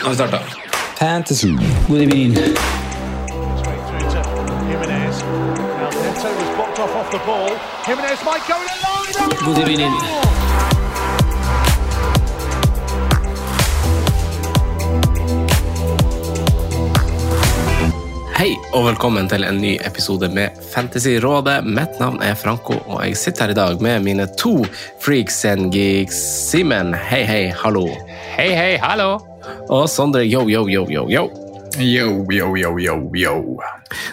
Nå 0.00 0.06
har 0.06 0.10
vi 0.10 0.16
starta. 0.16 0.38
Fantasy. 0.98 1.48
God 1.88 2.00
evening. 2.00 2.34
God 9.44 9.58
evening. 9.58 9.92
Hei 18.36 18.56
og 18.72 18.86
velkommen 18.86 19.28
til 19.28 19.44
en 19.44 19.58
ny 19.60 19.76
episode 19.84 20.30
med 20.32 20.56
Fantasyrådet. 20.72 21.60
Mitt 21.64 22.00
navn 22.00 22.22
er 22.24 22.34
Franco, 22.34 22.78
og 22.86 23.04
jeg 23.04 23.16
sitter 23.20 23.50
her 23.50 23.52
i 23.52 23.58
dag 23.58 23.82
med 23.84 24.00
mine 24.00 24.28
to 24.40 24.62
freaks 25.04 25.44
and 25.44 25.68
geeks. 25.74 26.16
Simen, 26.48 26.94
hei, 26.94 27.26
hei, 27.28 27.50
hallo. 27.52 27.90
Hei, 28.38 28.54
hei, 28.56 28.78
hallo. 28.80 29.29
Og 29.68 29.86
Sondre, 29.90 30.24
yo, 30.26 30.46
yo, 30.50 30.66
yo, 30.68 30.86
yo, 30.90 31.06
yo. 31.10 31.28
Yo, 31.78 32.26
yo, 32.30 32.56
yo, 32.56 32.78
yo, 32.78 32.96
yo. 33.14 33.34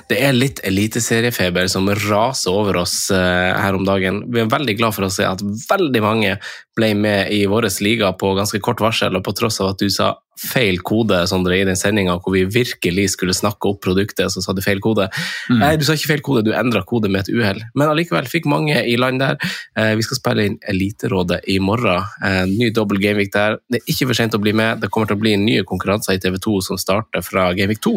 Det 0.10 0.20
er 0.22 0.36
litt 0.36 0.60
eliteseriefeber 0.66 1.66
som 1.72 1.90
raser 1.90 2.54
over 2.54 2.78
oss 2.84 3.10
eh, 3.12 3.54
her 3.58 3.76
om 3.78 3.86
dagen. 3.88 4.22
Vi 4.32 4.44
er 4.44 4.52
veldig 4.52 4.76
glad 4.78 4.96
for 4.96 5.08
å 5.08 5.12
se 5.12 5.26
at 5.26 5.42
veldig 5.42 6.04
mange 6.06 6.36
ble 6.78 6.92
med 6.96 7.34
i 7.34 7.44
vår 7.50 7.70
liga 7.82 8.14
på 8.14 8.36
ganske 8.38 8.62
kort 8.64 8.82
varsel, 8.84 9.18
og 9.18 9.26
på 9.26 9.34
tross 9.38 9.60
av 9.64 9.74
at 9.74 9.82
du 9.82 9.90
sa 9.90 10.14
feil 10.38 10.78
kode 10.86 11.18
Sondre, 11.30 11.56
i 11.58 11.66
den 11.66 11.76
sendinga 11.80 12.18
hvor 12.22 12.34
vi 12.36 12.44
virkelig 12.46 13.08
skulle 13.16 13.34
snakke 13.34 13.72
opp 13.72 13.80
produktet, 13.82 14.30
så 14.32 14.42
sa 14.44 14.54
du 14.54 14.62
feil 14.62 14.80
kode. 14.84 15.08
Nei, 15.50 15.72
du 15.78 15.86
sa 15.88 15.96
ikke 15.98 16.12
feil 16.14 16.22
kode, 16.26 16.44
du 16.46 16.52
endra 16.54 16.84
kode 16.86 17.10
med 17.10 17.26
et 17.26 17.32
uhell. 17.34 17.62
Men 17.76 17.90
allikevel 17.92 18.28
fikk 18.30 18.46
mange 18.50 18.78
i 18.86 18.96
land 19.00 19.20
der. 19.24 19.38
Eh, 19.76 19.96
Vi 19.98 20.06
skal 20.06 20.20
spille 20.20 20.46
inn 20.46 20.58
Eliterådet 20.70 21.42
i 21.50 21.58
morgen. 21.60 22.04
Eh, 22.24 22.44
Ny 22.52 22.70
dobbel 22.76 23.00
Gamevik 23.02 23.32
der. 23.34 23.58
Det 23.70 23.82
er 23.82 23.92
ikke 23.94 24.08
for 24.12 24.20
sent 24.20 24.38
å 24.38 24.42
bli 24.42 24.54
med. 24.54 24.82
Det 24.82 24.92
kommer 24.94 25.08
til 25.10 25.18
å 25.18 25.24
bli 25.24 25.36
nye 25.42 25.64
konkurranser 25.64 26.14
i 26.18 26.22
TV2 26.22 26.62
som 26.62 26.78
starter 26.78 27.26
fra 27.26 27.50
Gamevik 27.58 27.82
2. 27.82 27.96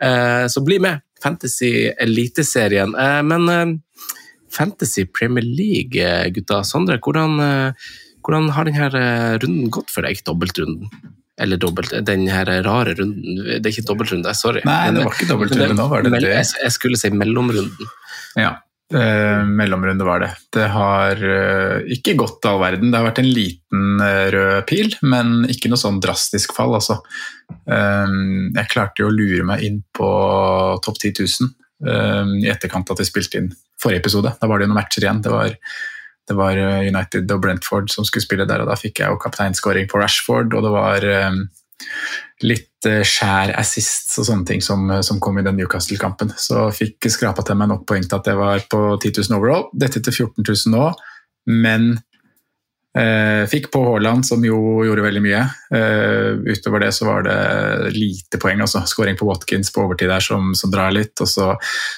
Eh, 0.00 0.46
Så 0.48 0.64
bli 0.64 0.78
med. 0.78 1.02
Fantasy 1.22 1.90
Eliteserien. 2.00 2.94
Eh, 2.96 3.22
Men 3.22 3.82
Fantasy 4.50 5.04
Premier 5.04 5.44
League, 5.44 6.30
gutta. 6.32 6.62
Sondre, 6.64 6.98
hvordan, 6.98 7.74
hvordan 8.22 8.50
har 8.54 8.64
denne 8.64 9.38
runden 9.42 9.70
gått 9.70 9.90
for 9.90 10.02
deg? 10.06 10.20
Dobbeltrunden? 10.24 10.88
Eller 11.40 11.58
dobbelt, 11.58 11.90
den 12.06 12.28
her 12.30 12.46
rare 12.62 12.94
runden. 12.94 13.40
Det 13.58 13.64
er 13.64 13.72
ikke 13.72 13.88
dobbeltrunde, 13.88 14.34
sorry. 14.38 14.62
Nei, 14.66 14.92
det 14.94 15.02
var 15.02 15.16
ikke 15.16 15.32
dobbeltrunde 15.32 15.74
nå, 15.74 15.88
var 15.90 16.04
det 16.06 16.12
det? 16.14 16.28
Jeg, 16.30 16.70
skulle 16.74 16.98
si 17.00 17.10
mellomrunden. 17.10 17.90
Ja, 18.38 18.52
eh, 18.94 19.42
mellomrunde 19.42 20.06
var 20.06 20.22
det. 20.22 20.30
Det 20.54 20.68
har 20.70 21.18
eh, 21.18 21.90
ikke 21.96 22.14
gått 22.20 22.46
all 22.46 22.60
verden. 22.62 22.92
Det 22.92 23.00
har 23.00 23.08
vært 23.08 23.18
en 23.24 23.32
liten 23.34 24.04
eh, 24.04 24.28
rød 24.34 24.62
pil, 24.70 24.94
men 25.02 25.40
ikke 25.50 25.72
noe 25.72 25.80
sånn 25.80 25.98
drastisk 26.04 26.54
fall, 26.54 26.76
altså. 26.78 27.00
Eh, 27.50 28.14
jeg 28.54 28.70
klarte 28.70 29.02
jo 29.02 29.10
å 29.10 29.16
lure 29.16 29.42
meg 29.50 29.66
inn 29.66 29.82
på 29.94 30.12
topp 30.86 31.02
10 31.02 31.18
000 31.18 31.50
eh, 31.90 32.34
i 32.44 32.52
etterkant 32.54 32.94
at 32.94 33.02
vi 33.02 33.10
spilte 33.10 33.42
inn 33.42 33.50
forrige 33.82 34.04
episode. 34.04 34.36
Da 34.38 34.50
var 34.50 34.62
det 34.62 34.68
jo 34.68 34.70
noen 34.70 34.80
matcher 34.84 35.08
igjen. 35.08 35.24
Det 35.26 35.34
var, 35.34 35.58
det 36.28 36.36
var 36.38 36.56
eh, 36.56 36.88
United 36.88 37.30
og 37.32 37.42
Brentford 37.44 37.90
som 37.92 38.06
skulle 38.06 38.24
spille 38.24 38.46
der, 38.48 38.64
og 38.64 38.70
da 38.70 38.78
fikk 38.80 39.02
jeg 39.02 39.12
jo 39.12 39.20
kapteinskåring 39.20 39.88
på 39.90 40.00
Rashford, 40.00 40.54
og 40.56 40.64
det 40.64 40.72
var 40.72 41.06
eh, 41.08 41.36
litt 42.44 42.88
eh, 42.88 43.02
skjær 43.06 43.54
assists 43.60 44.16
og 44.20 44.28
sånne 44.30 44.48
ting 44.48 44.64
som, 44.64 44.88
som 45.04 45.20
kom 45.22 45.38
i 45.40 45.44
den 45.46 45.58
Newcastle-kampen. 45.60 46.32
Så 46.40 46.68
fikk 46.76 47.10
skrapa 47.12 47.44
til 47.44 47.60
meg 47.60 47.72
nok 47.72 47.84
poeng 47.88 48.06
til 48.06 48.20
at 48.20 48.32
jeg 48.32 48.40
var 48.40 48.64
på 48.70 48.82
10 48.96 49.14
000 49.20 49.38
overall. 49.38 49.68
Dette 49.76 50.00
til 50.00 50.16
14 50.24 50.40
000 50.40 50.74
nå, 50.76 50.88
men 51.52 51.94
fikk 53.50 53.72
på 53.74 53.80
Haaland, 53.88 54.22
som 54.26 54.44
jo 54.46 54.84
gjorde 54.86 55.02
veldig 55.02 55.22
mye. 55.24 55.40
Eh, 55.74 56.36
utover 56.54 56.84
det 56.84 56.92
så 56.94 57.08
var 57.08 57.24
det 57.26 57.90
lite 57.96 58.38
poeng. 58.38 58.60
altså 58.62 58.84
Skåring 58.86 59.16
på 59.18 59.26
Watkins 59.26 59.72
på 59.74 59.82
overtid 59.82 60.12
der 60.12 60.22
som, 60.22 60.52
som 60.54 60.70
drar 60.70 60.94
litt. 60.94 61.18
og 61.20 61.28
så, 61.28 61.48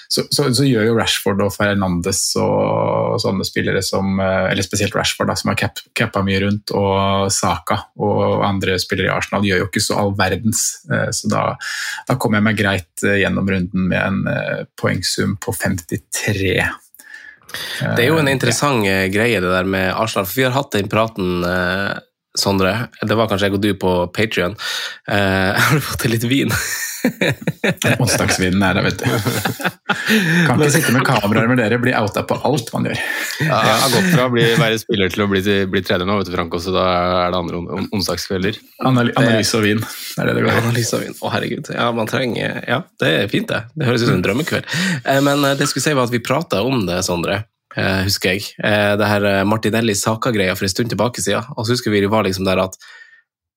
så, 0.09 0.25
så, 0.31 0.47
så 0.57 0.65
gjør 0.65 0.89
jo 0.89 0.97
Rashford 0.97 1.43
og 1.45 1.53
Fernandes 1.53 2.23
og 2.41 3.19
sånne 3.21 3.45
spillere 3.45 3.83
som 3.85 4.17
eh, 4.21 4.49
Eller 4.53 4.65
spesielt 4.65 4.97
Rashford, 4.97 5.29
da, 5.29 5.37
som 5.37 5.53
har 5.53 5.61
cap, 5.61 5.83
cappa 5.93 6.25
mye 6.25 6.41
rundt, 6.47 6.73
og 6.73 7.29
Saka 7.35 7.83
og 8.01 8.45
andre 8.47 8.79
spillere 8.81 9.11
i 9.11 9.15
Arsenal 9.17 9.45
gjør 9.47 9.65
jo 9.65 9.69
ikke 9.69 9.85
så 9.85 10.01
all 10.01 10.17
verdens. 10.17 10.65
eh, 10.89 11.11
Så 11.13 11.29
da, 11.33 11.45
da 12.09 12.17
kom 12.17 12.39
jeg 12.39 12.47
meg 12.49 12.57
greit 12.59 13.05
eh, 13.05 13.21
gjennom 13.21 13.53
runden 13.53 13.89
med 13.93 14.01
en 14.01 14.25
eh, 14.33 14.65
poengsum 14.81 15.37
på 15.45 15.53
53. 15.53 16.86
Det 17.97 18.03
er 18.05 18.11
jo 18.11 18.19
en 18.21 18.31
interessant 18.31 18.87
eh, 18.89 19.07
greie 19.13 19.41
det 19.43 19.53
der 19.53 19.69
med 19.69 19.93
Arsenal, 19.95 20.27
for 20.29 20.41
vi 20.41 20.47
har 20.49 20.57
hatt 20.57 20.75
den 20.77 20.91
praten, 20.93 21.45
eh, 21.47 21.93
Sondre. 22.41 22.75
Det 23.03 23.17
var 23.19 23.31
kanskje 23.31 23.51
jeg 23.51 23.57
og 23.59 23.63
du 23.65 23.71
på 23.81 23.95
Patrion. 24.17 24.57
Eh, 25.09 25.55
har 25.63 25.75
du 25.75 25.85
fått 25.85 26.05
til 26.05 26.15
litt 26.17 26.27
vin? 26.29 26.53
Onsdagsvinen 28.03 28.63
er 28.67 28.79
der, 28.79 28.87
vet 28.87 28.99
du. 28.99 29.07
Kan 30.47 30.59
ikke 30.59 30.73
sitte 30.75 30.95
med 30.95 31.05
kameraer 31.07 31.49
med 31.51 31.61
dere, 31.61 31.79
bli 31.83 31.93
outa 31.97 32.25
på 32.27 32.39
alt 32.49 32.73
man 32.75 32.89
gjør. 32.89 32.99
Ja, 33.45 33.61
jeg 33.69 33.77
har 33.85 33.95
gått 33.95 34.09
fra 34.11 34.27
å 34.27 34.33
bli, 34.33 34.47
være 34.59 34.81
spiller 34.83 35.13
til 35.13 35.23
å 35.23 35.29
bli, 35.31 35.43
bli 35.71 35.83
trener 35.87 36.09
nå, 36.09 36.19
vet 36.21 36.31
du, 36.31 36.35
Franco, 36.35 36.61
så 36.63 36.75
da 36.75 36.87
er 36.91 37.35
det 37.35 37.41
andre 37.41 37.61
on 37.61 37.69
on 37.79 37.89
onsdagskvelder. 37.97 38.59
Anal 38.87 39.13
analyse 39.21 39.59
og 39.59 39.67
vin, 39.67 39.83
det 39.83 40.25
er 40.25 40.31
det 40.31 40.37
det 40.39 40.47
går 40.47 40.53
i. 40.53 40.63
Analyse 40.65 40.99
og 40.99 41.05
vin. 41.07 41.19
Å, 41.21 41.33
herregud. 41.37 41.73
Ja, 41.77 41.91
man 41.97 42.11
trenger 42.11 42.59
Ja, 42.67 42.81
det 43.03 43.13
er 43.23 43.31
fint, 43.33 43.51
det. 43.53 43.63
Det 43.77 43.89
høres 43.89 44.03
ut 44.05 44.11
som 44.11 44.19
en 44.19 44.25
drømmekveld. 44.27 44.73
Eh, 45.05 45.21
Men 45.27 45.45
eh, 45.47 45.57
det 45.59 45.71
skulle 45.71 45.87
si 45.87 45.95
var 45.97 46.09
at 46.11 46.15
vi 46.15 46.23
prata 46.25 46.63
om 46.67 46.83
det, 46.89 47.03
Sondre. 47.07 47.45
Eh, 47.77 48.03
Husker 48.07 48.35
jeg. 48.35 48.51
Eh, 48.63 48.97
Det 48.97 49.09
her 49.11 49.25
eh, 49.25 49.45
Martinelli 49.45 49.95
Saka-greia 49.95 50.57
for 50.57 50.67
en 50.67 50.73
stund 50.73 50.93
tilbake 50.93 51.23
siden. 51.23 51.45
Og 51.57 51.67
så 51.67 51.77
husker 51.77 51.91
vi 51.93 52.01
det 52.05 52.13
var 52.13 52.25
liksom 52.27 52.49
der 52.49 52.63
at 52.65 52.77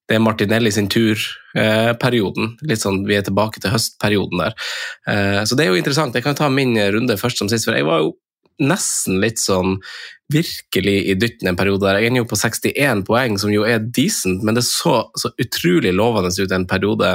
det 0.09 0.17
er 0.17 0.23
Martinelli 0.25 0.71
sin 0.73 0.87
tur-perioden. 0.89 2.55
Litt 2.65 2.81
sånn, 2.81 3.03
Vi 3.05 3.13
er 3.13 3.21
tilbake 3.21 3.61
til 3.61 3.69
høstperioden 3.69 4.41
der. 4.41 4.55
Så 5.45 5.53
det 5.53 5.67
er 5.67 5.69
jo 5.69 5.77
interessant. 5.77 6.15
Jeg 6.17 6.25
kan 6.25 6.33
ta 6.33 6.47
min 6.49 6.73
runde 6.73 7.13
først 7.13 7.37
som 7.37 7.49
sist, 7.51 7.67
for 7.69 7.77
jeg 7.77 7.85
var 7.85 8.01
jo 8.01 8.15
nesten 8.59 9.19
litt 9.21 9.37
sånn 9.37 9.77
virkelig 10.33 10.95
i 11.09 11.15
dytten 11.17 11.49
en 11.49 11.57
periode 11.59 11.85
der. 11.85 11.99
Jeg 12.01 12.13
er 12.13 12.21
jo 12.21 12.29
på 12.29 12.37
61 12.37 13.05
poeng, 13.07 13.37
som 13.41 13.53
jo 13.53 13.65
er 13.69 13.81
decent, 13.81 14.43
men 14.45 14.57
det 14.57 14.65
så 14.67 15.03
så 15.17 15.31
utrolig 15.41 15.93
lovende 15.93 16.33
ut 16.33 16.51
en 16.57 16.67
periode 16.69 17.13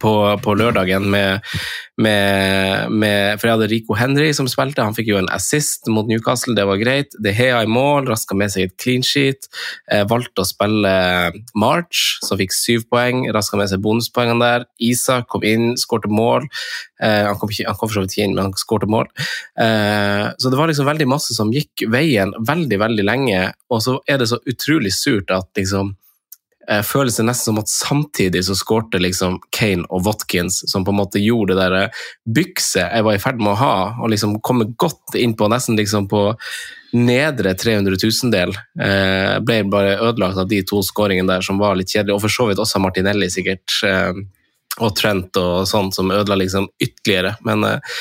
på, 0.00 0.12
på 0.40 0.54
lørdagen 0.56 1.04
med, 1.12 1.44
med, 2.00 2.90
med 2.90 3.40
For 3.40 3.48
jeg 3.48 3.56
hadde 3.58 3.68
Rico 3.68 3.96
Henry 3.98 4.30
som 4.36 4.48
spilte, 4.48 4.82
han 4.82 4.96
fikk 4.96 5.10
jo 5.12 5.18
en 5.20 5.28
assist 5.34 5.88
mot 5.92 6.08
Newcastle, 6.08 6.54
det 6.56 6.64
var 6.68 6.80
greit. 6.80 7.12
De 7.22 7.34
Hea 7.36 7.60
i 7.62 7.70
mål, 7.70 8.08
raska 8.08 8.36
med 8.38 8.52
seg 8.54 8.68
et 8.68 8.76
clean 8.80 9.04
sheet. 9.04 9.48
Eh, 9.92 10.06
valgte 10.08 10.40
å 10.40 10.48
spille 10.48 10.94
March, 11.60 12.16
som 12.24 12.40
fikk 12.40 12.56
syv 12.56 12.86
poeng, 12.88 13.26
raska 13.34 13.60
med 13.60 13.70
seg 13.72 13.82
bonuspoengene 13.84 14.40
der. 14.40 14.68
Isak 14.82 15.28
kom 15.32 15.44
inn, 15.46 15.74
skårte 15.80 16.08
mål. 16.08 16.48
Eh, 17.04 17.28
han, 17.28 17.36
kom 17.36 17.52
for 17.52 17.98
så 17.98 18.04
vidt 18.06 18.16
ikke 18.16 18.28
inn, 18.30 18.38
men 18.38 18.48
han 18.48 18.56
skårte 18.58 18.88
mål. 18.90 19.10
Eh, 19.60 20.30
så 20.38 20.52
det 20.52 20.60
var 20.60 20.72
liksom 20.72 20.88
veldig 20.88 21.10
masse 21.12 21.36
som 21.36 21.52
gikk 21.52 21.84
veien 21.92 22.32
veldig, 22.40 22.80
veldig 22.80 23.04
lenge, 23.04 23.44
og 23.68 23.84
så 23.84 23.98
er 24.08 24.22
det 24.22 24.30
så 24.32 24.40
utrolig 24.48 24.94
surt 24.96 25.34
at 25.34 25.52
liksom 25.60 25.92
føles 26.86 27.18
det 27.18 27.26
nesten 27.28 27.52
som 27.52 27.60
at 27.60 27.70
samtidig 27.70 28.44
så 28.46 28.56
skårte 28.56 29.00
liksom 29.02 29.40
Kane 29.54 29.84
og 29.90 30.06
Watkins, 30.06 30.62
som 30.70 30.84
på 30.84 30.94
en 30.94 31.00
måte 31.02 31.22
gjorde 31.22 31.54
det 31.54 31.60
der 31.60 31.76
eh, 31.82 32.04
bykset 32.24 32.86
jeg 32.86 33.06
var 33.06 33.18
i 33.18 33.22
ferd 33.22 33.42
med 33.42 33.52
å 33.52 33.58
ha, 33.60 33.74
og 34.00 34.12
liksom 34.12 34.38
komme 34.44 34.70
godt 34.80 35.18
inn 35.20 35.36
på 35.36 35.50
nesten 35.52 35.78
liksom 35.78 36.08
på 36.10 36.26
nedre 36.94 37.56
300 37.58 37.98
000-del, 37.98 38.54
eh, 38.80 39.34
ble 39.44 39.58
bare 39.70 39.98
ødelagt 39.98 40.40
av 40.40 40.48
de 40.50 40.62
to 40.66 40.80
skåringene 40.86 41.32
der 41.32 41.44
som 41.44 41.58
var 41.60 41.76
litt 41.78 41.90
kjedelige, 41.90 42.16
og 42.16 42.24
for 42.24 42.32
så 42.32 42.48
vidt 42.48 42.62
også 42.62 42.82
Martinelli 42.82 43.30
sikkert. 43.34 43.80
Og 44.82 44.90
Trent 44.98 45.36
og 45.38 45.68
sånn, 45.70 45.92
som 45.94 46.10
ødela 46.10 46.38
liksom 46.40 46.66
ytterligere. 46.82 47.36
Men 47.46 47.62
eh, 47.68 47.98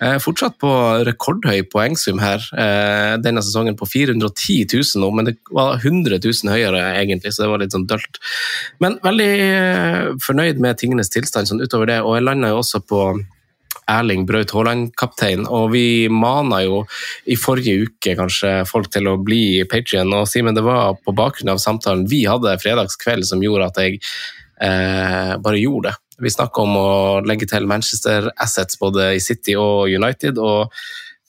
jeg 0.00 0.16
er 0.16 0.22
fortsatt 0.24 0.56
på 0.58 0.70
rekordhøy 1.06 1.60
poengsum 1.70 2.18
her 2.18 2.42
eh, 2.58 3.14
denne 3.22 3.44
sesongen, 3.44 3.76
på 3.78 3.86
410 3.86 4.66
000 4.74 5.04
nå, 5.04 5.10
men 5.14 5.30
det 5.30 5.36
var 5.54 5.78
100 5.78 6.18
000 6.18 6.50
høyere 6.50 6.82
egentlig, 6.98 7.30
så 7.32 7.44
det 7.44 7.52
var 7.52 7.62
litt 7.62 7.76
sånn 7.76 7.86
dølt. 7.88 8.18
Men 8.82 8.98
veldig 9.06 9.30
eh, 9.46 10.02
fornøyd 10.24 10.58
med 10.62 10.80
tingenes 10.80 11.12
tilstand 11.14 11.48
sånn 11.48 11.62
utover 11.62 11.92
det, 11.92 12.02
og 12.02 12.18
jeg 12.18 12.26
landa 12.26 12.50
jo 12.52 12.60
også 12.64 12.82
på 12.90 13.02
Erling 13.86 14.24
Braut 14.26 14.50
Haaland-kaptein, 14.50 15.44
og 15.46 15.68
vi 15.76 15.86
mana 16.10 16.58
jo 16.64 16.80
i 17.30 17.36
forrige 17.38 17.86
uke 17.86 18.16
kanskje 18.18 18.56
folk 18.66 18.90
til 18.90 19.06
å 19.06 19.14
bli 19.22 19.62
Patrion, 19.70 20.10
og 20.10 20.26
Simen, 20.26 20.58
det 20.58 20.66
var 20.66 20.98
på 21.06 21.14
bakgrunn 21.14 21.54
av 21.54 21.62
samtalen 21.62 22.08
vi 22.10 22.24
hadde 22.26 22.58
fredagskveld 22.64 23.28
som 23.30 23.46
gjorde 23.46 23.70
at 23.70 23.80
jeg 23.84 24.02
bare 24.56 25.60
gjorde 25.60 25.92
det. 25.92 26.00
Vi 26.22 26.32
snakker 26.32 26.64
om 26.64 26.78
å 26.78 26.88
legge 27.26 27.48
til 27.50 27.66
Manchester 27.68 28.30
Assets 28.40 28.78
både 28.80 29.12
i 29.16 29.20
City 29.22 29.56
og 29.60 29.92
United, 29.92 30.40
og 30.40 30.72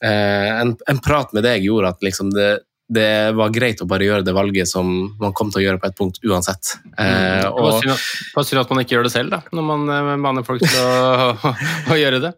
eh, 0.03 0.51
en, 0.61 0.75
en, 0.87 1.01
prat 1.03 1.33
med 1.35 1.45
deg 1.47 1.65
gjorde 1.65 1.91
at 1.95 2.05
liksom 2.05 2.31
det, 2.35 2.49
det, 2.93 3.09
var 3.37 3.51
greit 3.55 3.83
å 3.83 3.89
bare 3.89 4.07
gjøre 4.07 4.25
det 4.27 4.35
valget 4.37 4.69
som 4.71 4.93
man 5.19 5.35
kom 5.35 5.51
til 5.51 5.61
å 5.61 5.65
gjøre 5.65 5.81
på 5.83 5.89
et 5.89 5.97
punkt 5.97 6.21
uansett. 6.23 6.77
Eh, 6.95 7.47
og, 7.49 7.83
Bare 7.83 8.47
synd 8.47 8.63
at 8.63 8.71
man 8.71 8.83
ikke 8.83 8.97
gjør 8.97 9.09
det 9.09 9.13
selv, 9.15 9.35
da, 9.35 9.43
når 9.51 9.67
man 9.73 9.91
eh, 9.91 10.13
maner 10.23 10.47
folk 10.47 10.63
til 10.63 10.79
å, 10.79 11.35
å, 11.35 11.53
å, 11.91 11.99
gjøre 11.99 12.23
det. 12.29 12.33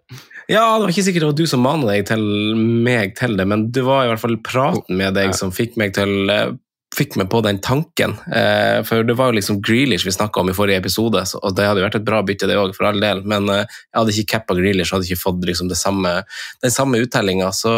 Ja, 0.49 0.63
det 0.73 0.87
var 0.87 0.95
ikke 0.95 1.05
sikkert 1.05 1.27
det 1.27 1.29
var 1.29 1.37
du 1.37 1.51
som 1.51 1.61
manet 1.61 1.91
deg 1.91 2.07
til 2.09 2.25
meg 2.57 3.13
til 3.19 3.37
det, 3.37 3.45
men 3.45 3.69
det 3.75 3.85
var 3.85 4.07
i 4.07 4.09
hvert 4.09 4.23
fall 4.23 4.39
praten 4.41 4.97
med 4.97 5.13
deg 5.19 5.35
som 5.37 5.53
fikk 5.53 5.77
meg 5.77 5.93
til 5.99 6.33
eh, 6.33 6.49
fikk 6.99 7.17
meg 7.19 7.29
på 7.31 7.41
den 7.45 7.59
tanken. 7.63 8.15
Eh, 8.35 8.79
for 8.87 9.07
det 9.07 9.15
var 9.17 9.31
jo 9.31 9.37
liksom 9.39 9.61
Grealish 9.65 10.05
vi 10.07 10.13
snakka 10.15 10.41
om 10.41 10.51
i 10.51 10.55
forrige 10.57 10.81
episode, 10.83 11.23
og 11.39 11.55
det 11.55 11.67
hadde 11.67 11.81
jo 11.81 11.87
vært 11.87 11.99
et 12.01 12.07
bra 12.07 12.21
bytte, 12.25 12.49
det 12.49 12.57
òg, 12.59 12.75
for 12.77 12.89
all 12.89 12.99
del. 13.03 13.23
Men 13.29 13.49
eh, 13.53 13.63
jeg 13.65 13.99
hadde 13.99 14.15
ikke 14.15 14.31
cappa 14.35 14.57
Grealish, 14.59 14.93
hadde 14.95 15.07
ikke 15.07 15.23
fått 15.23 15.47
liksom 15.47 15.71
samme, 15.77 16.15
den 16.63 16.75
samme 16.75 17.01
uttellinga. 17.03 17.51
Så 17.55 17.73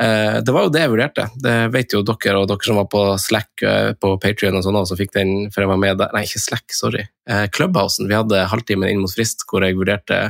det 0.00 0.52
var 0.54 0.64
jo 0.64 0.72
det 0.72 0.80
jeg 0.80 0.90
vurderte. 0.94 1.24
Det 1.44 1.54
vet 1.74 1.92
jo 1.92 2.00
dere, 2.06 2.38
og 2.40 2.46
dere 2.48 2.64
som 2.64 2.78
var 2.80 2.86
på 2.92 3.02
Slack 3.20 3.64
eh, 3.66 3.90
på 4.00 4.14
Patrion 4.22 4.56
og 4.56 4.64
sånn 4.64 4.78
som 4.88 4.98
fikk 4.98 5.12
den 5.16 5.32
før 5.52 5.66
jeg 5.66 5.70
var 5.72 5.80
med 5.82 6.00
der. 6.00 6.14
Nei, 6.16 6.22
ikke 6.24 6.40
Slack, 6.40 6.72
sorry. 6.72 7.04
Eh, 7.28 7.44
Clubhousen. 7.52 8.08
Vi 8.08 8.16
hadde 8.16 8.46
halvtimen 8.48 8.88
inn 8.88 9.02
mot 9.02 9.12
frist 9.12 9.44
hvor 9.50 9.66
jeg 9.66 9.76
vurderte 9.76 10.22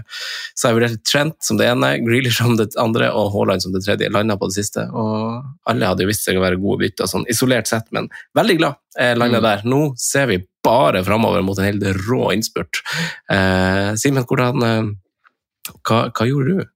så 0.58 0.70
jeg 0.70 0.78
vurderte 0.78 1.00
Trent 1.06 1.38
som 1.46 1.60
det 1.60 1.68
ene, 1.70 1.92
Grealish 2.02 2.40
som 2.40 2.56
det 2.58 2.72
andre 2.80 3.12
og 3.14 3.30
Haaland 3.34 3.62
som 3.62 3.74
det 3.74 3.84
tredje. 3.86 4.10
Landa 4.12 4.36
på 4.40 4.50
det 4.50 4.58
siste. 4.58 4.88
Og 4.90 5.70
alle 5.70 5.92
hadde 5.92 6.04
jo 6.04 6.10
visst 6.10 6.26
seg 6.26 6.40
å 6.40 6.44
være 6.44 6.60
gode 6.60 6.82
bytter, 6.84 7.10
sånn 7.10 7.28
isolert 7.30 7.70
sett 7.70 7.86
men 7.94 8.10
veldig 8.38 8.58
glad 8.60 8.80
jeg 8.98 9.20
landa 9.20 9.38
mm. 9.38 9.46
der. 9.46 9.62
Nå 9.70 9.80
ser 10.00 10.26
vi 10.32 10.40
bare 10.66 11.04
framover 11.06 11.44
mot 11.46 11.58
en 11.58 11.68
helt 11.68 11.86
rå 12.08 12.32
innspurt. 12.34 12.82
Eh, 13.32 13.94
Simen, 14.00 14.26
hvordan 14.28 14.66
eh, 14.66 14.90
hva, 15.86 16.02
hva, 16.10 16.26
gjorde 16.28 16.58
du? 16.58 16.68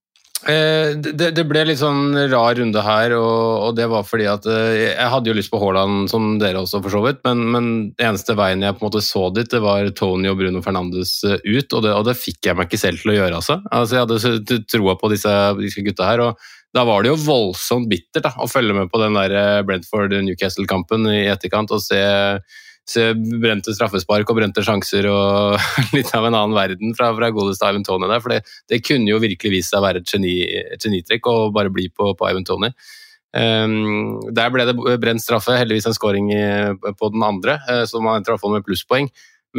Eh, 0.44 0.90
det, 1.00 1.30
det, 1.32 1.44
ble 1.48 1.62
litt 1.64 1.80
sånn 1.80 2.12
rar 2.28 2.58
runde 2.58 2.82
her, 2.84 3.14
og, 3.16 3.68
og 3.68 3.76
det 3.78 3.86
var 3.88 4.04
fordi 4.04 4.26
at 4.28 4.44
eh, 4.50 4.90
jeg 4.90 5.10
hadde 5.14 5.30
jo 5.30 5.36
lyst 5.38 5.52
på 5.52 5.60
Haaland, 5.62 6.10
som 6.12 6.34
dere 6.40 6.60
også 6.60 6.82
for 6.84 6.92
så 6.92 7.00
vidt, 7.06 7.22
men, 7.24 7.40
men 7.54 7.70
eneste 7.96 8.36
veien 8.36 8.64
jeg 8.64 8.76
på 8.76 8.84
en 8.84 8.88
måte 8.90 9.04
så 9.04 9.30
dit, 9.32 9.48
det 9.48 9.62
var 9.64 9.88
Tony 9.96 10.28
og 10.28 10.36
Bruno 10.42 10.60
Fernandes 10.64 11.16
eh, 11.24 11.38
ut, 11.40 11.72
og 11.72 11.86
det, 11.86 11.94
og 11.96 12.04
det 12.10 12.16
fikk 12.20 12.50
jeg 12.50 12.58
meg 12.58 12.68
ikke 12.68 12.82
selv 12.82 13.00
til 13.00 13.14
å 13.14 13.16
gjøre, 13.16 13.38
altså. 13.40 13.56
altså 13.72 13.96
jeg 13.96 14.04
hadde 14.04 14.60
troa 14.68 14.96
på 15.00 15.10
disse, 15.14 15.32
disse 15.62 15.86
gutta 15.86 16.10
her. 16.10 16.26
og 16.28 16.50
da 16.74 16.82
var 16.82 17.04
det 17.04 17.12
jo 17.12 17.22
voldsomt 17.22 17.88
bittert 17.88 18.26
da, 18.26 18.34
å 18.42 18.50
følge 18.50 18.74
med 18.74 18.88
på 18.90 18.98
den 18.98 19.14
der 19.14 19.62
Brentford-Newcastle-kampen 19.64 21.06
i 21.12 21.20
etterkant 21.30 21.70
og 21.72 21.80
se, 21.84 22.00
brente 23.40 23.72
straffespark 23.74 24.28
og 24.28 24.38
brente 24.38 24.64
sjanser 24.64 25.08
og 25.08 25.56
litt 25.96 26.12
av 26.16 26.26
en 26.28 26.36
annen 26.36 26.56
verden 26.56 26.92
fra, 26.96 27.12
fra 27.16 27.30
godeste 27.34 27.70
Ivan 27.70 27.86
Tony 27.86 28.10
der. 28.10 28.22
For 28.24 28.34
det, 28.34 28.42
det, 28.70 28.82
kunne 28.84 29.10
jo 29.10 29.22
virkelig 29.22 29.54
vist 29.56 29.72
seg 29.72 29.80
å 29.80 29.86
være 29.86 30.02
et, 30.02 30.10
geni, 30.10 30.34
et 30.44 30.82
genitrekk 30.82 31.30
å 31.30 31.36
bare 31.54 31.72
bli 31.72 31.88
på, 31.88 32.12
på 32.18 32.30
Ivan 32.30 32.46
Tony. 32.48 32.72
Um, 33.34 34.20
der 34.30 34.52
ble 34.54 34.66
det 34.68 34.76
brent 35.02 35.22
straffe, 35.24 35.56
heldigvis 35.58 35.88
en 35.90 35.96
scoring 35.96 36.28
på 36.94 37.08
den 37.10 37.24
andre, 37.26 37.56
uh, 37.66 37.82
så 37.88 37.98
man 37.98 38.22
i 38.22 38.36
fall 38.38 38.52
med 38.54 38.66
plusspoeng. 38.66 39.08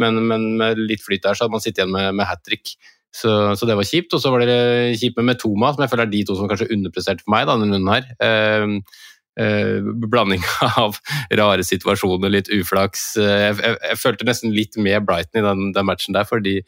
Men, 0.00 0.20
men, 0.28 0.52
med 0.60 0.80
litt 0.80 1.02
flyt 1.04 1.24
der 1.24 1.36
så 1.36 1.44
hadde 1.44 1.56
man 1.56 1.64
sittet 1.64 1.82
igjen 1.82 1.92
med, 1.92 2.14
med 2.16 2.28
hat 2.28 2.44
trick. 2.46 2.76
Så, 3.16 3.30
så, 3.56 3.68
det 3.68 3.76
var 3.78 3.88
kjipt. 3.88 4.12
Og 4.12 4.22
så 4.22 4.32
var 4.32 4.44
det 4.44 4.96
kjipt 5.00 5.16
med 5.18 5.30
Metoma, 5.30 5.72
som 5.72 5.84
jeg 5.84 5.92
føler 5.92 6.06
er 6.06 6.12
de 6.12 6.22
to 6.28 6.36
som 6.36 6.50
kanskje 6.50 6.68
underpresterte 6.74 7.24
for 7.24 7.32
meg 7.32 7.46
denne 7.48 7.68
runden 7.70 7.92
her. 7.92 8.10
Eh, 8.20 9.04
eh, 9.40 9.78
blanding 10.06 10.44
av 10.82 10.98
rare 11.40 11.64
situasjoner, 11.66 12.32
litt 12.32 12.50
uflaks. 12.52 13.08
Eh, 13.20 13.38
jeg, 13.46 13.56
jeg, 13.62 13.78
jeg, 13.90 14.00
følte 14.02 14.28
nesten 14.28 14.54
litt 14.56 14.76
med 14.80 15.06
Brighton 15.08 15.42
i 15.42 15.46
den, 15.46 15.72
den, 15.76 15.88
matchen 15.88 16.16
der, 16.16 16.28
fordi 16.28 16.58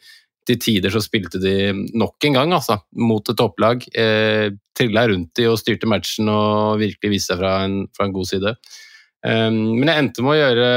til 0.49 0.57
tider 0.57 0.93
så 0.93 1.01
spilte 1.03 1.37
de 1.41 1.73
nok 1.93 2.25
en 2.25 2.39
gang 2.39 2.55
altså, 2.55 2.79
mot 2.97 3.27
et 3.29 3.37
topplag. 3.37 3.85
Eh, 3.93 4.49
Trilla 4.77 5.05
rundt 5.11 5.35
de 5.37 5.49
og 5.49 5.59
styrte 5.61 5.89
matchen 5.89 6.31
og 6.31 6.79
virkelig 6.81 7.13
viste 7.17 7.35
seg 7.35 7.43
fra 7.43 7.59
en, 7.67 7.83
fra 7.95 8.07
en 8.07 8.15
god 8.15 8.31
side. 8.31 8.55
Eh, 9.27 9.51
men 9.51 9.85
jeg 9.91 10.05
endte 10.05 10.25
med 10.25 10.37
å 10.37 10.41
gjøre 10.41 10.73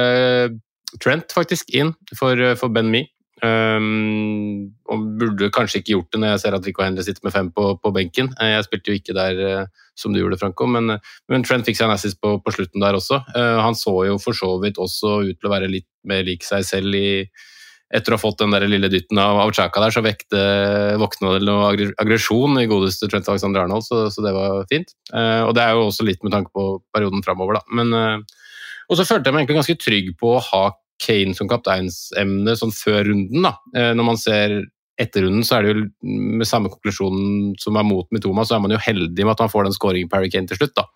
Trent 1.00 1.32
faktisk 1.32 1.70
inn 1.72 1.94
for, 2.12 2.36
for 2.60 2.68
Ben 2.68 2.90
Mee. 2.92 3.08
Um, 3.42 4.68
og 4.86 5.06
burde 5.18 5.48
kanskje 5.50 5.80
ikke 5.80 5.96
gjort 5.96 6.12
det 6.14 6.20
når 6.22 6.28
jeg 6.30 6.40
ser 6.44 6.54
at 6.54 6.66
Rico 6.68 6.84
Henry 6.84 7.02
sitter 7.02 7.24
med 7.26 7.34
fem 7.34 7.48
på, 7.50 7.64
på 7.82 7.90
benken. 7.94 8.28
Eh, 8.38 8.52
jeg 8.52 8.66
spilte 8.68 8.92
jo 8.92 8.98
ikke 9.00 9.16
der 9.16 9.40
uh, 9.42 9.86
som 9.98 10.14
du 10.14 10.20
gjorde, 10.20 10.38
Franco, 10.38 10.68
men, 10.70 10.94
men 11.26 11.46
Trent 11.46 11.66
fikk 11.66 11.80
seg 11.80 11.88
en 11.88 11.94
assist 11.96 12.20
på, 12.22 12.36
på 12.38 12.52
slutten 12.54 12.84
der 12.84 12.94
også. 12.94 13.18
Uh, 13.34 13.58
han 13.64 13.74
så 13.78 13.96
jo 14.06 14.20
for 14.22 14.38
så 14.38 14.52
vidt 14.62 14.78
også 14.78 15.16
ut 15.26 15.40
til 15.40 15.50
å 15.50 15.54
være 15.56 15.70
litt 15.72 15.88
mer 16.06 16.22
lik 16.28 16.46
seg 16.46 16.62
selv 16.68 16.94
i, 16.94 17.24
etter 17.92 18.14
å 18.14 18.20
ha 18.20 18.22
fått 18.22 18.44
den 18.44 18.54
der 18.54 18.68
lille 18.70 18.90
dytten 18.92 19.18
av, 19.18 19.40
av 19.42 19.50
Chaka 19.56 19.82
der, 19.82 19.96
så 19.96 20.04
vekte, 20.06 20.44
våkna 21.02 21.34
det 21.34 21.48
noe 21.48 21.72
aggresjon 21.98 22.60
i 22.62 22.68
godeste 22.70 23.10
Trent 23.10 23.26
Alexander 23.32 23.64
Arnold, 23.64 23.88
så, 23.88 24.04
så 24.14 24.22
det 24.22 24.36
var 24.36 24.62
fint. 24.70 24.94
Uh, 25.10 25.48
og 25.48 25.56
det 25.58 25.66
er 25.66 25.74
jo 25.74 25.88
også 25.88 26.06
litt 26.06 26.22
med 26.22 26.36
tanke 26.36 26.54
på 26.54 26.76
perioden 26.94 27.26
framover, 27.26 27.58
da. 27.58 27.66
Men, 27.74 28.22
og 28.86 28.98
så 28.98 29.08
følte 29.08 29.26
jeg 29.26 29.34
meg 29.34 29.42
egentlig 29.42 29.58
ganske 29.64 29.78
trygg 29.82 30.14
på 30.20 30.36
å 30.36 30.44
ha 30.52 30.62
Kane 31.02 31.34
som 31.36 31.50
kapteinsemne 31.50 32.54
sånn 32.58 32.74
før 32.74 33.04
runden. 33.10 33.42
da. 33.44 33.56
Eh, 33.74 33.92
når 33.98 34.08
man 34.08 34.20
ser 34.20 34.60
etter 35.00 35.24
runden, 35.24 35.44
så 35.46 35.56
er 35.56 35.64
det 35.64 35.72
jo 35.72 35.86
med 36.38 36.46
samme 36.46 36.70
konklusjonen 36.70 37.54
som 37.60 37.78
er 37.80 37.86
mot 37.88 38.06
Mitoma, 38.14 38.44
så 38.46 38.56
er 38.56 38.62
man 38.62 38.74
jo 38.74 38.82
heldig 38.82 39.24
med 39.24 39.34
at 39.34 39.42
man 39.42 39.52
får 39.52 39.66
den 39.66 39.76
scoringen 39.76 40.10
på 40.10 40.18
Harry 40.18 40.30
Kane 40.30 40.50
til 40.50 40.60
slutt. 40.60 40.76
da. 40.76 40.86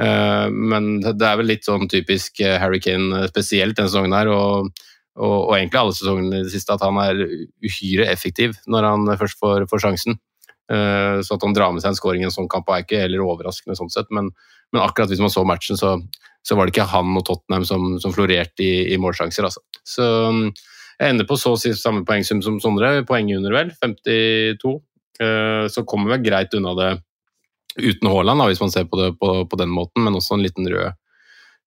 Eh, 0.00 0.46
men 0.50 1.00
det 1.02 1.26
er 1.26 1.40
vel 1.40 1.50
litt 1.50 1.66
sånn 1.66 1.88
typisk 1.90 2.40
eh, 2.44 2.58
Harry 2.60 2.80
Kane 2.84 3.26
spesielt 3.32 3.76
denne 3.78 3.90
sesongen 3.90 4.14
her, 4.14 4.30
og, 4.30 4.70
og, 5.18 5.36
og 5.50 5.54
egentlig 5.56 5.82
alle 5.82 5.96
sesongene 5.98 6.40
i 6.40 6.46
det 6.46 6.54
siste, 6.54 6.76
at 6.76 6.84
han 6.86 7.00
er 7.02 7.24
uhyre 7.66 8.10
effektiv 8.12 8.58
når 8.70 8.90
han 8.92 9.14
først 9.20 9.40
får, 9.40 9.66
får 9.70 9.86
sjansen. 9.86 10.20
Så 10.70 11.34
at 11.34 11.42
han 11.42 11.50
drar 11.50 11.72
med 11.74 11.82
seg 11.82 11.90
en 11.90 11.96
scoring 11.98 12.20
i 12.22 12.26
en 12.28 12.30
sånn 12.30 12.46
kamp 12.46 12.68
er 12.70 12.84
ikke 12.84 13.00
heller 13.00 13.24
overraskende, 13.24 13.74
sånn 13.74 13.88
sett, 13.90 14.06
men, 14.14 14.28
men 14.70 14.82
akkurat 14.84 15.10
hvis 15.10 15.18
man 15.18 15.32
så 15.34 15.42
matchen, 15.42 15.74
så, 15.74 15.96
så 16.46 16.56
var 16.56 16.66
det 16.66 16.74
ikke 16.74 16.88
han 16.90 17.16
og 17.18 17.24
Tottenham 17.28 17.66
som, 17.68 17.86
som 18.00 18.14
florerte 18.14 18.64
i, 18.64 18.72
i 18.94 18.98
målsjanser. 19.00 19.46
Altså. 19.46 19.62
Så 19.86 20.06
um, 20.30 20.46
jeg 21.00 21.14
ender 21.14 21.28
på 21.28 21.38
så 21.40 21.54
å 21.54 21.60
si 21.60 21.72
samme 21.76 22.04
poengsum 22.08 22.40
som 22.44 22.58
Sondre, 22.62 23.00
poenget 23.08 23.40
under 23.40 23.56
vel, 23.56 23.74
52. 23.82 24.74
Uh, 25.20 25.66
så 25.72 25.84
kommer 25.88 26.14
vi 26.14 26.30
greit 26.30 26.56
unna 26.56 26.74
det 26.78 26.90
uten 27.80 28.08
Haaland, 28.10 28.42
hvis 28.48 28.62
man 28.62 28.72
ser 28.72 28.88
på 28.90 28.98
det 28.98 29.12
på, 29.20 29.44
på, 29.46 29.60
den 29.60 29.70
måten, 29.72 30.02
men 30.04 30.16
også 30.16 30.36
en 30.36 30.44
liten 30.44 30.66
rød, 30.66 30.96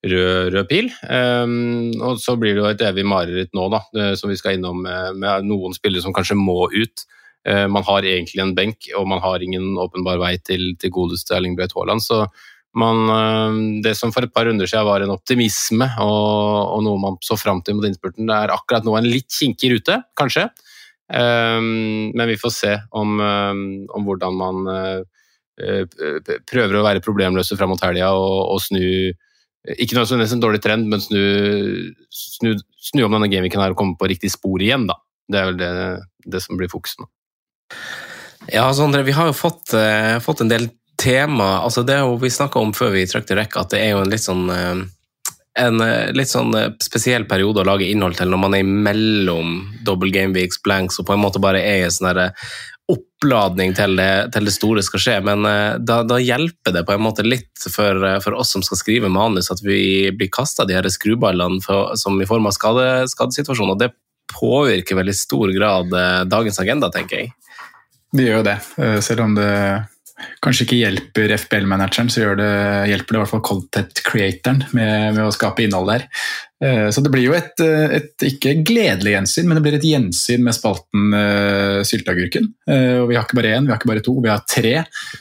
rød, 0.10 0.54
rød 0.56 0.70
pil. 0.72 0.90
Um, 1.06 1.94
og 2.02 2.22
så 2.22 2.36
blir 2.40 2.58
det 2.58 2.64
jo 2.64 2.72
et 2.74 2.86
evig 2.90 3.06
mareritt 3.08 3.54
nå, 3.56 3.70
da, 3.72 3.84
som 4.20 4.34
vi 4.34 4.40
skal 4.40 4.58
innom 4.58 4.82
med, 4.84 5.22
med 5.22 5.48
noen 5.48 5.78
spillere 5.78 6.04
som 6.04 6.16
kanskje 6.16 6.40
må 6.40 6.66
ut. 6.74 7.06
Man 7.44 7.84
har 7.84 8.06
egentlig 8.08 8.40
en 8.40 8.54
benk, 8.56 8.86
og 8.96 9.04
man 9.12 9.20
har 9.20 9.44
ingen 9.44 9.74
åpenbar 9.76 10.16
vei 10.22 10.38
til, 10.48 10.78
til 10.80 10.94
godeste 10.96 11.34
Erling 11.36 11.58
Breit 11.58 11.74
Haaland. 11.76 12.00
så 12.00 12.22
man, 12.80 13.10
eh, 13.10 13.82
det 13.86 13.96
som 13.98 14.12
for 14.14 14.26
et 14.26 14.34
par 14.34 14.48
runder 14.48 14.70
siden 14.70 14.88
var 14.88 15.04
en 15.04 15.14
optimisme 15.14 15.88
og, 16.02 16.78
og 16.78 16.84
noe 16.86 17.02
man 17.02 17.18
så 17.26 17.38
fram 17.40 17.62
til 17.62 17.78
mot 17.78 17.88
innspurten, 17.88 18.28
det 18.30 18.36
er 18.36 18.54
akkurat 18.56 18.86
nå 18.86 18.96
en 18.98 19.10
litt 19.10 19.30
kinkig 19.34 19.76
rute, 19.76 20.00
kanskje. 20.20 20.48
Um, 21.14 22.14
men 22.16 22.30
vi 22.32 22.40
får 22.40 22.54
se 22.56 22.72
om, 22.96 23.20
um, 23.20 23.64
om 23.94 24.06
hvordan 24.08 24.38
man 24.40 24.62
prøver 26.50 26.80
å 26.80 26.86
være 26.86 27.04
problemløse 27.06 27.54
fram 27.60 27.70
mot 27.70 27.84
helga 27.84 28.08
og, 28.18 28.56
og, 28.56 28.62
snu 28.64 29.12
Ikke 29.78 29.94
nødvendigvis 29.94 30.34
en 30.34 30.42
dårlig 30.42 30.62
trend, 30.64 30.88
men 30.90 31.04
snu, 31.04 31.20
snu, 32.10 32.56
snu 32.82 33.04
om 33.06 33.14
denne 33.14 33.30
gameweeken 33.30 33.62
her 33.62 33.76
og 33.76 33.78
komme 33.78 34.00
på 34.00 34.10
riktig 34.10 34.32
spor 34.34 34.64
igjen, 34.64 34.88
da. 34.90 34.98
Det 35.30 35.40
er 35.40 35.46
vel 35.52 35.60
det, 35.60 35.70
det 36.34 36.42
som 36.42 36.58
blir 36.58 36.72
fokuset 36.72 37.04
nå. 37.04 37.08
Ja, 38.50 38.66
Sondre, 38.76 39.06
vi 39.06 39.14
har 39.16 39.30
jo 39.30 39.38
fått, 39.38 39.76
fått 40.26 40.42
en 40.44 40.52
del 40.52 40.68
tema 41.00 41.60
altså 41.60 41.84
Det 41.84 41.98
vi 42.22 42.30
snakka 42.30 42.60
om 42.60 42.74
før 42.76 42.94
vi 42.96 43.08
trykte 43.10 43.38
rekk, 43.38 43.58
at 43.58 43.74
det 43.74 43.82
er 43.84 43.96
jo 43.96 44.04
en 44.04 44.12
litt 44.12 44.24
sånn 44.24 44.46
eh, 44.54 44.84
en 45.64 45.82
eh, 45.86 46.12
litt 46.16 46.32
sånn 46.32 46.54
eh, 46.58 46.72
spesiell 46.82 47.28
periode 47.30 47.62
å 47.62 47.68
lage 47.68 47.88
innhold 47.90 48.18
til 48.18 48.32
når 48.32 48.42
man 48.42 48.58
er 48.58 48.68
mellom 48.68 49.58
double 49.86 50.14
game 50.14 50.34
weeks, 50.38 50.62
blanks 50.64 51.00
og 51.00 51.08
på 51.10 51.16
en 51.16 51.24
måte 51.24 51.42
bare 51.44 51.62
er 51.62 51.88
en 51.88 51.94
sånn 51.94 52.24
oppladning 52.92 53.72
til 53.78 53.96
det, 53.96 54.34
til 54.36 54.50
det, 54.50 54.52
store 54.52 54.82
skal 54.84 55.00
skje. 55.00 55.14
Men 55.24 55.46
da, 55.88 56.02
da, 56.04 56.18
hjelper 56.20 56.74
det 56.76 56.82
på 56.84 56.92
en 56.92 57.06
måte 57.06 57.24
litt 57.24 57.64
for, 57.72 58.02
for, 58.26 58.36
oss 58.36 58.52
som 58.58 58.66
skal 58.66 58.82
skrive 58.82 59.12
manus, 59.14 59.48
at 59.54 59.64
vi 59.64 60.12
blir 60.12 60.28
kasta 60.28 60.66
de 60.68 60.76
her 60.76 60.90
skruballene 60.92 61.64
for, 61.64 61.94
som 61.96 62.20
i 62.20 62.28
form 62.28 62.50
av 62.50 62.58
skade, 62.58 63.08
skadesituasjoner. 63.08 63.80
Det 63.80 63.94
påvirker 64.36 65.00
vel 65.00 65.14
i 65.14 65.16
stor 65.16 65.56
grad 65.56 65.96
dagens 66.28 66.60
agenda, 66.60 66.92
tenker 66.92 67.24
jeg. 67.24 67.32
Det 68.12 68.28
gjør 68.28 68.42
jo 68.42 68.48
det, 68.52 68.58
selv 69.08 69.30
om 69.30 69.40
det 69.40 69.50
kanskje 70.44 70.66
ikke 70.68 70.80
hjelper 70.80 71.34
FBL-manageren, 71.38 72.10
så 72.12 72.34
det, 72.40 72.50
hjelper 72.92 73.16
det 73.16 73.20
i 73.20 73.22
hvert 73.24 73.32
fall 73.32 73.46
content 73.46 74.02
creatoren 74.06 74.64
med, 74.72 75.14
med 75.18 75.22
å 75.26 75.34
skape 75.34 75.66
innhold 75.66 75.92
der. 75.92 76.08
Eh, 76.64 76.90
Så 76.90 77.04
det 77.04 77.12
blir 77.12 77.28
jo 77.28 77.36
et, 77.36 77.54
eh, 77.64 77.98
et 78.00 78.28
ikke 78.30 78.56
gledelig 78.64 79.16
gjensyn, 79.16 79.48
men 79.50 79.60
det 79.60 79.64
blir 79.66 79.78
et 79.80 79.88
gjensyn 79.88 80.44
med 80.46 80.56
spalten 80.56 81.14
uh, 81.16 81.80
Sylteagurken. 81.88 82.50
Uh, 82.70 83.04
og 83.04 83.10
vi 83.12 83.18
har 83.18 83.26
ikke 83.28 83.40
bare 83.42 83.56
én, 83.58 83.68
vi 83.68 83.74
har 83.74 83.82
ikke 83.82 83.92
bare 83.92 84.06
to, 84.06 84.18
vi 84.24 84.32
har 84.32 84.44
tre. 84.48 84.76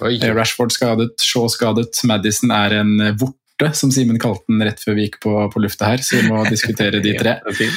Oi. 0.05 0.17
Rashford 0.37 0.75
skadet, 0.75 1.17
Shaw 1.23 1.49
skadet, 1.53 1.97
Madison 2.09 2.55
er 2.55 2.79
en 2.83 2.95
vorte, 3.19 3.73
som 3.79 3.91
Simen 3.95 4.21
kalte 4.23 4.47
den 4.51 4.63
rett 4.67 4.81
før 4.83 4.99
vi 4.99 5.09
gikk 5.09 5.21
på, 5.25 5.35
på 5.53 5.63
lufta 5.63 5.91
her, 5.93 6.05
så 6.05 6.21
vi 6.21 6.31
må 6.31 6.45
diskutere 6.53 7.03
de 7.03 7.17
tre. 7.19 7.41
Ja, 7.43 7.73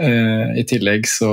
Eh, 0.00 0.60
I 0.60 0.64
tillegg 0.68 1.04
så, 1.08 1.30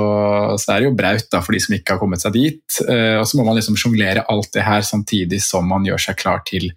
så 0.60 0.74
er 0.74 0.82
det 0.82 0.90
jo 0.90 0.96
braut 0.98 1.28
da, 1.32 1.40
for 1.44 1.56
de 1.56 1.62
som 1.62 1.76
ikke 1.76 1.94
har 1.94 2.02
kommet 2.02 2.22
seg 2.22 2.34
dit. 2.36 2.80
Eh, 2.84 3.16
og 3.16 3.24
så 3.28 3.38
må 3.38 3.46
man 3.46 3.56
liksom 3.58 3.78
sjonglere 3.80 4.26
alt 4.28 4.52
det 4.54 4.66
her 4.66 4.84
samtidig 4.84 5.40
som 5.44 5.68
man 5.70 5.86
gjør 5.88 6.08
seg 6.08 6.20
klar 6.20 6.44
til 6.48 6.70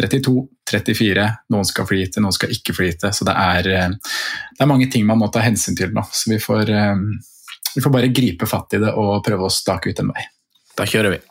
32, 0.00 0.34
34. 0.70 1.28
Noen 1.52 1.68
skal 1.68 1.88
flyte, 1.88 2.24
noen 2.24 2.36
skal 2.36 2.52
ikke 2.56 2.76
flyte. 2.76 3.12
Så 3.16 3.28
det 3.28 3.36
er, 3.36 3.70
eh, 3.74 4.18
det 4.56 4.64
er 4.64 4.72
mange 4.72 4.88
ting 4.92 5.06
man 5.08 5.20
må 5.20 5.30
ta 5.32 5.44
hensyn 5.44 5.78
til 5.78 5.92
nå. 5.96 6.04
Så 6.12 6.32
vi 6.32 6.40
får, 6.42 6.72
vi 7.74 7.84
får 7.84 7.96
bare 8.00 8.12
gripe 8.14 8.48
fatt 8.48 8.78
i 8.78 8.82
det 8.82 8.96
og 8.96 9.24
prøve 9.26 9.48
å 9.48 9.52
stake 9.52 9.92
ut 9.92 10.04
en 10.04 10.12
vei. 10.16 10.28
Da 10.76 10.88
kjører 10.88 11.18
vi. 11.18 11.24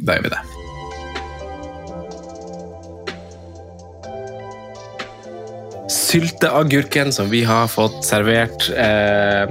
Da 0.00 0.16
gjør 0.16 0.28
vi 0.28 0.36
det. 0.36 0.75
Sylteagurken 6.06 7.12
som 7.12 7.30
vi 7.30 7.40
har 7.44 7.66
fått 7.68 8.04
servert. 8.06 8.68
Eh, 8.70 9.50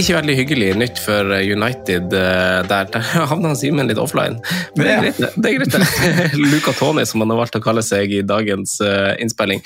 ikke 0.00 0.16
veldig 0.16 0.34
hyggelig 0.34 0.70
nytt 0.80 0.98
for 0.98 1.30
United 1.38 2.14
eh, 2.16 2.58
der. 2.66 2.88
Der 2.94 3.04
havna 3.30 3.52
Simen 3.58 3.86
litt 3.86 4.00
offline. 4.02 4.40
Men 4.74 4.82
det 4.82 4.92
er 4.92 5.04
greit, 5.04 5.20
det. 5.20 5.52
er 5.52 5.58
greit. 5.60 6.34
Luca 6.52 6.74
Tony, 6.74 7.04
som 7.06 7.22
han 7.22 7.30
har 7.34 7.38
valgt 7.44 7.58
å 7.58 7.62
kalle 7.62 7.84
seg 7.86 8.14
i 8.18 8.22
dagens 8.26 8.80
eh, 8.82 9.12
innspilling. 9.22 9.62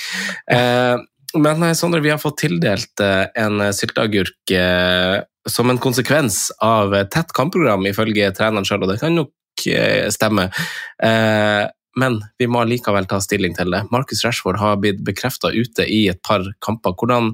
Eh, 0.53 0.97
men 1.41 1.65
eh, 1.65 1.73
Sondre, 1.79 2.03
vi 2.05 2.13
har 2.13 2.21
fått 2.21 2.43
tildelt 2.45 3.05
eh, 3.05 3.25
en 3.41 3.65
sylteagurk 3.73 4.57
som 5.49 5.71
en 5.71 5.81
konsekvens 5.81 6.51
av 6.65 6.93
tett 7.13 7.33
kampprogram, 7.33 7.87
ifølge 7.89 8.29
treneren 8.37 8.67
sjøl, 8.67 8.83
og 8.83 8.93
det 8.93 9.01
kan 9.01 9.15
nok 9.15 9.33
stemme. 10.13 10.51
Eh, 11.03 11.65
men 12.01 12.21
vi 12.39 12.49
må 12.51 12.63
likevel 12.69 13.09
ta 13.09 13.21
stilling 13.25 13.57
til 13.57 13.73
det. 13.73 13.85
Marcus 13.93 14.25
Rashford 14.27 14.61
har 14.61 14.79
blitt 14.83 15.03
bekrefta 15.07 15.53
ute 15.55 15.87
i 15.89 16.07
et 16.13 16.21
par 16.27 16.45
kamper. 16.65 16.97
Hvordan, 16.97 17.33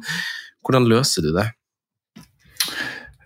hvordan 0.62 0.88
løser 0.90 1.26
du 1.26 1.32
det? 1.36 1.48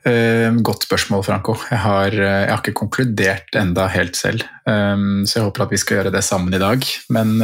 Eh, 0.07 0.49
godt 0.65 0.87
spørsmål, 0.87 1.25
Franco. 1.27 1.57
Jeg 1.71 1.83
har, 1.83 2.15
eh, 2.15 2.45
jeg 2.47 2.53
har 2.53 2.63
ikke 2.63 2.79
konkludert 2.79 3.59
enda 3.59 3.89
helt 3.91 4.17
selv, 4.17 4.47
um, 4.65 5.27
så 5.27 5.41
jeg 5.41 5.49
håper 5.49 5.67
at 5.67 5.75
vi 5.75 5.83
skal 5.83 5.99
gjøre 5.99 6.15
det 6.15 6.25
sammen 6.25 6.55
i 6.55 6.63
dag. 6.63 6.87
Men 7.11 7.37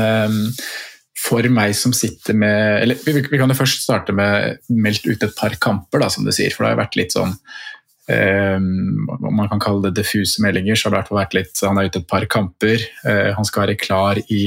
for 1.22 1.46
meg 1.54 1.74
som 1.78 1.92
sitter 1.94 2.34
med 2.34 2.82
Eller 2.82 2.98
vi, 3.04 3.38
kan 3.38 3.50
jo 3.50 3.54
først 3.54 3.84
starte 3.84 4.14
med 4.16 4.58
meldt 4.68 5.06
ut 5.06 5.22
et 5.22 5.36
par 5.38 5.54
kamper, 5.60 6.02
da, 6.02 6.08
som 6.08 6.24
du 6.24 6.32
sier. 6.34 6.50
For 6.54 6.64
det 6.64 6.72
har 6.72 6.82
vært 6.82 6.98
litt 6.98 7.14
sånn 7.14 7.36
Om 8.10 9.36
man 9.36 9.48
kan 9.48 9.60
kalle 9.62 9.86
det 9.86 10.00
diffuse 10.00 10.42
meldinger, 10.42 10.74
så 10.74 10.88
har 10.88 10.96
det 10.96 11.00
hvert 11.02 11.14
vært 11.20 11.36
litt 11.38 11.60
Han 11.62 11.78
er 11.78 11.86
ute 11.86 12.02
et 12.02 12.10
par 12.10 12.26
kamper. 12.26 12.82
eh, 13.06 13.30
han 13.36 13.46
skal 13.46 13.66
være 13.66 13.78
klar 13.78 14.18
i 14.26 14.42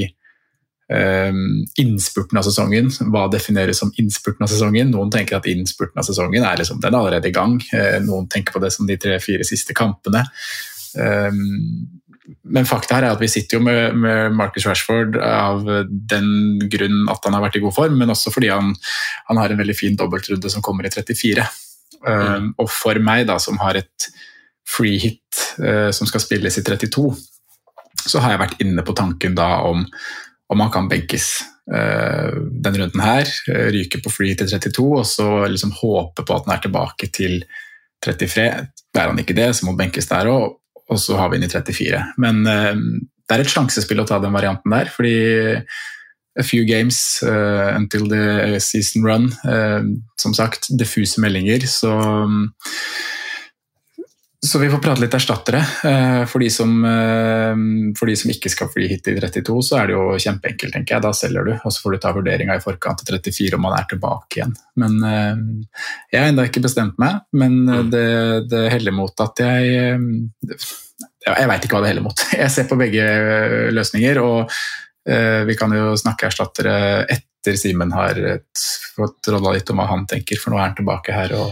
um, 0.91 1.63
innspurten 1.79 2.37
av 2.37 2.43
sesongen. 2.47 2.91
Hva 3.13 3.27
defineres 3.31 3.79
som 3.79 3.93
innspurten 4.01 4.43
av 4.43 4.51
sesongen? 4.51 4.91
Noen 4.91 5.13
tenker 5.13 5.39
at 5.39 5.47
innspurten 5.47 6.01
av 6.01 6.07
sesongen 6.07 6.43
er 6.43 6.59
liksom, 6.59 6.83
er 6.83 6.95
allerede 6.99 7.31
i 7.31 7.35
gang. 7.35 7.59
Eh, 7.71 7.99
noen 8.03 8.27
tenker 8.27 8.55
på 8.55 8.63
det 8.63 8.73
som 8.75 8.87
de 8.89 8.99
tre-fire 8.99 9.47
siste 9.47 9.75
kampene. 9.77 10.25
Men 10.95 12.65
fakta 12.65 12.95
her 12.95 13.03
er 13.03 13.13
at 13.15 13.19
vi 13.21 13.27
sitter 13.27 13.57
jo 13.57 13.65
med, 13.65 13.97
med 13.99 14.35
Marcus 14.37 14.63
Rashford 14.65 15.17
av 15.19 15.65
den 15.89 16.29
grunn 16.71 17.03
at 17.11 17.27
han 17.27 17.35
har 17.35 17.43
vært 17.43 17.59
i 17.59 17.63
god 17.65 17.75
form, 17.75 17.99
men 17.99 18.13
også 18.13 18.31
fordi 18.31 18.49
han, 18.53 18.71
han 19.27 19.41
har 19.41 19.51
en 19.51 19.59
veldig 19.59 19.75
fin 19.75 19.97
dobbeltrunde 19.99 20.49
som 20.53 20.63
kommer 20.63 20.87
i 20.87 20.93
34. 20.93 21.43
Um, 22.05 22.51
og 22.61 22.69
for 22.69 22.99
meg, 23.01 23.25
da, 23.29 23.39
som 23.41 23.57
har 23.63 23.79
et 23.79 24.09
free 24.65 24.97
hit 25.01 25.41
eh, 25.61 25.91
som 25.93 26.09
skal 26.09 26.23
spilles 26.23 26.57
i 26.57 26.63
32, 26.65 27.09
så 28.05 28.21
har 28.21 28.33
jeg 28.33 28.41
vært 28.41 28.61
inne 28.65 28.85
på 28.85 28.95
tanken 28.97 29.37
da 29.37 29.49
om 29.65 29.85
om 30.53 30.61
han 30.61 30.71
kan 30.71 30.89
benkes 30.89 31.39
eh, 31.73 32.35
denne 32.37 32.83
runden 32.83 33.01
her, 33.01 33.29
eh, 33.49 33.69
ryke 33.73 34.01
på 34.03 34.11
free 34.13 34.35
til 34.37 34.49
32, 34.51 34.85
og 34.99 35.07
så 35.09 35.29
liksom 35.49 35.73
håpe 35.79 36.25
på 36.25 36.35
at 36.35 36.45
han 36.45 36.55
er 36.57 36.61
tilbake 36.67 37.09
til 37.13 37.39
33. 38.05 38.45
Er 38.95 39.09
han 39.09 39.21
ikke 39.21 39.37
det, 39.37 39.49
så 39.55 39.65
må 39.65 39.73
han 39.73 39.81
benkes 39.85 40.09
der 40.11 40.29
òg, 40.29 40.59
og 40.85 41.01
så 41.01 41.17
har 41.17 41.31
vi 41.31 41.39
inn 41.39 41.47
i 41.47 41.51
34. 41.51 42.03
Men 42.21 42.43
eh, 42.51 42.73
det 43.25 43.37
er 43.37 43.45
et 43.45 43.53
sjansespill 43.55 44.03
å 44.03 44.07
ta 44.09 44.21
den 44.21 44.35
varianten 44.35 44.75
der, 44.75 44.91
fordi 44.93 45.15
a 46.39 46.43
few 46.43 46.65
games 46.65 47.19
uh, 47.23 47.73
until 47.75 48.07
the 48.09 48.59
season 48.59 49.03
run. 49.03 49.31
Uh, 49.47 49.83
som 50.21 50.33
sagt, 50.33 50.67
diffuse 50.77 51.21
meldinger, 51.21 51.67
så 51.67 51.95
så 54.45 54.59
vi 54.61 54.67
får 54.69 54.77
prate 54.77 55.01
litt 55.01 55.15
erstattere. 55.17 55.57
Eh, 55.89 56.19
For 56.29 56.43
de, 56.43 56.51
som, 56.53 56.69
for 57.97 58.05
de 58.05 58.13
som 58.19 58.29
ikke 58.29 58.51
skal 58.53 58.67
fly 58.69 58.85
hit 58.91 59.07
i 59.09 59.15
32, 59.17 59.55
så 59.65 59.79
er 59.79 59.89
det 59.89 59.95
jo 59.95 60.03
kjempeenkelt, 60.21 60.75
tenker 60.75 60.93
jeg. 60.93 61.01
Da 61.01 61.11
selger 61.17 61.47
du, 61.47 61.51
og 61.55 61.73
så 61.73 61.81
får 61.81 61.95
du 61.95 62.01
ta 62.03 62.11
vurderinga 62.13 62.59
i 62.59 62.61
forkant 62.61 63.01
til 63.01 63.17
34 63.17 63.57
om 63.57 63.65
man 63.65 63.73
er 63.79 63.87
tilbake 63.89 64.37
igjen. 64.37 64.53
Men 64.77 64.99
jeg 65.01 66.19
har 66.19 66.29
ennå 66.29 66.45
ikke 66.45 66.61
bestemt 66.61 67.01
meg, 67.01 67.23
men 67.33 67.57
det, 67.89 68.05
det 68.51 68.67
heller 68.75 68.93
mot 68.93 69.25
at 69.25 69.41
jeg 69.41 69.97
Jeg 71.25 71.49
veit 71.49 71.65
ikke 71.65 71.79
hva 71.79 71.81
det 71.81 71.95
heller 71.95 72.05
mot. 72.05 72.25
Jeg 72.43 72.53
ser 72.53 72.69
på 72.69 72.77
begge 72.77 73.01
løsninger, 73.73 74.21
og 74.21 74.53
vi 75.05 75.53
kan 75.59 75.73
jo 75.75 75.91
snakke 76.01 76.31
erstattere 76.31 76.77
etter 77.05 77.57
Simen 77.61 77.91
har 77.93 78.17
fått 78.95 79.29
rolla 79.29 79.51
litt 79.53 79.69
om 79.69 79.77
hva 79.77 79.85
han 79.91 80.07
tenker, 80.09 80.39
for 80.41 80.49
nå 80.49 80.57
er 80.57 80.71
han 80.71 80.79
tilbake 80.79 81.13
her 81.13 81.35
og, 81.37 81.51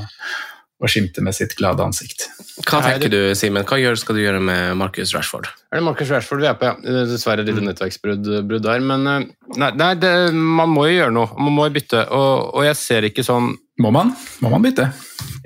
og 0.83 0.89
skimter 0.89 1.24
med 1.24 1.36
sitt 1.38 1.53
glade 1.55 1.86
ansikt. 1.86 2.25
Hva 2.67 2.81
tenker 2.83 3.10
du, 3.13 3.19
Simen? 3.39 3.63
Hva 3.65 3.77
skal 3.98 4.17
du 4.17 4.22
gjøre 4.24 4.41
med 4.43 4.75
Marcus 4.77 5.13
Rashford? 5.15 5.48
Er 5.72 5.79
det 5.79 5.86
Marcus 5.86 6.12
Rashford 6.12 6.43
vi 6.43 6.50
er 6.50 6.57
på, 6.60 6.67
ja. 6.67 7.05
Dessverre 7.07 7.45
er 7.45 7.50
litt 7.50 7.63
nettverksbrudd 7.63 8.27
brudd 8.50 8.65
der. 8.65 8.83
Men 8.83 9.07
eh, 9.10 9.29
nei, 9.62 9.72
nei 9.79 9.93
det, 10.01 10.12
man 10.33 10.74
må 10.74 10.88
jo 10.89 10.98
gjøre 10.98 11.15
noe. 11.15 11.31
Man 11.39 11.55
må 11.55 11.69
jo 11.69 11.75
bytte. 11.77 12.03
Og, 12.12 12.51
og 12.57 12.67
jeg 12.67 12.79
ser 12.79 13.07
ikke 13.10 13.25
sånn 13.25 13.53
Må 13.81 13.93
man? 13.95 14.12
Må 14.43 14.51
man 14.53 14.65
bytte? 14.65 14.91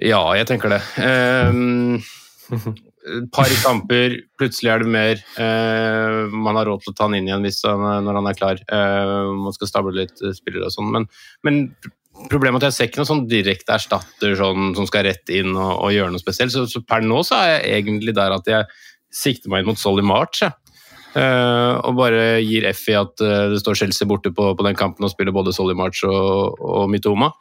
Ja, 0.03 0.19
jeg 0.35 0.49
tenker 0.49 0.73
det. 0.73 0.81
Um, 0.99 2.01
et 3.07 3.27
par 3.33 3.51
kamper, 3.63 4.17
plutselig 4.39 4.71
er 4.73 4.83
det 4.83 4.91
mer. 4.91 5.21
Eh, 5.39 6.33
man 6.33 6.59
har 6.59 6.67
råd 6.69 6.83
til 6.83 6.93
å 6.93 6.97
ta 6.97 7.07
han 7.07 7.17
inn 7.17 7.29
igjen 7.29 7.45
hvis 7.47 7.61
han, 7.67 7.85
når 8.05 8.19
han 8.19 8.29
er 8.29 8.37
klar. 8.37 8.61
Eh, 8.63 9.13
man 9.45 9.55
skal 9.55 9.71
stable 9.71 9.95
litt 9.95 10.21
eh, 10.23 10.35
spillere 10.35 10.67
og 10.67 10.75
sånn. 10.75 10.91
Men, 10.93 11.07
men 11.47 11.61
problemet 12.31 12.63
er 12.63 12.67
at 12.67 12.73
jeg 12.73 12.77
ser 12.77 12.91
ikke 12.91 13.01
noen 13.03 13.11
sånn 13.11 13.25
direkte 13.31 13.77
erstatter 13.77 14.37
sånn, 14.39 14.71
som 14.77 14.89
skal 14.89 15.07
rett 15.07 15.33
inn 15.33 15.53
og, 15.55 15.73
og 15.87 15.95
gjøre 15.95 16.13
noe 16.13 16.23
spesielt. 16.23 16.55
Så, 16.55 16.67
så 16.71 16.83
per 16.85 17.05
nå 17.05 17.23
så 17.27 17.41
er 17.41 17.51
jeg 17.55 17.83
egentlig 17.83 18.17
der 18.17 18.35
at 18.35 18.49
jeg 18.49 18.69
sikter 19.13 19.53
meg 19.53 19.63
inn 19.63 19.71
mot 19.71 19.81
Solly 19.81 20.05
March. 20.05 20.43
Jeg. 20.43 20.55
Eh, 21.17 21.73
og 21.87 21.95
bare 21.97 22.41
gir 22.43 22.67
F 22.69 22.83
i 22.91 22.97
at 22.97 23.23
eh, 23.23 23.47
det 23.53 23.61
står 23.63 23.79
Chelsea 23.79 24.09
borte 24.09 24.29
på, 24.35 24.51
på 24.53 24.65
den 24.65 24.77
kampen 24.77 25.07
og 25.07 25.13
spiller 25.13 25.33
både 25.33 25.53
Solly 25.55 25.73
March 25.77 26.03
og, 26.05 26.59
og 26.59 26.91
Mitoma. 26.91 27.31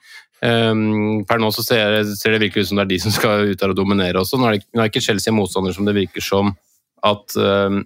Um, 0.44 1.22
per 1.24 1.40
nå 1.40 1.48
så 1.54 1.64
ser, 1.64 2.02
ser 2.12 2.34
det 2.34 2.42
virkelig 2.42 2.66
ut 2.66 2.70
som 2.70 2.80
det 2.80 2.84
er 2.84 2.90
de 2.90 2.98
som 3.00 3.14
skal 3.14 3.52
ut 3.52 3.60
der 3.60 3.72
og 3.72 3.78
dominere 3.78 4.20
også. 4.20 4.38
Nå 4.40 4.50
er, 4.50 4.58
det, 4.58 4.68
nå 4.76 4.84
er 4.84 4.90
ikke 4.90 5.04
Chelsea 5.04 5.34
motstander 5.34 5.72
som 5.76 5.88
det 5.88 5.96
virker 5.96 6.24
som 6.24 6.52
at, 7.06 7.36
um, 7.40 7.80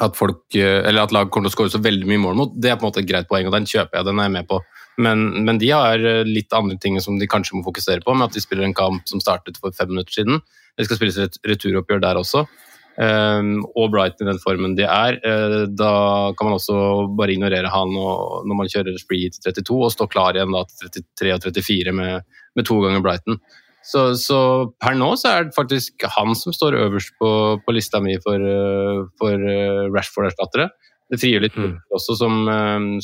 at 0.00 0.16
folk 0.16 0.56
eh, 0.56 0.80
eller 0.86 1.04
at 1.04 1.14
lag 1.14 1.30
kommer 1.32 1.50
til 1.50 1.54
å 1.54 1.56
skåre 1.56 1.74
så 1.76 1.82
veldig 1.84 2.08
mye 2.08 2.22
mål 2.22 2.40
mot. 2.40 2.56
Det 2.56 2.72
er 2.72 2.80
på 2.80 2.86
en 2.86 2.90
måte 2.90 3.02
et 3.04 3.10
greit 3.10 3.28
poeng, 3.28 3.48
og 3.48 3.56
den 3.56 3.68
kjøper 3.68 4.00
jeg. 4.00 4.08
den 4.08 4.20
er 4.22 4.28
jeg 4.28 4.36
med 4.38 4.50
på. 4.50 4.60
Men, 5.04 5.26
men 5.44 5.60
de 5.60 5.72
har 5.74 6.00
eh, 6.00 6.22
litt 6.28 6.54
andre 6.56 6.78
ting 6.80 6.96
som 7.04 7.18
de 7.20 7.28
kanskje 7.28 7.58
må 7.58 7.66
fokusere 7.66 8.04
på, 8.04 8.14
med 8.16 8.30
at 8.30 8.36
de 8.36 8.44
spiller 8.44 8.64
en 8.68 8.76
kamp 8.76 9.04
som 9.10 9.20
startet 9.22 9.60
for 9.60 9.76
fem 9.76 9.92
minutter 9.92 10.22
siden. 10.22 10.40
Det 10.76 10.88
skal 10.88 11.00
spilles 11.00 11.20
et 11.20 11.40
returoppgjør 11.48 12.00
der 12.04 12.20
også. 12.20 12.46
Um, 12.96 13.60
og 13.76 13.90
Brighton 13.92 14.24
i 14.24 14.30
den 14.30 14.40
formen 14.40 14.72
de 14.78 14.86
er. 14.88 15.18
Uh, 15.20 15.66
da 15.68 16.32
kan 16.36 16.48
man 16.48 16.56
også 16.56 16.76
bare 17.18 17.34
ignorere 17.34 17.68
han 17.68 17.92
når 17.92 18.56
man 18.56 18.70
kjører 18.72 18.96
spree 19.00 19.28
til 19.32 19.52
32 19.52 19.76
og 19.76 19.92
stå 19.92 20.08
klar 20.08 20.36
igjen 20.36 20.54
da 20.56 20.62
til 20.70 21.04
33 21.20 21.34
og 21.36 21.58
34 21.60 21.94
med, 21.98 22.38
med 22.56 22.68
to 22.68 22.78
ganger 22.80 23.04
Brighton. 23.04 23.40
Så, 23.86 24.08
så, 24.18 24.38
per 24.82 24.96
nå 24.98 25.12
så 25.20 25.30
er 25.30 25.44
det 25.46 25.54
faktisk 25.54 26.08
han 26.16 26.32
som 26.34 26.56
står 26.56 26.78
øverst 26.80 27.12
på, 27.20 27.28
på 27.62 27.74
lista 27.76 28.00
mi 28.02 28.16
for, 28.24 28.40
uh, 28.40 29.04
for 29.20 29.44
uh, 29.44 29.84
Rashford-erstattere. 29.92 30.70
Det 31.12 31.20
frigjør 31.22 31.44
litt 31.44 31.58
mm. 31.60 31.74
også, 31.94 32.16
som, 32.18 32.48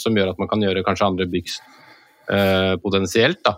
som, 0.01 0.17
gjør 0.19 0.33
at 0.33 0.41
man 0.43 0.49
kan 0.51 0.65
gjøre 0.65 0.83
kanskje 0.83 1.07
andre 1.07 1.29
byks 1.31 1.61
potensielt. 2.83 3.39
da. 3.47 3.53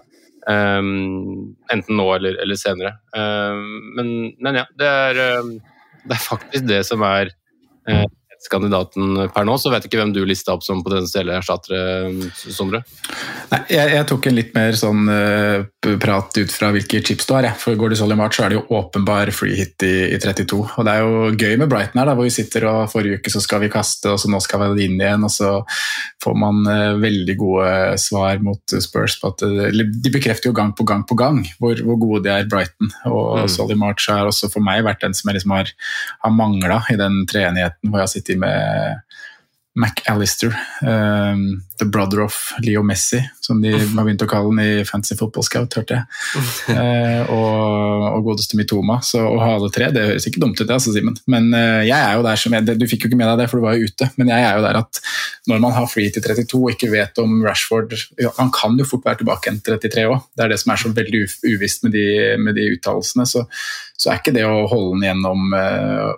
Um, 0.44 1.54
enten 1.72 1.96
nå 1.96 2.04
eller, 2.18 2.36
eller 2.42 2.58
senere. 2.60 2.98
Um, 3.16 3.94
men, 3.96 4.10
men, 4.44 4.58
ja, 4.60 4.64
det 4.76 4.90
er, 4.90 5.20
um, 5.40 5.54
det 6.04 6.16
er 6.16 6.23
faktisk 6.23 6.68
det 6.68 6.82
som 6.88 7.04
er 7.06 7.32
eh, 7.88 8.04
kandidaten 8.52 9.25
per 9.34 9.46
nå. 9.49 9.56
Så 9.61 9.73
vet 9.73 9.84
jeg 9.84 9.92
ikke 9.92 10.02
hvem 10.02 10.14
du 10.16 10.23
lista 10.28 10.54
opp 10.54 10.64
som 10.66 10.84
potensielle 10.84 11.37
erstattere, 11.38 12.12
Sondre. 12.34 12.84
Nei, 13.52 13.60
jeg, 13.70 13.92
jeg 13.94 14.06
tok 14.10 14.26
en 14.28 14.36
litt 14.38 14.54
mer 14.56 14.76
sånn 14.78 15.08
uh, 15.10 15.96
prat 16.00 16.40
ut 16.40 16.54
fra 16.54 16.70
hvilke 16.74 17.00
chips 17.04 17.28
du 17.28 17.34
har. 17.36 17.48
Jeg. 17.48 17.58
For 17.60 17.78
går 17.78 17.92
du 17.92 17.98
Solly 18.00 18.16
March, 18.18 18.38
så 18.38 18.46
er 18.46 18.52
det 18.52 18.58
jo 18.58 18.78
åpenbar 18.78 19.30
free 19.36 19.58
hit 19.58 19.84
i, 19.86 19.92
i 20.14 20.18
32. 20.22 20.60
Og 20.64 20.88
det 20.88 20.94
er 20.94 21.04
jo 21.04 21.30
gøy 21.34 21.58
med 21.60 21.70
Brighton 21.70 22.00
her, 22.00 22.10
da, 22.10 22.16
hvor 22.16 22.28
vi 22.28 22.34
sitter 22.34 22.66
og 22.70 22.90
forrige 22.92 23.20
uke 23.20 23.32
så 23.32 23.42
skal 23.44 23.62
vi 23.64 23.70
kaste, 23.72 24.10
og 24.12 24.20
så 24.22 24.30
nå 24.32 24.40
skal 24.44 24.64
vi 24.64 24.88
inn 24.88 24.98
igjen. 24.98 25.26
Og 25.26 25.32
så 25.34 25.52
får 26.24 26.38
man 26.40 26.64
uh, 26.66 26.96
veldig 27.02 27.38
gode 27.40 27.70
svar 28.02 28.42
mot 28.44 28.76
Spurs. 28.84 29.18
på 29.20 29.34
at 29.34 29.46
uh, 29.46 29.68
De 29.70 30.14
bekrefter 30.14 30.50
jo 30.50 30.56
gang 30.56 30.74
på 30.76 30.88
gang 30.88 31.04
på 31.06 31.18
gang 31.18 31.42
hvor, 31.60 31.78
hvor 31.84 32.00
gode 32.00 32.24
de 32.26 32.34
er, 32.34 32.50
Brighton. 32.50 32.90
Og 33.10 33.44
Mm. 33.44 33.48
Solly 33.48 33.74
March 33.74 34.08
har 34.10 34.26
også 34.26 34.48
for 34.52 34.64
meg 34.64 34.84
vært 34.86 35.02
den 35.04 35.14
som 35.16 35.28
jeg 35.28 35.38
liksom 35.38 35.54
har, 35.56 35.70
har 36.24 36.34
mangla 36.34 36.80
i 36.92 36.98
den 37.00 37.22
treenigheten 37.30 37.90
hvor 37.90 38.00
jeg 38.00 38.08
har 38.08 38.12
sittet 38.12 38.40
med 38.40 39.02
McAllister, 39.75 40.54
um, 40.83 41.62
the 41.78 41.85
brother 41.85 42.21
of 42.23 42.35
Leo 42.62 42.83
Messi, 42.83 43.19
som 43.40 43.59
de 43.62 43.73
har 43.75 44.04
begynt 44.07 44.23
å 44.23 44.28
kalle 44.31 44.52
den 44.52 44.61
i 44.62 44.85
Fancy 44.87 45.16
Football 45.19 45.43
Scout, 45.43 45.75
hørte 45.75 45.97
jeg. 45.97 46.45
Uh, 46.71 47.33
og, 47.35 48.04
og 48.12 48.28
godeste 48.28 48.59
Mitoma. 48.59 49.00
Så 49.02 49.19
å 49.26 49.40
ha 49.43 49.49
alle 49.57 49.73
tre, 49.75 49.88
det 49.90 50.04
høres 50.12 50.28
ikke 50.31 50.45
dumt 50.45 50.61
ut, 50.61 50.66
det, 50.69 50.76
altså, 50.76 50.95
Simen. 50.95 51.16
Men 51.26 51.49
uh, 51.57 51.83
jeg 51.83 51.99
er 51.99 52.14
jo 52.14 52.23
der 52.26 52.38
som 52.38 52.54
jeg, 52.54 52.76
Du 52.78 52.87
fikk 52.90 53.07
jo 53.07 53.11
ikke 53.11 53.19
med 53.19 53.33
deg 53.33 53.43
det, 53.43 53.49
for 53.50 53.59
du 53.59 53.66
var 53.66 53.75
jo 53.75 53.88
ute. 53.90 54.09
Men 54.21 54.31
jeg 54.31 54.47
er 54.47 54.61
jo 54.61 54.62
der 54.69 54.78
at 54.85 55.00
når 55.50 55.64
man 55.64 55.75
har 55.75 55.88
free 55.90 56.12
til 56.14 56.23
32 56.23 56.61
og 56.61 56.71
ikke 56.76 56.93
vet 56.93 57.19
om 57.21 57.35
Rashford 57.45 57.97
ja, 58.23 58.31
Han 58.38 58.52
kan 58.54 58.78
jo 58.78 58.87
fort 58.88 59.02
være 59.04 59.25
tilbake 59.25 59.50
igjen 59.50 59.59
til 59.59 59.81
33 59.83 60.07
òg. 60.12 60.28
Det 60.31 60.47
er 60.47 60.54
det 60.54 60.61
som 60.62 60.71
er 60.75 60.85
så 60.85 60.93
veldig 60.95 61.25
uvisst 61.50 61.83
med 61.83 61.99
de, 61.99 62.07
med 62.38 62.54
de 62.61 62.69
uttalelsene. 62.76 63.26
Så, 63.26 63.43
så 63.99 64.12
er 64.12 64.23
ikke 64.23 64.37
det 64.38 64.47
å 64.47 64.69
holde 64.71 64.95
den 65.00 65.09
gjennom 65.09 65.59
eh, 65.59 66.14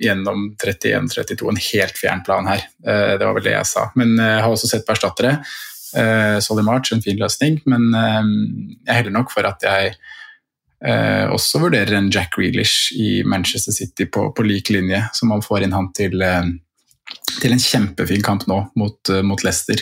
gjennom 0.00 0.50
31-32 0.64 1.48
en 1.48 1.62
helt 1.72 1.98
fjern 1.98 2.24
plan 2.24 2.46
her. 2.46 2.66
Eh, 2.86 3.14
Det 3.18 3.24
var 3.24 3.34
vel 3.34 3.46
det 3.46 3.56
jeg 3.56 3.70
sa. 3.70 3.88
Men 3.94 4.18
eh, 4.18 4.36
jeg 4.36 4.44
har 4.44 4.52
også 4.52 4.70
sett 4.70 4.86
på 4.86 4.94
erstattere. 4.94 5.38
Eh, 5.96 6.38
Solly 6.44 6.64
March, 6.66 6.92
en 6.92 7.02
fin 7.02 7.18
løsning, 7.18 7.60
men 7.66 7.88
jeg 7.94 8.94
heller 8.94 9.14
nok 9.14 9.32
for 9.32 9.46
at 9.48 9.62
jeg 9.64 9.96
også 11.32 11.58
vurderer 11.62 11.96
en 11.96 12.10
Jack 12.12 12.34
Grealish 12.36 12.92
i 13.00 13.22
Manchester 13.24 13.72
City 13.72 14.04
på, 14.12 14.26
på 14.36 14.44
lik 14.44 14.68
linje, 14.70 15.00
så 15.16 15.24
man 15.26 15.40
får 15.42 15.64
inn 15.64 15.72
han 15.72 15.88
til, 15.96 16.20
til 17.40 17.54
en 17.54 17.62
kjempefin 17.64 18.20
kamp 18.22 18.44
nå 18.46 18.58
mot, 18.76 19.12
mot 19.24 19.42
Leicester. 19.42 19.80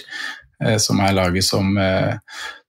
Eh, 0.63 0.77
Som 0.83 1.01
er 1.01 1.15
laget 1.17 1.47
som 1.47 1.77
eh, 1.79 2.15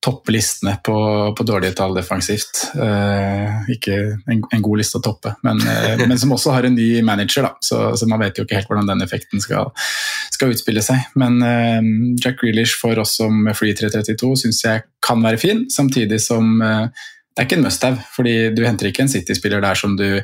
topper 0.06 0.36
listene 0.36 0.76
på, 0.86 0.96
på 1.38 1.46
dårlige 1.48 1.74
tall 1.80 1.96
defensivt. 1.98 2.68
Eh, 2.78 3.72
ikke 3.74 3.98
en, 4.32 4.44
en 4.54 4.66
god 4.66 4.82
liste 4.82 5.00
å 5.00 5.04
toppe, 5.06 5.34
men, 5.44 5.62
men 6.06 6.20
som 6.22 6.36
også 6.36 6.54
har 6.54 6.68
en 6.68 6.78
ny 6.78 7.02
manager, 7.06 7.48
da. 7.48 7.56
Så, 7.66 7.80
så 7.98 8.08
man 8.10 8.22
vet 8.22 8.38
jo 8.38 8.46
ikke 8.46 8.60
helt 8.60 8.70
hvordan 8.70 8.92
den 8.92 9.02
effekten 9.02 9.42
skal, 9.42 9.74
skal 10.36 10.54
utspille 10.54 10.84
seg. 10.86 11.08
Men 11.18 11.42
Jack 12.22 12.38
Grealish 12.44 12.78
for 12.78 13.02
oss 13.02 13.16
som 13.18 13.50
Free 13.58 13.74
332 13.74 14.32
syns 14.44 14.62
jeg 14.68 14.86
kan 15.06 15.26
være 15.26 15.42
fin, 15.42 15.66
samtidig 15.74 16.22
som 16.22 16.54
det 16.62 17.42
er 17.42 17.48
ikke 17.50 17.58
en 17.58 17.66
must-have, 17.66 18.04
fordi 18.14 18.36
du 18.56 18.62
henter 18.64 18.92
ikke 18.92 19.08
en 19.08 19.12
City-spiller 19.12 19.66
der 19.66 19.76
som 19.80 19.98
du 19.98 20.22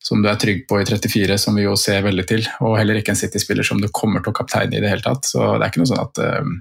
som 0.00 0.22
du 0.22 0.30
er 0.30 0.38
trygg 0.40 0.64
på 0.68 0.80
i 0.80 0.86
34, 0.88 1.36
som 1.38 1.56
vi 1.56 1.66
jo 1.66 1.76
ser 1.78 2.02
veldig 2.06 2.24
til, 2.28 2.46
og 2.64 2.78
heller 2.80 3.00
ikke 3.00 3.12
en 3.12 3.20
City-spiller 3.20 3.66
som 3.66 3.80
du 3.82 3.90
kommer 3.92 4.24
til 4.24 4.32
å 4.32 4.38
kapteine 4.38 4.78
i 4.78 4.82
det 4.82 4.88
hele 4.88 5.04
tatt. 5.04 5.28
Så 5.28 5.42
det 5.44 5.66
er 5.66 5.72
ikke 5.72 5.82
noe 5.82 5.90
sånn 5.90 6.02
at 6.02 6.20
eh, 6.24 6.52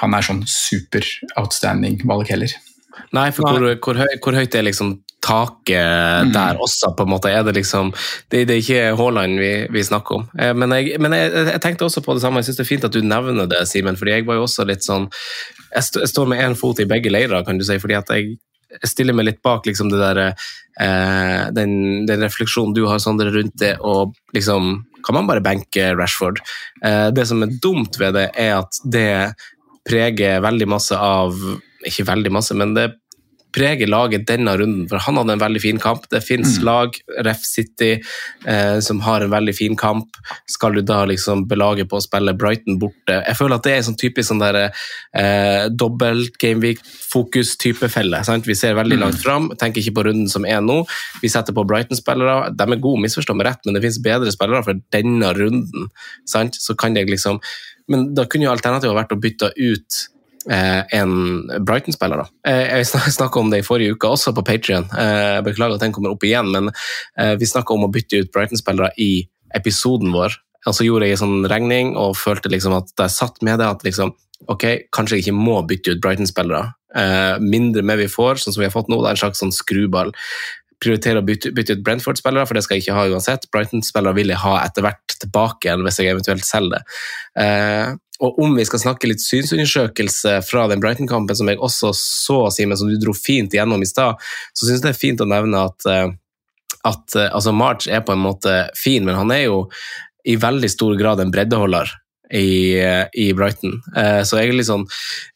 han 0.00 0.14
er 0.16 0.26
sånn 0.26 0.44
super 0.50 1.06
outstanding 1.38 2.00
valg 2.08 2.30
heller. 2.32 2.52
Nei, 3.14 3.30
for 3.34 3.46
hvor, 3.46 3.66
hvor, 3.82 3.98
høy, 3.98 4.14
hvor 4.22 4.36
høyt 4.38 4.54
er 4.54 4.66
liksom 4.66 4.96
taket 5.24 6.30
der 6.34 6.58
også, 6.60 6.92
på 6.94 7.06
en 7.06 7.12
måte? 7.14 7.30
Er 7.32 7.42
det 7.46 7.54
liksom 7.56 7.92
Det, 8.30 8.44
det 8.46 8.54
er 8.54 8.60
ikke 8.60 8.96
Haaland 8.98 9.38
vi, 9.40 9.52
vi 9.72 9.84
snakker 9.86 10.20
om. 10.20 10.26
Eh, 10.38 10.52
Men, 10.54 10.74
jeg, 10.76 11.00
men 11.00 11.16
jeg, 11.16 11.32
jeg 11.48 11.62
tenkte 11.64 11.88
også 11.88 12.04
på 12.04 12.14
det 12.14 12.22
samme. 12.22 12.42
Jeg 12.42 12.50
syns 12.50 12.60
det 12.60 12.66
er 12.66 12.70
fint 12.70 12.86
at 12.86 12.94
du 12.94 13.00
nevner 13.02 13.48
det, 13.50 13.62
Simen, 13.70 13.96
fordi 13.96 14.18
jeg 14.18 14.26
var 14.28 14.38
jo 14.38 14.46
også 14.46 14.66
litt 14.68 14.84
sånn 14.84 15.08
Jeg, 15.08 15.86
st 15.86 16.02
jeg 16.04 16.12
står 16.12 16.28
med 16.30 16.42
én 16.44 16.58
fot 16.58 16.82
i 16.82 16.88
begge 16.90 17.10
leirer, 17.10 17.42
kan 17.46 17.58
du 17.58 17.64
si, 17.66 17.78
fordi 17.82 17.98
at 17.98 18.12
jeg 18.14 18.36
jeg 18.82 18.90
stiller 18.90 19.14
meg 19.14 19.28
litt 19.28 19.42
bak 19.44 19.66
liksom 19.68 19.90
det 19.92 20.00
der, 20.00 20.20
eh, 20.82 21.42
den, 21.54 22.06
den 22.08 22.24
refleksjonen 22.24 22.74
du 22.74 22.84
har 22.90 22.98
Sondre, 22.98 23.30
rundt 23.30 23.54
det, 23.60 23.76
og 23.78 24.16
liksom 24.34 24.80
Kan 25.04 25.18
man 25.18 25.28
bare 25.28 25.44
benke 25.44 25.92
Rashford? 25.98 26.40
Eh, 26.84 27.08
det 27.14 27.26
som 27.30 27.44
er 27.44 27.54
dumt 27.62 27.98
ved 28.00 28.16
det, 28.16 28.28
er 28.40 28.58
at 28.62 28.80
det 28.84 29.08
preger 29.84 30.42
veldig 30.44 30.68
masse 30.76 30.96
av 30.96 31.36
Ikke 31.84 32.06
veldig 32.08 32.30
masse, 32.32 32.54
men 32.56 32.70
det 32.72 32.86
preger 33.54 33.90
laget 33.90 34.26
denne 34.26 34.56
runden, 34.58 34.86
for 34.90 35.02
han 35.04 35.18
hadde 35.20 35.36
en 35.36 35.42
veldig 35.42 35.62
fin 35.62 35.78
kamp. 35.82 36.08
Det 36.10 36.20
fins 36.24 36.56
lag, 36.66 36.96
Ref 37.26 37.44
City, 37.46 37.92
eh, 38.50 38.78
som 38.82 39.00
har 39.06 39.22
en 39.22 39.30
veldig 39.30 39.54
fin 39.54 39.76
kamp. 39.78 40.18
Skal 40.50 40.74
du 40.74 40.82
da 40.82 41.04
liksom 41.08 41.46
belage 41.50 41.86
på 41.88 42.00
å 42.00 42.02
spille 42.02 42.34
Brighton 42.38 42.80
borte? 42.82 43.20
Jeg 43.20 43.38
føler 43.38 43.58
at 43.58 43.66
det 43.66 43.74
er 43.74 43.82
en 43.82 43.88
sånn 43.90 44.00
typisk 44.00 44.30
sånn 44.30 44.42
der, 44.42 44.72
eh, 45.14 45.68
dobbelt 45.70 46.38
gameweek-fokus-type 46.42 47.90
felle. 47.92 48.24
Sant? 48.26 48.46
Vi 48.46 48.58
ser 48.58 48.74
veldig 48.74 48.98
langt 48.98 49.22
fram, 49.22 49.50
tenker 49.60 49.82
ikke 49.82 49.98
på 50.00 50.06
runden 50.08 50.28
som 50.30 50.44
er 50.44 50.60
nå. 50.60 50.82
Vi 51.22 51.28
setter 51.28 51.54
på 51.54 51.66
Brighton-spillere. 51.66 52.56
De 52.56 52.62
er 52.64 52.82
gode, 52.82 53.02
misforstå 53.04 53.36
meg 53.36 53.46
rett, 53.46 53.62
men 53.64 53.74
det 53.74 53.84
finnes 53.84 54.02
bedre 54.02 54.34
spillere 54.34 54.64
for 54.64 54.80
denne 54.90 55.34
runden. 55.34 55.88
Sant? 56.26 56.58
Så 56.58 56.76
kan 56.76 56.94
jeg 56.94 57.06
liksom 57.08 57.40
Men 57.86 58.14
da 58.14 58.24
kunne 58.24 58.46
jo 58.46 58.50
alternativet 58.50 58.96
vært 58.96 59.10
å 59.12 59.20
bytte 59.20 59.50
ut 59.60 60.08
en 60.46 61.12
Brighton-spiller. 61.64 62.20
da. 62.20 62.50
Eh, 62.50 62.82
jeg 62.82 63.14
snakka 63.16 63.40
om 63.40 63.50
det 63.52 63.62
i 63.62 63.66
forrige 63.66 63.96
uke, 63.96 64.10
også 64.12 64.34
på 64.36 64.44
Patrion. 64.44 64.88
Eh, 64.92 65.40
beklager 65.46 65.78
at 65.78 65.84
den 65.84 65.94
kommer 65.96 66.12
opp 66.12 66.24
igjen, 66.26 66.50
men 66.52 66.70
eh, 67.18 67.34
vi 67.40 67.48
snakka 67.48 67.74
om 67.74 67.86
å 67.86 67.92
bytte 67.92 68.24
ut 68.24 68.32
Brighton-spillere 68.34 68.92
i 69.00 69.26
episoden 69.56 70.12
vår. 70.14 70.36
Og 70.66 70.76
så 70.76 70.86
gjorde 70.86 71.08
jeg 71.08 71.18
en 71.18 71.24
sånn 71.24 71.48
regning 71.50 71.94
og 72.00 72.16
følte 72.16 72.52
liksom 72.52 72.76
at 72.76 72.92
jeg 72.98 73.12
satt 73.12 73.42
med 73.44 73.60
det, 73.60 73.68
at 73.68 73.84
liksom, 73.84 74.14
ok, 74.50 74.66
kanskje 74.94 75.18
jeg 75.18 75.26
ikke 75.26 75.38
må 75.38 75.60
bytte 75.68 75.94
ut 75.94 76.02
Brighton-spillere. 76.04 76.72
Eh, 76.94 77.36
mindre 77.42 77.82
med 77.82 78.04
vi 78.04 78.10
får, 78.10 78.42
sånn 78.42 78.54
som 78.54 78.62
vi 78.62 78.68
har 78.68 78.74
fått 78.74 78.92
nå, 78.92 79.00
det 79.02 79.10
er 79.10 79.16
en 79.18 79.24
slags 79.24 79.42
sånn 79.42 79.54
skruball. 79.54 80.14
Prioritere 80.82 81.20
å 81.22 81.26
bytte, 81.26 81.52
bytte 81.54 81.78
ut 81.78 81.84
Brentford-spillere, 81.86 82.46
for 82.48 82.56
det 82.56 82.64
skal 82.66 82.76
jeg 82.76 82.84
ikke 82.84 82.96
ha 82.96 83.06
uansett. 83.12 83.48
Brighton-spillere 83.54 84.16
vil 84.16 84.32
jeg 84.32 84.42
ha 84.42 84.56
etter 84.62 84.84
hvert 84.84 85.16
tilbake 85.22 85.68
igjen, 85.68 85.84
hvis 85.86 86.00
jeg 86.00 86.12
eventuelt 86.12 86.48
selger 86.48 86.76
det. 86.76 86.82
Og 88.24 88.38
om 88.40 88.54
vi 88.56 88.64
skal 88.64 88.80
snakke 88.80 89.08
litt 89.10 89.22
synsundersøkelse 89.24 90.38
fra 90.48 90.66
den 90.70 90.82
Brighton-kampen, 90.82 91.36
som 91.36 91.50
jeg 91.50 91.60
også 91.60 91.92
så, 91.98 92.38
Simen, 92.54 92.78
som 92.80 92.88
du 92.88 92.96
dro 93.00 93.14
fint 93.16 93.54
igjennom 93.54 93.82
i 93.84 93.88
stad, 93.88 94.20
så 94.52 94.66
syns 94.66 94.80
jeg 94.80 94.86
det 94.86 94.94
er 94.94 95.00
fint 95.00 95.24
å 95.24 95.28
nevne 95.28 95.66
at, 95.68 95.88
eh, 95.90 96.06
at 96.88 97.18
eh, 97.18 97.28
altså 97.28 97.52
March 97.56 97.90
er 97.90 98.04
på 98.06 98.14
en 98.16 98.24
måte 98.24 98.56
fin, 98.78 99.04
men 99.04 99.18
han 99.18 99.34
er 99.34 99.46
jo 99.46 99.60
i 100.24 100.38
veldig 100.40 100.70
stor 100.72 100.96
grad 100.96 101.20
en 101.20 101.32
breddeholder 101.34 101.90
i, 102.32 102.80
eh, 102.80 103.04
i 103.20 103.28
Brighton. 103.36 103.76
Så 104.24 104.40
jeg, 104.40 104.48
er 104.48 104.56
litt 104.56 104.70
sånn, 104.70 104.86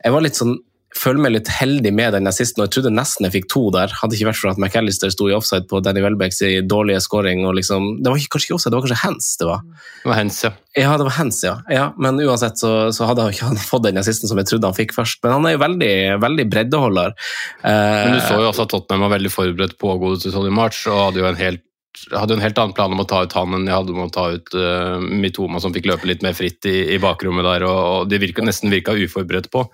jeg 0.01 0.15
var 0.15 0.25
litt 0.25 0.39
sånn 0.39 0.57
føler 0.99 1.23
meg 1.25 1.35
litt 1.35 1.51
heldig 1.53 1.93
med 1.95 2.15
den 2.17 2.31
assisten, 2.31 2.63
og 2.63 2.69
jeg 2.69 2.77
trodde 2.77 2.95
nesten 2.95 3.27
jeg 3.29 3.35
fikk 3.37 3.49
to 3.53 3.63
der. 3.75 3.93
Hadde 4.01 4.19
ikke 4.19 4.31
vært 4.31 4.41
for 4.41 4.53
at 4.53 4.61
McAllister 4.61 5.13
sto 5.15 5.29
i 5.31 5.37
offside 5.37 5.69
på 5.71 5.81
Danny 5.85 6.03
Welbecks 6.05 6.43
dårlige 6.69 7.03
scoring. 7.05 7.45
og 7.47 7.57
liksom, 7.59 8.03
Det 8.03 8.11
var 8.13 8.25
kanskje 8.35 8.51
ikke 8.51 8.59
offside, 8.59 8.73
det 8.73 8.81
var 8.81 8.87
kanskje 8.89 9.03
hands 9.05 9.31
det 9.41 9.49
var. 9.49 9.63
Det 10.03 10.11
var 10.11 10.19
hens, 10.21 10.41
ja. 10.45 10.53
Ja, 10.79 10.97
det 11.01 11.07
var 11.09 11.17
hands, 11.17 11.39
ja. 11.43 11.55
ja 11.73 11.87
men 11.99 12.21
uansett 12.23 12.61
så, 12.61 12.73
så 12.95 13.09
hadde 13.09 13.25
han 13.25 13.35
ikke 13.35 13.55
fått 13.73 13.87
den 13.89 14.03
assisten 14.03 14.31
som 14.31 14.39
jeg 14.39 14.51
trodde 14.51 14.71
han 14.71 14.77
fikk 14.77 14.97
først. 14.97 15.23
Men 15.25 15.39
han 15.39 15.49
er 15.49 15.57
jo 15.57 15.63
veldig, 15.65 15.95
veldig 16.27 16.51
breddeholder. 16.53 17.17
Eh, 17.63 18.03
Men 18.05 18.19
du 18.19 18.21
så 18.27 18.43
jo 18.43 18.51
også 18.51 18.69
at 18.69 18.75
Tottenham 18.75 19.07
var 19.07 19.17
veldig 19.17 19.33
forberedt 19.33 19.79
på 19.81 19.95
å 19.95 19.99
gå 20.03 20.15
til 20.23 20.35
Solly 20.35 20.53
March, 20.55 20.85
og 20.91 21.09
hadde 21.09 21.25
jo 21.25 21.31
en 21.31 21.41
helt 21.41 21.65
hadde 22.13 22.37
en 22.37 22.43
helt 22.43 22.59
annen 22.61 22.75
plan 22.77 22.93
om 22.95 23.03
å 23.03 23.07
ta 23.09 23.25
ut 23.25 23.35
han 23.35 23.55
enn 23.57 23.67
jeg 23.67 23.75
hadde 23.75 23.95
om 23.95 24.05
å 24.05 24.13
ta 24.13 24.29
ut 24.31 24.55
uh, 24.55 24.99
Mitoma, 25.03 25.59
som 25.63 25.75
fikk 25.75 25.89
løpe 25.91 26.07
litt 26.07 26.23
mer 26.23 26.37
fritt 26.37 26.69
i, 26.69 26.77
i 26.95 26.99
bakrommet 27.03 27.47
der, 27.47 27.65
og, 27.67 27.79
og 27.79 28.11
de 28.11 28.21
virka, 28.23 28.45
nesten 28.47 28.73
virka 28.73 28.95
uforberedt 28.95 29.51
på. 29.51 29.65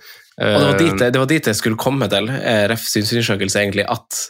Og 0.40 0.60
det 0.60 0.66
var, 0.66 0.78
dit, 0.78 1.02
Eh, 1.02 1.10
det 1.12 1.20
var 1.20 1.28
dit 1.30 1.46
jeg 1.46 1.58
skulle 1.58 1.78
komme 1.78 2.08
til, 2.10 2.30
eh, 2.30 2.64
ref 2.70 2.86
synsundersøkelse, 2.90 3.60
egentlig, 3.60 3.84
at 3.88 4.20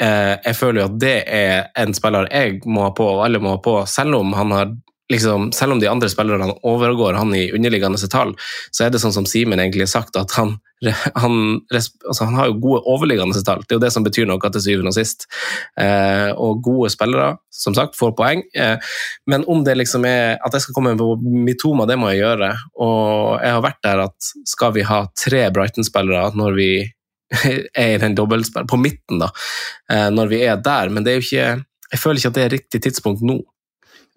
eh, 0.00 0.36
jeg 0.44 0.56
føler 0.56 0.80
jo 0.82 0.88
at 0.88 1.00
det 1.00 1.16
er 1.26 1.68
en 1.78 1.94
spiller 1.94 2.26
jeg 2.32 2.60
må 2.66 2.88
ha 2.88 2.90
på, 2.96 3.06
og 3.06 3.24
alle 3.26 3.38
må 3.38 3.56
ha 3.56 3.60
på, 3.62 3.76
selv 3.86 4.18
om 4.18 4.32
han 4.32 4.50
har 4.50 4.72
liksom, 5.12 5.50
selv 5.56 5.76
om 5.76 5.80
de 5.82 5.88
andre 5.90 6.10
spillerne 6.10 6.48
overgår 6.66 7.16
han 7.18 7.34
i 7.36 7.50
underliggende 7.54 8.10
tall, 8.10 8.34
så 8.70 8.86
er 8.86 8.92
det 8.92 9.00
sånn 9.02 9.14
som 9.14 9.28
Simen 9.28 9.60
egentlig 9.60 9.86
har 9.86 9.92
sagt, 9.92 10.16
at 10.18 10.34
han, 10.38 10.56
han, 11.14 11.36
altså 11.72 12.26
han 12.26 12.38
har 12.38 12.50
jo 12.50 12.58
gode 12.62 12.82
overliggende 12.90 13.44
tall. 13.46 13.62
Det 13.66 13.76
er 13.76 13.80
jo 13.80 13.84
det 13.84 13.92
som 13.94 14.06
betyr 14.06 14.28
noe 14.28 14.52
til 14.52 14.64
syvende 14.64 14.92
og 14.92 14.96
sist. 14.96 15.28
Eh, 15.80 16.30
og 16.32 16.62
gode 16.64 16.90
spillere, 16.94 17.36
som 17.52 17.76
sagt, 17.78 17.98
får 17.98 18.16
poeng. 18.18 18.42
Eh, 18.56 18.96
men 19.30 19.46
om 19.50 19.62
det 19.66 19.76
liksom 19.80 20.06
er 20.08 20.40
at 20.40 20.56
jeg 20.56 20.66
skal 20.66 20.78
komme 20.78 20.96
på 20.98 21.14
Mitoma, 21.22 21.86
det 21.88 21.98
må 22.00 22.12
jeg 22.12 22.24
gjøre. 22.24 22.50
Og 22.82 23.38
jeg 23.42 23.58
har 23.58 23.62
vært 23.68 23.84
der 23.86 24.06
at 24.08 24.32
skal 24.48 24.74
vi 24.76 24.88
ha 24.88 25.04
tre 25.18 25.46
Brighton-spillere 25.54 26.32
når 26.38 26.58
vi 26.58 26.72
er 27.74 27.94
i 27.94 28.00
den 28.00 28.16
dobbeltspilleren, 28.18 28.68
på 28.68 28.80
midten, 28.80 29.22
da, 29.22 29.30
eh, 29.92 30.08
når 30.12 30.32
vi 30.32 30.42
er 30.46 30.58
der, 30.62 30.92
men 30.92 31.04
det 31.04 31.14
er 31.14 31.20
jo 31.20 31.28
ikke 31.28 31.68
Jeg 31.92 32.00
føler 32.00 32.18
ikke 32.18 32.28
at 32.30 32.36
det 32.36 32.42
er 32.42 32.54
riktig 32.54 32.78
tidspunkt 32.86 33.20
nå. 33.20 33.34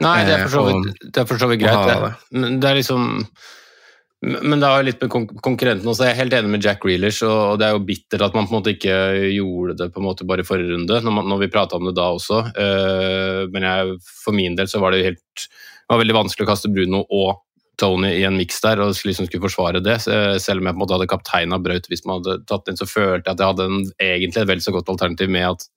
Nei, 0.03 0.15
det 0.27 0.33
er 0.35 0.41
for 0.43 0.51
så 0.57 0.63
Eh, 0.65 0.73
vidt, 0.73 1.05
det 1.05 1.21
er 1.21 1.27
for 1.29 1.39
så 1.39 1.47
vidt 1.47 1.61
greit, 1.61 1.87
det. 1.87 2.09
Men 2.35 2.57
det 2.59 2.69
er 2.69 2.81
liksom 2.81 3.29
Men 4.25 4.59
det 4.59 4.69
har 4.71 4.83
litt 4.83 5.01
med 5.03 5.11
konkurrenten 5.11 5.85
også. 5.85 6.07
Jeg 6.07 6.15
er 6.15 6.21
helt 6.23 6.33
enig 6.33 6.49
med 6.49 6.63
Jack 6.65 6.85
Reelers, 6.87 7.19
og 7.21 7.59
det 7.59 7.67
er 7.67 7.75
jo 7.75 7.83
bittert 7.85 8.23
at 8.25 8.33
man 8.33 8.47
på 8.47 8.55
en 8.55 8.57
måte 8.57 8.73
ikke 8.73 8.95
gjorde 9.35 9.75
det 9.77 9.91
på 9.93 10.01
en 10.01 10.07
måte 10.07 10.25
bare 10.25 10.41
i 10.41 10.47
forrige 10.47 10.71
runde, 10.71 10.97
når, 11.03 11.13
man, 11.13 11.27
når 11.29 11.43
vi 11.43 11.51
prata 11.53 11.77
om 11.77 11.85
det 11.85 11.93
da 11.93 12.07
også. 12.15 12.39
Uh, 12.57 13.45
men 13.53 13.67
jeg, 13.67 13.99
for 14.23 14.33
min 14.33 14.55
del 14.57 14.71
så 14.71 14.81
var 14.81 14.95
det 14.95 15.03
jo 15.03 15.09
helt 15.11 15.45
det 15.85 15.93
var 15.93 16.01
veldig 16.01 16.15
vanskelig 16.17 16.47
å 16.47 16.49
kaste 16.49 16.71
Bruno 16.73 17.03
og 17.13 17.43
Tony 17.77 18.15
i 18.17 18.23
en 18.25 18.37
miks 18.39 18.57
der 18.63 18.79
og 18.81 18.95
liksom 19.05 19.27
skulle 19.27 19.45
forsvare 19.45 19.83
det. 19.83 19.99
Selv 20.01 20.63
om 20.63 20.65
jeg 20.65 20.73
på 20.73 20.79
en 20.79 20.81
måte 20.81 20.95
hadde 20.95 21.11
kapteina 21.11 21.59
Braut 21.61 21.85
hvis 21.91 22.01
man 22.07 22.17
hadde 22.23 22.39
tatt 22.49 22.71
inn, 22.71 22.79
så 22.79 22.87
følte 22.89 23.29
jeg 23.29 23.35
at 23.35 23.43
jeg 23.43 23.51
hadde 23.51 23.67
en, 23.69 23.85
egentlig 24.01 24.41
et 24.41 24.49
vel 24.49 24.63
så 24.65 24.73
godt 24.73 24.89
alternativ 24.95 25.29
med 25.35 25.45
at, 25.51 25.67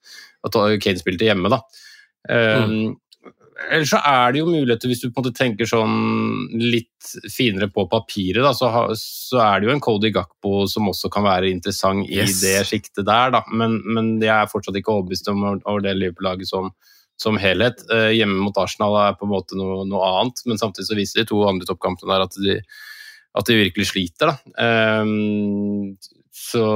at 0.49 0.59
Kane 0.81 1.03
spilte 1.03 1.29
hjemme. 1.29 1.53
da. 1.53 1.61
Mm. 2.29 2.97
Ellers 3.67 3.91
så 3.91 3.99
er 4.07 4.33
det 4.33 4.39
jo 4.39 4.47
muligheter, 4.47 4.87
hvis 4.87 5.01
du 5.03 5.09
på 5.09 5.19
en 5.19 5.25
måte 5.25 5.35
tenker 5.35 5.67
sånn 5.67 5.95
litt 6.63 7.09
finere 7.33 7.67
på 7.75 7.89
papiret, 7.91 8.39
da, 8.45 8.53
så, 8.55 8.69
ha, 8.71 8.83
så, 8.95 9.41
er 9.43 9.59
det 9.59 9.67
jo 9.69 9.73
en 9.75 9.83
Cody 9.83 10.13
Gakpo 10.15 10.61
som 10.71 10.87
også 10.93 11.11
kan 11.11 11.27
være 11.27 11.51
interessant 11.51 12.07
yes. 12.07 12.37
i 12.37 12.45
det 12.45 12.69
sjiktet 12.69 13.09
der, 13.09 13.33
da. 13.35 13.43
Men, 13.51 13.81
men, 13.83 14.13
jeg 14.23 14.35
er 14.35 14.53
fortsatt 14.53 14.79
ikke 14.79 14.95
overbevist 14.95 15.31
om 15.33 15.43
over 15.49 15.83
det 15.83 15.97
Liverpool-laget 15.99 16.51
som, 16.51 16.71
som, 17.19 17.41
helhet. 17.43 17.83
Eh, 17.95 18.13
hjemme 18.21 18.39
mot 18.45 18.63
Arsenal 18.63 18.95
er 19.03 19.19
på 19.19 19.27
en 19.27 19.35
måte 19.35 19.59
noe, 19.59 19.83
noe, 19.91 20.13
annet, 20.21 20.45
men 20.47 20.63
samtidig 20.63 20.87
så 20.93 21.01
viser 21.01 21.23
de 21.23 21.29
to 21.33 21.43
andre 21.49 21.67
toppkampene 21.67 22.15
der 22.15 22.29
at 22.29 22.39
de, 22.39 22.61
at 23.43 23.51
de 23.51 23.61
virkelig 23.65 23.91
sliter, 23.91 24.31
da. 24.31 24.55
Eh, 24.69 25.97
så 26.47 26.67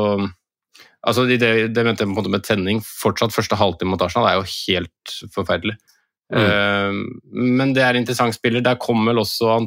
Altså, 1.03 1.25
det, 1.27 1.41
det 1.75 1.83
mente 1.83 2.05
jeg 2.07 2.31
med 2.31 2.45
tenning. 2.47 2.77
Fortsatt 2.87 3.35
første 3.35 3.57
halvtime 3.59 3.91
mot 3.91 4.03
Arsenal 4.07 4.29
er 4.29 4.37
jo 4.39 4.45
helt 4.47 5.15
forferdelig. 5.35 5.75
Mm. 6.33 6.99
Men 7.61 7.73
det 7.77 7.83
er 7.85 7.99
interessant 7.99 8.37
spiller. 8.37 8.65
Der 8.65 8.81
kom 8.81 9.05
vel 9.05 9.21
også 9.21 9.59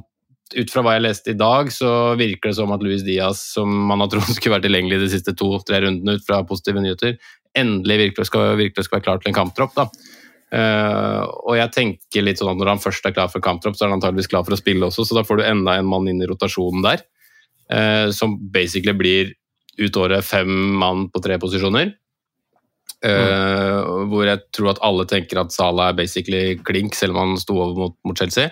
ut 0.54 0.71
fra 0.71 0.84
hva 0.86 0.95
jeg 0.95 1.06
leste 1.06 1.34
i 1.34 1.38
dag, 1.39 1.71
så 1.73 1.89
virker 2.19 2.51
det 2.51 2.58
som 2.60 2.73
at 2.75 2.84
Luis 2.86 3.04
Diaz, 3.06 3.41
som 3.56 3.71
man 3.89 4.04
har 4.04 4.12
trodd 4.12 4.30
skulle 4.36 4.58
vært 4.58 4.67
tilgjengelig 4.67 5.01
de 5.01 5.10
siste 5.15 5.34
to-tre 5.38 5.82
rundene 5.86 6.17
ut 6.17 6.28
fra 6.28 6.43
positive 6.47 6.84
nyheter, 6.84 7.17
endelig 7.58 7.97
virkelig 8.04 8.30
skal, 8.30 8.54
virkelig 8.60 8.86
skal 8.86 8.99
være 8.99 9.08
klar 9.08 9.23
til 9.23 9.32
en 9.32 9.39
kamptropp. 9.39 9.75
da. 9.78 9.89
Uh, 10.56 11.25
og 11.49 11.56
jeg 11.58 11.73
tenker 11.73 12.23
litt 12.23 12.38
sånn 12.38 12.51
at 12.51 12.60
Når 12.62 12.69
han 12.69 12.80
først 12.80 13.08
er 13.10 13.15
klar 13.15 13.32
for 13.32 13.43
kamptropp, 13.43 13.75
så 13.75 13.84
er 13.84 13.89
han 13.89 13.97
antageligvis 13.97 14.30
klar 14.30 14.45
for 14.45 14.56
å 14.56 14.60
spille 14.60 14.88
også, 14.88 15.04
så 15.08 15.17
da 15.17 15.25
får 15.25 15.41
du 15.41 15.47
enda 15.47 15.73
en 15.75 15.89
mann 15.89 16.06
inn 16.08 16.21
i 16.21 16.30
rotasjonen 16.30 16.86
der. 16.86 17.04
Uh, 17.65 18.13
som 18.13 18.38
basically 18.54 18.93
blir 18.95 19.34
ut 19.82 19.97
året 19.99 20.23
fem 20.23 20.51
mann 20.80 21.08
på 21.12 21.19
tre 21.25 21.39
posisjoner. 21.41 21.95
Uh, 23.06 24.06
hvor 24.10 24.26
jeg 24.26 24.41
tror 24.56 24.72
at 24.74 24.82
alle 24.86 25.06
tenker 25.10 25.38
at 25.41 25.54
Salah 25.54 25.91
er 25.91 25.98
basically 25.98 26.56
klink, 26.65 26.96
selv 26.98 27.15
om 27.15 27.22
han 27.22 27.41
sto 27.41 27.58
over 27.60 27.76
mot, 27.78 27.98
mot 28.08 28.18
Chelsea. 28.18 28.50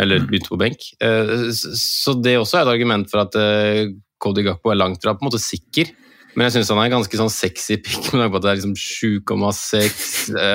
Eller 0.00 0.20
mm. 0.20 0.28
begynte 0.30 0.52
på 0.52 0.60
benk. 0.60 0.88
Uh, 1.02 1.48
så 1.54 2.16
det 2.20 2.36
også 2.40 2.60
er 2.60 2.66
et 2.66 2.74
argument 2.74 3.10
for 3.10 3.24
at 3.24 3.38
uh, 3.38 3.86
Cody 4.20 4.44
Gakpo 4.46 4.72
er 4.72 4.80
langt 4.80 5.02
fra 5.04 5.16
på 5.16 5.24
en 5.24 5.30
måte 5.30 5.42
sikker. 5.42 5.94
Men 6.34 6.48
jeg 6.48 6.56
syns 6.56 6.72
han 6.74 6.82
er 6.82 6.92
ganske 6.92 7.18
sånn 7.18 7.32
sexy 7.32 7.78
pick, 7.78 8.00
med 8.12 8.24
tanke 8.24 8.32
på 8.34 8.40
at 8.40 8.46
det 8.46 8.52
er 8.52 8.60
liksom 8.60 8.78
7,6 8.78 9.98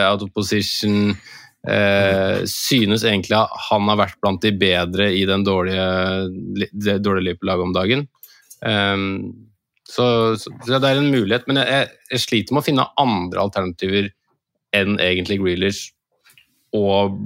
out 0.09 0.25
of 0.25 0.33
position. 0.35 1.13
synes 2.47 3.03
egentlig 3.03 3.35
at 3.35 3.55
han 3.69 3.87
har 3.91 3.97
vært 3.99 4.19
blant 4.23 4.43
de 4.43 4.53
bedre 4.55 5.09
i 5.11 5.25
den 5.27 5.43
dårlige, 5.43 5.87
det 6.71 7.01
dårlige 7.03 7.29
Liverpool-laget 7.29 7.65
om 7.67 7.73
dagen. 7.75 8.05
Um, 8.59 9.48
så, 9.89 10.05
så, 10.37 10.51
det 10.67 10.85
er 10.85 10.99
en 10.99 11.09
mulighet, 11.09 11.47
men 11.49 11.61
jeg, 11.63 11.89
jeg, 12.11 12.21
sliter 12.21 12.53
med 12.53 12.61
å 12.61 12.67
finne 12.67 12.87
andre 13.01 13.41
alternativer 13.41 14.11
enn 14.77 14.99
egentlig 15.01 15.39
Grealish 15.41 15.89
og 16.77 17.17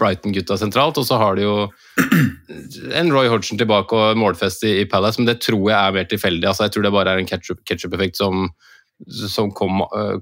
Brighton-gutta 0.00 0.58
sentralt. 0.60 0.98
Og 1.00 1.06
så 1.08 1.16
har 1.20 1.38
de 1.38 1.46
jo 1.46 1.54
en 3.00 3.12
Roy 3.12 3.30
Hodgson 3.32 3.60
tilbake 3.60 3.96
og 3.96 4.20
målfest 4.20 4.66
i, 4.68 4.84
Palace, 4.90 5.20
men 5.20 5.30
det 5.30 5.40
tror 5.44 5.64
jeg 5.70 5.78
er 5.78 5.96
mer 5.96 6.10
tilfeldig. 6.10 6.48
Altså, 6.48 6.66
jeg 6.66 6.76
tror 6.76 6.86
det 6.86 6.94
bare 6.96 7.14
er 7.14 7.22
en 7.22 7.30
ketsjup-effekt 7.30 8.20
som, 8.20 8.50
som 9.08 9.52
kom, 9.56 9.84
uh, 9.94 10.18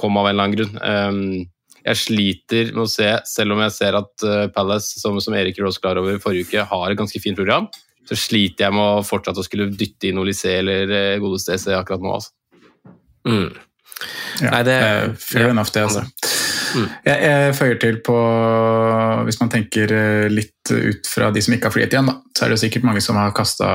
kom, 0.00 0.16
av 0.20 0.30
en 0.30 0.34
eller 0.34 0.48
annen 0.48 0.58
grunn. 0.58 0.80
Um, 0.80 1.78
jeg 1.82 1.98
sliter 1.98 2.72
med 2.72 2.84
å 2.86 2.90
se, 2.90 3.08
selv 3.28 3.56
om 3.56 3.64
jeg 3.64 3.76
ser 3.76 3.98
at 3.98 4.24
uh, 4.24 4.46
Palace, 4.54 5.00
som, 5.02 5.20
som 5.20 5.36
Erik 5.36 5.60
Rose 5.60 5.82
klar 5.82 6.00
over 6.00 6.20
forrige 6.22 6.48
uke, 6.48 6.68
har 6.72 6.88
et 6.88 7.00
ganske 7.00 7.20
fint 7.20 7.36
program, 7.36 7.68
så 8.08 8.18
sliter 8.18 8.66
jeg 8.66 8.74
med 8.74 8.82
å 8.98 9.04
fortsette 9.06 9.42
å 9.42 9.46
skulle 9.46 9.70
dytte 9.70 10.10
inn 10.10 10.20
Olysée 10.22 10.58
eller 10.60 11.18
Godestese 11.22 11.76
akkurat 11.78 12.02
nå. 12.02 12.16
Altså. 12.18 12.32
Mm. 13.28 13.52
Ja, 14.42 14.50
Nei, 14.50 14.62
det 14.66 14.74
er 14.74 15.12
fair 15.20 15.52
enough, 15.52 15.70
det. 15.74 15.84
altså. 15.86 16.02
Mm. 16.72 16.88
Jeg, 17.04 17.22
jeg, 17.26 17.54
føyer 17.58 17.78
til 17.82 17.98
på 18.06 18.16
Hvis 19.26 19.38
man 19.42 19.50
tenker 19.52 19.92
eh, 19.96 20.26
litt 20.32 20.72
ut 20.72 21.08
fra 21.10 21.30
de 21.34 21.42
som 21.44 21.54
ikke 21.54 21.68
har 21.68 21.74
flyet 21.74 21.94
igjen, 21.94 22.08
da, 22.08 22.14
så 22.36 22.46
er 22.46 22.52
det 22.52 22.60
sikkert 22.62 22.86
mange 22.86 23.02
som 23.04 23.18
har 23.18 23.32
kasta 23.36 23.68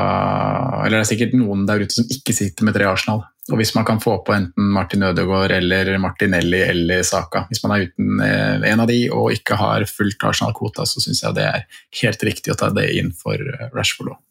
Eller 0.84 0.98
det 0.98 1.04
er 1.04 1.10
sikkert 1.12 1.36
noen 1.38 1.66
der 1.68 1.84
ute 1.84 1.98
som 2.00 2.08
ikke 2.14 2.36
sitter 2.36 2.68
med 2.68 2.78
tre 2.78 2.88
Arsenal. 2.90 3.26
Og 3.52 3.62
hvis 3.62 3.74
man 3.78 3.86
kan 3.88 4.02
få 4.04 4.18
på 4.28 4.36
enten 4.36 4.72
Martin 4.76 5.06
Ødegaard 5.08 5.54
eller 5.56 5.94
Martinelli 6.04 6.60
eller 6.66 7.04
Saka, 7.08 7.46
hvis 7.48 7.64
man 7.64 7.76
er 7.76 7.88
uten 7.88 8.24
eh, 8.24 8.68
en 8.72 8.84
av 8.84 8.92
de 8.92 9.00
og 9.14 9.32
ikke 9.36 9.60
har 9.60 9.88
fullt 9.88 10.28
Arsenal-kvota, 10.32 10.88
så 10.90 11.04
syns 11.04 11.24
jeg 11.24 11.38
det 11.38 11.48
er 11.48 11.84
helt 12.02 12.28
riktig 12.28 12.52
å 12.52 12.60
ta 12.60 12.72
det 12.76 12.90
inn 13.00 13.14
for 13.16 13.40
Rashford 13.76 14.16
òg. 14.16 14.24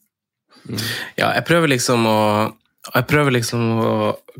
Ja, 1.16 1.30
jeg 1.30 1.44
prøver 1.46 1.70
liksom 1.70 2.04
å 2.10 2.20
jeg 2.94 3.06
prøver 3.10 3.34
liksom 3.34 3.62
å, 3.82 3.92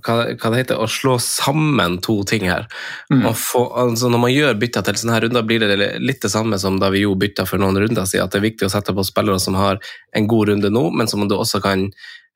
hva, 0.05 0.17
hva, 0.35 0.51
det 0.53 0.61
heter, 0.61 0.81
å 0.81 0.89
slå 0.91 1.17
sammen 1.23 1.99
to 2.05 2.19
ting 2.29 2.47
her. 2.49 2.67
Mm. 3.13 3.25
Få, 3.37 3.65
altså 3.83 4.11
når 4.13 4.23
man 4.23 4.35
gjør 4.35 4.59
bytter 4.61 4.87
til 4.87 5.01
sånne 5.01 5.17
her 5.17 5.27
runder, 5.27 5.47
blir 5.47 5.65
det 5.65 5.91
litt 6.03 6.23
det 6.23 6.33
samme 6.33 6.59
som 6.63 6.79
da 6.83 6.91
vi 6.95 7.05
jo 7.05 7.17
bytta 7.19 7.47
for 7.49 7.63
noen 7.63 7.79
runder 7.83 8.07
siden. 8.07 8.27
At 8.27 8.37
det 8.37 8.43
er 8.43 8.49
viktig 8.49 8.69
å 8.69 8.73
sette 8.73 8.95
på 8.97 9.07
spillere 9.07 9.43
som 9.43 9.59
har 9.59 9.81
en 10.17 10.31
god 10.31 10.53
runde 10.53 10.71
nå, 10.73 10.85
men 10.95 11.11
som 11.11 11.25
du 11.27 11.37
også 11.37 11.63
kan 11.65 11.89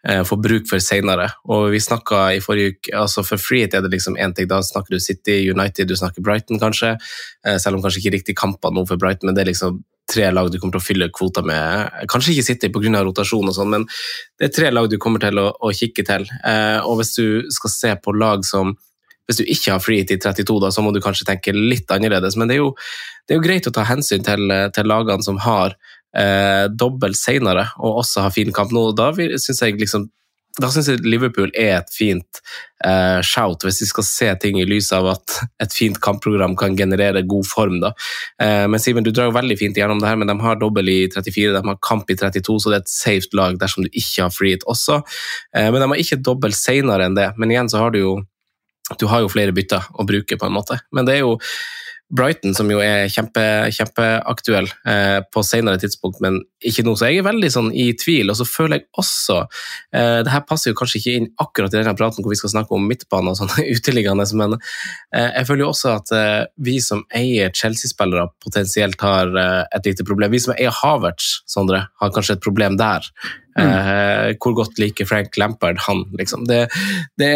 eh, 0.09 0.23
få 0.27 0.41
bruk 0.43 0.67
for 0.71 0.83
senere. 0.83 1.31
Og 1.53 1.71
vi 1.75 1.83
snakka 1.85 2.25
i 2.37 2.43
forrige 2.45 2.77
uke 2.77 2.97
altså 3.05 3.25
For 3.27 3.41
frihet 3.41 3.77
er 3.77 3.85
det 3.85 3.93
liksom 3.95 4.19
én 4.19 4.35
ting. 4.35 4.49
Da 4.51 4.63
snakker 4.67 4.97
du 4.97 5.03
City, 5.03 5.43
United, 5.51 5.89
du 5.89 5.97
snakker 5.99 6.25
Brighton, 6.27 6.61
kanskje. 6.63 6.97
Eh, 7.47 7.61
selv 7.63 7.79
om 7.79 7.85
kanskje 7.85 8.03
ikke 8.03 8.17
riktig 8.19 8.39
kamper 8.41 8.75
nå 8.75 8.87
for 8.89 9.01
Brighton, 9.01 9.31
men 9.31 9.39
det 9.39 9.47
er 9.47 9.53
liksom 9.53 9.83
tre 10.11 10.29
lag 10.35 10.51
du 10.51 10.59
kommer 10.59 10.77
til 10.77 10.83
å 10.83 10.87
fylle 10.87 11.11
kvota 11.15 11.43
med. 11.47 12.05
Kanskje 12.11 12.35
ikke 12.35 12.47
City 12.49 12.71
pga. 12.73 13.03
rotasjon, 13.07 13.49
og 13.49 13.57
sånn, 13.57 13.71
men 13.71 13.87
det 14.39 14.49
er 14.49 14.55
tre 14.57 14.71
lag 14.71 14.89
du 14.91 14.99
kommer 14.99 15.23
til 15.23 15.39
å, 15.39 15.51
å 15.55 15.73
kikke 15.73 16.05
til. 16.07 16.27
Eh, 16.45 16.79
og 16.85 17.01
hvis 17.01 17.15
du 17.17 17.51
skal 17.55 17.75
se 17.77 17.97
på 18.03 18.17
lag 18.17 18.47
som 18.47 18.77
Hvis 19.31 19.39
du 19.39 19.45
ikke 19.47 19.71
har 19.71 19.79
free 19.79 20.03
til 20.03 20.19
32, 20.19 20.57
da, 20.59 20.73
så 20.75 20.83
må 20.83 20.91
du 20.91 20.99
kanskje 20.99 21.23
tenke 21.29 21.53
litt 21.55 21.93
annerledes. 21.95 22.35
Men 22.35 22.49
det 22.51 22.57
er 22.57 22.65
jo, 22.65 22.73
det 23.29 23.37
er 23.37 23.39
jo 23.39 23.45
greit 23.45 23.69
å 23.69 23.71
ta 23.71 23.85
hensyn 23.87 24.25
til, 24.27 24.51
til 24.75 24.89
lagene 24.91 25.23
som 25.23 25.39
har 25.45 25.77
eh, 26.19 26.67
dobbelt 26.67 27.15
senere, 27.15 27.69
og 27.79 28.01
også 28.03 28.25
har 28.25 28.35
fin 28.35 28.51
kamp 28.51 28.75
nå. 28.75 28.89
Da 28.99 29.13
syns 29.15 29.63
jeg 29.63 29.79
liksom 29.79 30.09
da 30.59 30.71
syns 30.73 30.89
jeg 30.91 31.05
Liverpool 31.07 31.53
er 31.55 31.77
et 31.77 31.93
fint 31.95 32.41
uh, 32.83 33.21
shout, 33.23 33.63
hvis 33.63 33.81
vi 33.85 33.87
skal 33.91 34.07
se 34.07 34.31
ting 34.43 34.59
i 34.59 34.67
lys 34.67 34.91
av 34.97 35.07
at 35.13 35.37
et 35.63 35.75
fint 35.75 36.01
kampprogram 36.03 36.57
kan 36.59 36.75
generere 36.77 37.23
god 37.29 37.47
form. 37.47 37.79
da. 37.85 37.93
Uh, 38.43 38.67
men 38.73 38.83
Simen, 38.83 39.07
du 39.07 39.13
drar 39.15 39.31
jo 39.31 39.37
veldig 39.37 39.57
fint 39.61 39.79
gjennom 39.79 40.03
det 40.03 40.11
her, 40.11 40.19
men 40.19 40.31
de 40.31 40.37
har 40.43 40.59
dobbel 40.59 40.91
i 40.91 40.99
34, 41.13 41.55
de 41.55 41.63
har 41.71 41.81
kamp 41.87 42.11
i 42.11 42.19
32, 42.19 42.59
så 42.59 42.73
det 42.73 42.81
er 42.81 42.85
et 42.85 42.93
safe 42.97 43.39
lag 43.39 43.61
dersom 43.61 43.87
du 43.87 43.93
ikke 43.93 44.27
har 44.27 44.35
free 44.35 44.59
også. 44.67 45.01
Uh, 45.55 45.69
men 45.71 45.79
de 45.79 45.91
har 45.93 46.03
ikke 46.03 46.23
dobbel 46.27 46.57
senere 46.57 47.07
enn 47.07 47.19
det. 47.19 47.31
Men 47.39 47.55
igjen 47.55 47.71
så 47.71 47.85
har 47.85 47.95
du 47.95 48.03
jo 48.03 48.19
du 48.99 49.07
har 49.07 49.23
jo 49.23 49.31
flere 49.31 49.55
bytter 49.55 49.85
å 50.03 50.03
bruke, 50.03 50.35
på 50.35 50.49
en 50.49 50.57
måte. 50.57 50.81
Men 50.91 51.07
det 51.07 51.15
er 51.15 51.23
jo 51.23 51.37
Brighton, 52.11 52.55
som 52.59 52.71
jo 52.73 52.81
er 52.83 53.07
kjempe, 53.13 53.43
kjempeaktuell 53.75 54.67
eh, 54.89 55.21
på 55.31 55.43
senere 55.47 55.79
tidspunkt, 55.79 56.19
men 56.25 56.41
ikke 56.67 56.83
nå. 56.87 56.97
Så 56.99 57.07
jeg 57.07 57.21
er 57.21 57.27
veldig 57.29 57.51
sånn 57.55 57.69
i 57.71 57.91
tvil. 57.99 58.33
Og 58.33 58.39
så 58.41 58.47
føler 58.49 58.81
jeg 58.81 58.87
også 59.01 59.37
eh, 59.41 60.19
Det 60.27 60.33
her 60.33 60.43
passer 60.49 60.73
jo 60.73 60.79
kanskje 60.81 61.01
ikke 61.01 61.15
inn 61.21 61.29
akkurat 61.43 61.73
i 61.73 61.79
denne 61.79 61.95
praten 61.99 62.25
hvor 62.25 62.35
vi 62.35 62.41
skal 62.41 62.53
snakke 62.53 62.75
om 62.77 62.89
midtbane 62.91 63.33
og 63.33 63.39
sånn 63.39 63.53
uteliggende, 63.77 64.27
men 64.41 64.57
eh, 64.59 65.31
jeg 65.39 65.47
føler 65.49 65.65
jo 65.65 65.71
også 65.71 65.95
at 65.95 66.15
eh, 66.17 66.41
vi 66.67 66.79
som 66.85 67.05
eier 67.17 67.55
Chelsea-spillere, 67.55 68.27
potensielt 68.43 69.07
har 69.07 69.31
eh, 69.31 69.63
et 69.79 69.93
lite 69.93 70.07
problem. 70.07 70.35
Vi 70.35 70.43
som 70.43 70.57
eier 70.57 70.75
Havertz, 70.83 71.41
Sondre, 71.51 71.87
har 72.03 72.13
kanskje 72.15 72.39
et 72.39 72.45
problem 72.45 72.79
der. 72.81 73.07
Mm. 73.59 73.71
Eh, 73.71 74.37
hvor 74.41 74.55
godt 74.59 74.79
liker 74.79 75.07
Frank 75.09 75.37
Lampard 75.39 75.81
han, 75.87 76.05
liksom. 76.19 76.47
Det, 76.49 76.67
det, 77.19 77.33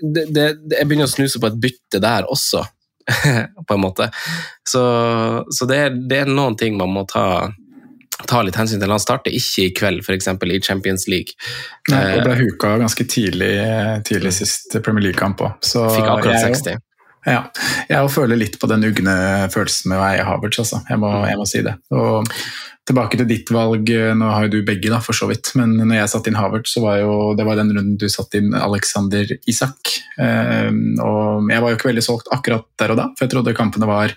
det, 0.00 0.28
det, 0.32 0.46
jeg 0.76 0.88
begynner 0.88 1.08
å 1.08 1.14
snuse 1.14 1.40
på 1.40 1.50
et 1.50 1.60
bytte 1.66 2.00
der 2.04 2.28
også. 2.30 2.64
på 3.68 3.74
en 3.74 3.80
måte. 3.80 4.10
Så, 4.68 4.82
så 5.50 5.68
det, 5.70 5.76
er, 5.76 6.00
det, 6.08 6.24
er, 6.24 6.32
noen 6.32 6.56
ting 6.60 6.78
man 6.78 6.92
må 6.94 7.04
ta, 7.10 7.50
ta 8.24 8.42
litt 8.46 8.56
hensyn 8.58 8.82
til. 8.82 8.94
Han 8.94 9.02
starter 9.02 9.34
ikke 9.34 9.68
i 9.68 9.74
kveld, 9.76 10.04
f.eks. 10.04 10.30
i 10.30 10.62
Champions 10.64 11.08
League. 11.10 11.36
Nei, 11.92 12.04
og 12.16 12.24
ble 12.26 12.38
huka 12.40 12.76
ganske 12.80 13.06
tidlig, 13.10 13.54
tidlig 14.08 14.34
sist 14.38 14.78
Premier 14.80 15.10
League-kamp 15.10 15.44
òg. 15.44 15.60
Fikk 15.64 16.10
akkurat 16.16 16.44
60. 16.48 16.82
Ja, 17.24 17.46
jeg 17.88 18.12
føler 18.12 18.36
litt 18.36 18.58
på 18.60 18.68
den 18.68 18.84
ugne 18.84 19.16
følelsen 19.52 19.92
med 19.92 20.00
å 20.00 20.06
eie 20.10 20.24
Havertz, 20.26 20.60
altså. 20.60 20.82
Jeg 20.90 21.00
må, 21.00 21.10
jeg 21.24 21.40
må 21.40 21.48
si 21.48 21.62
det. 21.64 21.78
Og 21.94 22.28
tilbake 22.84 23.16
til 23.16 23.28
ditt 23.28 23.48
valg, 23.54 23.88
nå 23.88 24.26
har 24.28 24.44
jo 24.44 24.58
du 24.58 24.66
begge, 24.66 24.90
da, 24.92 24.98
for 25.00 25.16
så 25.16 25.24
vidt. 25.30 25.54
Men 25.56 25.72
når 25.78 26.02
jeg 26.02 26.10
satte 26.12 26.28
inn 26.28 26.36
Havertz, 26.36 26.74
så 26.74 26.82
var 26.84 26.98
jo 27.00 27.14
det 27.38 27.46
var 27.48 27.56
den 27.56 27.72
runden 27.72 27.96
du 28.00 28.04
satte 28.12 28.42
inn 28.42 28.52
Alexander 28.58 29.32
Isak. 29.48 29.94
Eh, 30.20 30.68
og 31.00 31.48
jeg 31.48 31.64
var 31.64 31.72
jo 31.72 31.78
ikke 31.78 31.90
veldig 31.90 32.04
solgt 32.04 32.28
akkurat 32.34 32.68
der 32.80 32.92
og 32.92 33.00
da, 33.00 33.08
for 33.14 33.24
jeg 33.24 33.32
trodde 33.32 33.56
kampene 33.56 33.88
var 33.88 34.12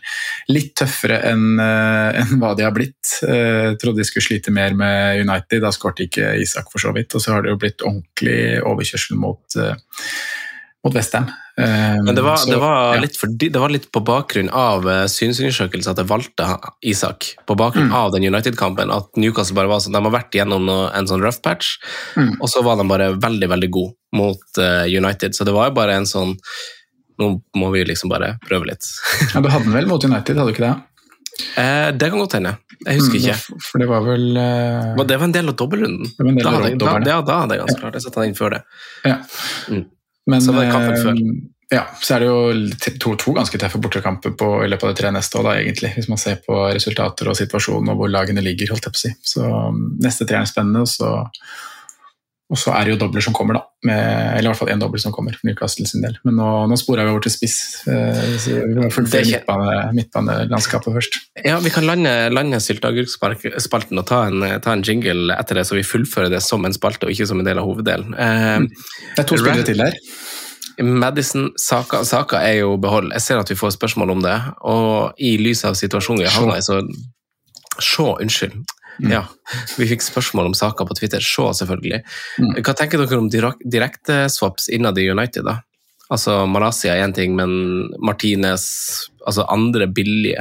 litt 0.52 0.74
tøffere 0.82 1.22
enn 1.32 1.64
eh, 1.64 2.20
enn 2.26 2.36
hva 2.44 2.52
de 2.60 2.68
har 2.68 2.76
blitt. 2.76 3.16
Eh, 3.24 3.72
jeg 3.72 3.80
trodde 3.80 4.04
de 4.04 4.10
skulle 4.10 4.28
slite 4.28 4.52
mer 4.52 4.76
med 4.76 5.24
United, 5.24 5.64
da 5.64 5.72
skårte 5.72 6.10
ikke 6.10 6.36
Isak 6.44 6.68
for 6.74 6.84
så 6.84 6.92
vidt. 6.98 7.16
Og 7.16 7.24
så 7.24 7.38
har 7.38 7.48
det 7.48 7.56
jo 7.56 7.64
blitt 7.64 7.88
ordentlig 7.88 8.60
overkjørsel 8.68 9.16
mot 9.24 9.62
eh, 9.64 9.78
mot 10.84 10.96
Westham. 10.96 11.32
Men 11.58 12.14
det 12.14 12.22
var, 12.22 12.36
Så, 12.38 12.52
det, 12.52 12.58
var 12.62 12.96
ja. 13.02 13.08
fordi, 13.18 13.48
det 13.50 13.60
var 13.60 13.72
litt 13.74 13.88
på 13.92 14.02
bakgrunn 14.06 14.50
av 14.54 14.84
synsundersøkelsen 15.10 15.10
synsundersøkelse 15.10 15.90
at 15.90 15.98
jeg 16.04 16.10
valgte 16.12 16.46
Isak. 16.86 17.32
På 17.50 17.56
bakgrunn 17.58 17.88
Mm. 17.90 17.96
av 17.98 18.12
den 18.14 18.28
United-kampen. 18.30 18.92
At 18.94 19.18
Newcastle 19.18 19.56
bare 19.58 19.68
var 19.72 19.80
sånn, 19.82 19.94
De 19.98 20.02
har 20.04 20.12
vært 20.14 20.32
gjennom 20.38 20.70
en 20.70 21.08
sånn 21.10 21.22
rough 21.24 21.42
patch, 21.42 21.78
Mm. 22.16 22.36
og 22.42 22.48
så 22.50 22.62
var 22.64 22.78
de 22.78 22.88
bare 22.88 23.08
veldig 23.18 23.50
veldig 23.50 23.70
gode 23.72 23.94
mot 24.14 24.38
eh, 24.60 24.86
United. 24.86 25.34
Så 25.34 25.46
det 25.46 25.54
var 25.54 25.70
jo 25.70 25.74
bare 25.82 25.96
en 25.98 26.06
sånn 26.06 26.38
Nå 27.20 27.42
må 27.58 27.72
vi 27.74 27.84
liksom 27.84 28.10
bare 28.14 28.38
prøve 28.48 28.68
litt. 28.70 28.86
Ja, 29.34 29.42
du 29.42 29.50
hadde 29.50 29.64
den 29.66 29.74
vel 29.74 29.88
mot 29.90 30.04
United, 30.06 30.38
hadde 30.38 30.54
du 30.54 30.54
ikke 30.54 30.68
det? 30.68 30.76
Eh, 31.58 31.90
det 31.98 32.12
kan 32.12 32.20
godt 32.20 32.34
hende. 32.38 32.58
Jeg 32.86 33.00
husker 33.00 33.18
Mm, 33.18 33.24
ikke. 33.26 33.36
For- 33.42 33.60
For 33.72 33.80
det 33.80 33.88
var 33.90 34.02
vel 34.06 34.38
uh... 34.38 35.04
Det 35.04 35.18
var 35.18 35.26
en 35.26 35.32
del 35.34 35.50
av 35.50 35.56
dobbeltrunden. 35.58 36.06
Det 36.14 36.22
var 36.22 36.30
en 36.30 36.36
del 36.38 36.44
Da 36.46 36.52
hadde 36.94 37.10
jeg, 37.10 37.26
da, 37.26 37.46
da 37.48 37.66
klart. 37.82 37.94
Jeg 37.98 38.02
satte 38.06 38.22
han 38.22 38.28
inn 38.30 38.36
før 38.38 38.50
det. 38.54 38.62
Ja. 39.06 39.18
Mm. 39.74 39.86
Men 40.28 40.44
Så 40.44 40.54
var 40.56 40.66
det 40.66 40.72
kampen 40.72 40.94
eh, 40.94 41.04
før. 41.04 41.22
Ja, 41.72 41.84
så 42.00 42.16
er 42.16 42.24
det 42.24 42.28
jo 42.30 42.92
to, 43.04 43.14
to 43.20 43.34
ganske 43.36 43.60
tøffe 43.60 43.80
bortekamper 43.84 44.32
på, 44.40 44.52
i 44.64 44.70
løpet 44.72 44.88
av 44.88 44.94
de 44.94 45.00
tre 45.02 45.12
neste 45.12 45.42
da, 45.44 45.58
egentlig, 45.60 45.92
hvis 45.98 46.08
man 46.08 46.20
ser 46.22 46.38
på 46.46 46.62
resultater 46.72 47.28
og 47.28 47.36
situasjonen 47.36 47.92
og 47.92 48.00
hvor 48.00 48.12
lagene 48.12 48.44
ligger. 48.44 48.72
holdt 48.72 48.88
jeg 48.88 48.96
på 48.96 49.02
å 49.02 49.04
si. 49.04 49.12
Så 49.34 49.44
um, 49.44 49.82
neste 50.04 50.28
tre 50.28 50.40
er 50.40 50.48
spennende, 50.48 50.86
og 50.86 50.92
så, 50.92 51.12
og 52.48 52.56
så 52.56 52.72
er 52.72 52.86
det 52.88 52.94
jo 52.94 53.00
dobler 53.02 53.24
som 53.26 53.34
kommer, 53.36 53.58
da. 53.58 53.62
Med, 53.84 53.98
eller 54.38 54.48
i 54.48 54.52
hvert 54.54 54.60
fall 54.62 54.70
én 54.72 54.80
dobbel 54.80 55.02
som 55.04 55.12
kommer 55.12 55.36
for 55.36 55.44
Newcastle 55.50 55.84
sin 55.90 56.02
del. 56.06 56.14
Men 56.24 56.38
nå, 56.40 56.46
nå 56.72 56.78
sporer 56.80 57.04
vi 57.04 57.12
over 57.12 57.26
til 57.26 57.34
spiss. 57.34 57.58
Eh, 57.92 58.22
så 58.40 58.62
vi 58.62 58.78
må 58.78 58.88
fullføre 58.94 59.28
midtbane, 59.28 59.74
midtbanelandskapet 59.98 60.96
først. 60.96 61.18
Ja, 61.44 61.58
Vi 61.60 61.74
kan 61.76 61.84
lande, 61.90 62.14
lande 62.32 62.62
sylteagurkspalten 62.64 64.00
og 64.00 64.08
ta 64.08 64.22
en, 64.30 64.46
ta 64.64 64.78
en 64.78 64.86
jingle 64.88 65.36
etter 65.36 65.60
det, 65.60 65.66
så 65.68 65.76
vi 65.76 65.84
fullfører 65.84 66.32
det 66.38 66.42
som 66.46 66.64
en 66.66 66.76
spalte 66.76 67.10
og 67.10 67.12
ikke 67.12 67.28
som 67.28 67.44
en 67.44 67.50
del 67.50 67.60
av 67.60 67.68
hoveddelen. 67.68 68.16
Eh, 68.16 68.66
Det 69.18 69.26
er 69.26 69.30
to 69.34 69.42
spillere 69.44 69.68
til 69.68 69.84
der. 69.84 70.00
Madison, 70.78 71.52
Saka 71.58 72.04
Saka 72.06 72.40
er 72.46 72.60
jo 72.62 72.78
behold. 72.78 73.12
Jeg 73.16 73.22
ser 73.26 73.40
at 73.42 73.50
vi 73.50 73.56
får 73.60 73.76
spørsmål 73.76 74.12
om 74.14 74.22
det, 74.24 74.36
og 74.62 75.18
i 75.20 75.36
lys 75.42 75.66
av 75.66 75.76
situasjonen 75.76 76.24
vi 76.24 76.32
havna 76.32 76.58
i, 76.60 76.64
så 76.66 76.80
Se, 77.78 78.02
unnskyld. 78.02 78.56
Mm. 79.00 79.12
Ja, 79.14 79.24
Vi 79.78 79.88
fikk 79.90 80.02
spørsmål 80.02 80.52
om 80.52 80.58
saker 80.58 80.88
på 80.90 80.98
Twitter. 80.98 81.24
Se, 81.24 81.46
selvfølgelig. 81.62 82.02
Mm. 82.42 82.54
Hva 82.66 82.76
tenker 82.78 83.04
dere 83.04 83.22
om 83.22 83.30
direk- 83.30 83.64
direkteswaps 83.64 84.70
innad 84.74 84.98
i 84.98 85.10
United, 85.12 85.46
da? 85.46 85.60
Altså, 86.10 86.46
Malaysia 86.48 86.94
er 86.96 87.04
én 87.04 87.14
ting, 87.14 87.36
men 87.36 87.90
Martinez 88.00 89.10
Altså 89.28 89.44
andre 89.52 89.90
billige. 89.92 90.40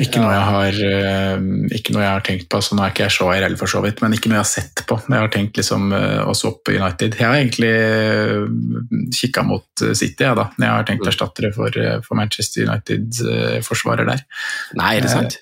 Ikke, 0.00 0.22
noe 0.22 0.32
jeg 0.32 0.44
har, 0.48 0.76
eh, 0.88 1.42
ikke 1.76 1.92
noe 1.92 2.00
jeg 2.00 2.12
har 2.14 2.22
tenkt 2.24 2.46
på, 2.48 2.62
Sånn 2.64 2.80
er 2.80 2.94
ikke 2.94 3.04
jeg 3.04 3.12
så 3.12 3.26
IRL 3.34 3.58
for 3.60 3.68
så 3.68 3.82
vidt, 3.84 4.00
men 4.00 4.14
ikke 4.16 4.30
noe 4.30 4.38
jeg 4.38 4.46
har 4.46 4.48
sett 4.48 4.82
på. 4.88 4.96
Jeg 5.04 5.20
har 5.20 5.28
tenkt 5.34 5.60
liksom 5.60 5.92
eh, 5.92 6.22
å 6.24 6.32
swappe 6.32 6.72
United. 6.72 7.18
Jeg 7.20 7.28
har 7.28 7.36
egentlig 7.36 9.12
kikka 9.18 9.44
mot 9.44 9.84
eh, 9.84 9.92
City, 9.92 10.24
jeg, 10.24 10.38
da. 10.38 10.48
Jeg 10.56 10.72
har 10.72 10.88
tenkt 10.88 11.12
erstattere 11.12 11.52
for, 11.52 11.76
eh, 11.76 12.00
for 12.06 12.16
Manchester 12.16 12.64
United-forsvarer 12.64 14.08
der. 14.08 14.24
Nei, 14.80 14.94
er 14.96 15.04
det 15.04 15.12
sant? 15.12 15.38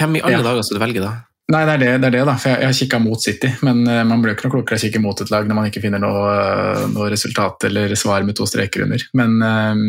Hvem 0.00 0.16
i 0.16 0.22
alle 0.24 0.40
Ja. 0.40 0.46
dager 0.50 0.64
skal 0.64 0.80
du 0.80 0.84
velge, 0.86 1.04
da? 1.04 1.18
Nei, 1.50 1.64
det 1.66 1.72
er 1.72 1.80
det, 1.80 1.86
det, 1.98 2.06
er 2.06 2.14
det 2.14 2.26
da. 2.28 2.36
For 2.38 2.52
jeg, 2.52 2.60
jeg 2.62 2.70
har 2.70 2.76
kikka 2.78 2.98
mot 3.02 3.22
City, 3.24 3.48
men 3.66 3.80
eh, 3.90 4.04
man 4.06 4.20
blir 4.22 4.32
jo 4.32 4.38
ikke 4.38 4.46
noe 4.46 4.54
klokere 4.54 4.76
av 4.76 4.80
å 4.80 4.84
kikke 4.84 5.00
mot 5.02 5.22
et 5.24 5.32
lag 5.32 5.48
når 5.48 5.56
man 5.58 5.66
ikke 5.66 5.82
finner 5.82 6.02
noe, 6.02 6.20
eh, 6.30 6.84
noe 6.92 7.08
resultat 7.10 7.66
eller 7.66 7.94
svar 7.98 8.22
med 8.26 8.38
to 8.38 8.46
streker 8.46 8.84
under. 8.86 9.02
Men 9.18 9.34
eh, 9.42 9.80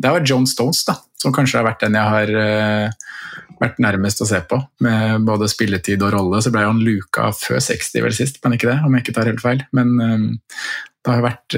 det 0.00 0.10
har 0.10 0.16
vært 0.18 0.32
John 0.32 0.48
Stones, 0.50 0.82
da, 0.88 0.96
som 1.22 1.34
kanskje 1.36 1.60
har 1.60 1.68
vært 1.68 1.84
den 1.86 1.98
jeg 2.00 2.14
har 2.16 2.32
vært 3.60 3.78
nærmest 3.78 4.24
å 4.24 4.26
se 4.26 4.40
på. 4.50 4.58
Med 4.82 5.22
både 5.28 5.46
spilletid 5.52 6.02
og 6.02 6.16
rolle. 6.16 6.42
Så 6.42 6.50
ble 6.52 6.66
han 6.66 6.82
luka 6.82 7.30
før 7.38 7.62
60 7.62 8.02
vel 8.02 8.16
sist, 8.16 8.42
men 8.42 8.58
ikke 8.58 8.72
det, 8.72 8.80
om 8.82 8.98
jeg 8.98 9.06
ikke 9.06 9.14
tar 9.20 9.30
helt 9.30 9.44
feil. 9.44 9.62
Men 9.76 9.94
det 9.94 11.12
har 11.12 11.22
vært 11.22 11.56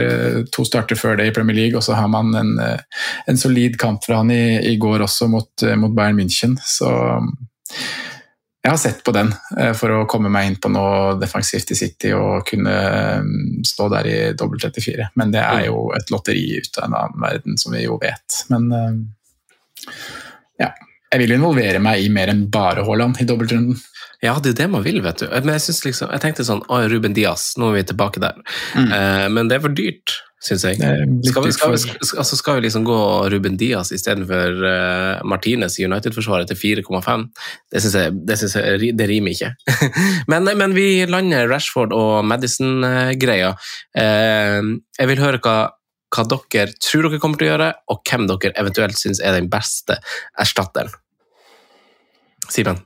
to 0.53 0.67
starter 0.69 1.01
før 1.01 1.17
det 1.19 1.31
i 1.31 1.35
Premier 1.35 1.57
League, 1.57 1.81
og 1.81 1.83
så 1.87 1.97
har 1.97 2.13
man 2.13 2.37
en, 2.37 2.53
en 2.61 3.41
solid 3.41 3.81
kamp 3.81 4.05
fra 4.05 4.21
han 4.21 4.31
i, 4.35 4.59
i 4.69 4.77
går 4.83 5.07
også 5.09 5.31
mot, 5.33 5.67
mot 5.81 5.97
Bayern 5.97 6.21
München. 6.21 6.59
Så 6.69 6.93
jeg 8.67 8.73
har 8.73 8.81
sett 8.83 9.03
på 9.07 9.13
den 9.15 9.29
eh, 9.61 9.73
for 9.79 9.95
å 9.95 10.07
komme 10.11 10.31
meg 10.33 10.49
inn 10.49 10.57
på 10.59 10.71
noe 10.75 11.15
defensivt 11.21 11.71
i 11.71 11.79
City 11.79 12.11
og 12.17 12.43
kunne 12.49 12.75
mm, 13.23 13.61
stå 13.67 13.87
der 13.93 14.09
i 14.11 14.17
dobbelt 14.39 14.65
34. 14.67 15.13
Men 15.21 15.35
det 15.35 15.45
er 15.45 15.69
jo 15.69 15.93
et 15.95 16.11
lotteri 16.11 16.43
ut 16.59 16.81
av 16.81 16.89
en 16.89 16.97
annen 16.99 17.23
verden, 17.23 17.61
som 17.63 17.77
vi 17.77 17.85
jo 17.85 18.01
vet. 18.03 18.41
Men 18.51 18.67
eh, 18.75 19.93
ja. 20.65 20.73
Jeg 21.13 21.23
vil 21.23 21.37
involvere 21.37 21.79
meg 21.79 22.03
i 22.03 22.11
mer 22.11 22.33
enn 22.33 22.49
bare 22.51 22.83
Haaland 22.85 23.21
i 23.23 23.29
dobbeltrunden. 23.29 23.79
Ja, 24.25 24.35
det 24.43 24.51
er 24.51 24.55
jo 24.55 24.59
det 24.59 24.71
man 24.73 24.83
vil, 24.83 24.99
vet 25.05 25.23
du. 25.23 25.29
Men 25.31 25.55
jeg, 25.55 25.77
liksom, 25.87 26.11
jeg 26.11 26.23
tenkte 26.25 26.47
sånn 26.49 26.65
Å, 26.67 26.81
Ruben 26.91 27.15
Diaz, 27.15 27.53
nå 27.61 27.71
er 27.71 27.79
vi 27.79 27.87
tilbake 27.93 28.23
der. 28.25 28.41
Mm. 28.75 28.91
Eh, 28.91 29.27
men 29.37 29.47
det 29.47 29.61
er 29.61 29.63
for 29.69 29.79
dyrt, 29.79 30.17
syns 30.43 30.65
jeg. 30.67 30.77
Skal 31.25 31.47
vi, 31.47 31.53
skal, 31.55 31.73
vi, 31.73 31.79
skal, 31.81 32.19
altså 32.21 32.37
skal 32.39 32.59
vi 32.59 32.67
liksom 32.67 32.85
gå 32.87 32.99
Ruben 33.33 33.57
Diaz 33.61 33.93
istedenfor 33.95 34.61
uh, 34.63 35.25
Martinez 35.29 35.79
i 35.81 35.87
United-forsvaret 35.89 36.51
til 36.53 36.83
4,5? 36.83 37.25
Det 37.73 37.83
syns 37.83 37.97
jeg, 37.97 38.17
det, 38.29 38.39
synes 38.41 38.57
jeg 38.59 38.93
det 38.99 39.09
rimer 39.11 39.33
ikke. 39.33 39.53
men, 40.33 40.51
men 40.61 40.77
vi 40.77 41.07
lander 41.09 41.49
Rashford 41.51 41.95
og 41.97 42.27
Madison-greia. 42.29 43.55
Uh, 43.97 44.77
jeg 45.01 45.13
vil 45.13 45.25
høre 45.25 45.41
hva, 45.41 45.57
hva 46.13 46.27
dere 46.33 46.77
tror 46.77 47.09
dere 47.09 47.23
kommer 47.23 47.41
til 47.41 47.49
å 47.49 47.55
gjøre, 47.55 47.71
og 47.93 48.05
hvem 48.05 48.29
dere 48.31 48.53
eventuelt 48.61 49.01
syns 49.01 49.23
er 49.25 49.39
den 49.39 49.49
beste 49.53 49.99
erstatteren. 50.39 50.93
Simen? 52.53 52.85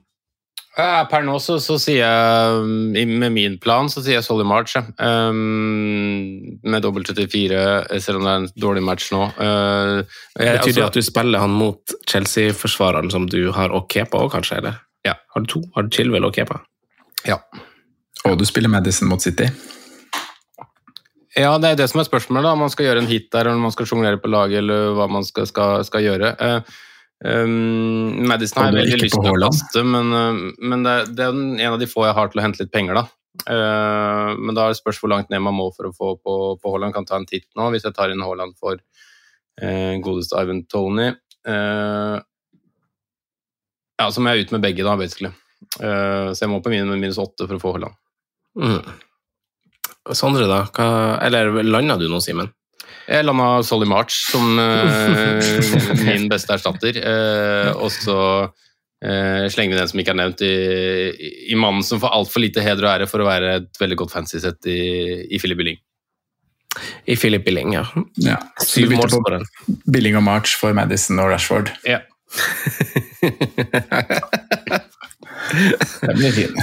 Ja, 0.81 1.05
per 1.11 1.25
nå 1.27 1.35
så, 1.43 1.59
så 1.61 1.75
sier 1.83 2.01
jeg 2.01 3.07
Med 3.11 3.33
min 3.35 3.57
plan 3.61 3.90
så 3.93 4.01
sier 4.05 4.16
jeg 4.16 4.25
Solly 4.25 4.47
March. 4.49 4.77
ja. 4.79 4.85
Um, 4.97 6.61
med 6.64 6.83
dobbelt 6.85 7.11
34, 7.11 8.01
selv 8.01 8.21
om 8.21 8.25
det 8.27 8.31
er 8.33 8.38
en 8.43 8.49
dårlig 8.62 8.83
match 8.87 9.11
nå. 9.14 9.25
Uh, 9.37 10.01
jeg, 10.38 10.61
Betyr 10.61 10.61
det 10.61 10.69
altså- 10.69 10.87
at 10.87 10.99
du 10.99 11.03
spiller 11.03 11.43
han 11.43 11.57
mot 11.57 11.95
Chelsea-forsvareren 12.09 13.11
som 13.12 13.27
du 13.29 13.53
har, 13.57 13.73
og 13.75 13.88
Kepa 13.93 14.23
òg, 14.25 14.31
kanskje? 14.35 14.61
eller? 14.62 14.81
Ja. 15.07 15.14
Har 15.35 15.45
du 15.45 15.51
to? 15.53 15.62
Har 15.75 15.87
du 15.87 15.93
Chilwell 15.95 16.25
og 16.29 16.35
Kepa? 16.37 16.61
Ja. 17.27 17.38
Og 18.29 18.38
du 18.38 18.45
spiller 18.49 18.69
Madison 18.73 19.09
mot 19.09 19.23
City. 19.23 19.49
Ja, 21.38 21.55
det 21.62 21.73
er 21.73 21.77
det 21.79 21.88
som 21.90 22.01
er 22.03 22.09
spørsmålet. 22.09 22.43
da, 22.45 22.53
Om 22.53 22.64
man 22.66 22.71
skal 22.73 22.87
gjøre 22.88 23.03
en 23.05 23.11
hit 23.11 23.31
der, 23.33 23.47
eller 23.47 23.59
om 23.59 23.66
man 23.69 23.75
skal 23.75 23.87
sjonglere 23.87 24.21
på 24.21 24.31
laget, 24.31 24.59
eller 24.59 24.95
hva 24.99 25.07
man 25.11 25.25
skal, 25.25 25.47
skal, 25.47 25.85
skal 25.87 26.03
gjøre. 26.05 26.35
Eh, 26.40 26.61
um, 27.25 28.27
Madison 28.29 28.63
har 28.63 28.71
jeg 28.71 28.77
veldig 28.81 28.99
lyst 29.05 29.17
til 29.21 29.31
å 29.31 29.39
kaste, 29.45 29.83
men, 29.85 30.13
eh, 30.17 30.39
men 30.73 30.85
det, 30.87 30.93
er- 31.01 31.11
det 31.17 31.25
er 31.27 31.35
en 31.41 31.73
av 31.75 31.79
de 31.83 31.89
få 31.91 32.07
jeg 32.09 32.17
har 32.17 32.31
til 32.33 32.41
å 32.41 32.45
hente 32.47 32.63
litt 32.65 32.73
penger, 32.75 33.01
da. 33.01 33.07
Uh, 33.47 34.35
men 34.37 34.57
da 34.57 34.67
er 34.67 34.73
det 34.75 34.81
spørs 34.81 34.99
hvor 35.01 35.13
langt 35.13 35.31
ned 35.33 35.41
man 35.45 35.55
må 35.57 35.69
for 35.73 35.89
å 35.89 35.93
få 35.97 36.09
på, 36.21 36.33
på 36.61 36.73
Haaland. 36.75 36.93
Kan 36.97 37.07
ta 37.09 37.17
en 37.17 37.29
titt 37.29 37.47
nå, 37.57 37.69
hvis 37.73 37.87
jeg 37.87 37.95
tar 37.97 38.11
inn 38.13 38.21
Haaland 38.25 38.57
for 38.61 38.77
uh, 38.77 39.95
godeste 40.05 40.41
Ivan 40.43 40.65
Tony. 40.69 41.11
Uh, 41.49 42.19
ja, 44.01 44.09
så 44.11 44.21
må 44.21 44.35
jeg 44.35 44.47
ut 44.49 44.53
med 44.57 44.65
begge, 44.67 44.85
da, 44.85 44.97
basically. 45.01 45.31
Uh, 45.79 46.33
så 46.35 46.45
jeg 46.45 46.51
må 46.53 46.59
på 46.65 46.73
minus, 46.73 46.99
minus 47.01 47.21
åtte 47.23 47.47
for 47.47 47.57
å 47.57 47.63
få 47.63 47.75
Haaland. 47.77 47.97
Mm. 48.61 48.83
Sondre, 50.17 50.47
da? 50.51 50.65
Hva, 50.75 50.87
eller 51.23 51.53
landa 51.63 51.97
du 52.01 52.09
nå, 52.11 52.19
Simen? 52.25 52.51
Jeg 53.11 53.26
landa 53.26 53.48
Solly 53.66 53.88
March 53.90 54.14
som 54.31 54.59
uh, 54.59 55.40
min 56.07 56.29
beste 56.31 56.55
erstatter. 56.55 56.98
Uh, 57.03 57.70
og 57.83 57.90
så 57.94 58.18
uh, 58.46 59.46
slenger 59.50 59.74
vi 59.74 59.81
den 59.81 59.90
som 59.90 60.03
ikke 60.03 60.14
er 60.14 60.20
nevnt, 60.20 60.44
i, 60.46 60.55
i, 61.50 61.59
mannen 61.59 61.83
som 61.87 62.03
får 62.03 62.14
altfor 62.20 62.44
lite 62.44 62.62
heder 62.64 62.87
og 62.87 62.92
ære 62.92 63.11
for 63.11 63.24
å 63.24 63.29
være 63.29 63.55
et 63.62 63.81
veldig 63.83 63.98
godt 64.05 64.14
fancy 64.14 64.38
sett 64.42 64.70
i, 64.70 64.81
i 65.26 65.42
Philip 65.42 65.59
Billing. 65.59 65.81
I 67.11 67.16
Philip 67.18 67.44
Billing, 67.44 67.74
ja. 67.74 67.85
Ja. 68.22 68.38
Syv 68.62 68.94
bytter 68.94 69.18
på 69.18 69.35
den. 69.35 69.44
Billing 69.90 70.14
og 70.20 70.22
March 70.26 70.55
for 70.59 70.76
Madison 70.76 71.18
og 71.18 71.33
Rashford. 71.35 71.74
Ja. 71.88 72.05
Det 76.00 76.14
blir 76.14 76.31
fin. 76.31 76.55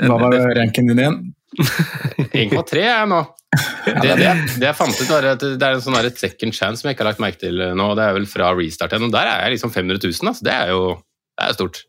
Hva 0.00 0.16
var 0.16 0.32
ranken 0.56 0.88
din 0.88 1.02
igjen? 1.02 1.18
1,3 1.58 2.80
er 2.80 2.86
jeg 2.86 3.10
nå. 3.10 3.20
Det, 3.88 4.14
det, 4.20 4.32
det 4.60 4.66
jeg 4.66 4.76
fant 4.76 4.98
ut, 4.98 5.08
var 5.10 5.26
at 5.32 5.42
det 5.42 5.64
er 5.64 5.76
en 5.76 5.82
sånn 5.82 5.96
der 5.96 6.10
second 6.20 6.54
chance 6.54 6.82
som 6.82 6.88
jeg 6.88 6.96
ikke 6.96 7.06
har 7.06 7.12
lagt 7.14 7.22
merke 7.24 7.40
til 7.42 7.58
nå. 7.58 7.90
og 7.92 7.96
Det 7.98 8.06
er 8.06 8.16
vel 8.18 8.26
fra 8.30 8.50
restart 8.56 8.94
igjen. 8.94 9.08
Og 9.08 9.14
der 9.14 9.30
er 9.30 9.46
jeg 9.46 9.56
liksom 9.56 9.72
500 9.74 10.02
000. 10.04 10.32
Altså. 10.32 10.44
Det 10.46 10.54
er 10.54 10.74
jo 10.74 10.82
det 11.38 11.46
er 11.46 11.54
stort. 11.54 11.84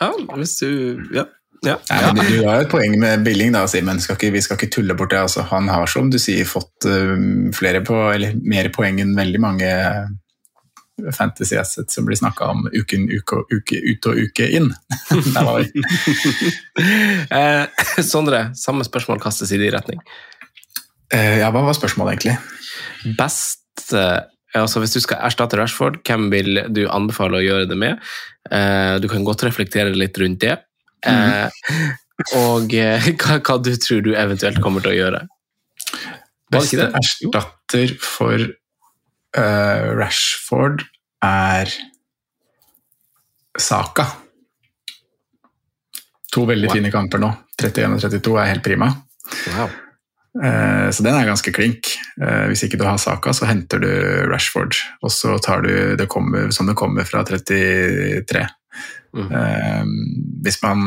Ja, 0.00 0.10
hvis 0.36 0.56
du 0.62 0.70
Ja. 1.14 1.26
Ja. 1.62 1.76
ja. 1.90 2.12
men 2.16 2.24
Du 2.24 2.46
har 2.46 2.56
jo 2.56 2.64
et 2.64 2.72
poeng 2.72 2.94
med 2.98 3.24
Billing, 3.24 3.52
da, 3.52 3.66
Simen. 3.68 4.00
Vi 4.00 4.40
skal 4.40 4.56
ikke 4.56 4.70
tulle 4.72 4.96
bort 4.96 5.10
det. 5.12 5.20
Altså. 5.20 5.44
Han 5.52 5.68
har, 5.68 5.86
som 5.86 6.10
du 6.10 6.18
sier, 6.18 6.48
fått 6.48 6.88
eh, 6.88 7.16
flere 7.52 7.84
på, 7.84 7.98
eller 8.14 8.38
mer 8.40 8.70
poeng 8.72 9.00
enn 9.02 9.12
veldig 9.16 9.40
mange 9.40 9.70
fantasy 11.16 11.56
assets 11.58 11.94
som 11.96 12.06
blir 12.08 12.18
snakka 12.18 12.50
om 12.52 12.66
uken 12.72 13.06
uke, 13.10 13.42
uke 13.52 13.78
ut 13.84 14.08
og 14.10 14.18
uke 14.26 14.48
inn. 14.58 14.70
Der 15.34 15.46
var 15.46 15.62
vi. 15.62 15.84
Eh, 17.30 17.86
Sondre, 18.06 18.48
samme 18.58 18.86
spørsmål 18.86 19.20
kastes 19.22 19.52
i 19.54 19.60
din 19.60 19.72
retning. 19.74 20.02
Eh, 21.14 21.40
ja, 21.42 21.50
hva 21.50 21.64
var 21.66 21.76
spørsmålet, 21.76 22.18
egentlig? 22.18 23.16
Best 23.18 23.92
eh, 23.96 24.20
altså 24.58 24.82
Hvis 24.82 24.94
du 24.96 25.00
skal 25.02 25.22
erstatte 25.26 25.58
Rashford, 25.58 26.00
hvem 26.06 26.28
vil 26.32 26.62
du 26.74 26.84
anbefale 26.90 27.38
å 27.40 27.44
gjøre 27.44 27.68
det 27.70 27.78
med? 27.78 28.00
Eh, 28.50 28.96
du 29.02 29.08
kan 29.10 29.26
godt 29.26 29.44
reflektere 29.46 29.94
litt 29.94 30.18
rundt 30.18 30.42
det. 30.44 30.56
Eh, 31.06 31.48
og 32.36 32.74
eh, 32.76 33.10
hva, 33.20 33.38
hva 33.40 33.58
du 33.62 33.72
tror 33.80 34.02
du 34.04 34.14
eventuelt 34.18 34.60
kommer 34.62 34.84
til 34.84 34.94
å 34.94 34.98
gjøre. 34.98 35.22
Best 36.50 36.74
erstatter 36.74 37.94
for 38.02 38.48
eh, 39.36 39.90
Rashford 39.98 40.84
er 41.22 41.70
Saka. 43.58 44.06
To 46.32 46.44
veldig 46.46 46.68
Wow. 46.70 46.74
fine 46.78 46.90
kamper 46.94 47.18
nå. 47.22 47.30
31 47.60 47.94
og 47.96 48.00
32 48.00 48.36
er 48.40 48.50
helt 48.52 48.62
prima. 48.64 48.90
Wow. 49.56 49.70
Eh, 50.42 50.90
Så 50.94 51.02
den 51.02 51.14
er 51.14 51.26
ganske 51.26 51.52
klink. 51.52 51.90
Eh, 52.22 52.46
Hvis 52.48 52.62
ikke 52.64 52.78
du 52.78 52.84
har 52.86 52.96
Saka, 52.98 53.30
så 53.32 53.46
henter 53.46 53.78
du 53.82 53.90
Rashford. 54.30 54.76
Og 55.02 55.10
så 55.10 55.38
tar 55.42 55.62
du 55.62 55.96
det 55.96 56.08
kommer, 56.08 56.50
som 56.52 56.66
det 56.66 56.76
kommer 56.76 57.04
fra 57.04 57.24
33. 57.24 58.46
Mm. 59.12 60.40
Hvis 60.44 60.62
man 60.62 60.86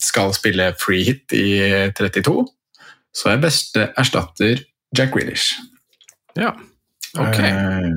skal 0.00 0.32
spille 0.32 0.70
free 0.80 1.04
hit 1.04 1.32
i 1.36 1.90
32, 1.92 2.46
så 3.12 3.28
er 3.34 3.42
beste 3.42 3.92
erstatter 3.98 4.62
Jack 4.96 5.12
Grealish. 5.12 5.52
Ja. 6.34 6.54
Ok. 7.22 7.40
Eh, 7.40 7.90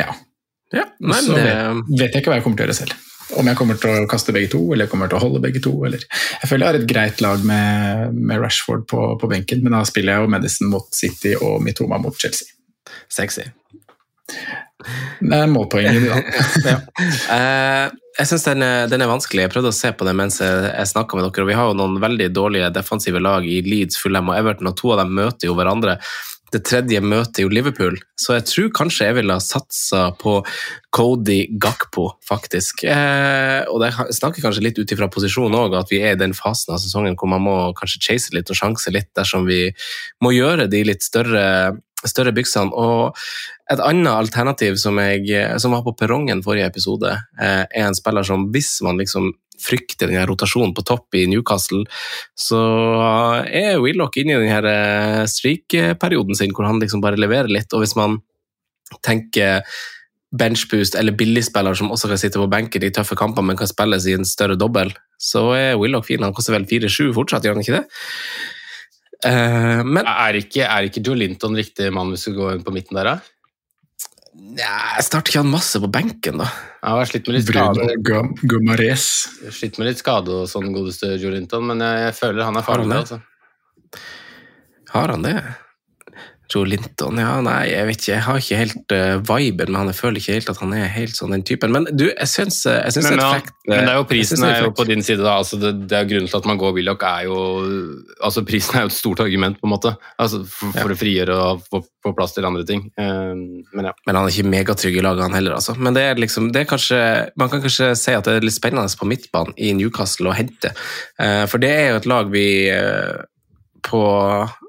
ja. 0.00 0.14
Ja, 0.74 0.82
nei, 0.98 1.20
så 1.22 1.36
vet, 1.36 1.84
vet 1.94 2.10
jeg 2.10 2.22
ikke 2.22 2.32
hva 2.32 2.40
jeg 2.40 2.44
kommer 2.46 2.58
til 2.58 2.66
å 2.66 2.68
gjøre 2.68 2.78
selv. 2.80 3.02
Om 3.36 3.48
jeg 3.50 3.58
kommer 3.58 3.78
til 3.80 3.90
å 3.90 4.08
kaste 4.10 4.34
begge 4.34 4.50
to, 4.52 4.60
eller 4.70 4.86
jeg 4.86 4.92
kommer 4.92 5.10
til 5.10 5.18
å 5.18 5.22
holde 5.24 5.42
begge 5.42 5.62
to. 5.62 5.72
Eller. 5.86 6.02
Jeg 6.42 6.50
føler 6.50 6.62
jeg 6.62 6.72
har 6.72 6.78
et 6.80 6.90
greit 6.90 7.22
lag 7.24 7.42
med, 7.46 8.14
med 8.14 8.42
Rashford 8.42 8.86
på, 8.90 9.00
på 9.20 9.30
benken, 9.30 9.62
men 9.64 9.74
da 9.74 9.82
spiller 9.86 10.14
jeg 10.14 10.26
jo 10.26 10.32
Medicine 10.36 10.70
mot 10.70 10.86
City 10.94 11.34
og 11.38 11.58
Mitoma 11.64 11.98
mot 12.02 12.18
Chelsea. 12.18 12.50
Sexy. 13.10 13.48
Det 14.26 15.38
er 15.38 15.50
målpoenget 15.50 16.02
ditt, 16.02 16.64
da. 16.66 16.80
Eh, 17.36 17.86
jeg 18.16 18.30
syns 18.30 18.46
den, 18.46 18.62
den 18.88 19.02
er 19.04 19.10
vanskelig. 19.10 19.42
Jeg 19.44 19.52
prøvde 19.52 19.70
å 19.70 19.76
se 19.76 19.90
på 19.92 20.06
det 20.08 20.14
mens 20.16 20.38
jeg, 20.40 20.70
jeg 20.70 20.88
snakka 20.88 21.18
med 21.18 21.26
dere. 21.26 21.44
og 21.44 21.50
Vi 21.50 21.56
har 21.58 21.68
jo 21.68 21.76
noen 21.76 21.98
veldig 22.00 22.30
dårlige 22.32 22.70
defensive 22.72 23.20
lag 23.20 23.44
i 23.44 23.58
Leeds, 23.66 23.98
Fulham 24.00 24.30
og 24.32 24.38
Everton, 24.38 24.70
og 24.70 24.78
to 24.78 24.94
av 24.94 25.02
dem 25.02 25.12
møter 25.18 25.50
jo 25.50 25.56
hverandre. 25.58 25.98
Det 26.54 26.60
tredje 26.62 27.00
møtet 27.02 27.40
jo 27.42 27.50
Liverpool, 27.50 27.96
så 28.14 28.36
jeg 28.36 28.44
tror 28.46 28.68
kanskje 28.78 29.08
jeg 29.08 29.16
ville 29.16 29.34
ha 29.34 29.42
satsa 29.42 30.12
på 30.20 30.36
Cody 30.94 31.40
Gakpo, 31.58 32.06
faktisk. 32.22 32.84
Eh, 32.86 33.66
og 33.66 33.82
det 33.82 33.90
snakker 34.14 34.44
kanskje 34.44 34.62
litt 34.62 34.78
ut 34.78 34.94
ifra 34.94 35.08
posisjon 35.10 35.56
òg, 35.58 35.74
at 35.74 35.90
vi 35.90 35.98
er 36.04 36.14
i 36.14 36.20
den 36.20 36.36
fasen 36.38 36.76
av 36.76 36.78
sesongen 36.82 37.18
hvor 37.18 37.32
man 37.34 37.42
må 37.42 37.56
kanskje 37.78 38.04
chase 38.06 38.36
litt 38.36 38.52
og 38.52 38.60
sjanse 38.60 38.94
litt 38.94 39.10
dersom 39.18 39.48
vi 39.50 39.64
må 40.22 40.36
gjøre 40.36 40.68
de 40.70 40.84
litt 40.86 41.02
større, 41.02 41.74
større 42.06 42.34
byksene. 42.36 42.70
Og 42.70 43.18
et 43.72 43.82
annet 43.82 44.14
alternativ 44.14 44.78
som, 44.78 45.02
jeg, 45.02 45.58
som 45.58 45.74
var 45.74 45.82
på 45.82 45.96
perrongen 45.98 46.44
forrige 46.46 46.70
episode, 46.70 47.10
eh, 47.42 47.64
er 47.66 47.88
en 47.88 47.98
spiller 47.98 48.26
som 48.26 48.46
hvis 48.54 48.76
man 48.86 49.02
liksom 49.02 49.32
frykter 49.62 50.10
denne 50.10 50.26
rotasjonen 50.28 50.74
på 50.76 50.84
topp 50.86 51.16
i 51.18 51.26
Newcastle, 51.30 51.84
så 52.38 52.60
er 53.46 53.80
Willoch 53.82 54.16
inne 54.20 54.38
i 54.38 54.46
denne 54.46 54.72
eh, 54.72 55.26
streak-perioden 55.30 56.38
sin 56.38 56.54
hvor 56.56 56.68
han 56.68 56.80
liksom 56.82 57.04
bare 57.04 57.20
leverer 57.20 57.50
litt. 57.52 57.72
Og 57.74 57.84
hvis 57.84 57.96
man 57.98 58.20
tenker 59.06 59.64
benchboost 60.36 60.96
eller 60.98 61.14
billigspiller 61.16 61.76
som 61.78 61.92
også 61.94 62.10
kan 62.10 62.20
sitte 62.20 62.40
på 62.40 62.50
benken 62.50 62.84
i 62.84 62.92
tøffe 62.94 63.16
kamper, 63.18 63.44
men 63.46 63.58
kan 63.58 63.70
spilles 63.70 64.08
i 64.08 64.16
en 64.16 64.26
større 64.28 64.58
dobbel, 64.58 64.92
så 65.18 65.48
er 65.56 65.80
Willoch 65.80 66.08
fin. 66.08 66.24
Han 66.26 66.34
koster 66.36 66.56
vel 66.56 66.68
4-7 66.68 67.14
fortsatt, 67.16 67.46
gjør 67.46 67.56
han 67.56 67.64
ikke 67.64 67.78
det? 67.78 67.86
Uh, 69.24 69.80
men 69.86 70.04
Er 70.04 70.36
ikke, 70.36 70.66
er 70.66 70.86
ikke 70.86 71.00
Joe 71.00 71.16
Linton 71.16 71.56
riktig 71.56 71.88
mann 71.94 72.10
hvis 72.12 72.26
du 72.28 72.34
går 72.36 72.58
inn 72.58 72.66
på 72.66 72.74
midten 72.74 72.98
der, 72.98 73.14
da? 73.14 73.35
Ja, 74.56 74.72
jeg 74.96 75.04
starter 75.06 75.32
ikke 75.32 75.42
han 75.44 75.50
masse 75.52 75.80
på 75.82 75.88
benken, 75.92 76.38
da. 76.42 76.46
Jeg 76.82 76.90
har 76.96 77.08
slitt 77.10 77.26
med 77.28 77.36
litt 77.38 77.48
skade, 77.50 77.86
Gum- 78.06 78.34
Gumares. 78.48 79.06
slitt 79.52 79.78
med 79.78 79.88
litt 79.90 79.98
skade 80.02 80.28
og 80.42 80.48
sånn, 80.48 80.70
godeste 80.74 81.14
Jorinton 81.20 81.66
men 81.66 81.82
jeg, 81.84 82.02
jeg 82.06 82.14
føler 82.20 82.44
han 82.46 82.56
er 82.56 82.62
Har 82.66 82.78
han 82.82 82.86
farlig. 82.86 82.94
det? 82.94 83.20
Altså. 83.20 84.02
Har 84.94 85.08
han 85.14 85.22
det? 85.26 85.36
Joe 86.52 86.68
Linton, 86.68 87.18
ja, 87.18 87.32
nei, 87.44 87.60
jeg 87.72 87.88
vet 87.88 88.00
ikke. 88.00 88.12
Jeg 88.12 88.24
har 88.26 88.40
ikke 88.40 88.58
helt 88.60 88.94
uh, 88.94 89.14
viben 89.26 89.72
med 89.72 89.80
han. 89.80 89.90
Jeg 89.90 89.98
føler 89.98 90.20
ikke 90.20 90.36
helt 90.36 90.52
at 90.52 90.60
han 90.62 90.74
er 90.76 90.92
helt 90.94 91.18
sånn 91.18 91.34
den 91.34 91.44
typen. 91.46 91.72
Men 91.74 91.88
du, 91.90 92.06
jeg 92.08 92.30
syns, 92.30 92.60
jeg 92.68 92.94
syns 92.94 93.08
Men, 93.10 93.18
er 93.18 93.40
ja, 93.40 93.54
men 93.66 93.88
det 93.88 93.94
er 93.94 93.98
jo 93.98 94.06
prisen 94.10 94.46
er, 94.46 94.54
er 94.60 94.68
jo 94.68 94.74
på 94.78 94.86
din 94.88 95.02
side. 95.06 95.24
da, 95.24 95.36
altså 95.40 95.58
det, 95.60 95.72
det 95.90 95.98
er 95.98 96.08
Grunnen 96.10 96.30
til 96.30 96.38
at 96.38 96.48
man 96.48 96.60
går 96.60 96.76
Willoch, 96.76 97.02
er 97.02 97.26
jo 97.26 97.38
altså 98.22 98.44
Prisen 98.46 98.78
er 98.78 98.86
jo 98.86 98.92
et 98.92 98.96
stort 98.96 99.22
argument, 99.24 99.58
på 99.60 99.66
en 99.66 99.74
måte, 99.74 99.92
altså 100.22 100.42
for, 100.46 100.74
for 100.76 100.94
å 100.94 100.98
frigjøre 100.98 101.36
og 101.42 101.66
få, 101.66 101.82
plass 102.16 102.36
til 102.36 102.46
andre 102.46 102.62
ting. 102.68 102.84
Uh, 102.94 103.34
men 103.74 103.90
ja. 103.90 103.94
Men 104.06 104.20
han 104.20 104.28
er 104.28 104.34
ikke 104.34 104.52
megatrygg 104.52 105.00
i 105.00 105.02
laget, 105.02 105.26
han 105.26 105.34
heller. 105.34 105.58
altså. 105.58 105.74
Men 105.74 105.96
det 105.98 106.04
er 106.06 106.20
liksom, 106.22 106.52
det 106.54 106.62
er 106.62 106.70
kanskje, 106.70 107.00
man 107.34 107.50
kan 107.50 107.64
kanskje 107.64 107.90
si 107.98 108.14
at 108.14 108.28
det 108.28 108.38
er 108.38 108.46
litt 108.46 108.54
spennende 108.54 108.86
på 108.96 109.08
midtbanen 109.10 109.56
i 109.58 109.72
Newcastle 109.74 110.30
å 110.30 110.36
hente. 110.36 110.70
Uh, 111.18 111.44
for 111.50 111.62
det 111.62 111.72
er 111.74 111.90
jo 111.90 111.98
et 112.00 112.08
lag 112.10 112.30
vi 112.30 112.46
eh, 112.70 113.16
på, 113.86 114.02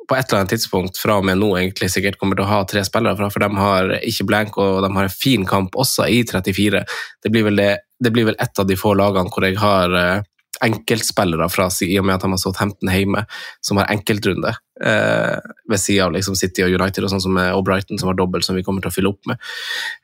på 0.07 0.15
et 0.15 0.29
eller 0.29 0.41
annet 0.41 0.53
tidspunkt 0.55 0.99
fra 1.01 1.17
og 1.19 1.25
med 1.27 1.39
nå 1.41 1.49
egentlig 1.59 1.89
sikkert 1.91 2.19
kommer 2.21 2.39
til 2.39 2.45
å 2.45 2.51
ha 2.51 2.61
tre 2.69 2.83
spillere 2.87 3.17
fra, 3.19 3.29
for 3.33 3.43
de 3.43 3.49
har 3.59 3.93
ikke 3.99 4.27
blank 4.29 4.57
og 4.63 4.79
de 4.85 4.91
har 4.95 5.09
en 5.09 5.13
fin 5.13 5.43
kamp 5.47 5.75
også 5.75 6.07
i 6.11 6.21
34. 6.27 6.83
Det 7.23 7.33
blir 7.33 7.47
vel, 7.49 7.59
det, 7.59 7.71
det 7.99 8.13
blir 8.15 8.29
vel 8.29 8.39
et 8.39 8.63
av 8.63 8.67
de 8.69 8.79
få 8.79 8.95
lagene 8.97 9.33
hvor 9.33 9.47
jeg 9.47 9.59
har 9.59 9.95
eh, 9.99 10.25
enkeltspillere 10.63 11.49
fra, 11.53 11.67
i 11.85 11.99
og 11.99 12.07
med 12.07 12.15
at 12.15 12.25
de 12.25 12.31
har 12.33 12.41
stått 12.41 12.61
Hampton 12.61 12.91
hjemme, 12.93 13.23
som 13.61 13.77
har 13.81 13.91
enkeltrunde. 13.93 14.55
Eh, 14.83 15.35
ved 15.69 15.81
siden 15.81 16.07
av 16.07 16.15
liksom 16.15 16.37
City 16.39 16.65
og 16.65 16.73
United 16.79 17.05
og 17.05 17.13
sånn 17.13 17.23
som 17.27 17.37
og 17.37 17.63
Brighton, 17.67 17.99
som 17.99 18.11
har 18.11 18.17
dobbel, 18.17 18.45
som 18.45 18.57
vi 18.57 18.65
kommer 18.65 18.83
til 18.83 18.91
å 18.91 18.95
fylle 18.95 19.13
opp 19.13 19.29
med. 19.29 19.41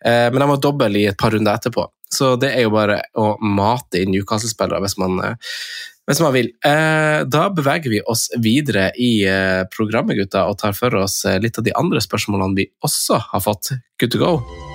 Eh, 0.06 0.30
men 0.30 0.42
de 0.42 0.50
har 0.52 0.62
dobbel 0.62 1.00
i 1.02 1.08
et 1.10 1.20
par 1.20 1.34
runder 1.34 1.56
etterpå. 1.56 1.88
Så 2.14 2.36
det 2.38 2.52
er 2.54 2.68
jo 2.68 2.74
bare 2.76 3.00
å 3.18 3.34
mate 3.42 4.04
inn 4.04 4.14
Newcastle-spillere 4.14 4.84
hvis 4.84 5.00
man, 5.02 5.18
eh, 5.24 5.58
hvis 6.10 6.22
man 6.24 6.34
vil. 6.36 6.52
Da 6.64 7.48
beveger 7.56 7.94
vi 7.94 8.02
oss 8.10 8.28
videre 8.42 8.90
i 9.00 9.24
eh, 9.28 9.64
programmet, 9.72 10.20
gutta, 10.20 10.48
og 10.50 10.60
tar 10.62 10.76
for 10.78 11.00
oss 11.04 11.24
eh, 11.26 11.40
litt 11.44 11.58
av 11.60 11.68
de 11.68 11.76
andre 11.80 12.04
spørsmålene 12.04 12.60
vi 12.60 12.70
også 12.84 13.22
har 13.32 13.48
fått. 13.48 13.76
Good 14.02 14.16
to 14.18 14.24
go. 14.24 14.73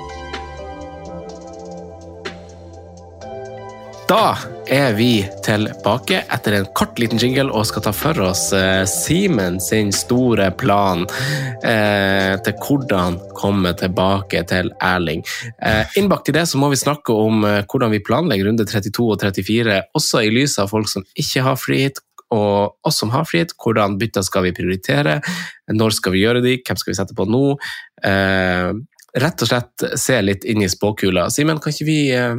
Da 4.08 4.38
er 4.72 4.94
vi 4.96 5.20
tilbake 5.44 6.22
etter 6.32 6.54
en 6.56 6.68
kort 6.76 6.96
liten 6.96 7.20
jingle 7.20 7.52
og 7.52 7.66
skal 7.68 7.84
ta 7.84 7.92
for 7.92 8.16
oss 8.24 8.46
eh, 8.56 8.86
Simen 8.88 9.58
sin 9.60 9.90
store 9.92 10.46
plan 10.56 11.04
eh, 11.60 12.32
til 12.40 12.56
hvordan 12.56 13.18
komme 13.36 13.74
tilbake 13.76 14.40
til 14.48 14.72
Erling. 14.80 15.20
Eh, 15.60 16.00
innbakt 16.00 16.32
i 16.32 16.36
det 16.38 16.46
så 16.48 16.56
må 16.56 16.72
vi 16.72 16.80
snakke 16.80 17.12
om 17.12 17.44
eh, 17.44 17.60
hvordan 17.68 17.92
vi 17.92 18.02
planlegger 18.08 18.48
runde 18.48 18.64
32 18.72 19.12
og 19.12 19.20
34, 19.20 19.78
også 20.00 20.24
i 20.24 20.32
lys 20.32 20.56
av 20.64 20.72
folk 20.72 20.88
som 20.88 21.04
ikke 21.12 21.44
har 21.44 21.60
frihet, 21.60 22.00
og 22.32 22.80
oss 22.88 23.04
som 23.04 23.12
har 23.12 23.28
frihet. 23.28 23.52
Hvordan 23.60 24.00
bytter 24.00 24.24
skal 24.24 24.48
vi 24.48 24.56
prioritere? 24.56 25.20
Når 25.68 26.00
skal 26.00 26.16
vi 26.16 26.24
gjøre 26.24 26.44
de? 26.44 26.60
Hvem 26.64 26.80
skal 26.80 26.94
vi 26.94 27.00
sette 27.04 27.16
på 27.16 27.28
nå? 27.28 27.46
Eh, 28.08 28.70
rett 29.20 29.42
og 29.44 29.50
slett 29.52 29.90
se 30.00 30.22
litt 30.24 30.48
inn 30.48 30.64
i 30.64 30.72
spåkula. 30.72 31.28
Simen, 31.32 31.60
kan 31.60 31.76
ikke 31.76 31.92
vi 31.92 32.04
eh, 32.16 32.38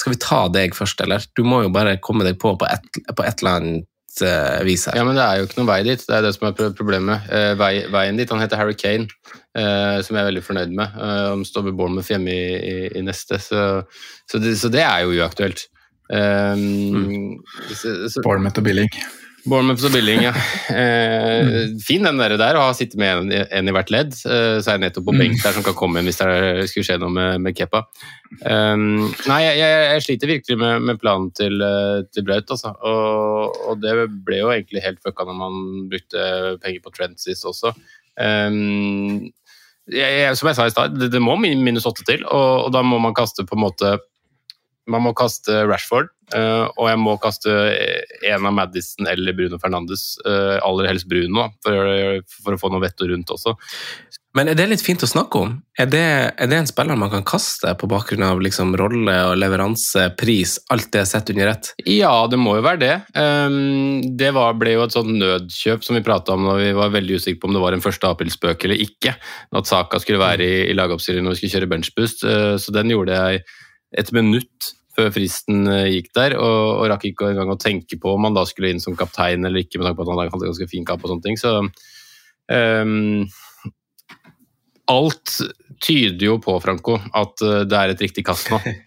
skal 0.00 0.14
vi 0.14 0.22
ta 0.22 0.40
deg 0.52 0.76
først, 0.76 1.00
eller? 1.04 1.24
Du 1.36 1.44
må 1.46 1.62
jo 1.64 1.72
bare 1.74 1.98
komme 2.02 2.26
deg 2.26 2.38
på 2.40 2.54
på 2.58 2.68
et, 2.68 3.00
på 3.14 3.24
et 3.26 3.42
eller 3.42 3.60
annet 3.60 3.88
uh, 4.22 4.64
vis 4.66 4.86
her. 4.88 4.98
ja, 4.98 5.04
men 5.06 5.16
det 5.18 5.24
er 5.24 5.38
jo 5.38 5.48
ikke 5.48 5.60
noen 5.60 5.70
vei 5.70 5.80
dit. 5.86 6.02
Det 6.04 6.16
er 6.16 6.24
det 6.24 6.34
som 6.36 6.48
er 6.48 6.74
problemet. 6.76 7.28
Uh, 7.30 7.52
vei, 7.60 7.72
veien 7.92 8.18
dit, 8.18 8.30
Han 8.30 8.42
heter 8.42 8.60
Harry 8.60 8.76
Kane, 8.78 9.08
uh, 9.58 9.98
som 10.04 10.16
jeg 10.16 10.22
er 10.22 10.30
veldig 10.30 10.44
fornøyd 10.44 10.74
med. 10.74 10.96
Eh, 10.96 11.24
han 11.32 11.44
står 11.46 11.68
ved 11.68 11.78
Bournemouth 11.78 12.12
hjemme 12.12 12.34
i, 12.34 12.56
i, 12.56 12.76
i 12.98 13.04
neste, 13.04 13.40
så, 13.42 13.68
så, 14.30 14.42
det, 14.42 14.56
så 14.60 14.72
det 14.72 14.84
er 14.84 15.04
jo 15.04 15.16
uaktuelt. 15.18 15.66
Um, 16.08 17.36
så, 17.68 18.08
så, 18.08 18.22
Bournemouth 18.24 18.60
og 18.60 18.64
Billing. 18.64 18.92
Bournemouth 19.48 19.86
og 19.88 19.92
Billing, 19.94 20.22
ja. 20.26 20.32
Eh, 20.72 21.72
fin 21.84 22.04
den 22.04 22.20
der, 22.20 22.34
der 22.40 22.58
å 22.58 22.66
ha 22.66 22.74
sittet 22.76 22.98
med 23.00 23.22
en, 23.22 23.32
en 23.32 23.70
i 23.70 23.74
hvert 23.74 23.92
ledd. 23.92 24.12
Eh, 24.28 24.58
så 24.60 24.72
er 24.72 24.78
det 24.78 24.84
nettopp 24.86 25.06
på 25.08 25.14
benk 25.16 25.40
der 25.42 25.56
som 25.56 25.64
kan 25.66 25.76
komme 25.78 26.00
inn 26.00 26.08
hvis 26.08 26.20
det 26.20 26.68
skulle 26.70 26.86
skje 26.86 26.98
noe 27.02 27.14
med, 27.14 27.40
med 27.44 27.56
Kepa. 27.58 27.84
Um, 28.42 29.08
nei, 29.28 29.40
jeg, 29.46 29.56
jeg, 29.60 29.86
jeg 29.88 30.04
sliter 30.04 30.32
virkelig 30.34 30.58
med, 30.60 30.88
med 30.90 31.00
planen 31.00 31.30
til, 31.36 31.56
eh, 31.64 32.02
til 32.12 32.26
Braut, 32.28 32.52
altså. 32.54 32.74
Og, 32.76 33.56
og 33.70 33.80
det 33.84 33.96
ble 34.26 34.42
jo 34.42 34.52
egentlig 34.54 34.84
helt 34.84 35.00
fucka 35.04 35.26
når 35.28 35.40
man 35.40 35.88
brukte 35.92 36.28
penger 36.64 36.84
på 36.84 36.94
Trent 36.94 37.24
sist 37.24 37.48
også. 37.48 37.72
Um, 38.18 39.30
jeg, 39.88 40.20
jeg, 40.20 40.36
som 40.36 40.50
jeg 40.50 40.58
sa 40.58 40.68
i 40.68 40.74
stad, 40.74 40.98
det, 41.00 41.10
det 41.14 41.24
må 41.24 41.38
minus 41.40 41.88
åtte 41.88 42.04
til, 42.04 42.26
og, 42.28 42.68
og 42.68 42.72
da 42.74 42.84
må 42.84 43.00
man 43.00 43.16
kaste 43.16 43.46
på 43.48 43.56
en 43.56 43.64
måte 43.64 43.96
man 44.88 45.04
må 45.04 45.14
kaste 45.16 45.62
Rashford, 45.68 46.12
Eh, 46.36 46.64
og 46.76 46.88
jeg 46.90 47.00
må 47.00 47.16
kaste 47.22 47.52
en 48.28 48.48
av 48.48 48.54
Madison 48.56 49.08
eller 49.08 49.36
Bruno 49.36 49.60
Fernandes, 49.60 50.10
eh, 50.28 50.56
aller 50.64 50.90
helst 50.90 51.08
Bruno, 51.08 51.48
for, 51.64 52.22
for 52.42 52.54
å 52.56 52.60
få 52.60 52.72
noe 52.72 52.84
vett 52.84 53.04
og 53.04 53.14
rundt 53.14 53.36
også. 53.38 53.56
Men 54.36 54.50
er 54.52 54.58
det 54.58 54.66
litt 54.68 54.84
fint 54.84 55.02
å 55.02 55.08
snakke 55.08 55.40
om? 55.40 55.54
Er 55.80 55.88
det, 55.90 56.02
er 56.36 56.50
det 56.50 56.58
en 56.60 56.68
spiller 56.68 56.98
man 57.00 57.10
kan 57.10 57.24
kaste 57.26 57.72
på 57.80 57.88
bakgrunn 57.90 58.26
av 58.26 58.42
liksom 58.44 58.74
rolle 58.78 59.14
og 59.30 59.38
leveranse, 59.40 60.04
pris, 60.20 60.58
alt 60.70 60.90
det 60.94 61.06
sett 61.08 61.32
under 61.32 61.54
ett? 61.54 61.72
Ja, 61.88 62.12
det 62.30 62.38
må 62.38 62.58
jo 62.58 62.66
være 62.66 62.82
det. 62.82 62.92
Um, 63.16 64.04
det 64.20 64.30
var, 64.36 64.54
ble 64.60 64.76
jo 64.76 64.84
et 64.84 64.94
sånt 64.94 65.10
nødkjøp 65.16 65.82
som 65.82 65.96
vi 65.96 66.04
prata 66.06 66.36
om 66.36 66.44
da 66.46 66.58
vi 66.60 66.70
var 66.76 66.92
veldig 66.94 67.18
usikre 67.18 67.40
på 67.40 67.50
om 67.50 67.56
det 67.56 67.64
var 67.64 67.74
en 67.74 67.82
1. 67.82 68.04
april-spøk 68.12 68.68
eller 68.68 68.84
ikke. 68.84 69.16
At 69.58 69.72
Saka 69.72 69.98
skulle 70.04 70.22
være 70.22 70.44
i, 70.44 70.60
i 70.68 70.76
lagoppstillingen 70.76 71.26
når 71.26 71.38
vi 71.38 71.40
skulle 71.40 71.56
kjøre 71.56 71.72
benchboost. 71.72 72.26
Så 72.62 72.76
den 72.76 72.92
gjorde 72.92 73.16
jeg 73.16 73.42
et 73.96 74.12
minutt 74.14 74.74
før 74.98 75.12
fristen 75.14 75.68
uh, 75.70 75.86
gikk 75.86 76.10
der, 76.18 76.34
og, 76.42 76.82
og 76.82 76.88
rakk 76.90 77.06
ikke 77.12 77.30
engang 77.30 77.52
å 77.54 77.60
tenke 77.60 78.00
på 78.02 78.16
om 78.16 78.26
han 78.26 78.34
da 78.36 78.42
skulle 78.48 78.72
inn 78.74 78.82
som 78.82 78.98
kaptein 78.98 79.46
eller 79.46 79.62
ikke, 79.62 79.78
med 79.78 79.86
tanke 79.86 80.00
på 80.00 80.06
at 80.08 80.12
han 80.12 80.32
hadde 80.34 80.50
ganske 80.50 80.70
fin 80.70 80.86
kamp 80.88 81.04
og 81.06 81.12
sånne 81.12 81.26
ting. 81.28 81.38
Så 81.38 81.54
um, 81.62 83.28
alt 84.88 85.38
tyder 85.84 86.26
jo 86.30 86.36
på, 86.42 86.56
Franco, 86.64 86.96
at 87.14 87.42
eh, 87.44 87.64
det 87.68 87.76
er 87.78 87.92
et 87.92 88.00
riktig 88.02 88.24
kast 88.26 88.48
nå. 88.50 88.58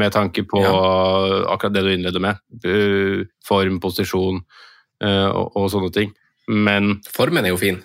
Med 0.00 0.10
tanke 0.14 0.42
på 0.48 0.62
Ja. 0.64 0.72
akkurat 1.52 1.74
det 1.76 1.84
du 1.84 1.90
innleder 1.92 2.22
med. 2.24 2.40
Uh, 2.64 3.28
Form, 3.46 3.76
posisjon 3.84 4.40
uh, 5.04 5.28
og, 5.28 5.52
og 5.60 5.68
sånne 5.70 5.92
ting. 5.94 6.14
Men 6.48 6.96
Formen 7.12 7.44
er 7.46 7.52
jo 7.52 7.60
fin. 7.60 7.78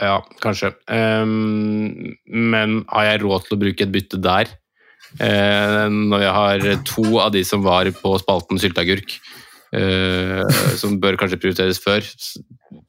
Ja, 0.00 0.22
kanskje. 0.40 0.70
Um, 0.88 2.14
men 2.24 2.80
har 2.88 3.10
jeg 3.10 3.22
råd 3.26 3.44
til 3.44 3.58
å 3.58 3.60
bruke 3.66 3.84
et 3.84 3.92
bytte 3.92 4.22
der? 4.22 4.54
Eh, 5.18 5.86
når 5.90 6.22
jeg 6.22 6.34
har 6.36 6.66
to 6.86 7.06
av 7.18 7.32
de 7.34 7.42
som 7.46 7.64
var 7.64 7.90
på 7.98 8.12
spalten 8.22 8.60
sylteagurk, 8.62 9.16
eh, 9.74 10.44
som 10.78 11.00
bør 11.02 11.18
kanskje 11.18 11.40
prioriteres 11.42 11.82
før. 11.82 12.06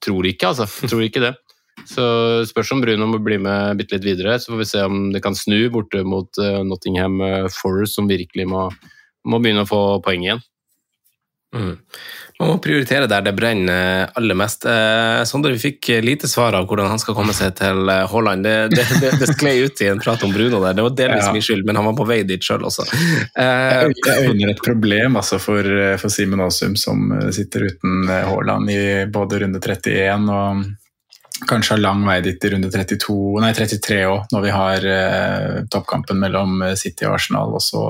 Tror 0.04 0.28
ikke, 0.30 0.52
altså. 0.52 0.68
Tror 0.92 1.06
ikke 1.08 1.24
det. 1.24 1.34
Så 1.90 2.04
spørs 2.46 2.76
om 2.76 2.82
Bruno 2.84 3.08
må 3.10 3.18
bli 3.24 3.40
med 3.42 3.80
bitte 3.80 3.98
litt 3.98 4.06
videre. 4.06 4.38
Så 4.38 4.54
får 4.54 4.62
vi 4.62 4.70
se 4.70 4.86
om 4.86 5.10
det 5.16 5.24
kan 5.26 5.38
snu 5.38 5.66
borte 5.74 6.04
mot 6.06 6.42
eh, 6.42 6.62
Nottingham 6.68 7.20
Forest, 7.56 7.98
som 7.98 8.12
virkelig 8.12 8.48
må, 8.52 8.68
må 9.26 9.42
begynne 9.42 9.66
å 9.66 9.72
få 9.72 9.84
poeng 10.06 10.28
igjen. 10.28 10.46
Mm. 11.52 11.74
Man 12.42 12.50
må 12.56 12.56
prioritere 12.64 13.06
der 13.06 13.22
det 13.22 13.36
brenner 13.38 14.10
aller 14.18 14.38
mest. 14.40 14.66
Eh, 14.66 15.20
Sondre, 15.30 15.52
vi 15.54 15.62
fikk 15.62 15.92
lite 16.02 16.26
svar 16.32 16.56
av 16.58 16.66
hvordan 16.66 16.90
han 16.90 17.02
skal 17.02 17.14
komme 17.18 17.36
seg 17.38 17.54
til 17.60 17.86
eh, 17.94 18.08
Haaland. 18.10 18.42
Det, 18.48 18.56
det, 18.74 18.86
det, 19.04 19.12
det 19.22 19.28
sklei 19.30 19.60
ut 19.62 19.84
i 19.86 19.92
en 19.92 20.02
prat 20.02 20.24
om 20.26 20.34
Bruno 20.34 20.58
der. 20.64 20.74
Det 20.80 20.86
var 20.88 20.96
delvis 20.98 21.28
Ja. 21.30 21.36
min 21.36 21.46
skyld, 21.46 21.62
men 21.70 21.78
han 21.78 21.86
var 21.92 21.94
på 22.02 22.08
vei 22.10 22.22
dit 22.26 22.42
sjøl 22.42 22.66
også. 22.66 22.88
Eh, 23.38 23.92
Jeg 24.08 24.32
øyner 24.32 24.56
et 24.56 24.64
problem 24.66 25.20
altså, 25.22 25.38
for, 25.44 25.62
for 26.02 26.10
Simen 26.14 26.42
Aasum, 26.42 26.74
som 26.82 27.12
eh, 27.20 27.30
sitter 27.36 27.70
uten 27.70 28.10
eh, 28.10 28.26
Haaland 28.32 28.74
i 28.74 28.82
både 29.14 29.44
runde 29.46 29.62
31 29.62 30.30
og 30.34 30.66
kanskje 31.48 31.76
har 31.76 31.82
lang 31.82 32.04
vei 32.06 32.20
dit 32.26 32.46
i 32.46 32.52
runde 32.54 32.70
32, 32.72 33.16
nei 33.44 33.52
33 33.58 34.02
òg, 34.10 34.28
når 34.34 34.46
vi 34.46 34.54
har 34.56 34.88
eh, 34.92 35.58
toppkampen 35.72 36.20
mellom 36.22 36.62
eh, 36.68 36.76
City 36.80 37.08
og 37.08 37.18
Arsenal, 37.18 37.56
og 37.58 37.64
så 37.66 37.86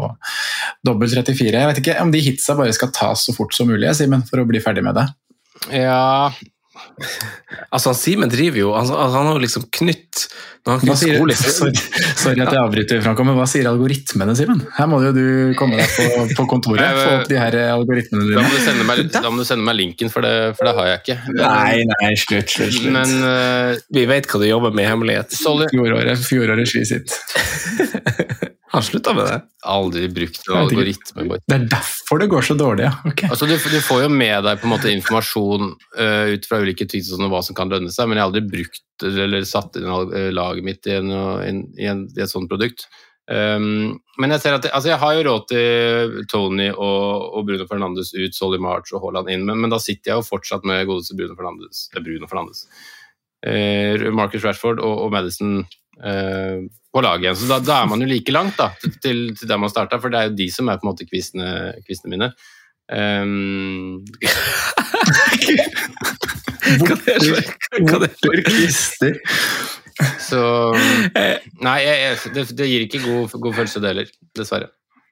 dobbel 0.85 1.11
34. 1.11 1.51
Jeg 1.51 1.71
vet 1.71 1.83
ikke 1.83 1.99
om 2.03 2.13
de 2.13 2.23
hitsa 2.23 2.55
bare 2.59 2.75
skal 2.77 2.93
tas 2.95 3.27
så 3.27 3.35
fort 3.35 3.55
som 3.57 3.69
mulig, 3.71 3.91
Simen, 3.97 4.23
for 4.29 4.41
å 4.41 4.47
bli 4.47 4.63
ferdig 4.63 4.85
med 4.87 4.99
det. 4.99 5.07
Ja 5.83 6.31
altså, 7.69 7.91
han 7.91 7.97
Simen 7.97 8.31
driver 8.31 8.59
jo 8.61 8.71
Han, 8.75 8.89
han 8.89 9.27
har 9.29 9.35
jo 9.35 9.41
liksom 9.43 9.67
knytt 9.73 10.25
han 10.69 10.77
Hva 10.85 10.93
sier, 10.93 11.15
skole 11.17 11.33
sorry, 11.39 11.73
sorry 12.19 12.43
at 12.43 12.51
jeg 12.53 12.61
avbryter, 12.61 12.99
Franco, 13.01 13.25
men 13.25 13.33
hva 13.39 13.47
sier 13.49 13.65
algoritmene, 13.65 14.35
Simen? 14.37 14.59
Her 14.75 14.89
må 14.91 14.99
jo 15.01 15.09
du 15.15 15.23
komme 15.57 15.79
deg 15.79 15.89
på, 15.89 16.27
på 16.37 16.45
kontoret, 16.51 16.83
og 16.85 16.99
få 16.99 17.15
opp 17.15 17.31
de 17.31 17.39
her 17.41 17.57
algoritmene 17.71 18.29
Da 18.29 18.45
må 18.45 18.53
du 18.53 18.61
sende 18.61 18.85
meg, 18.85 19.01
da 19.15 19.23
må 19.31 19.41
du 19.41 19.47
sende 19.49 19.65
meg 19.65 19.79
linken, 19.79 20.13
for 20.13 20.21
det, 20.25 20.53
for 20.59 20.69
det 20.69 20.75
har 20.77 20.91
jeg 20.91 21.01
ikke. 21.01 21.17
Nei, 21.39 21.81
nei, 21.89 22.11
slutt, 22.13 22.53
slutt. 22.53 22.77
slutt. 22.77 22.93
Men 22.93 23.17
uh, 23.25 23.81
Vi 23.89 24.05
vet 24.13 24.29
hva 24.29 24.43
du 24.43 24.47
jobber 24.51 24.77
med 24.77 24.85
i 24.85 24.91
hemmelighet. 24.91 25.33
Fjoråret, 25.41 26.25
fjoråret 26.29 26.69
ski 26.69 26.85
sitt. 26.93 27.17
Han 28.71 28.83
slutta 28.87 29.11
med 29.13 29.25
det. 29.27 29.37
Aldri 29.67 30.05
brukt 30.07 30.37
en 30.41 30.55
Jeg 30.55 30.55
vet 30.55 30.71
ikke. 30.71 30.77
algoritme. 30.77 31.39
Det 31.43 31.55
er 31.57 31.65
derfor 31.73 32.21
det 32.21 32.27
går 32.31 32.45
så 32.47 32.55
dårlig, 32.55 32.85
ja. 32.87 32.93
Okay. 33.09 33.27
Altså, 33.27 33.49
du, 33.49 33.55
du 33.57 33.81
får 33.83 34.05
jo 34.05 34.09
med 34.13 34.45
deg 34.47 34.61
på 34.61 34.67
en 34.67 34.73
måte 34.73 34.93
informasjon 34.93 35.73
uh, 35.99 36.31
ut 36.31 36.47
fra 36.47 36.61
ulike 36.63 36.87
tweets 36.87 37.11
og 37.11 37.19
sånn, 37.19 37.29
hva 37.33 37.41
som 37.43 37.57
kan 37.57 37.71
lønne 37.71 37.91
seg, 37.91 38.07
men 38.07 38.17
jeg 38.17 38.23
har 38.23 38.31
aldri 38.31 38.45
brukt 38.47 39.05
eller 39.07 39.43
satt 39.49 39.75
inn 39.79 39.89
eh, 39.89 40.27
laget 40.31 40.63
mitt 40.63 40.87
i, 40.87 40.93
en, 40.99 41.09
en, 41.11 41.63
i, 41.73 41.87
en, 41.89 42.05
i 42.15 42.21
et 42.21 42.31
sånt 42.31 42.47
produkt. 42.51 42.85
Um, 43.31 43.99
men 44.19 44.33
jeg 44.33 44.43
ser 44.43 44.55
at 44.57 44.65
altså 44.71 44.91
jeg 44.91 44.99
har 44.99 45.13
jo 45.15 45.25
råd 45.27 45.43
til 45.51 46.15
Tony 46.31 46.67
og, 46.71 47.27
og 47.37 47.45
Bruno 47.47 47.67
Fernandes 47.69 48.11
ut, 48.15 48.35
Solly 48.35 48.59
March 48.59 48.91
og 48.91 49.03
Haaland 49.05 49.29
inn, 49.31 49.45
men, 49.47 49.61
men 49.61 49.71
da 49.71 49.79
sitter 49.79 50.11
jeg 50.11 50.19
jo 50.19 50.27
fortsatt 50.27 50.65
med 50.67 50.87
godeste 50.89 51.15
Bruno 51.19 51.37
Fernandes. 51.37 51.85
Det 51.91 52.01
er 52.01 52.07
Bruno 52.07 52.29
Fernandes. 52.31 52.65
Eh, 53.47 54.07
Marcus 54.13 54.43
Rashford 54.45 54.81
og, 54.83 55.05
og 55.05 55.13
Madison 55.15 55.61
eh, 56.03 56.63
på 56.91 57.03
laget 57.03 57.25
igjen. 57.25 57.37
Så 57.39 57.49
da, 57.49 57.59
da 57.63 57.81
er 57.81 57.91
man 57.91 58.03
jo 58.03 58.09
like 58.09 58.33
langt 58.35 58.57
da, 58.59 58.71
til, 59.03 59.31
til 59.37 59.47
der 59.49 59.61
man 59.61 59.71
starta, 59.71 59.99
for 60.01 60.13
det 60.13 60.19
er 60.19 60.31
jo 60.31 60.39
de 60.41 60.49
som 60.53 60.69
er 60.71 60.81
på 60.81 60.87
en 60.87 60.91
måte 60.91 61.07
quizene, 61.09 61.53
quizene 61.87 62.15
mine. 62.15 62.31
Um, 62.91 64.01
Hva 66.81 66.95
er 66.97 68.01
det 68.03 68.09
er 68.11 68.43
Kvister. 68.49 69.15
så 70.19 70.41
Nei, 71.61 71.77
jeg, 71.85 71.95
jeg, 72.01 72.33
det, 72.35 72.45
det 72.57 72.67
gir 72.67 72.85
ikke 72.87 73.03
god, 73.05 73.37
god 73.39 73.57
følelse, 73.61 73.83
det 73.83 73.93
heller. 73.93 74.13
Dessverre. 74.37 74.71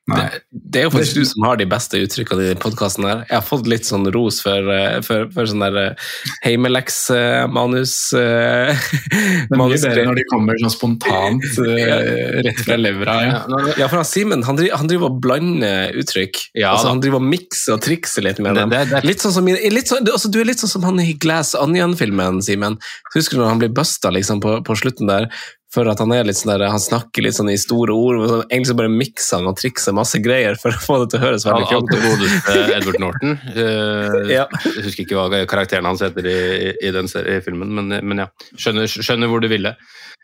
Nei. 0.10 0.40
Det 0.52 0.82
er 0.82 0.86
jo 0.88 0.92
faktisk 0.94 1.16
du 1.20 1.26
som 1.26 1.44
har 1.48 1.58
de 1.60 1.66
beste 1.70 2.00
uttrykkene 2.02 2.52
i 2.52 2.56
podkasten. 2.60 3.06
Jeg 3.10 3.28
har 3.30 3.46
fått 3.46 3.68
litt 3.70 3.86
sånn 3.88 4.06
ros 4.14 4.42
for, 4.42 4.70
eh, 4.74 5.00
for, 5.06 5.28
for 5.34 5.46
sånn 5.50 5.64
der 5.66 5.78
eh, 5.82 6.08
heimeleks-manus. 6.46 7.94
eh, 8.14 8.74
Det 8.74 9.54
er 9.54 9.60
mye 9.60 9.78
bedre 9.80 10.06
når 10.10 10.20
de 10.20 10.26
kommer 10.32 10.60
sånn 10.62 10.74
spontant 10.74 11.46
rett 12.46 12.62
fra 12.66 12.78
levra. 12.80 13.18
Ja. 13.28 13.42
Ja, 13.84 13.88
for 13.92 14.04
Simen 14.08 14.44
han, 14.48 14.58
han 14.58 14.90
driver 14.90 15.10
og 15.12 15.20
blander 15.24 15.94
uttrykk. 16.00 16.42
Ja, 16.58 16.74
altså, 16.76 16.92
han 16.94 17.02
driver 17.04 17.22
og 17.22 17.28
mikser 17.30 17.76
og 17.78 17.84
trikser 17.86 18.26
litt 18.26 18.40
med 18.44 18.56
Det- 18.56 18.62
dem. 18.62 18.70
det- 18.70 18.90
det- 18.90 19.04
Litt 19.10 19.20
sånn 19.24 19.34
som, 19.34 19.46
litt 19.48 19.88
sånn, 19.90 20.04
du, 20.06 20.12
altså, 20.12 20.32
du 20.32 20.40
er 20.42 20.46
litt 20.46 20.60
sånn 20.62 20.70
som 20.70 20.84
han 20.84 21.00
i 21.00 21.14
Glass 21.14 21.54
Onion-filmen, 21.56 22.42
Simen. 22.42 22.78
Husker 23.16 23.38
du 23.38 23.44
når 23.44 23.50
han 23.50 23.60
blir 23.60 23.70
busta 23.74 24.12
liksom, 24.12 24.40
på, 24.42 24.60
på 24.64 24.76
slutten 24.78 25.08
der? 25.08 25.30
For 25.70 25.86
at 25.86 26.00
han 26.02 26.10
er 26.16 26.26
litt 26.26 26.40
sånn 26.40 26.50
der, 26.50 26.64
han 26.74 26.82
snakker 26.82 27.22
litt 27.22 27.36
sånn 27.38 27.52
i 27.54 27.58
store 27.62 27.94
ord, 27.94 28.18
men 28.24 28.32
egentlig 28.48 28.72
så 28.72 28.76
bare 28.80 28.90
mikser 28.90 29.38
han 29.38 29.50
og 29.52 29.60
trikser 29.60 29.94
masse 29.94 30.18
greier 30.24 30.58
for 30.58 30.74
å 30.74 30.82
få 30.82 30.96
det 31.04 31.12
til 31.12 31.20
å 31.20 31.26
høres 31.28 31.46
veldig 31.46 31.68
kult 31.70 31.92
ut. 31.94 32.06
godeste 32.08 32.56
Edward 32.78 33.04
Norton. 33.04 33.36
Uh, 33.54 34.16
Ja. 34.40 34.48
Jeg 34.66 34.88
husker 34.88 35.06
ikke 35.06 35.20
hva 35.20 35.44
karakteren 35.50 35.86
hans 35.86 36.02
heter 36.02 36.26
i, 36.26 36.40
i 36.74 36.94
den 36.96 37.10
i 37.22 37.38
filmen, 37.46 37.76
men, 37.78 37.94
men 38.02 38.24
ja. 38.24 38.28
Skjønner, 38.56 38.90
skjønner 38.90 39.30
hvor 39.30 39.46
du 39.46 39.50
ville. 39.52 39.76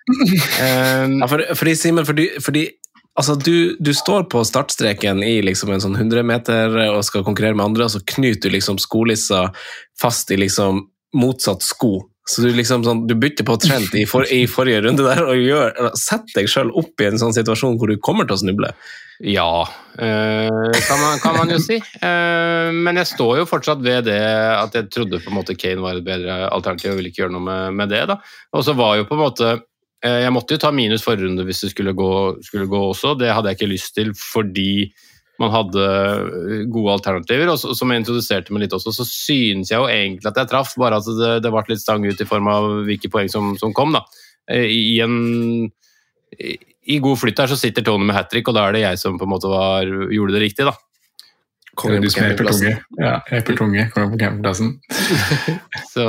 Um, 0.10 1.20
Ja, 1.22 1.30
for, 1.30 1.46
fordi, 1.62 1.78
Simen, 1.78 2.10
fordi, 2.10 2.28
fordi 2.42 2.66
altså, 3.14 3.38
du, 3.38 3.78
du 3.78 3.94
står 3.94 4.26
på 4.34 4.42
startstreken 4.50 5.22
i 5.26 5.38
liksom 5.46 5.76
en 5.76 5.86
sånn 5.86 6.00
100-meter 6.00 6.74
og 6.88 7.04
skal 7.06 7.26
konkurrere 7.28 7.58
med 7.58 7.68
andre, 7.70 7.86
og 7.86 7.94
så 7.94 8.02
knyter 8.16 8.50
du 8.50 8.58
liksom 8.58 8.82
skolissa 8.82 9.48
fast 10.02 10.34
i 10.34 10.42
liksom 10.42 10.88
motsatt 11.16 11.62
sko. 11.64 12.00
Så 12.26 12.42
du 12.42 12.50
liksom 12.58 12.82
sånn, 12.86 13.04
du 13.06 13.14
bytter 13.22 13.46
på 13.46 13.58
trend 13.62 13.94
i, 13.94 14.06
for, 14.10 14.26
i 14.34 14.48
forrige 14.50 14.82
runde 14.88 15.06
der 15.06 15.22
og 15.28 15.38
gjør, 15.38 15.92
setter 16.00 16.42
deg 16.42 16.50
sjøl 16.50 16.72
opp 16.74 17.02
i 17.04 17.10
en 17.12 17.20
sånn 17.22 17.36
situasjon 17.38 17.78
hvor 17.78 17.92
du 17.92 18.00
kommer 18.02 18.26
til 18.26 18.38
å 18.38 18.42
snuble. 18.42 18.72
Ja, 19.24 19.68
øh, 20.02 20.72
kan, 20.88 21.00
man, 21.00 21.20
kan 21.24 21.38
man 21.38 21.54
jo 21.54 21.60
si. 21.64 21.78
Uh, 22.02 22.74
men 22.74 23.00
jeg 23.00 23.12
står 23.14 23.40
jo 23.40 23.46
fortsatt 23.48 23.84
ved 23.86 24.10
det 24.10 24.20
at 24.26 24.76
jeg 24.76 24.90
trodde 24.92 25.22
på 25.24 25.32
en 25.32 25.38
måte 25.38 25.56
Kane 25.56 25.84
var 25.86 25.96
et 25.96 26.08
bedre 26.08 26.50
alternativ 26.50 26.92
og 26.92 27.00
ville 27.00 27.14
ikke 27.14 27.24
gjøre 27.24 27.36
noe 27.38 27.46
med, 27.46 27.78
med 27.80 27.94
det. 27.94 28.04
da. 28.12 28.18
Og 28.58 28.66
så 28.68 28.76
var 28.76 28.98
jo 29.00 29.08
på 29.08 29.16
en 29.16 29.24
måte 29.24 29.52
eh, 29.54 30.20
Jeg 30.26 30.34
måtte 30.36 30.58
jo 30.58 30.64
ta 30.66 30.74
minus 30.76 31.06
forrige 31.06 31.30
runde 31.30 31.46
hvis 31.48 31.64
det 31.64 31.72
skulle 31.72 31.96
gå, 31.96 32.12
skulle 32.44 32.68
gå 32.68 32.82
også. 32.90 33.14
Det 33.22 33.32
hadde 33.32 33.54
jeg 33.54 33.62
ikke 33.62 33.72
lyst 33.72 33.96
til 33.96 34.12
fordi 34.20 34.90
man 35.42 35.52
hadde 35.54 35.86
eh, 35.86 36.62
gode 36.72 36.94
alternativer. 36.96 37.52
Og 37.54 37.60
så, 37.62 37.74
som 37.78 37.92
jeg 37.92 38.04
introduserte 38.04 38.56
meg 38.56 38.66
litt 38.66 38.76
også, 38.78 38.94
så 38.96 39.08
synes 39.08 39.72
jeg 39.72 39.82
jo 39.82 39.90
egentlig 39.92 40.32
at 40.32 40.40
jeg 40.42 40.52
traff, 40.52 40.76
bare 40.80 41.02
at 41.02 41.10
det, 41.20 41.34
det 41.46 41.52
ble 41.54 41.66
litt 41.74 41.84
stang 41.84 42.06
ut 42.06 42.22
i 42.22 42.30
form 42.30 42.50
av 42.52 42.70
hvilke 42.88 43.12
poeng 43.12 43.32
som, 43.32 43.54
som 43.60 43.76
kom. 43.76 43.96
da. 43.96 44.06
Eh, 44.52 44.70
I, 44.72 44.96
en, 45.04 45.68
i, 46.40 46.56
I 46.96 47.02
god 47.04 47.22
flytt 47.22 47.44
her 47.44 47.52
så 47.52 47.60
sitter 47.60 47.86
Tony 47.86 48.08
med 48.08 48.18
hat 48.18 48.32
trick, 48.32 48.48
og 48.52 48.58
da 48.58 48.68
er 48.68 48.78
det 48.78 48.86
jeg 48.86 49.02
som 49.04 49.20
på 49.20 49.28
en 49.28 49.36
måte 49.36 49.52
var, 49.52 49.90
gjorde 50.14 50.38
det 50.38 50.46
riktig. 50.48 50.68
da. 50.70 50.76
Kommer 51.76 52.00
Du 52.00 52.08
som 52.08 52.24
er 52.24 52.32
campingplassen. 52.32 52.72
Tunge. 52.72 53.04
Ja, 53.04 53.16
Eper 53.36 53.58
Tunge 53.60 53.90
kommer 53.92 54.14
på 54.14 54.20
campingplassen. 54.22 54.78
Så, 55.96 56.06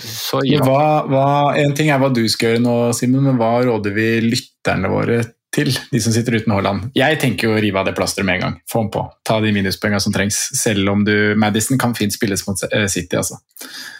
så 0.00 0.40
ja. 0.46 0.62
Hva, 0.64 1.06
hva, 1.06 1.26
en 1.58 1.74
ting 1.76 1.90
er 1.92 2.00
hva 2.02 2.08
du 2.14 2.22
skal 2.30 2.54
gjøre 2.54 2.62
nå, 2.62 2.74
Simen, 2.96 3.22
men 3.26 3.36
hva 3.38 3.60
råder 3.66 3.94
vi 3.94 4.06
lytterne 4.24 4.90
våre 4.90 5.20
til? 5.54 5.70
De 5.90 6.00
som 6.02 6.14
sitter 6.14 6.38
uten 6.38 6.52
Haaland. 6.54 6.90
Jeg 6.96 7.18
tenker 7.22 7.50
å 7.50 7.58
rive 7.62 7.80
av 7.80 7.88
det 7.88 7.96
plasteret 7.96 8.26
med 8.28 8.38
en 8.38 8.44
gang. 8.44 8.60
Få 8.70 8.84
ham 8.84 8.92
på. 8.94 9.02
Ta 9.26 9.40
de 9.42 9.52
minuspoengene 9.54 10.02
som 10.02 10.14
trengs. 10.14 10.38
Selv 10.58 10.92
om 10.92 11.02
du 11.06 11.34
Madison 11.40 11.80
kan 11.80 11.96
fint 11.98 12.14
spilles 12.14 12.46
mot 12.46 12.62
eh, 12.70 12.86
City, 12.90 13.18
altså. 13.18 13.40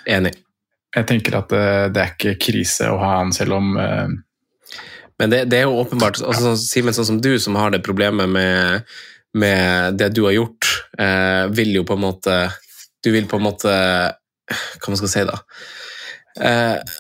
Enig. 0.09 0.37
Jeg 0.97 1.07
tenker 1.07 1.39
at 1.39 1.53
eh, 1.55 1.87
det 1.95 2.03
er 2.03 2.15
ikke 2.15 2.39
krise 2.49 2.91
å 2.91 2.99
ha 3.03 3.17
han, 3.21 3.35
selv 3.35 3.59
om 3.59 3.77
eh, 3.79 4.17
Men 5.21 5.33
det, 5.33 5.45
det 5.53 5.61
er 5.61 5.69
jo 5.69 5.79
åpenbart 5.83 6.19
altså, 6.23 6.51
sånn, 6.51 6.59
Simen, 6.59 6.97
sånn 6.97 7.13
som 7.13 7.21
du, 7.23 7.33
som 7.43 7.59
har 7.61 7.75
det 7.75 7.85
problemet 7.87 8.31
med, 8.31 8.89
med 9.39 10.01
det 10.01 10.11
du 10.17 10.25
har 10.27 10.35
gjort, 10.35 10.71
eh, 10.99 11.45
vil 11.55 11.77
jo 11.79 11.85
på 11.87 11.99
en 11.99 12.07
måte 12.09 12.41
Du 13.05 13.13
vil 13.15 13.29
på 13.31 13.39
en 13.39 13.47
måte 13.47 13.71
Hva 13.71 14.91
man 14.91 14.99
skal 14.99 15.13
si, 15.13 15.23
da? 15.29 15.39
Eh, 16.41 16.99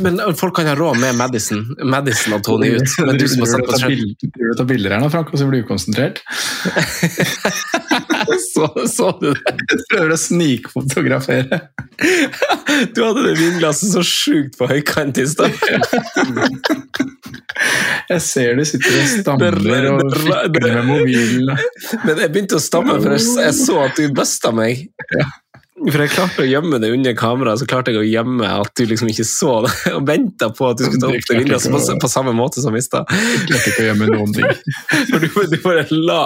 men 0.00 0.20
folk 0.38 0.56
kan 0.56 0.66
ha 0.66 0.74
råd 0.78 0.98
med 1.02 1.16
Madison, 1.18 1.62
Madison 1.84 2.36
og 2.36 2.44
Tony 2.46 2.70
ut. 2.76 2.96
Men 3.06 3.18
du 3.18 3.26
som 3.28 3.44
har 3.44 3.50
satt 3.52 3.66
på 3.66 3.78
Driver 3.84 4.54
du 4.54 4.62
og 4.62 4.68
bilder 4.68 4.96
her 4.96 5.02
nå, 5.02 5.10
Frank, 5.12 5.32
og 5.32 5.40
så 5.40 5.48
blir 5.48 5.62
du 5.62 5.68
ukonsentrert? 5.68 6.20
så, 8.52 8.68
så 8.90 9.10
du 9.20 9.30
det? 9.32 9.54
Prøver 9.92 10.14
å 10.14 10.18
snikfotografere. 10.20 11.60
Du 12.94 13.00
hadde 13.04 13.26
det 13.26 13.34
vinglasset 13.38 13.94
så 13.94 14.02
sjukt 14.06 14.58
på 14.58 14.68
høykant 14.70 15.20
i 15.22 15.26
stad. 15.30 15.54
Jeg 18.10 18.20
ser 18.24 18.58
du 18.58 18.64
sitter 18.68 18.98
og 18.98 19.08
stammer 19.12 19.58
og 19.92 20.18
fikler 20.18 20.80
med 20.80 20.90
mobilen. 20.90 21.64
Men 22.04 22.24
jeg 22.24 22.34
begynte 22.34 22.58
å 22.58 22.62
stamme, 22.62 22.98
for 23.00 23.16
jeg, 23.16 23.26
jeg 23.46 23.56
så 23.60 23.80
at 23.86 23.98
du 23.98 24.06
busta 24.14 24.54
meg. 24.54 24.86
For 25.84 26.00
jeg 26.00 26.12
klarte 26.14 26.44
å 26.44 26.48
gjemme 26.48 26.78
det 26.80 26.88
under 26.94 27.14
kameraet, 27.18 27.60
så 27.60 27.66
klarte 27.68 27.92
jeg 27.92 28.00
å 28.00 28.06
gjemme 28.06 28.48
at 28.48 28.72
du 28.78 28.84
liksom 28.88 29.10
ikke 29.12 29.26
så 29.28 29.56
det, 29.66 29.72
og 29.92 30.06
venta 30.08 30.48
på 30.54 30.70
at 30.70 30.80
du 30.80 30.86
skulle 30.86 31.02
ta 31.02 31.10
opp 31.10 31.28
det 31.28 31.38
vinduet 31.42 31.66
på, 31.74 31.80
på 32.04 32.10
samme 32.10 32.34
måte 32.36 32.64
som 32.64 32.76
i 32.76 32.82
stad. 32.84 33.10
Klarte 33.48 33.72
ikke 33.72 33.84
å 33.84 33.88
gjemme 33.90 34.08
noen 34.12 34.34
ting. 34.36 34.48
For 35.10 35.20
du, 35.20 35.28
du 35.52 35.56
bare 35.64 35.84
la, 35.92 36.22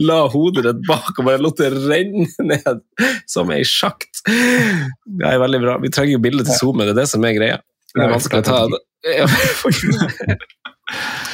la 0.00 0.20
hodet 0.32 0.64
ditt 0.68 0.82
bak 0.88 1.12
og 1.12 1.28
bare 1.28 1.42
lot 1.44 1.60
det 1.60 1.72
renne 1.76 2.48
ned 2.48 2.84
som 3.28 3.52
ei 3.54 3.62
sjakt. 3.68 4.24
Det 4.26 5.28
er 5.28 5.40
veldig 5.42 5.62
bra. 5.62 5.78
Vi 5.82 5.92
trenger 5.92 6.16
jo 6.16 6.24
bilde 6.28 6.46
til 6.48 6.56
SoMe, 6.56 6.88
det 6.88 6.96
er 6.96 7.02
det 7.02 7.08
som 7.12 7.24
er 7.28 7.36
greia. 7.36 7.60
Det 7.92 8.04
er 8.04 8.12
vanskelig 8.12 8.44
å 8.44 8.48
ta 8.48 8.62
det. 8.72 8.82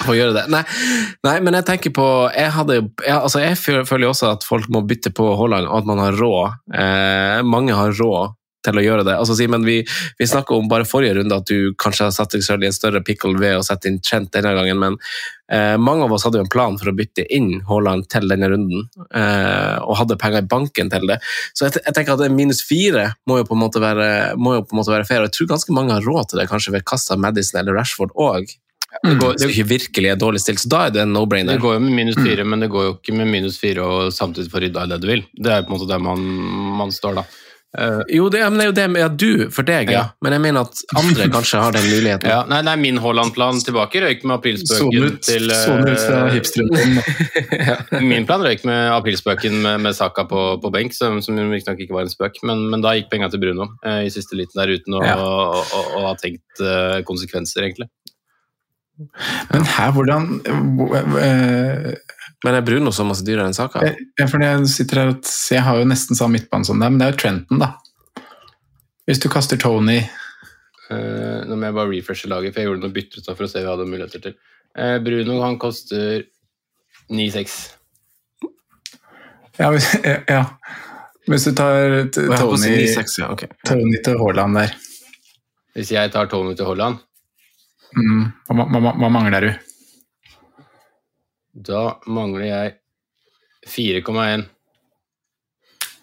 Å 0.08 0.14
gjøre 0.16 0.32
det. 0.34 0.44
Nei, 0.52 0.62
nei, 1.26 1.34
men 1.44 1.58
jeg 1.58 1.66
tenker 1.68 1.92
på 1.92 2.06
Jeg, 2.32 2.54
hadde, 2.56 2.78
jeg, 3.04 3.16
altså 3.18 3.42
jeg 3.42 3.58
føler 3.60 4.06
jo 4.06 4.12
også 4.14 4.30
at 4.32 4.46
folk 4.48 4.70
må 4.72 4.80
bytte 4.88 5.12
på 5.14 5.26
Haaland, 5.38 5.68
og 5.68 5.82
at 5.82 5.90
man 5.90 6.00
har 6.00 6.16
råd. 6.16 6.62
Eh, 6.72 7.42
mange 7.44 7.76
har 7.76 7.92
råd 7.98 8.38
til 8.62 8.78
å 8.78 8.84
gjøre 8.84 9.04
det. 9.06 9.16
Altså, 9.18 9.34
Simen, 9.38 9.64
vi, 9.66 9.80
vi 10.18 10.28
snakka 10.28 10.54
om 10.54 10.68
bare 10.70 10.86
forrige 10.88 11.16
runde 11.18 11.38
at 11.38 11.48
du 11.50 11.74
kanskje 11.80 12.06
har 12.06 12.14
satt 12.14 12.34
deg 12.36 12.44
selv 12.46 12.64
i 12.64 12.68
en 12.68 12.76
større 12.76 13.02
pickle 13.04 13.34
ved 13.40 13.58
å 13.58 13.64
sette 13.66 13.90
inn 13.90 14.00
Trent 14.02 14.30
denne 14.34 14.52
gangen, 14.56 14.78
men 14.78 14.98
eh, 15.50 15.74
mange 15.82 16.06
av 16.06 16.14
oss 16.14 16.26
hadde 16.26 16.40
jo 16.40 16.46
en 16.46 16.52
plan 16.52 16.78
for 16.78 16.92
å 16.92 16.96
bytte 16.96 17.26
inn 17.34 17.56
Haaland 17.68 18.06
til 18.12 18.28
denne 18.30 18.50
runden, 18.52 18.86
eh, 19.18 19.76
og 19.82 19.98
hadde 19.98 20.18
penger 20.20 20.44
i 20.44 20.50
banken 20.54 20.92
til 20.92 21.08
det. 21.10 21.18
Så 21.52 21.66
jeg, 21.66 21.82
jeg 21.82 21.98
tenker 21.98 22.14
at 22.14 22.34
minus 22.34 22.62
fire 22.66 23.10
må 23.28 23.40
jo 23.40 23.48
på 23.50 23.58
en 23.58 23.64
måte 23.64 23.82
være, 23.82 24.10
må 24.38 24.56
jo 24.58 24.66
på 24.66 24.76
en 24.76 24.82
måte 24.82 24.94
være 24.94 25.08
fair, 25.10 25.24
og 25.24 25.30
jeg 25.30 25.38
tror 25.40 25.54
ganske 25.56 25.78
mange 25.78 25.96
har 25.98 26.06
råd 26.06 26.30
til 26.30 26.42
det, 26.42 26.50
kanskje 26.52 26.76
ved 26.76 26.86
kassa 26.88 27.18
Madison 27.18 27.62
eller 27.62 27.82
Rashford 27.82 28.14
òg. 28.14 28.54
Det 29.02 29.14
går, 29.18 29.36
det 29.40 29.48
ikke 29.50 29.68
virkelig 29.70 30.10
er 30.12 30.18
dårlig 30.20 30.42
stilt, 30.42 30.60
så 30.60 30.68
da 30.68 30.80
er 30.86 30.92
det 30.94 31.00
en 31.06 31.14
no-brainer. 31.16 31.56
Det 31.56 31.64
går 31.64 31.78
jo 31.78 31.84
med 31.84 31.94
minus 31.96 32.18
fire, 32.20 32.44
men 32.44 32.60
det 32.60 32.68
går 32.72 32.84
jo 32.84 32.96
ikke 32.98 33.14
med 33.16 33.30
minus 33.32 33.56
fire 33.60 33.86
og 33.86 34.12
samtidig 34.12 34.52
få 34.52 34.60
rydda 34.62 34.84
i 34.84 34.92
det 34.92 35.00
du 35.02 35.08
vil. 35.08 35.24
Det 35.32 35.54
er 35.54 35.64
på 35.64 35.72
en 35.72 35.78
måte 35.78 35.88
der 35.90 36.02
man, 36.02 36.26
man 36.82 36.92
står, 36.94 37.22
da. 37.22 37.24
Uh, 37.72 38.02
jo, 38.12 38.26
det, 38.28 38.42
men 38.52 38.58
det 38.60 38.64
er 38.66 38.68
jo 38.68 38.74
det 38.76 38.84
med 38.92 39.02
at 39.06 39.14
du, 39.16 39.28
for 39.48 39.64
deg, 39.64 39.88
ja. 39.88 40.02
ja. 40.02 40.02
Men 40.20 40.34
jeg 40.36 40.42
mener 40.44 40.66
at 40.68 40.80
andre 41.00 41.24
kanskje 41.32 41.60
har 41.62 41.72
den 41.72 41.86
muligheten. 41.88 42.28
Ja, 42.28 42.42
nei, 42.44 42.58
nei, 42.66 42.74
min 42.82 42.98
Haaland-plan 43.00 43.62
tilbake 43.64 44.02
røyk 44.04 44.26
med 44.26 44.34
aprilspøken 44.36 45.16
til 45.24 45.48
Sånn 45.56 45.88
ut 45.88 46.02
fra 46.02 46.18
uh, 46.26 46.34
hipsteren. 46.34 47.00
ja. 47.70 47.78
Min 48.04 48.28
plan 48.28 48.44
røyk 48.44 48.66
med 48.68 48.92
aprilspøken 48.92 49.56
med, 49.64 49.80
med 49.86 49.96
Saka 49.96 50.26
på, 50.28 50.44
på 50.60 50.72
benk, 50.74 50.92
som, 50.92 51.22
som 51.24 51.40
riktignok 51.40 51.80
ikke 51.80 51.96
var 51.96 52.04
en 52.04 52.12
spøk, 52.12 52.42
men, 52.44 52.66
men 52.74 52.84
da 52.84 52.92
gikk 52.98 53.08
penga 53.14 53.32
til 53.32 53.40
Bruno 53.40 53.70
uh, 53.86 54.02
i 54.04 54.12
siste 54.12 54.36
liten 54.36 54.60
der 54.60 54.76
uten 54.76 55.00
å, 55.00 55.00
å, 55.00 55.32
å, 55.64 55.82
å 55.96 56.06
ha 56.10 56.14
tenkt 56.20 56.60
konsekvenser, 57.08 57.64
egentlig. 57.64 57.88
Men 59.52 59.66
her, 59.76 59.92
hvordan 59.94 60.28
øh, 60.48 61.92
Men 62.42 62.56
er 62.58 62.64
Bruno 62.66 62.90
så 62.90 63.04
masse 63.06 63.24
dyrere 63.26 63.46
enn 63.46 63.54
Saka? 63.56 63.84
Ja, 64.18 64.26
for 64.26 64.42
jeg 64.42 64.66
sitter 64.70 65.00
her 65.00 65.12
og 65.12 65.32
jeg 65.52 65.62
har 65.62 65.78
jo 65.78 65.86
nesten 65.86 66.18
samme 66.18 66.38
midtbane 66.38 66.66
som 66.66 66.80
deg, 66.82 66.90
men 66.90 66.98
det 66.98 67.06
er 67.06 67.12
jo 67.14 67.20
Trenton, 67.22 67.62
da. 67.62 67.70
Hvis 69.06 69.22
du 69.22 69.28
kaster 69.30 69.58
Tony 69.58 70.00
uh, 70.02 71.42
Nå 71.46 71.54
må 71.54 71.68
jeg 71.68 71.76
bare 71.76 71.90
refreshe 71.90 72.30
laget, 72.30 72.54
for 72.54 72.62
jeg 72.62 72.70
gjorde 72.70 72.86
noe 72.86 72.94
bytte 72.94 73.22
for 73.28 73.46
å 73.46 73.50
se 73.50 73.60
hva 73.60 73.62
jeg 73.62 73.70
hadde 73.70 73.90
muligheter 73.90 74.24
til. 74.26 74.34
Uh, 74.74 74.96
Bruno 75.04 75.38
han 75.44 75.58
koster 75.62 76.26
9-6. 77.12 77.56
Ja, 79.60 79.68
hvis, 79.70 79.88
ja, 80.32 80.44
hvis 81.28 81.44
du 81.46 81.52
tar 81.54 82.08
Tony, 82.10 82.66
9, 82.66 82.86
6, 82.94 83.18
ja. 83.20 83.30
okay. 83.30 83.48
Tony 83.68 83.98
til 84.04 84.18
Haaland 84.18 84.56
der 84.58 84.72
Hvis 85.76 85.92
jeg 85.92 86.10
tar 86.12 86.26
Tony 86.32 86.56
til 86.56 86.66
Haaland 86.66 86.98
Mm. 87.96 88.24
Hva, 88.48 88.66
hva, 88.66 88.92
hva, 88.96 89.10
mangler 89.12 89.46
du? 89.46 89.50
Da 91.68 91.82
mangler 92.08 92.46
jeg 92.46 92.76
4,1. 93.68 94.46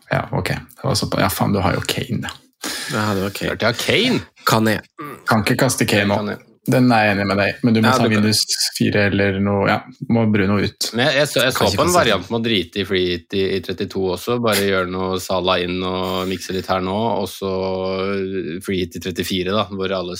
Ja, 0.09 0.27
ok. 0.33 0.49
ja, 1.19 1.29
faen, 1.29 1.53
du 1.53 1.61
har 1.61 1.77
jo 1.77 1.81
Kane, 1.85 2.21
da. 2.25 2.35
Ja, 2.93 3.13
det 3.13 3.25
var 3.25 3.33
Kane. 3.33 3.55
Klart 3.55 3.61
jeg 3.61 3.73
har 3.73 3.81
Kane! 3.81 4.21
Kan 4.49 4.69
jeg? 4.69 4.85
Kan 5.29 5.45
ikke 5.45 5.59
kaste 5.65 5.89
Kane 5.89 6.17
nå. 6.17 6.37
Den 6.69 6.89
er 6.93 7.05
jeg 7.05 7.13
enig 7.15 7.25
med 7.29 7.39
deg 7.39 7.61
men 7.65 7.73
du 7.75 7.79
må 7.81 7.87
ja, 7.87 7.95
ta 7.97 8.07
minus 8.11 8.41
fire 8.77 9.05
eller 9.09 9.39
noe. 9.41 9.63
Ja, 9.69 9.77
må 10.13 10.25
Bruno 10.29 10.59
ut. 10.61 10.89
Men 10.93 11.07
jeg, 11.07 11.15
jeg, 11.21 11.29
så, 11.31 11.43
jeg 11.47 11.55
så 11.55 11.69
på 11.73 11.85
en 11.85 11.95
variant 11.95 12.27
med 12.29 12.37
å 12.37 12.43
drite 12.45 12.81
i 12.81 12.85
free 12.85 13.15
hit 13.15 13.37
i, 13.37 13.45
i 13.55 13.61
32 13.65 14.03
også. 14.15 14.37
Bare 14.43 14.67
gjøre 14.67 14.91
noe 14.91 15.21
Sala 15.23 15.57
inn 15.63 15.79
og 15.81 16.29
mikse 16.29 16.53
litt 16.53 16.69
her 16.69 16.83
nå, 16.85 16.97
og 17.23 17.25
så 17.31 17.53
free 18.65 18.83
hit 18.83 18.99
i 18.99 19.03
34, 19.07 19.55
da, 19.55 19.65
hvor 19.71 19.95
alle 19.97 20.19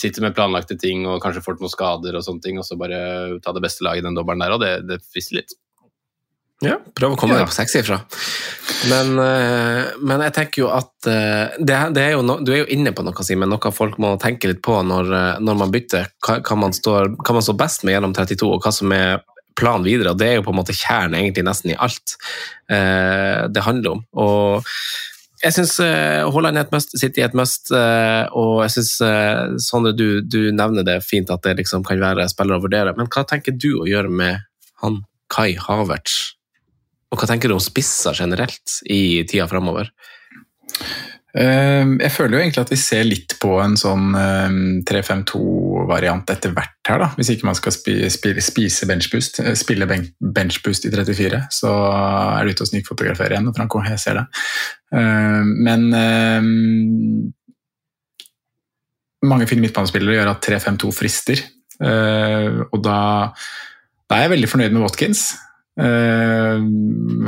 sitter 0.00 0.24
med 0.24 0.36
planlagte 0.36 0.78
ting 0.80 1.06
og 1.08 1.20
kanskje 1.22 1.44
får 1.44 1.58
noen 1.60 1.72
skader 1.72 2.16
og 2.16 2.24
sånne 2.26 2.44
ting, 2.44 2.60
og 2.60 2.66
så 2.66 2.78
bare 2.80 3.40
ta 3.44 3.54
det 3.56 3.64
beste 3.64 3.86
laget 3.86 4.04
i 4.04 4.08
den 4.08 4.16
dobbelen 4.18 4.42
der, 4.44 4.56
og 4.56 4.62
det, 4.64 4.72
det 4.88 5.02
frister 5.06 5.40
litt. 5.40 5.56
Ja, 6.60 6.76
prøv 6.76 7.14
å 7.14 7.16
komme 7.16 7.38
ja. 7.40 7.46
på 7.48 7.56
sekssifra. 7.56 8.02
Men, 8.90 9.14
eh, 9.20 9.94
men 10.04 10.24
jeg 10.26 10.34
tenker 10.36 10.62
jo 10.62 10.68
at 10.72 11.08
eh, 11.08 11.56
det, 11.56 11.78
det 11.96 12.02
er 12.04 12.14
jo 12.14 12.24
no, 12.24 12.36
Du 12.44 12.52
er 12.52 12.62
jo 12.62 12.68
inne 12.72 12.92
på 12.96 13.04
noe, 13.04 13.24
Simen, 13.24 13.48
noe 13.48 13.72
folk 13.72 13.96
må 14.00 14.12
tenke 14.20 14.50
litt 14.50 14.60
på 14.64 14.76
når, 14.84 15.12
eh, 15.16 15.40
når 15.40 15.60
man 15.62 15.72
bytter. 15.72 16.10
Hva, 16.20 16.56
man 16.60 16.76
står, 16.76 17.14
hva 17.16 17.36
man 17.36 17.46
står 17.46 17.56
best 17.60 17.86
med 17.88 17.96
gjennom 17.96 18.16
32, 18.16 18.50
og 18.52 18.64
hva 18.64 18.74
som 18.76 18.92
er 18.96 19.22
planen 19.56 19.88
videre. 19.88 20.12
og 20.12 20.20
Det 20.20 20.28
er 20.28 20.36
jo 20.38 20.44
på 20.46 20.52
en 20.52 20.60
måte 20.60 20.76
kjernen 20.76 21.16
egentlig 21.22 21.46
nesten 21.48 21.72
i 21.72 21.78
alt 21.80 22.16
det 22.70 23.64
handler 23.66 23.96
om. 23.96 24.02
Og 24.22 24.68
jeg 25.40 25.56
syns 25.56 25.78
uh, 25.80 26.28
Haaland 26.28 26.60
er 26.60 26.66
et 26.66 26.74
must, 26.74 26.92
et 27.00 27.36
must, 27.38 27.70
uh, 27.72 28.26
og 28.36 28.60
jeg 28.66 28.74
syns 28.76 28.90
uh, 29.04 29.54
Sondre, 29.62 29.94
du, 29.96 30.20
du, 30.20 30.50
nevner 30.52 30.84
det 30.86 30.98
fint 31.06 31.32
at 31.32 31.44
det 31.46 31.56
liksom 31.62 31.84
kan 31.86 32.00
være 32.02 32.28
spillere 32.32 32.60
å 32.60 32.64
vurdere. 32.64 32.94
Men 32.98 33.08
hva 33.08 33.24
tenker 33.28 33.56
du 33.56 33.72
å 33.80 33.88
gjøre 33.88 34.12
med 34.12 34.44
han 34.84 35.02
Kai 35.32 35.54
Havertz? 35.60 36.34
Og 37.10 37.18
hva 37.18 37.26
tenker 37.30 37.50
du 37.50 37.56
om 37.56 37.62
spisser 37.62 38.14
generelt 38.16 38.76
i 38.86 39.24
tida 39.28 39.48
framover? 39.50 39.90
Ehm, 41.38 41.94
jeg 42.02 42.10
føler 42.10 42.34
jo 42.34 42.40
egentlig 42.42 42.62
at 42.64 42.72
vi 42.72 42.78
ser 42.80 43.04
litt 43.06 43.36
på 43.42 43.52
en 43.62 43.76
sånn 43.78 44.14
3-5-2-variant 44.88 46.32
etter 46.34 46.54
hvert 46.56 46.90
her, 46.90 47.02
da. 47.04 47.10
Hvis 47.18 47.30
ikke 47.34 47.46
man 47.46 47.58
skal 47.58 47.74
spise 47.76 48.88
benchboost, 48.90 49.40
eh, 49.44 49.54
spille 49.58 49.86
benchboost 49.86 50.88
i 50.88 50.92
34, 50.94 51.42
så 51.54 51.70
er 51.70 52.44
du 52.44 52.50
ute 52.54 52.66
og 52.66 52.72
snikfotograferer 52.72 53.36
igjen, 53.36 53.52
Franco. 53.56 53.82
Jeg 53.86 54.02
ser 54.02 54.18
det. 54.18 54.26
Ehm, 54.98 55.54
men 55.66 55.86
ehm, 55.94 57.32
mange 59.30 59.46
fine 59.46 59.62
midtbanespillere 59.62 60.18
gjør 60.18 60.34
at 60.34 60.46
3-5-2 60.48 60.94
frister. 60.96 61.46
Og 61.80 62.80
da, 62.84 62.96
da 64.04 64.16
er 64.16 64.26
jeg 64.26 64.32
veldig 64.34 64.48
fornøyd 64.52 64.74
med 64.74 64.82
Watkins. 64.84 65.30
Uh, 65.80 66.58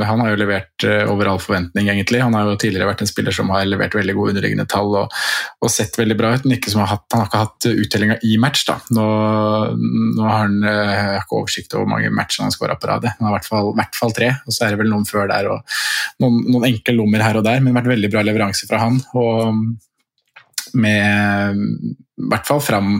han 0.03 0.19
har 0.19 0.33
jo 0.33 0.39
levert 0.41 0.85
uh, 0.85 1.07
over 1.09 1.29
all 1.31 1.39
forventning, 1.41 1.87
egentlig. 1.89 2.19
Han 2.21 2.35
har 2.35 2.49
jo 2.49 2.57
tidligere 2.59 2.89
vært 2.89 3.05
en 3.05 3.09
spiller 3.09 3.35
som 3.35 3.49
har 3.53 3.63
levert 3.65 3.95
veldig 3.95 4.15
gode 4.17 4.33
underliggende 4.33 4.67
tall 4.69 4.91
og, 4.99 5.15
og 5.63 5.71
sett 5.71 5.95
veldig 5.97 6.17
bra 6.19 6.33
ut, 6.35 6.45
men 6.45 6.59
har 6.81 6.91
hatt, 6.91 7.05
han 7.13 7.23
har 7.23 7.29
ikke 7.31 7.43
hatt 7.45 7.69
uttellinga 7.71 8.19
i 8.27 8.35
match. 8.41 8.65
da. 8.67 8.77
Nå, 8.93 9.07
nå 10.17 10.27
har 10.27 10.43
han 10.43 10.59
har 10.67 11.21
ikke 11.21 11.39
oversikt 11.39 11.73
over 11.73 11.87
hvor 11.87 11.93
mange 11.95 12.11
matcher 12.13 12.43
han 12.43 12.51
har 12.51 12.57
skåra 12.57 12.77
på 12.79 12.91
rad. 12.91 13.07
Han 13.15 13.29
har 13.29 13.33
i 13.33 13.39
hvert 13.39 13.49
hvert 13.79 13.97
fall, 13.99 14.13
tre, 14.15 14.29
og 14.43 14.53
så 14.53 14.65
er 14.65 14.73
det 14.73 14.83
vel 14.83 14.91
noen 14.91 15.07
før 15.07 15.31
der 15.31 15.49
og 15.53 15.79
noen, 16.23 16.43
noen 16.49 16.69
enkle 16.69 16.97
lommer 16.97 17.23
her 17.23 17.39
og 17.39 17.47
der, 17.47 17.61
men 17.61 17.71
det 17.71 17.77
har 17.77 17.81
vært 17.81 17.95
veldig 17.95 18.13
bra 18.13 18.27
leveranse 18.27 18.69
fra 18.69 18.83
han. 18.83 19.01
og 19.17 19.63
med 20.73 21.57
i 22.17 22.29
hvert 22.31 22.47
fall 22.47 22.61
fram 22.63 22.95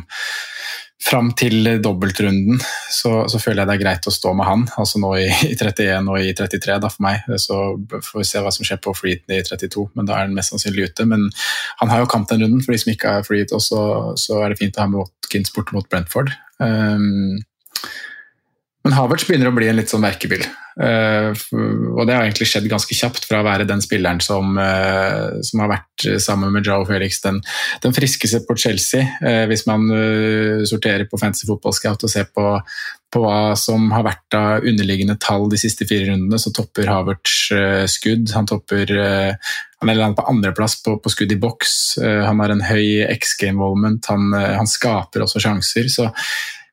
fram 1.01 1.31
til 1.37 1.67
dobbeltrunden 1.83 2.59
så, 2.91 3.25
så, 3.29 3.39
føler 3.41 3.63
jeg 3.63 3.69
det 3.69 3.75
er 3.75 3.81
greit 3.81 4.07
å 4.07 4.13
stå 4.13 4.33
med 4.37 4.47
han. 4.47 4.65
Altså 4.79 5.01
nå 5.01 5.11
i, 5.19 5.27
i 5.49 5.55
31 5.57 6.11
og 6.11 6.19
i 6.21 6.33
33 6.37 6.77
da 6.83 6.91
for 6.91 7.05
meg. 7.05 7.25
Så 7.41 7.59
får 7.91 8.21
vi 8.21 8.27
se 8.29 8.43
hva 8.43 8.53
som 8.55 8.67
skjer 8.67 8.81
på 8.83 8.95
freeheaten 8.97 9.35
i 9.35 9.41
32, 9.43 9.87
men 9.97 10.09
da 10.09 10.17
er 10.17 10.27
han 10.27 10.35
mest 10.37 10.53
sannsynlig 10.53 10.91
ute. 10.91 11.07
Men 11.09 11.27
han 11.81 11.91
har 11.91 12.03
jo 12.03 12.11
kamp 12.13 12.29
den 12.31 12.45
runden, 12.45 12.63
for 12.63 12.75
de 12.75 12.81
som 12.83 12.93
ikke 12.93 13.17
har 13.17 13.27
freeheat 13.27 13.55
også, 13.55 13.81
så 14.19 14.43
er 14.43 14.53
det 14.53 14.61
fint 14.61 14.79
å 14.79 14.85
ha 14.85 14.91
med 14.91 15.03
Watkins 15.03 15.53
borte 15.55 15.75
mot 15.75 15.89
Brentford. 15.91 16.33
Um, 16.63 17.41
Men 18.83 18.97
Havertz 18.97 19.23
begynner 19.27 19.47
å 19.47 19.55
bli 19.55 19.69
en 19.71 19.77
litt 19.79 19.91
sånn 19.91 20.03
verkebyll. 20.03 20.43
Uh, 20.73 21.29
og 21.93 22.07
det 22.09 22.15
har 22.15 22.25
egentlig 22.25 22.47
skjedd 22.49 22.65
ganske 22.67 22.95
kjapt 22.97 23.27
fra 23.29 23.39
å 23.39 23.45
være 23.45 23.67
den 23.69 23.81
spilleren 23.83 24.19
som, 24.23 24.57
uh, 24.57 25.37
som 25.45 25.61
har 25.61 25.69
vært 25.69 26.05
sammen 26.23 26.49
med 26.51 26.65
Joe 26.65 26.83
Felix 26.87 27.21
den, 27.21 27.37
den 27.83 27.93
friskeste 27.95 28.41
på 28.47 28.57
Chelsea, 28.59 29.05
uh, 29.21 29.45
hvis 29.47 29.63
man 29.69 29.85
sorterer 30.67 31.05
på 31.07 31.19
fancy 31.21 31.45
fotballscout 31.47 32.03
og 32.03 32.11
ser 32.11 32.25
på, 32.33 32.47
på, 33.13 33.21
hva 33.21 33.53
som 33.59 33.85
har 33.93 34.03
vært 34.07 34.37
av 34.39 34.67
underliggende 34.67 35.15
tall 35.21 35.45
de 35.51 35.61
siste 35.61 35.87
fire 35.87 36.09
rundene, 36.09 36.41
så 36.41 36.51
topper 36.55 36.89
Havertz 36.89 37.37
skudd. 37.93 38.33
Han 38.35 38.49
topper 38.49 38.91
han 39.83 39.91
er 39.91 40.17
på 40.17 40.25
andreplass 40.31 40.79
på, 40.83 40.97
på 41.03 41.11
skudd 41.11 41.31
i 41.35 41.39
boks. 41.39 41.77
han 42.01 42.39
har 42.39 42.51
en 42.53 42.65
høy 42.65 43.03
X-game-volument. 43.13 44.07
han, 44.09 44.33
han 44.33 44.69
skaper 44.69 45.23
også 45.23 45.43
sjanser. 45.43 45.91
så 45.91 46.09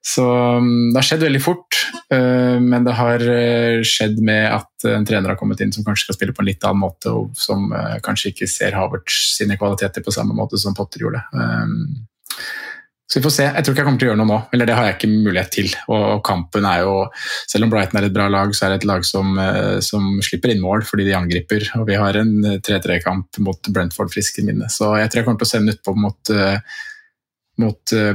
så 0.01 0.24
um, 0.57 0.90
det 0.92 0.96
har 0.96 1.05
skjedd 1.05 1.26
veldig 1.26 1.42
fort, 1.44 1.76
uh, 2.14 2.57
men 2.57 2.86
det 2.86 2.96
har 2.96 3.20
uh, 3.20 3.82
skjedd 3.84 4.22
med 4.24 4.46
at 4.48 4.86
en 4.88 5.05
trener 5.05 5.34
har 5.34 5.38
kommet 5.40 5.61
inn 5.61 5.74
som 5.74 5.84
kanskje 5.84 6.09
skal 6.09 6.16
spille 6.16 6.36
på 6.36 6.40
en 6.40 6.48
litt 6.48 6.64
annen 6.64 6.80
måte, 6.86 7.12
og 7.12 7.36
som 7.36 7.68
uh, 7.74 7.98
kanskje 8.05 8.32
ikke 8.32 8.48
ser 8.48 8.78
Havertz 8.78 9.36
sine 9.36 9.61
kvaliteter 9.61 10.05
på 10.05 10.14
samme 10.14 10.36
måte 10.36 10.61
som 10.61 10.76
Potter 10.76 11.05
gjorde. 11.05 11.20
Um, 11.36 11.84
så 13.11 13.18
vi 13.18 13.24
får 13.24 13.32
se. 13.34 13.44
Jeg 13.44 13.66
tror 13.66 13.74
ikke 13.74 13.82
jeg 13.82 13.88
kommer 13.88 14.01
til 14.01 14.07
å 14.07 14.11
gjøre 14.12 14.20
noe 14.22 14.30
nå, 14.30 14.36
eller 14.55 14.68
det 14.70 14.74
har 14.78 14.84
jeg 14.86 14.96
ikke 14.96 15.09
mulighet 15.11 15.53
til. 15.53 15.72
Og 15.90 16.20
kampen 16.24 16.68
er 16.70 16.84
jo, 16.84 16.92
Selv 17.51 17.66
om 17.66 17.72
Brighton 17.72 17.98
er 17.98 18.07
et 18.07 18.14
bra 18.14 18.28
lag, 18.30 18.53
så 18.55 18.64
er 18.64 18.70
det 18.70 18.76
et 18.78 18.86
lag 18.86 19.03
som, 19.09 19.34
som 19.82 20.05
slipper 20.22 20.53
inn 20.55 20.62
mål 20.62 20.84
fordi 20.86 21.09
de 21.09 21.16
angriper. 21.18 21.66
Og 21.80 21.88
vi 21.88 21.96
har 21.98 22.20
en 22.20 22.30
3-3-kamp 22.62 23.40
mot 23.42 23.72
Brentford 23.74 24.14
friske 24.14 24.46
minne, 24.46 24.70
så 24.70 24.92
jeg 25.01 25.11
tror 25.11 25.20
jeg 25.20 25.26
kommer 25.26 25.42
til 25.42 25.48
å 25.48 25.53
sende 25.57 25.74
utpå 25.74 25.96
mot 25.98 26.32
mot 27.61 27.94
uh, 27.96 28.11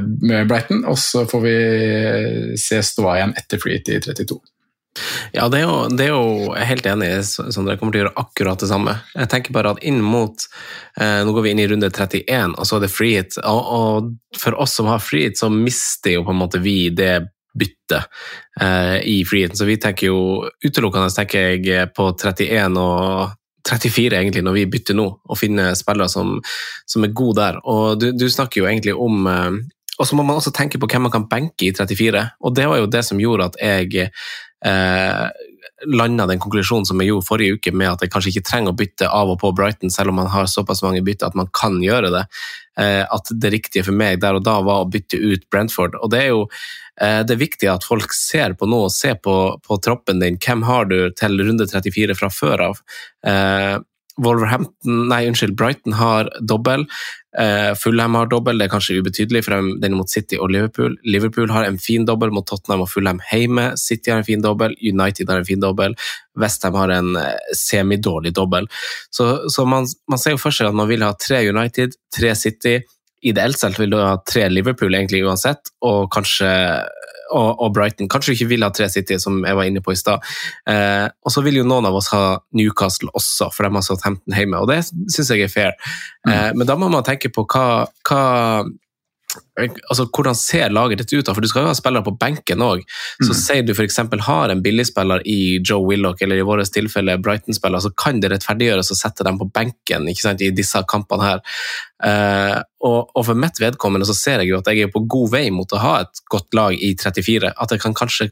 Brighton, 0.50 0.84
og 0.90 1.00
så 1.02 1.24
får 1.30 1.46
vi 1.46 1.56
se 2.60 2.82
ståa 2.84 3.20
igjen 3.20 3.38
etter 3.40 3.62
Freet 3.62 3.94
i 3.94 4.02
32. 4.04 4.42
Ja, 5.36 5.50
det 5.52 5.60
er, 5.60 5.64
jo, 5.66 5.80
det 5.92 6.06
er 6.06 6.14
jo 6.14 6.54
jeg 6.56 6.70
helt 6.70 6.86
enig 6.88 7.10
i, 7.12 7.24
Sondre. 7.28 7.74
Jeg 7.74 7.82
kommer 7.82 7.96
til 7.96 8.00
å 8.00 8.04
gjøre 8.06 8.22
akkurat 8.22 8.62
det 8.64 8.70
samme. 8.70 8.94
Jeg 9.12 9.30
tenker 9.32 9.56
bare 9.56 9.74
at 9.76 9.82
inn 9.84 10.00
mot 10.04 10.46
eh, 11.02 11.20
Nå 11.28 11.34
går 11.36 11.44
vi 11.44 11.52
inn 11.52 11.62
i 11.64 11.68
runde 11.68 11.90
31, 11.92 12.56
og 12.56 12.68
så 12.68 12.78
er 12.78 12.86
det 12.86 12.92
freehit. 12.94 13.40
Og, 13.44 13.72
og, 13.76 14.14
for 14.40 14.56
oss 14.64 14.78
som 14.80 14.88
har 14.88 15.04
freehit, 15.04 15.40
så 15.40 15.52
mister 15.52 16.16
jo 16.16 16.24
på 16.28 16.32
en 16.32 16.40
måte 16.40 16.64
vi 16.64 16.78
det 16.96 17.26
byttet 17.56 18.08
eh, 18.62 18.98
i 19.04 19.18
freehiten. 19.28 19.60
Så 19.60 19.68
vi 19.68 19.80
tenker 19.84 20.14
jo 20.14 20.22
utelukkende 20.64 21.12
tenker 21.16 21.60
jeg 21.60 21.92
på 21.96 22.10
31 22.16 22.80
og 22.80 23.36
34 23.66 24.20
egentlig 24.20 24.44
når 24.46 24.58
vi 24.60 24.66
bytter 24.76 24.98
nå, 24.98 25.08
og 25.26 25.40
finner 25.40 25.78
spillere 25.78 26.10
som, 26.12 26.36
som 26.90 27.06
er 27.06 27.16
gode 27.18 27.40
der. 27.42 27.60
Og 27.66 28.00
du, 28.02 28.12
du, 28.14 28.28
snakker 28.30 28.62
jo 28.62 28.70
egentlig 28.70 28.94
om 28.94 29.26
eh, 29.32 29.64
Og 29.96 30.08
så 30.08 30.16
må 30.18 30.26
man 30.28 30.36
også 30.36 30.52
tenke 30.52 30.78
på 30.78 30.90
hvem 30.92 31.06
man 31.08 31.14
kan 31.14 31.28
benke 31.32 31.70
i 31.70 31.74
34, 31.74 32.24
og 32.42 32.56
det 32.56 32.66
var 32.68 32.82
jo 32.82 32.90
det 32.92 33.04
som 33.08 33.20
gjorde 33.22 33.46
at 33.48 33.62
jeg 33.62 34.10
eh, 34.68 35.28
landa 35.88 36.26
den 36.28 36.42
konklusjonen 36.42 36.86
som 36.88 37.00
jeg 37.02 37.12
gjorde 37.12 37.28
forrige 37.28 37.56
uke, 37.58 37.72
med 37.72 37.94
at 37.94 38.04
jeg 38.04 38.12
kanskje 38.12 38.34
ikke 38.34 38.48
trenger 38.50 38.74
å 38.74 38.78
bytte 38.80 39.10
av 39.12 39.32
og 39.32 39.40
på 39.42 39.52
Brighton, 39.56 39.94
selv 39.94 40.12
om 40.12 40.20
man 40.20 40.32
har 40.32 40.50
såpass 40.52 40.84
mange 40.86 41.04
bytter 41.06 41.30
at 41.30 41.38
man 41.40 41.50
kan 41.56 41.78
gjøre 41.84 42.12
det. 42.14 42.26
Eh, 42.80 43.04
at 43.04 43.32
det 43.32 43.54
riktige 43.54 43.86
for 43.88 43.96
meg 43.96 44.20
der 44.24 44.36
og 44.40 44.44
da 44.44 44.58
var 44.66 44.84
å 44.84 44.90
bytte 44.92 45.20
ut 45.20 45.46
Brentford. 45.52 45.96
Og 46.02 46.12
det 46.12 46.26
er 46.26 46.34
jo 46.34 46.46
det 46.96 47.34
er 47.36 47.42
viktig 47.42 47.68
at 47.68 47.84
folk 47.84 48.14
ser 48.16 48.54
på 48.56 48.70
noe, 48.72 48.88
ser 48.94 49.18
på, 49.20 49.34
på 49.60 49.78
troppen 49.84 50.22
din. 50.22 50.38
Hvem 50.40 50.64
har 50.64 50.88
du 50.88 51.10
til 51.12 51.42
runde 51.44 51.68
34 51.68 52.16
fra 52.16 52.30
før 52.32 52.64
av? 52.70 52.80
Eh, 53.28 53.76
Wolverhampton, 54.22 55.08
nei, 55.10 55.26
unnskyld, 55.28 55.58
Brighton 55.60 55.96
har 56.00 56.30
dobbel. 56.40 56.86
Uh, 57.36 57.74
Fulham 57.76 58.16
har 58.16 58.30
dobbel, 58.32 58.60
det 58.60 58.70
er 58.70 58.72
kanskje 58.72 59.02
ubetydelig, 59.04 59.42
for 59.44 59.72
den 59.82 59.98
mot 59.98 60.12
City 60.12 60.40
og 60.40 60.54
Liverpool. 60.56 60.96
Liverpool 61.04 61.52
har 61.52 61.68
en 61.68 61.80
fin 61.82 62.06
dobbel 62.08 62.32
mot 62.32 62.48
Tottenham 62.48 62.86
og 62.86 62.92
Fulham 62.94 63.20
hjemme. 63.28 63.74
City 63.80 64.14
har 64.14 64.22
en 64.22 64.28
fin 64.28 64.44
dobbel, 64.44 64.78
United 64.80 65.32
har 65.32 65.42
en 65.42 65.48
fin 65.48 65.60
dobbel. 65.60 65.98
Westham 66.40 66.80
har 66.80 66.96
en 66.96 67.12
uh, 67.20 67.34
semidårlig 67.60 68.32
dobbel. 68.40 68.70
Så, 69.12 69.50
så 69.52 69.68
man, 69.68 69.90
man, 70.08 70.22
ser 70.22 70.38
jo 70.38 70.44
for 70.46 70.56
seg 70.56 70.72
at 70.72 70.80
man 70.80 70.90
vil 70.92 71.04
ha 71.04 71.12
tre 71.20 71.44
United, 71.50 72.00
tre 72.16 72.32
City. 72.40 72.78
Ideelt 73.26 73.58
sett 73.60 73.80
vil 73.80 73.94
du 73.94 74.00
ha 74.02 74.18
tre 74.28 74.48
Liverpool 74.52 74.94
egentlig 74.94 75.24
uansett, 75.26 75.72
og 75.86 76.10
kanskje 76.14 76.50
og, 77.34 77.58
og, 77.58 77.72
Brighton. 77.74 78.10
Kanskje 78.12 78.32
du 78.32 78.38
ikke 78.38 78.50
vil 78.54 78.66
ha 78.66 78.70
tre 78.74 78.88
City, 78.92 79.18
som 79.22 79.40
jeg 79.46 79.58
var 79.58 79.68
inne 79.68 79.82
på 79.84 79.94
i 79.96 80.00
stad. 80.00 80.24
Eh, 80.70 81.08
og 81.26 81.34
så 81.34 81.42
vil 81.46 81.60
jo 81.60 81.68
noen 81.68 81.88
av 81.90 81.98
oss 81.98 82.12
ha 82.14 82.38
Newcastle 82.58 83.10
også, 83.18 83.50
for 83.54 83.66
de 83.66 83.74
har 83.74 83.86
Southampton 83.86 84.38
hjemme, 84.38 84.62
og 84.62 84.70
det 84.72 84.84
syns 84.86 85.32
jeg 85.34 85.46
er 85.46 85.52
fair. 85.52 85.74
Mm. 86.28 86.32
Eh, 86.32 86.50
men 86.60 86.70
da 86.70 86.78
må 86.80 86.90
man 86.94 87.06
tenke 87.08 87.34
på 87.34 87.48
hva, 87.50 87.86
hva 88.08 88.22
altså, 89.90 90.06
hvordan 90.10 90.36
ser 90.38 90.74
laget 90.74 91.02
ditt 91.02 91.14
ut? 91.14 91.26
da? 91.26 91.34
For 91.34 91.42
Du 91.42 91.50
skal 91.50 91.66
jo 91.66 91.72
ha 91.72 91.78
spillere 91.78 92.06
på 92.06 92.16
benken 92.20 92.64
òg. 92.66 92.84
Så 93.22 93.32
mm. 93.32 93.40
sier 93.40 93.66
du 93.66 93.74
f.eks. 93.76 94.00
har 94.28 94.54
en 94.54 94.64
billigspiller 94.66 95.26
i 95.26 95.40
Joe 95.60 95.86
Willoch, 95.88 96.22
eller 96.22 96.42
i 96.42 96.46
vårt 96.48 96.72
tilfelle 96.76 97.18
Brighton-spiller, 97.24 97.84
så 97.84 97.92
kan 97.98 98.22
det 98.24 98.32
rettferdiggjøres 98.34 98.92
å 98.92 99.00
sette 99.00 99.28
dem 99.28 99.40
på 99.42 99.50
benken 99.56 100.10
ikke 100.12 100.28
sant, 100.28 100.46
i 100.46 100.54
disse 100.56 100.82
kampene 100.90 101.30
her. 101.32 101.44
Uh, 102.06 102.60
og, 102.84 103.12
og, 103.16 103.22
for 103.24 103.40
mitt 103.40 103.60
vedkommende 103.62 104.06
så 104.06 104.14
ser 104.18 104.44
jeg 104.44 104.52
jo 104.52 104.60
at 104.60 104.68
jeg 104.70 104.86
er 104.86 104.92
på 104.94 105.06
god 105.10 105.32
vei 105.38 105.46
mot 105.54 105.72
å 105.74 105.80
ha 105.82 105.94
et 106.04 106.26
godt 106.32 106.58
lag 106.58 106.76
i 106.76 106.92
34. 107.00 107.56
At 107.56 107.72
jeg 107.74 107.84
kan 107.86 107.96
kanskje 107.98 108.30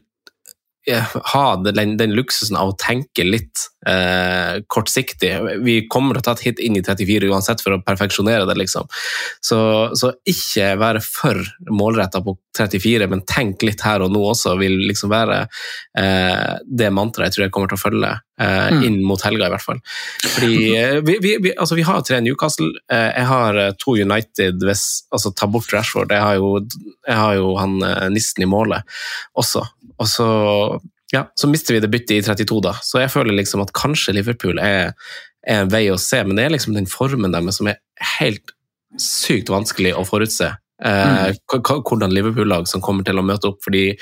ha 1.32 1.56
den, 1.64 1.96
den, 1.96 2.12
luksusen 2.12 2.58
av 2.60 2.72
å 2.72 2.76
tenke 2.76 3.24
litt 3.24 3.70
eh, 3.88 4.62
kortsiktig. 4.66 5.32
Vi 5.64 5.76
kommer 5.90 6.16
til 6.16 6.24
å 6.24 6.26
ta 6.28 6.34
et 6.36 6.44
hit 6.48 6.62
inn 6.64 6.78
i 6.78 6.82
34 6.84 7.30
uansett 7.30 7.62
for 7.64 7.76
å 7.76 7.82
perfeksjonere 7.84 8.48
det, 8.48 8.56
liksom. 8.60 8.88
Så, 9.44 9.58
så 9.98 10.12
ikke 10.28 10.74
være 10.80 11.02
for 11.04 11.40
målretta 11.70 12.22
på 12.24 12.36
34, 12.58 13.08
men 13.10 13.24
tenk 13.26 13.64
litt 13.66 13.82
her 13.84 14.04
og 14.04 14.12
nå 14.14 14.22
også, 14.30 14.54
vil 14.60 14.76
liksom 14.88 15.10
være 15.12 15.40
eh, 15.98 16.54
det 16.64 16.90
mantraet 16.94 17.32
jeg 17.32 17.36
tror 17.36 17.44
jeg 17.46 17.54
kommer 17.54 17.72
til 17.72 17.78
å 17.78 17.82
følge 17.82 18.10
eh, 18.14 18.70
mm. 18.76 18.84
inn 18.86 18.98
mot 19.06 19.22
helga, 19.26 19.48
i 19.48 19.54
hvert 19.54 19.64
fall. 19.64 19.82
Fordi 20.36 20.58
eh, 20.78 20.98
vi, 21.06 21.18
vi, 21.22 21.36
vi, 21.42 21.54
altså, 21.56 21.78
vi, 21.78 21.86
har 21.86 22.02
tre 22.06 22.20
Newcastle, 22.24 22.70
eh, 22.92 23.10
jeg 23.10 23.28
har 23.30 23.60
eh, 23.60 23.72
to 23.82 23.96
United 23.98 24.62
hvis 24.64 24.86
altså 25.14 25.34
ta 25.34 25.50
bort 25.50 25.72
Rashford. 25.74 26.14
Jeg 26.14 26.22
har 26.22 26.38
jo, 26.38 26.56
jeg 27.08 27.20
har 27.20 27.38
jo 27.40 27.54
han 27.58 27.78
nissen 28.14 28.46
i 28.46 28.50
målet 28.50 28.86
også. 29.40 29.64
Og 29.94 30.10
så, 30.10 30.28
ja, 31.14 31.22
så 31.38 31.48
mister 31.50 31.76
vi 31.76 31.82
det 31.84 31.90
byttet 31.92 32.16
i 32.18 32.24
32, 32.26 32.58
da. 32.64 32.74
Så 32.82 32.98
jeg 33.02 33.12
føler 33.12 33.36
liksom 33.36 33.62
at 33.62 33.72
kanskje 33.76 34.16
Liverpool 34.16 34.58
er, 34.62 34.92
er 35.46 35.62
en 35.62 35.70
vei 35.72 35.86
å 35.92 36.00
se, 36.00 36.22
men 36.26 36.38
det 36.38 36.48
er 36.48 36.54
liksom 36.56 36.74
den 36.76 36.90
formen 36.90 37.34
deres 37.34 37.60
som 37.60 37.70
er 37.70 37.78
helt 38.18 38.54
sykt 39.00 39.52
vanskelig 39.52 39.94
å 39.94 40.04
forutse. 40.08 40.50
Eh, 40.84 41.30
mm. 41.30 41.62
Hvordan 41.62 42.14
Liverpool-lag 42.14 42.66
som 42.70 42.82
kommer 42.84 43.06
til 43.06 43.20
å 43.20 43.26
møte 43.26 43.52
opp. 43.52 43.62
fordi 43.64 43.92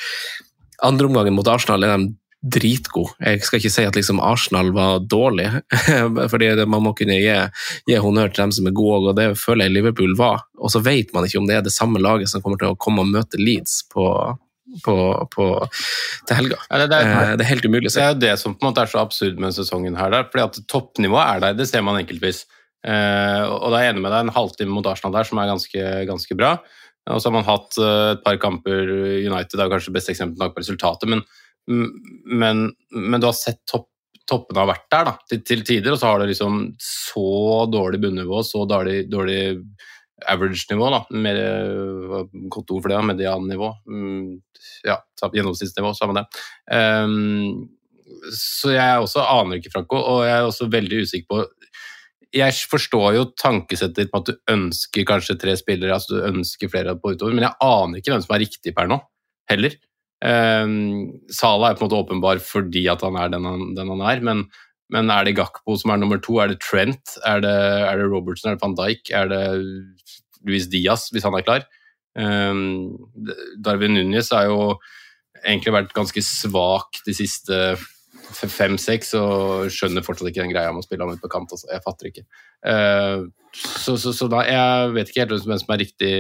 andreomgangen 0.82 1.36
mot 1.36 1.48
Arsenal 1.48 1.84
er 1.86 1.94
de 1.94 2.14
dritgode. 2.42 3.14
Jeg 3.22 3.44
skal 3.46 3.60
ikke 3.60 3.70
si 3.70 3.84
at 3.86 3.94
liksom 3.94 4.18
Arsenal 4.18 4.72
var 4.74 5.04
dårlig, 5.06 5.46
fordi 6.32 6.48
man 6.66 6.82
må 6.82 6.90
kunne 6.98 7.20
gi, 7.20 7.36
gi 7.86 8.00
honnør 8.02 8.32
til 8.32 8.42
dem 8.42 8.54
som 8.56 8.66
er 8.66 8.74
gode, 8.74 9.12
og 9.12 9.18
det 9.18 9.28
føler 9.38 9.68
jeg 9.68 9.76
Liverpool 9.76 10.16
var. 10.18 10.42
Og 10.58 10.72
så 10.74 10.82
vet 10.82 11.12
man 11.14 11.28
ikke 11.28 11.38
om 11.38 11.46
det 11.46 11.60
er 11.60 11.62
det 11.66 11.74
samme 11.74 12.02
laget 12.02 12.32
som 12.32 12.42
kommer 12.42 12.58
til 12.58 12.72
å 12.72 12.78
komme 12.80 13.04
og 13.04 13.12
møte 13.14 13.38
Leeds 13.38 13.84
på, 13.92 14.08
på, 14.84 14.96
på, 15.32 15.46
til 16.28 16.38
helga. 16.38 16.58
Ja, 16.68 16.80
det, 16.84 16.96
er, 16.96 17.10
eh, 17.10 17.34
det, 17.36 17.44
er, 17.44 17.50
helt 17.50 17.68
umulig 17.68 17.90
å 17.90 17.94
se. 17.94 18.00
Det 18.00 18.06
er 18.06 18.14
jo 18.14 18.22
det 18.24 18.34
som 18.40 18.56
på 18.56 18.64
en 18.64 18.70
måte 18.70 18.84
er 18.84 18.92
så 18.92 19.02
absurd 19.02 19.40
med 19.42 19.56
sesongen 19.56 19.98
her. 19.98 20.12
Der, 20.14 20.28
fordi 20.32 20.46
at 20.46 20.60
toppnivået 20.72 21.24
er 21.24 21.44
der, 21.46 21.58
det 21.60 21.68
ser 21.70 21.84
man 21.86 22.00
enkeltvis. 22.00 22.44
Eh, 22.82 23.42
og 23.46 23.68
da 23.70 23.78
er 23.78 23.86
jeg 23.86 23.94
enig 23.94 24.06
med 24.06 24.14
deg, 24.14 24.26
en 24.26 24.36
halvtime 24.36 24.74
mot 24.74 24.88
Arsenal 24.90 25.14
der 25.18 25.28
som 25.28 25.42
er 25.42 25.52
ganske, 25.52 25.92
ganske 26.08 26.38
bra. 26.38 26.56
Og 27.10 27.20
så 27.20 27.28
har 27.28 27.36
man 27.36 27.48
hatt 27.48 27.78
eh, 27.82 28.10
et 28.16 28.24
par 28.24 28.40
kamper 28.42 28.92
United 29.22 29.56
det 29.56 29.64
er 29.64 29.72
kanskje 29.72 29.94
beste 29.94 30.14
eksempel 30.14 30.52
på 30.52 30.62
resultatet, 30.62 31.10
men, 31.10 31.24
men, 31.66 32.68
men, 32.94 33.20
du 33.20 33.28
har 33.28 33.36
sett 33.38 33.60
topp, 33.70 33.88
toppene 34.30 34.62
har 34.62 34.70
vært 34.70 34.86
der 34.94 35.08
da, 35.10 35.16
til, 35.30 35.42
til, 35.46 35.64
tider, 35.66 35.94
og 35.94 36.00
så 36.00 36.12
har 36.12 36.22
du 36.22 36.30
liksom 36.30 36.60
så 36.82 37.64
dårlig 37.70 38.02
bunnivå, 38.04 38.42
så 38.46 38.64
dårlig, 38.70 39.04
dårlig 39.10 39.40
average-nivå, 40.30 40.90
da. 40.94 41.02
Mer, 41.24 41.40
godt 42.52 42.72
ord 42.74 42.84
for 42.84 42.92
det, 42.92 43.00
median-nivå. 43.12 43.70
ja, 44.86 44.98
gjennomsnittsnivå, 45.22 45.94
samme 45.98 46.20
det. 46.20 46.26
Um, 46.72 47.68
så 48.36 48.74
jeg 48.74 49.02
også 49.02 49.24
aner 49.24 49.58
ikke, 49.58 49.72
Franco, 49.72 49.98
og 49.98 50.24
jeg 50.26 50.36
er 50.36 50.46
også 50.46 50.68
veldig 50.70 51.02
usikker 51.06 51.28
på 51.30 51.44
jeg 52.32 52.54
forstår 52.70 53.16
jo 53.16 53.24
tankesettet 53.36 53.98
ditt 53.98 54.12
med 54.12 54.22
at 54.22 54.28
du 54.30 54.52
ønsker 54.54 55.04
kanskje 55.08 55.36
tre 55.40 55.52
spillere, 55.60 55.92
altså 55.92 56.16
du 56.16 56.28
ønsker 56.30 56.70
flere 56.72 56.94
på 56.96 57.12
utover, 57.12 57.34
men 57.36 57.44
jeg 57.44 57.58
aner 57.60 58.00
ikke 58.00 58.14
hvem 58.14 58.22
som 58.24 58.32
er 58.36 58.44
riktig 58.46 58.72
per 58.76 58.88
nå, 58.88 58.98
heller. 59.52 59.76
Um, 60.22 61.18
Sala 61.34 61.72
er 61.72 61.76
på 61.76 61.82
en 61.82 61.88
måte 61.88 61.98
åpenbar 61.98 62.40
fordi 62.44 62.86
at 62.88 63.02
han 63.04 63.18
er 63.18 63.32
den 63.32 63.48
han, 63.48 63.64
den 63.76 63.90
han 63.92 64.04
er, 64.08 64.22
men, 64.24 64.44
men, 64.90 65.10
er 65.10 65.24
det 65.24 65.36
Gakpo 65.38 65.76
som 65.78 65.92
er 65.92 66.00
nummer 66.02 66.20
to? 66.22 66.38
Er 66.42 66.52
det 66.52 66.60
Trent? 66.64 67.16
Er 67.28 67.40
det, 67.44 67.52
er 67.52 68.00
det 68.00 68.10
Robertson? 68.10 68.50
Er 68.50 68.58
det 68.58 68.64
van 68.64 68.76
Dijk? 68.78 69.12
Er 69.14 69.30
det 69.30 69.44
Luis 70.46 70.66
Diaz, 70.72 71.08
hvis 71.12 71.24
han 71.24 71.36
er 71.38 71.46
klar? 71.46 71.66
Um, 72.18 72.98
Darwin 73.64 73.96
Núñez 73.96 74.32
har 74.34 74.50
jo 74.50 74.76
egentlig 75.42 75.72
vært 75.74 75.94
ganske 75.96 76.22
svak 76.22 77.00
de 77.06 77.14
siste 77.16 77.62
fem-seks 78.32 79.14
og 79.18 79.70
skjønner 79.72 80.04
fortsatt 80.04 80.30
ikke 80.30 80.44
den 80.44 80.52
greia 80.52 80.72
med 80.72 80.84
å 80.84 80.86
spille 80.86 81.04
ham 81.04 81.16
ut 81.16 81.22
på 81.22 81.30
kant. 81.32 81.52
Altså. 81.52 81.70
Jeg 81.72 81.84
fatter 81.84 82.10
ikke. 82.10 82.26
Uh, 82.66 83.30
så, 83.52 83.96
så, 84.00 84.12
så 84.16 84.28
da, 84.32 84.44
jeg 84.48 84.92
vet 84.96 85.10
ikke 85.10 85.24
helt 85.24 85.48
hvem 85.48 85.62
som 85.62 85.74
er 85.74 85.82
riktig 85.84 86.14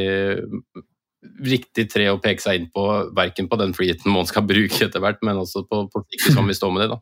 riktig 1.42 1.86
tre 1.92 2.08
å 2.10 2.20
peke 2.22 2.42
seg 2.42 2.58
inn 2.58 2.68
på, 2.74 2.84
verken 3.14 3.48
på 3.50 3.58
den 3.60 3.74
freeheaten 3.76 4.12
man 4.12 4.28
skal 4.28 4.44
bruke 4.46 4.86
etter 4.86 5.02
hvert, 5.02 5.20
men 5.26 5.40
også 5.40 5.64
på, 5.68 5.84
politikken 5.92 6.38
som 6.38 6.50
vi 6.50 6.56
står 6.58 6.72
med 6.74 6.84
det. 6.84 6.96
da. 6.96 7.00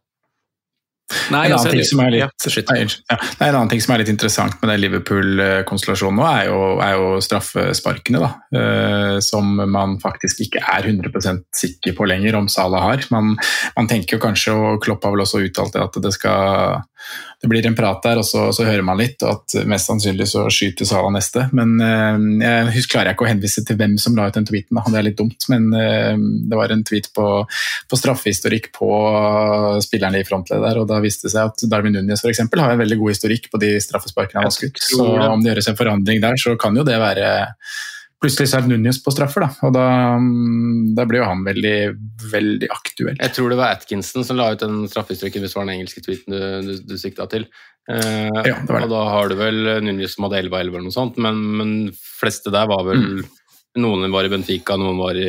Nei, 1.31 1.47
en, 1.49 1.55
altså, 1.57 1.71
annen 1.71 1.81
ting 1.81 1.89
som 1.89 2.03
er 2.05 2.13
litt, 2.15 2.23
ja, 2.23 2.65
nei, 2.71 2.77
ja, 2.85 3.17
nei, 3.41 3.49
en 3.49 3.57
annen 3.57 3.71
ting 3.73 3.83
som 3.83 3.95
er 3.95 4.03
litt 4.03 4.13
interessant 4.13 4.57
med 4.61 4.71
den 4.73 4.83
Liverpool-konstellasjonen 4.85 6.21
nå, 6.21 6.27
er 6.29 6.51
jo, 6.51 6.61
er 6.85 6.95
jo 6.95 7.09
straffesparkene. 7.25 8.21
Da, 8.21 8.31
uh, 8.55 9.17
som 9.25 9.57
man 9.71 9.97
faktisk 10.03 10.45
ikke 10.47 10.63
er 10.63 10.87
100% 10.93 11.47
sikker 11.57 11.97
på 11.99 12.07
lenger 12.11 12.39
om 12.39 12.47
Salah 12.53 12.87
har. 12.87 13.03
Man, 13.15 13.35
man 13.77 13.91
tenker 13.91 14.19
jo 14.19 14.23
kanskje, 14.23 14.55
og 14.55 14.81
Klopp 14.85 15.07
har 15.07 15.17
vel 15.17 15.25
også 15.27 15.43
uttalt 15.47 15.75
det, 15.77 15.87
at 15.89 16.01
det 16.05 16.15
skal 16.15 16.81
det 17.41 17.49
blir 17.49 17.67
en 17.67 17.77
prat 17.77 18.03
der, 18.05 18.19
og 18.21 18.27
så, 18.29 18.51
så, 18.53 18.67
hører 18.69 18.85
man 18.85 18.99
litt, 19.01 19.23
og 19.25 19.39
at 19.39 19.65
mest 19.69 19.89
sannsynlig 19.89 20.27
så 20.29 20.45
skyter 20.53 20.85
Sala 20.89 21.09
neste. 21.15 21.47
Men 21.57 21.73
eh, 21.81 22.19
jeg 22.45 22.67
husker, 22.75 22.93
klarer 22.93 23.11
jeg 23.11 23.17
ikke 23.17 23.25
å 23.25 23.31
henvise 23.31 23.65
til 23.65 23.79
hvem 23.81 23.95
som 24.03 24.19
la 24.19 24.27
ut 24.29 24.37
den 24.37 24.49
tweeten, 24.49 24.77
da. 24.77 24.85
det 24.93 24.99
er 25.01 25.07
litt 25.07 25.19
dumt. 25.21 25.47
Men 25.53 25.71
eh, 25.79 26.13
det 26.51 26.59
var 26.59 26.75
en 26.75 26.85
tweet 26.85 27.09
på, 27.17 27.27
på 27.89 28.01
straffehistorikk 28.01 28.69
på 28.77 28.91
spillerne 29.87 30.21
i 30.21 30.27
frontleddet 30.29 30.81
og 30.81 30.89
da 30.91 30.99
viste 31.03 31.29
det 31.29 31.35
seg 31.35 31.49
at 31.53 31.65
Darwin 31.71 31.97
Nunes 31.97 32.21
f.eks. 32.21 32.43
har 32.45 32.75
en 32.75 32.83
veldig 32.83 32.99
god 33.01 33.15
historikk 33.15 33.49
på 33.53 33.61
de 33.63 33.73
straffesparkene 33.81 34.43
han 34.43 34.51
har 34.51 34.55
skutt. 34.55 34.83
Så 34.85 35.07
om 35.07 35.41
det 35.41 35.55
gjøres 35.55 35.71
en 35.73 35.81
forandring 35.81 36.21
der, 36.23 36.37
så 36.41 36.57
kan 36.61 36.77
jo 36.77 36.85
det 36.87 37.01
være 37.01 37.31
Plutselig 38.21 38.51
så 38.51 38.59
er 38.59 38.67
det 38.67 38.75
Núñez 38.75 38.99
på 39.01 39.13
straffer, 39.15 39.47
da, 39.47 39.49
og 39.65 39.73
da, 39.73 39.85
da 40.97 41.05
blir 41.09 41.23
jo 41.23 41.29
han 41.31 41.45
veldig, 41.47 41.77
veldig 42.29 42.69
aktuell. 42.69 43.17
Jeg 43.17 43.33
tror 43.33 43.49
det 43.49 43.57
var 43.57 43.73
Atkinson 43.73 44.27
som 44.29 44.37
la 44.37 44.51
ut 44.53 44.61
den 44.61 44.83
straffestreken, 44.93 45.41
hvis 45.41 45.55
det 45.55 45.57
var 45.57 45.69
den 45.69 45.79
engelske 45.79 46.05
tweeten 46.05 46.37
du, 46.37 46.69
du, 46.69 46.73
du 46.91 46.95
sikta 47.01 47.25
til. 47.33 47.49
Eh, 47.89 48.41
ja, 48.45 48.59
det 48.61 48.69
var 48.69 48.85
det. 48.85 48.91
Og 48.91 48.93
da 48.93 49.03
har 49.09 49.33
du 49.33 49.39
vel 49.41 49.61
Núñez 49.87 50.13
som 50.13 50.29
hadde 50.29 50.43
11-11 50.45 50.69
eller 50.69 50.85
noe 50.85 50.97
sånt, 50.99 51.17
men, 51.17 51.41
men 51.57 51.75
fleste 51.97 52.53
der 52.53 52.69
var 52.69 52.85
vel 52.91 53.07
mm. 53.07 53.29
Noen 53.81 54.11
var 54.11 54.27
i 54.27 54.31
Benfica, 54.33 54.75
noen 54.75 54.99
var 54.99 55.15
i 55.15 55.29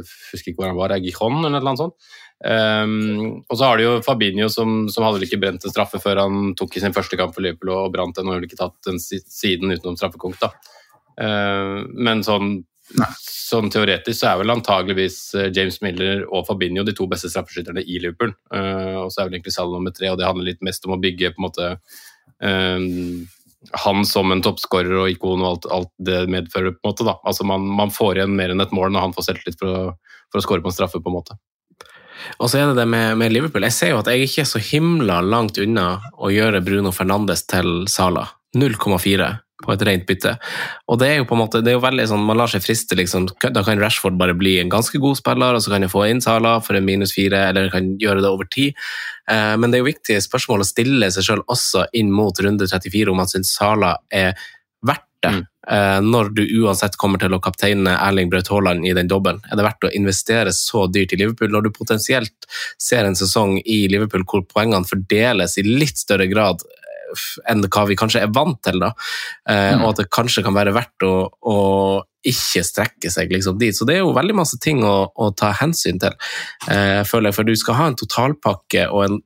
husker 0.00 0.48
ikke 0.48 0.62
hvor 0.62 0.70
han 0.70 0.78
var, 0.78 0.94
Gijon 0.96 1.44
eller 1.44 1.60
noe 1.60 1.78
sånt. 1.78 1.98
Um, 2.36 3.42
og 3.48 3.56
så 3.56 3.68
har 3.68 3.78
du 3.78 3.84
jo 3.84 3.92
Fabinho 4.04 4.48
som, 4.52 4.86
som 4.92 5.04
hadde 5.06 5.20
vel 5.20 5.26
ikke 5.28 5.38
brent 5.40 5.64
en 5.64 5.72
straffe 5.72 6.00
før 6.02 6.20
han 6.24 6.50
tok 6.56 6.76
i 6.76 6.82
sin 6.82 6.96
første 6.96 7.16
kamp 7.16 7.32
for 7.36 7.44
Liverpool 7.44 7.72
og 7.72 7.94
brant 7.94 8.16
den 8.16 8.28
og 8.28 8.34
har 8.34 8.42
vel 8.42 8.48
ikke 8.48 8.60
tatt 8.60 8.76
den 8.88 9.00
siden 9.00 9.72
utenom 9.72 9.96
straffekonk. 9.96 10.40
da. 10.40 10.50
Uh, 11.16 11.86
men 11.96 12.22
sånn, 12.26 12.58
sånn, 13.20 13.70
teoretisk 13.72 14.20
så 14.20 14.30
er 14.30 14.42
vel 14.42 14.52
antageligvis 14.52 15.18
eh, 15.34 15.48
James 15.54 15.80
Miller 15.82 16.22
og 16.28 16.44
Fabinho 16.46 16.84
de 16.86 16.94
to 16.94 17.08
beste 17.10 17.30
straffeskytterne 17.32 17.82
i 17.82 17.98
Liverpool. 18.02 18.34
Uh, 18.54 19.06
og 19.06 19.08
så 19.12 19.22
er 19.22 19.30
vel 19.30 19.38
egentlig 19.38 19.56
Salah 19.56 19.78
nummer 19.78 19.94
tre, 19.96 20.10
og 20.12 20.20
det 20.20 20.28
handler 20.28 20.50
litt 20.52 20.62
mest 20.66 20.86
om 20.86 20.94
å 20.94 21.00
bygge 21.02 21.32
på 21.34 21.42
en 21.42 21.46
måte 21.48 21.72
um, 22.44 23.26
han 23.72 24.04
som 24.06 24.30
en 24.30 24.42
toppskårer 24.44 24.94
og 25.00 25.10
ikon 25.10 25.42
og 25.42 25.48
alt, 25.50 25.68
alt, 25.74 25.92
det 25.98 26.22
medfører. 26.30 26.76
på 26.76 26.84
en 26.84 26.92
måte 26.92 27.08
da. 27.08 27.16
Altså 27.26 27.46
man, 27.48 27.66
man, 27.66 27.90
får 27.90 28.20
igjen 28.20 28.36
mer 28.38 28.54
enn 28.54 28.62
et 28.62 28.74
mål 28.76 28.92
når 28.94 29.08
han 29.08 29.16
får 29.16 29.30
selvtillit 29.30 29.58
for 29.58 29.72
å, 29.72 29.82
for 30.30 30.40
å 30.40 30.44
skåre 30.44 30.62
på 30.62 30.70
en 30.70 30.76
straffe. 30.76 31.02
på 31.02 31.10
en 31.10 31.18
måte. 31.18 31.38
Og 32.38 32.50
så 32.50 32.60
er 32.60 32.70
det 32.70 32.80
det 32.80 32.86
med, 32.90 33.16
med, 33.20 33.32
Liverpool. 33.32 33.66
Jeg 33.66 33.76
ser 33.76 33.92
jo 33.92 34.00
at 34.00 34.10
jeg 34.10 34.26
ikke 34.26 34.44
er 34.44 34.50
så 34.50 34.62
himla 34.62 35.20
langt 35.24 35.58
unna 35.62 35.88
å 36.16 36.30
gjøre 36.32 36.62
Bruno 36.64 36.92
Fernandes 36.94 37.44
til 37.50 37.84
Sala. 37.92 38.28
0,4 38.56 39.32
på 39.64 39.72
et 39.72 39.82
rent 39.88 40.04
bytte. 40.08 40.34
Og 40.92 40.98
det 41.00 41.08
er 41.08 41.18
jo 41.20 41.26
på 41.28 41.36
en 41.36 41.40
måte, 41.40 41.62
det 41.64 41.72
er 41.72 41.78
jo 41.78 41.84
veldig 41.84 42.06
sånn, 42.10 42.24
Man 42.28 42.36
lar 42.36 42.50
seg 42.52 42.64
friste. 42.64 42.96
liksom, 42.96 43.28
Da 43.40 43.62
kan 43.64 43.80
Rashford 43.80 44.18
bare 44.18 44.34
bli 44.34 44.58
en 44.60 44.70
ganske 44.70 45.00
god 45.00 45.16
spiller, 45.16 45.54
og 45.54 45.62
så 45.62 45.70
kan 45.72 45.82
jeg 45.82 45.90
få 45.90 46.08
inn 46.10 46.20
Sala 46.20 46.60
for 46.60 46.76
en 46.76 46.84
minus 46.84 47.14
fire, 47.14 47.48
eller 47.48 47.70
kan 47.70 47.96
gjøre 47.98 48.20
det 48.20 48.30
over 48.30 48.44
tid. 48.44 48.74
Eh, 49.30 49.56
men 49.56 49.70
det 49.70 49.78
er 49.78 49.84
jo 49.84 49.92
viktige 49.92 50.20
spørsmål 50.20 50.60
å 50.60 50.68
stille 50.68 51.10
seg 51.10 51.24
sjøl 51.24 51.44
også 51.48 51.86
inn 51.94 52.12
mot 52.12 52.36
runde 52.38 52.68
34, 52.68 53.10
om 53.10 53.16
man 53.16 53.26
syns 53.26 53.54
Sala 53.56 53.96
er 54.12 54.36
verdt 54.84 55.08
det. 55.22 55.32
Mm. 55.32 55.44
Eh, 55.66 56.00
når 56.00 56.28
du 56.36 56.42
uansett 56.62 56.96
kommer 56.96 57.18
til 57.18 57.34
å 57.34 57.40
kapteine 57.42 57.96
Erling 57.96 58.30
Braut 58.30 58.48
Haaland 58.52 58.86
i 58.86 58.92
den 58.94 59.08
dobbelen. 59.08 59.40
Er 59.50 59.58
det 59.58 59.64
verdt 59.66 59.88
å 59.88 59.90
investere 59.98 60.52
så 60.54 60.84
dyrt 60.86 61.16
i 61.16 61.18
Liverpool, 61.18 61.50
når 61.50 61.66
du 61.66 61.70
potensielt 61.74 62.46
ser 62.78 63.08
en 63.08 63.18
sesong 63.18 63.58
i 63.64 63.86
Liverpool 63.90 64.26
hvor 64.28 64.44
poengene 64.46 64.86
fordeles 64.86 65.58
i 65.58 65.66
litt 65.66 65.98
større 65.98 66.28
grad 66.30 66.62
enn 67.48 67.64
hva 67.66 67.86
vi 67.88 67.96
kanskje 67.98 68.24
er 68.24 68.32
vant 68.34 68.60
til. 68.64 68.80
da, 68.82 68.92
eh, 69.48 69.74
mm. 69.74 69.84
Og 69.84 69.90
at 69.92 70.02
det 70.02 70.10
kanskje 70.14 70.44
kan 70.46 70.56
være 70.56 70.74
verdt 70.76 71.06
å, 71.06 71.14
å 71.30 71.56
ikke 72.26 72.64
strekke 72.66 73.10
seg 73.12 73.32
liksom 73.32 73.58
dit. 73.60 73.76
Så 73.76 73.86
det 73.86 73.98
er 73.98 74.04
jo 74.04 74.14
veldig 74.16 74.36
masse 74.38 74.58
ting 74.62 74.82
å, 74.84 74.96
å 75.14 75.30
ta 75.38 75.52
hensyn 75.60 76.00
til, 76.02 76.16
eh, 76.70 77.02
føler 77.06 77.30
jeg. 77.30 77.38
For 77.38 77.48
du 77.48 77.54
skal 77.58 77.78
ha 77.80 77.90
en 77.90 77.98
totalpakke 77.98 78.88
og 78.90 79.04
en 79.06 79.20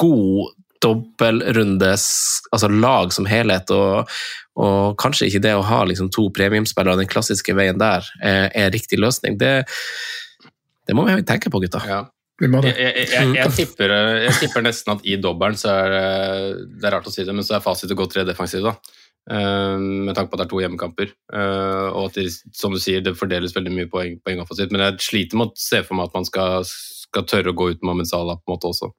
god 0.00 0.56
dobbeltrundes 0.80 2.06
altså 2.54 2.70
lag 2.72 3.12
som 3.12 3.26
helhet, 3.28 3.70
og, 3.74 4.08
og, 4.56 4.96
kanskje 5.00 5.28
ikke 5.28 5.42
det 5.44 5.52
å 5.56 5.66
ha 5.68 5.82
liksom 5.88 6.08
to 6.14 6.30
premiumspillere 6.36 7.02
den 7.02 7.10
klassiske 7.10 7.54
veien 7.56 7.80
der 7.80 8.06
er, 8.24 8.48
er 8.56 8.72
riktig 8.72 9.00
løsning. 9.00 9.36
Det, 9.40 9.60
det 10.88 10.96
må 10.96 11.04
vi 11.08 11.20
tenke 11.28 11.52
på, 11.52 11.60
gutta. 11.62 11.84
Ja. 11.86 12.00
Jeg, 12.40 12.76
jeg, 12.80 13.08
jeg, 13.12 13.34
jeg, 13.36 13.52
tipper, 13.56 13.92
jeg 14.24 14.36
tipper 14.40 14.64
nesten 14.64 14.94
at 14.94 15.04
i 15.04 15.18
dobbelen 15.20 15.58
så 15.60 15.74
er 15.74 15.94
det 16.64 16.88
er 16.88 16.96
rart 16.96 17.08
å 17.08 17.12
si 17.12 17.26
det, 17.26 17.34
men 17.36 17.44
så 17.46 17.58
er 17.58 17.64
fasit 17.64 17.92
å 17.92 17.98
gå 17.98 18.06
tre 18.08 18.24
defensive. 18.28 18.72
da. 18.72 18.96
Uh, 19.30 19.76
med 19.78 20.16
tanke 20.16 20.32
på 20.32 20.38
at 20.38 20.40
det 20.40 20.46
er 20.48 20.52
to 20.54 20.60
hjemmekamper. 20.62 21.12
Uh, 21.32 21.88
og 21.92 22.08
at 22.08 22.18
det, 22.18 22.30
som 22.56 22.72
du 22.74 22.80
sier, 22.82 23.02
det 23.04 23.18
fordeles 23.18 23.54
veldig 23.56 23.74
mye 23.76 23.90
poeng, 23.92 24.16
poeng 24.24 24.40
offensivt. 24.42 24.72
Men 24.74 24.86
jeg 24.86 25.04
sliter 25.06 25.40
med 25.40 25.52
å 25.52 25.60
se 25.60 25.82
for 25.86 25.98
meg 25.98 26.08
at 26.08 26.16
man 26.16 26.26
skal, 26.28 26.64
skal 26.66 27.28
tørre 27.28 27.52
å 27.52 27.58
gå 27.58 27.70
ut 27.70 27.78
med 27.78 27.90
Mohammed 27.90 28.10
Salah 28.10 28.40
på 28.40 28.50
en 28.50 28.56
måte 28.56 28.72
også. 28.72 28.90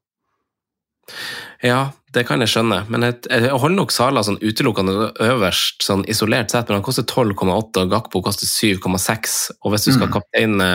Ja, 1.62 1.91
det 2.12 2.26
kan 2.28 2.41
jeg 2.43 2.51
skjønne, 2.51 2.82
men 2.91 3.05
jeg, 3.05 3.22
jeg 3.32 3.55
holder 3.55 3.78
nok 3.78 3.93
Sala 3.95 4.20
sånn 4.26 4.39
utelukkende 4.41 5.12
øverst, 5.24 5.80
sånn 5.86 6.01
isolert 6.12 6.51
sett. 6.51 6.68
Men 6.68 6.82
han 6.82 6.84
koster 6.84 7.05
12,8, 7.07 7.86
og 7.86 7.91
Gakpo 7.93 8.20
koster 8.26 8.49
7,6. 8.49 9.36
Og 9.62 9.72
hvis 9.72 9.86
du 9.88 9.91
skal 9.93 10.09
mm. 10.09 10.12
kapteine 10.12 10.68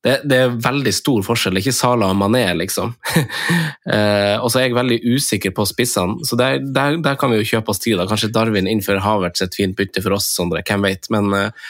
det, 0.00 0.14
det, 0.24 0.38
er 0.38 0.54
veldig 0.64 0.94
stor 0.96 1.20
forskjell, 1.26 1.60
ikke 1.60 1.74
Sala 1.76 2.08
og 2.08 2.16
Mané, 2.16 2.46
liksom. 2.56 2.94
eh, 3.18 4.38
og 4.38 4.48
så 4.48 4.62
er 4.62 4.70
jeg 4.70 4.78
veldig 4.78 4.98
usikker 5.12 5.52
på 5.58 5.66
spissene, 5.68 6.24
så 6.24 6.38
der, 6.40 6.62
der, 6.64 6.96
der, 7.04 7.18
kan 7.20 7.34
vi 7.34 7.42
jo 7.42 7.50
kjøpe 7.50 7.74
oss 7.74 7.82
tid. 7.82 7.98
da. 8.00 8.06
Kanskje 8.08 8.30
Darwin 8.32 8.70
innfører 8.70 9.04
Havertz 9.04 9.44
et 9.44 9.58
fint 9.58 9.76
bytte 9.76 10.00
for 10.00 10.16
oss, 10.16 10.30
Sondre. 10.32 10.62
Hvem 10.64 10.88
vet, 10.88 11.10
men 11.12 11.28
eh, 11.36 11.68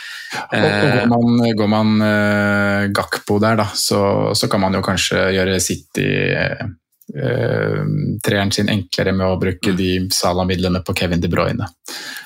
Går 0.53 1.11
man, 1.11 1.42
går 1.59 1.72
man 1.74 2.07
eh, 2.07 2.86
Gakpo 2.94 3.40
der, 3.42 3.59
da, 3.64 3.66
så, 3.74 4.30
så, 4.38 4.46
kan 4.53 4.62
man 4.62 4.78
jo 4.78 4.84
kanskje 4.84 5.26
gjøre 5.34 5.59
City 5.61 6.07
uh, 6.36 6.70
treeren 7.12 8.52
sin 8.54 8.70
enklere 8.72 9.12
med 9.12 9.26
å 9.28 9.38
bruke 9.40 9.72
mm. 9.74 9.76
de 9.76 9.88
Sala-midlene 10.16 10.80
på 10.84 10.94
Kevin 10.96 11.20
De 11.20 11.28
Bruyne. 11.28 11.66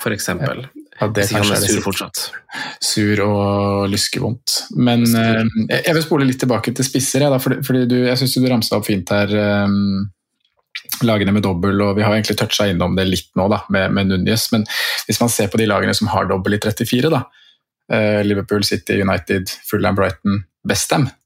For 0.02 0.14
eksempel. 0.14 0.66
Ja, 1.00 1.08
det 1.12 1.26
han 1.32 1.50
er 1.52 1.60
sur 1.60 1.82
fortsatt. 1.84 2.20
Sur 2.80 3.20
og 3.26 3.88
lyskevondt. 3.92 4.54
Men 4.80 5.04
uh, 5.12 5.42
jeg 5.68 5.94
vil 5.96 6.04
spole 6.04 6.28
litt 6.28 6.40
tilbake 6.40 6.72
til 6.76 6.86
spisser, 6.86 7.26
jeg, 7.26 7.62
fordi 7.66 8.04
jeg 8.06 8.20
syns 8.20 8.36
du 8.36 8.46
ramsa 8.48 8.78
opp 8.78 8.86
fint 8.88 9.12
her. 9.12 9.34
Um, 9.66 10.06
lagene 11.04 11.34
med 11.34 11.44
dobbel, 11.44 11.82
og 11.84 11.96
vi 11.98 12.06
har 12.06 12.14
egentlig 12.14 12.38
toucha 12.40 12.68
innom 12.70 12.96
det 12.96 13.08
litt 13.08 13.28
nå 13.36 13.48
da, 13.52 13.62
med, 13.74 13.92
med 13.96 14.12
Núñez. 14.12 14.48
Men 14.54 14.64
hvis 15.08 15.20
man 15.20 15.32
ser 15.32 15.50
på 15.52 15.60
de 15.60 15.68
lagene 15.68 15.96
som 15.96 16.08
har 16.14 16.30
dobbel 16.30 16.56
i 16.56 16.62
34, 16.62 17.12
da, 17.12 17.26
Liverpool, 18.26 18.64
City, 18.66 19.00
United, 19.02 19.50
Fulham, 19.68 19.94
Brighton, 19.98 20.40
Westham, 20.66 21.06
Eh, 21.06 21.25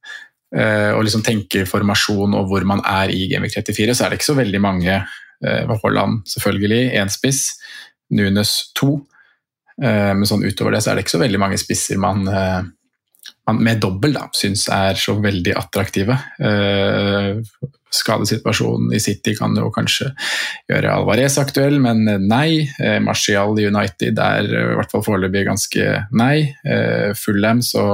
og 0.51 1.05
liksom 1.07 1.23
tenker 1.23 1.69
formasjon 1.69 2.33
og 2.35 2.49
hvor 2.51 2.65
man 2.67 2.81
er 2.83 3.13
i 3.15 3.29
Gameweek 3.31 3.55
34, 3.55 3.95
så 3.95 4.05
er 4.05 4.11
det 4.11 4.19
ikke 4.19 4.33
så 4.33 4.39
veldig 4.39 4.61
mange. 4.65 4.97
Uh, 5.41 5.79
Holland 5.83 6.21
selvfølgelig, 6.29 6.93
én 7.01 7.09
spiss. 7.13 7.55
Nunes 8.11 8.73
to. 8.77 8.99
Uh, 9.81 10.13
men 10.13 10.27
sånn 10.29 10.45
utover 10.45 10.77
det 10.77 10.85
så 10.85 10.93
er 10.93 10.99
det 10.99 11.07
ikke 11.07 11.17
så 11.17 11.23
veldig 11.23 11.41
mange 11.41 11.61
spisser 11.61 12.01
man, 12.01 12.27
man 13.49 13.61
med 13.65 13.81
dobbel 13.81 14.17
da, 14.17 14.27
syns 14.37 14.67
er 14.75 14.99
så 15.01 15.17
veldig 15.23 15.55
attraktive. 15.57 16.19
Skadesituasjonen 17.91 18.93
i 18.95 19.01
City 19.03 19.33
kan 19.39 19.57
jo 19.57 19.71
kanskje 19.75 20.11
gjøre 20.71 20.93
Alvarez 20.93 21.39
aktuell, 21.41 21.81
men 21.83 22.05
nei. 22.29 22.69
Martial 23.03 23.57
i 23.59 23.67
United 23.71 24.21
er 24.23 24.47
i 24.47 24.77
hvert 24.79 24.93
fall 24.93 25.05
foreløpig 25.09 25.47
ganske 25.49 25.89
nei. 26.21 26.53
Fullham 27.19 27.65
så 27.67 27.89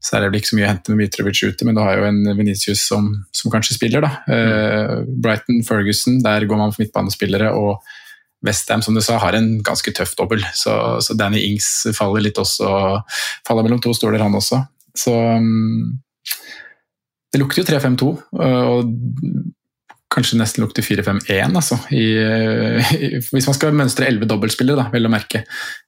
så 0.00 0.16
er 0.16 0.22
det 0.22 0.30
vel 0.30 0.40
ikke 0.40 0.50
så 0.50 0.56
mye 0.56 0.66
å 0.66 0.70
hente 0.70 0.92
med 0.92 1.02
Mitrovic 1.02 1.42
ute, 1.44 1.66
men 1.68 1.76
du 1.76 1.82
har 1.84 1.98
jo 2.00 2.06
en 2.08 2.20
Venitius 2.38 2.86
som, 2.88 3.10
som 3.36 3.52
kanskje 3.52 3.76
spiller. 3.76 4.00
da. 4.00 4.12
Mm. 4.24 5.10
Brighton, 5.20 5.58
Ferguson, 5.66 6.22
der 6.24 6.46
går 6.48 6.60
man 6.60 6.72
for 6.72 6.82
midtbanespillere. 6.82 7.50
og 7.52 7.84
Westham 8.46 8.80
som 8.82 8.96
du 8.96 9.02
sa, 9.04 9.18
har 9.20 9.36
en 9.36 9.58
ganske 9.64 9.92
tøff 9.92 10.14
dobbel, 10.16 10.40
så, 10.56 10.72
så, 11.04 11.16
Danny 11.18 11.42
Ings 11.50 11.68
faller 11.96 12.24
litt 12.24 12.40
også, 12.40 12.70
faller 13.46 13.66
mellom 13.66 13.82
to 13.84 13.92
stoler, 13.96 14.22
han 14.24 14.36
også. 14.36 14.62
Så 14.96 15.12
um, 15.12 15.98
det 17.30 17.42
lukter 17.42 17.62
jo 17.62 17.68
3-5-2, 17.68 18.08
og 18.40 18.94
kanskje 20.10 20.38
nesten 20.40 20.64
lukter 20.64 20.82
4-5-1, 20.82 21.54
altså. 21.54 21.76
Hvis 21.90 23.46
man 23.46 23.56
skal 23.56 23.76
mønstre 23.78 24.08
11 24.10 24.26
dobbeltspillere, 24.30 24.82
da, 24.82 24.88
vel 24.90 25.06
å 25.06 25.12
merke, 25.12 25.44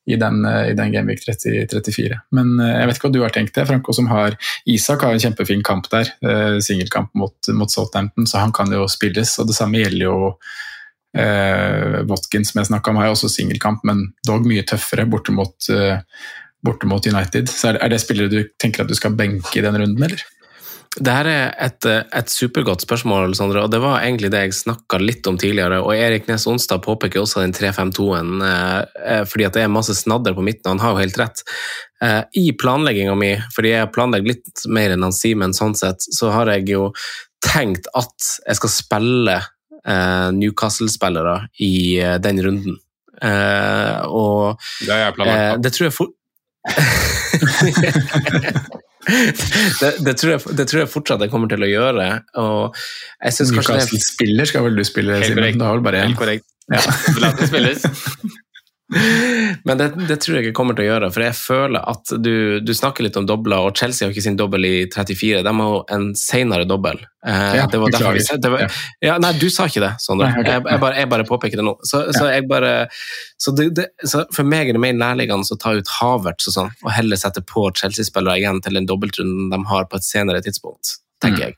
i 0.07 0.19
den, 0.19 0.41
i 0.47 0.75
den 0.79 0.93
Gameweek 0.95 1.23
30, 1.25 1.67
34. 1.71 2.19
Men 2.35 2.57
eh, 2.59 2.73
jeg 2.81 2.89
vet 2.89 2.99
ikke 2.99 3.09
hva 3.09 3.15
du 3.15 3.21
har 3.23 3.35
tenkt 3.35 3.55
det, 3.59 3.67
Franco 3.69 3.95
som 3.95 4.09
har 4.11 4.35
Isak 4.71 5.05
har 5.07 5.15
en 5.15 5.23
kjempefin 5.23 5.63
kamp 5.67 5.87
der. 5.93 6.11
Eh, 6.27 6.59
Singelkamp 6.65 7.13
mot, 7.19 7.35
mot 7.55 7.71
Southampton, 7.71 8.27
så 8.27 8.43
han 8.43 8.55
kan 8.55 8.71
jo 8.75 8.89
spilles. 8.91 9.37
Og 9.39 9.51
det 9.51 9.59
samme 9.59 9.83
gjelder 9.83 10.07
jo 10.07 10.17
eh, 11.19 12.03
Watkins, 12.11 12.53
som 12.53 12.63
jeg 12.63 12.71
snakka 12.73 12.93
om, 12.93 13.01
har 13.03 13.15
også 13.15 13.31
singelkamp, 13.31 13.83
men 13.89 14.09
dog 14.27 14.47
mye 14.49 14.67
tøffere 14.69 15.07
borte 15.11 15.35
mot, 15.35 15.55
eh, 15.71 15.99
borte 16.63 16.87
United. 16.87 17.51
Så 17.51 17.71
er 17.71 17.79
det, 17.79 17.83
er 17.83 17.95
det 17.95 18.03
spillere 18.03 18.33
du 18.33 18.41
tenker 18.59 18.85
at 18.85 18.91
du 18.91 18.99
skal 18.99 19.17
benke 19.19 19.59
i 19.59 19.65
den 19.65 19.79
runden, 19.79 20.03
eller? 20.03 20.23
Det 20.93 21.09
her 21.09 21.25
er 21.25 21.55
et, 21.65 21.87
et 21.89 22.29
supergodt 22.29 22.83
spørsmål, 22.85 23.33
Sandra, 23.37 23.63
og 23.65 23.71
det 23.73 23.79
var 23.81 24.03
egentlig 24.03 24.29
det 24.35 24.43
jeg 24.43 24.57
snakka 24.59 24.99
litt 25.01 25.25
om 25.31 25.39
tidligere. 25.41 25.79
og 25.81 25.95
Erik 25.97 26.27
Nes 26.29 26.45
Onstad 26.51 26.83
påpeker 26.85 27.23
også 27.23 27.41
den 27.41 27.55
3-5-2-en, 27.57 28.35
eh, 28.45 29.23
fordi 29.25 29.47
at 29.49 29.57
det 29.57 29.63
er 29.65 29.73
masse 29.73 29.97
snadder 29.97 30.37
på 30.37 30.45
midten, 30.45 30.69
han 30.69 30.83
har 30.85 30.93
jo 30.93 31.01
helt 31.01 31.17
rett. 31.23 31.41
Eh, 32.05 32.21
I 32.43 32.53
planlegginga 32.61 33.15
mi, 33.17 33.33
fordi 33.57 33.73
jeg 33.73 33.89
planlegger 33.95 34.35
litt 34.35 34.67
mer 34.69 34.93
enn 34.93 35.07
han 35.09 35.17
Simen 35.17 35.57
sånn 35.57 35.73
sett, 35.81 36.05
så 36.13 36.29
har 36.37 36.53
jeg 36.53 36.69
jo 36.75 36.91
tenkt 37.43 37.89
at 37.97 38.29
jeg 38.45 38.61
skal 38.61 38.75
spille 38.77 39.39
eh, 39.41 40.29
Newcastle-spillere 40.37 41.39
i 41.65 41.73
eh, 42.05 42.19
den 42.21 42.45
runden. 42.45 42.77
Eh, 43.17 43.97
og 44.13 44.61
Det 44.85 44.93
har 44.93 45.07
jeg 45.07 45.17
planlagt. 45.17 45.41
eh, 45.41 45.61
det 45.65 45.73
tror 45.73 45.89
jeg 45.89 45.97
for... 45.97 46.13
det, 49.07 49.91
det, 50.07 50.15
tror 50.21 50.35
jeg, 50.37 50.57
det 50.59 50.67
tror 50.71 50.83
jeg 50.85 50.91
fortsatt 50.93 51.25
jeg 51.25 51.33
kommer 51.33 51.51
til 51.51 51.65
å 51.65 51.71
gjøre. 51.71 52.07
Og 52.43 52.77
jeg 53.25 53.37
synes 53.39 53.51
er 53.51 53.59
Newcastle-spiller 53.59 54.51
skal 54.53 54.67
vel 54.69 54.79
du 54.79 54.85
spille, 54.87 55.19
Helt 55.19 55.31
Simen? 55.33 55.43
korrekt. 55.43 55.59
Du 55.61 55.67
har 55.67 55.79
vel 55.79 55.87
bare 55.89 56.05
Helt 56.07 56.21
korrekt. 56.21 56.49
Ja. 56.71 56.83
La 57.23 57.33
det 57.39 57.51
spilles. 57.51 57.87
Men 59.67 59.79
det, 59.79 59.89
det 60.09 60.19
tror 60.23 60.37
jeg 60.37 60.47
ikke 60.47 60.57
kommer 60.57 60.77
til 60.77 60.87
å 60.87 60.91
gjøre, 60.91 61.09
for 61.15 61.25
jeg 61.25 61.37
føler 61.39 61.89
at 61.93 62.13
du, 62.25 62.35
du 62.65 62.73
snakker 62.77 63.07
litt 63.07 63.17
om 63.21 63.27
dobler, 63.29 63.69
og 63.69 63.79
Chelsea 63.79 64.07
har 64.07 64.15
ikke 64.15 64.25
sin 64.25 64.39
dobbel 64.39 64.67
i 64.69 64.75
34, 64.93 65.43
de 65.47 65.55
har 65.59 65.75
jo 65.77 65.81
en 65.97 66.07
senere 66.19 66.67
dobbel. 66.69 67.01
Eh, 67.27 67.57
Ja, 67.59 67.67
det 67.71 67.81
var 67.83 67.95
derfor 67.95 68.19
vi, 68.19 68.25
det 68.45 68.53
var, 68.53 68.79
Ja. 69.05 69.19
nei, 69.23 69.33
du 69.39 69.49
sa 69.53 69.69
ikke 69.71 69.85
det, 69.85 69.93
Sondre. 70.03 70.31
Nei, 70.31 70.43
okay. 70.43 70.57
jeg, 70.57 70.65
jeg, 70.75 70.83
bare, 70.85 70.99
jeg 70.99 71.13
bare 71.13 71.29
påpeker 71.29 71.61
det 71.61 71.67
nå. 71.67 71.77
Så, 71.89 72.05
så, 72.17 72.29
bare, 72.51 72.73
så, 73.41 73.55
det, 73.59 73.69
det, 73.79 73.87
så 74.09 74.25
for 74.35 74.49
meg 74.49 74.73
er 74.73 74.79
det 74.79 74.83
mer 74.83 74.97
nærliggende 74.99 75.57
å 75.57 75.61
ta 75.61 75.77
ut 75.79 75.95
Havertz 76.01 76.51
og 76.51 76.59
sånn, 76.59 76.75
og 76.83 76.91
heller 76.95 77.21
sette 77.21 77.45
på 77.47 77.69
Chelsea-spillere 77.79 78.41
igjen 78.43 78.61
til 78.65 78.81
den 78.81 78.91
dobbeltrunden 78.91 79.53
de 79.53 79.63
har 79.71 79.89
på 79.89 80.01
et 80.01 80.09
senere 80.09 80.43
tidspunkt. 80.45 80.99
Tenker 81.23 81.45
jeg. 81.47 81.57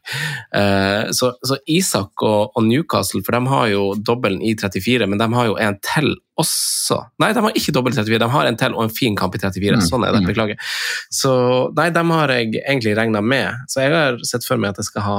Eh, 0.55 1.11
så, 1.17 1.33
så 1.45 1.59
Isak 1.71 2.23
og, 2.25 2.55
og 2.55 2.67
Newcastle, 2.67 3.23
for 3.27 3.37
de 3.37 3.53
har 3.53 3.71
jo 3.73 3.87
dobbelen 3.99 4.43
i 4.45 4.55
34, 4.61 5.09
men 5.11 5.21
de 5.21 5.29
har 5.35 5.51
jo 5.51 5.57
en 5.61 5.79
til 5.85 6.13
også. 6.41 7.01
Nei, 7.23 7.31
de 7.37 7.45
har 7.47 7.59
ikke 7.59 7.75
dobbel 7.77 7.95
i 7.95 7.99
34, 8.01 8.21
de 8.25 8.33
har 8.35 8.51
en 8.51 8.59
til 8.61 8.77
og 8.77 8.87
en 8.87 8.95
fin 8.95 9.17
kamp 9.19 9.37
i 9.37 9.43
34. 9.43 9.79
Mm, 9.81 9.87
Sånn 9.87 10.07
er 10.07 10.17
det, 10.17 10.25
mm. 10.25 10.29
beklager. 10.33 10.75
Så 11.15 11.33
nei, 11.79 11.89
dem 11.95 12.13
har 12.15 12.35
jeg 12.35 12.53
egentlig 12.65 12.97
regna 12.99 13.25
med. 13.25 13.65
Så 13.73 13.85
jeg 13.85 13.95
har 13.95 14.21
sett 14.27 14.47
for 14.47 14.61
meg 14.61 14.75
at 14.75 14.83
jeg 14.83 14.93
skal 14.93 15.09
ha 15.09 15.19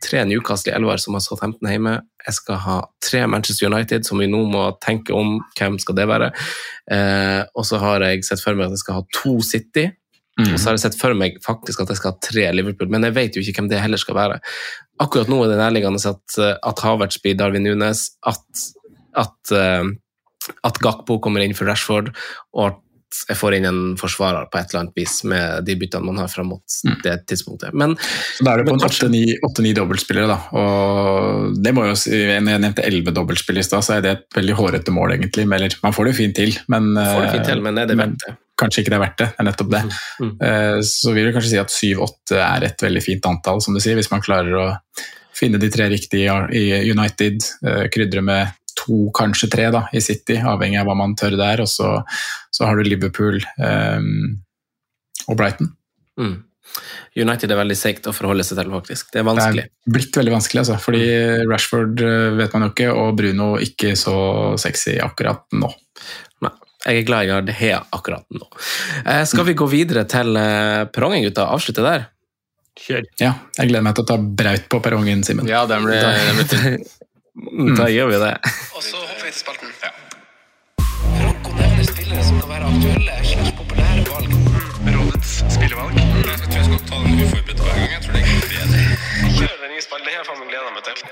tre 0.00 0.22
Newcastle 0.24 0.72
i 0.72 0.76
elver 0.76 1.00
som 1.00 1.16
har 1.16 1.22
stått 1.24 1.42
15 1.44 1.68
hjemme. 1.68 1.94
Jeg 2.24 2.36
skal 2.36 2.60
ha 2.64 2.76
tre 3.04 3.24
Manchester 3.28 3.68
United, 3.68 4.06
som 4.08 4.20
vi 4.20 4.28
nå 4.30 4.42
må 4.48 4.64
tenke 4.84 5.14
om 5.16 5.38
hvem 5.58 5.76
skal 5.82 5.96
det 5.98 6.06
være. 6.08 6.30
Eh, 6.92 7.42
og 7.54 7.66
så 7.68 7.80
har 7.82 8.04
jeg 8.06 8.24
sett 8.26 8.42
for 8.44 8.56
meg 8.56 8.68
at 8.68 8.78
jeg 8.78 8.84
skal 8.84 9.00
ha 9.00 9.04
to 9.16 9.36
City. 9.44 9.90
Mm. 10.38 10.52
Og 10.54 10.58
så 10.58 10.70
har 10.70 10.76
jeg 10.76 10.84
sett 10.86 11.00
for 11.00 11.16
meg 11.18 11.40
faktisk 11.44 11.82
at 11.82 11.90
jeg 11.92 12.00
skal 12.00 12.14
ha 12.14 12.20
tre 12.24 12.44
Liverpool, 12.54 12.90
men 12.92 13.04
jeg 13.08 13.16
vet 13.16 13.36
jo 13.36 13.42
ikke 13.42 13.60
hvem 13.60 13.70
det 13.72 13.80
heller 13.82 14.00
skal 14.00 14.16
være. 14.16 14.38
Akkurat 15.02 15.30
nå 15.32 15.40
er 15.44 15.52
det 15.52 15.58
nærliggende 15.60 16.00
at, 16.12 16.36
eh, 16.38 16.54
at 16.70 16.84
Havertz 16.84 17.18
blir 17.24 17.36
Darwin 17.38 17.66
Nunes, 17.66 18.06
at, 18.26 18.68
at, 19.18 19.56
eh, 19.56 19.90
at 20.64 20.80
Gakpo 20.80 21.18
kommer 21.20 21.44
inn 21.44 21.56
for 21.56 21.68
Rashford, 21.68 22.14
og 22.54 22.70
at 22.70 22.80
jeg 23.26 23.36
får 23.40 23.56
inn 23.56 23.66
en 23.66 23.78
forsvarer 23.98 24.46
på 24.52 24.58
et 24.60 24.70
eller 24.70 24.84
annet 24.84 24.98
vis 25.00 25.16
med 25.26 25.64
de 25.66 25.74
byttene 25.80 26.06
man 26.06 26.20
har 26.22 26.28
fram 26.30 26.52
mot 26.52 26.76
det 27.02 27.16
tidspunktet. 27.26 27.74
Men 27.74 27.96
Så 27.98 28.44
da 28.46 28.52
er 28.52 28.62
det 28.62 28.70
på 28.70 28.76
kanskje- 28.78 29.40
åtte-ni 29.48 29.72
dobbeltspillere, 29.74 30.28
da. 30.30 30.36
Og 30.54 31.56
det 31.58 31.72
må 31.74 31.88
jo 31.88 31.96
si, 31.98 32.12
når 32.14 32.54
jeg 32.54 32.62
nevnte 32.62 32.84
elleve 32.86 33.14
dobbeltspillere 33.16 33.66
i 33.66 33.66
stad, 33.66 33.82
så 33.82 33.96
er 33.96 34.04
det 34.06 34.12
et 34.14 34.38
veldig 34.38 34.54
hårete 34.54 34.94
mål, 34.94 35.16
egentlig. 35.16 35.48
Eller 35.50 35.74
man 35.82 35.96
får 35.96 36.06
det 36.06 36.14
jo 36.14 36.20
fint 36.22 36.36
til, 36.38 36.54
men, 36.70 36.94
får 36.94 37.26
det 37.26 37.32
fint 37.34 37.50
til, 37.50 37.58
eh, 37.58 37.66
men 37.66 37.82
er 37.82 37.90
det 37.90 37.98
verdt 37.98 38.22
det? 38.28 38.36
Kanskje 38.60 38.84
ikke 38.84 38.92
det 38.92 38.98
er 38.98 39.04
verdt 39.06 39.18
det. 39.22 39.30
Det 39.32 39.42
er 39.42 39.48
nettopp 39.48 39.72
det. 39.72 39.82
Mm. 40.20 40.32
Eh, 40.48 40.76
Så 40.86 41.14
vil 41.16 41.28
du 41.28 41.34
kanskje 41.36 41.52
si 41.54 41.60
at 41.60 41.74
syv-åtte 41.74 42.40
er 42.44 42.68
et 42.68 42.84
veldig 42.86 43.02
fint 43.04 43.30
antall, 43.30 43.62
som 43.64 43.76
du 43.76 43.82
sier, 43.82 43.98
hvis 43.98 44.12
man 44.12 44.24
klarer 44.24 44.56
å 44.60 44.66
finne 45.36 45.60
de 45.60 45.70
tre 45.72 45.88
riktige 45.88 46.36
i 46.56 46.64
United, 46.90 47.40
eh, 47.64 47.86
krydre 47.92 48.22
med 48.24 48.52
to, 48.80 49.08
kanskje 49.16 49.50
tre 49.52 49.70
da, 49.72 49.86
i 49.92 50.02
City, 50.04 50.38
avhengig 50.40 50.80
av 50.80 50.88
hva 50.88 50.96
man 50.98 51.16
tør 51.18 51.36
der. 51.40 51.64
Og 51.64 51.68
så, 51.70 51.96
så 52.54 52.68
har 52.68 52.78
du 52.78 52.86
Liverpool 52.86 53.40
um, 53.58 54.38
og 55.28 55.36
Brighton. 55.40 55.74
Mm. 56.20 56.38
United 57.18 57.50
er 57.50 57.58
veldig 57.58 57.76
seigt 57.78 58.06
å 58.06 58.14
forholde 58.14 58.44
seg 58.46 58.60
til, 58.60 58.70
faktisk. 58.72 59.10
Det 59.12 59.22
er 59.22 59.26
vanskelig. 59.26 59.66
Det 59.66 59.90
er 59.90 59.96
blitt 59.96 60.18
veldig 60.20 60.34
vanskelig, 60.36 60.62
altså. 60.62 60.78
Fordi 60.84 61.04
Rashford 61.50 62.04
eh, 62.06 62.26
vet 62.38 62.54
man 62.54 62.66
jo 62.66 62.72
ikke, 62.72 62.90
og 62.94 63.16
Bruno 63.18 63.48
ikke 63.62 63.94
så 63.98 64.16
sexy 64.60 64.96
akkurat 65.02 65.42
nå. 65.58 65.70
Nei, 66.46 66.52
jeg 66.86 67.02
er 67.02 67.04
glad 67.04 67.26
jeg 67.26 67.34
har 67.34 67.44
det 67.44 67.56
her 67.58 67.82
akkurat 67.92 68.24
nå. 68.32 68.46
Eh, 69.04 69.24
skal 69.28 69.44
vi 69.50 69.56
gå 69.58 69.66
videre 69.68 70.06
til 70.08 70.36
eh, 70.40 70.86
perrongen, 70.88 71.26
gutta? 71.26 71.50
Avslutte 71.52 71.84
der? 71.84 72.06
Kjør. 72.80 73.04
Ja, 73.20 73.34
jeg 73.58 73.68
gleder 73.68 73.84
meg 73.84 73.98
til 73.98 74.06
å 74.06 74.08
ta 74.08 74.16
braut 74.16 74.68
på 74.72 74.80
perrongen, 74.80 75.24
Simen. 75.26 75.48
Ja, 75.50 75.66
den 75.68 75.84
blir, 75.84 76.00
den 76.00 76.40
blir 76.40 76.48
til. 76.48 76.78
Da 77.76 77.88
gjør 77.92 78.08
vi 78.10 78.22
det. 78.22 78.32
Og 78.76 78.82
så 78.84 78.96
hopper 78.96 79.26
vi 79.26 79.34
til 79.34 79.40
spalten. 79.42 79.74
Ja. 79.84 79.92
Franco 81.20 81.52
nevner 81.58 81.86
spillere 81.88 82.24
som 82.26 82.40
kan 82.40 82.54
være 82.54 82.72
aktuelle 82.72 83.18
slags 83.28 83.52
populære 83.60 84.06
valg. 84.08 84.34
Rådets 84.88 85.36
spillevalg. 85.56 86.00
Jeg 86.00 86.40
tror 86.46 86.56
jeg 86.56 86.68
skal 86.70 86.82
ta 86.88 87.04
den 87.04 87.22
uforberedt 87.26 87.62
hver 87.66 87.76
gang. 87.76 87.92
Jeg 87.94 88.02
tror 88.06 88.18
det 88.18 88.24
går 88.30 88.59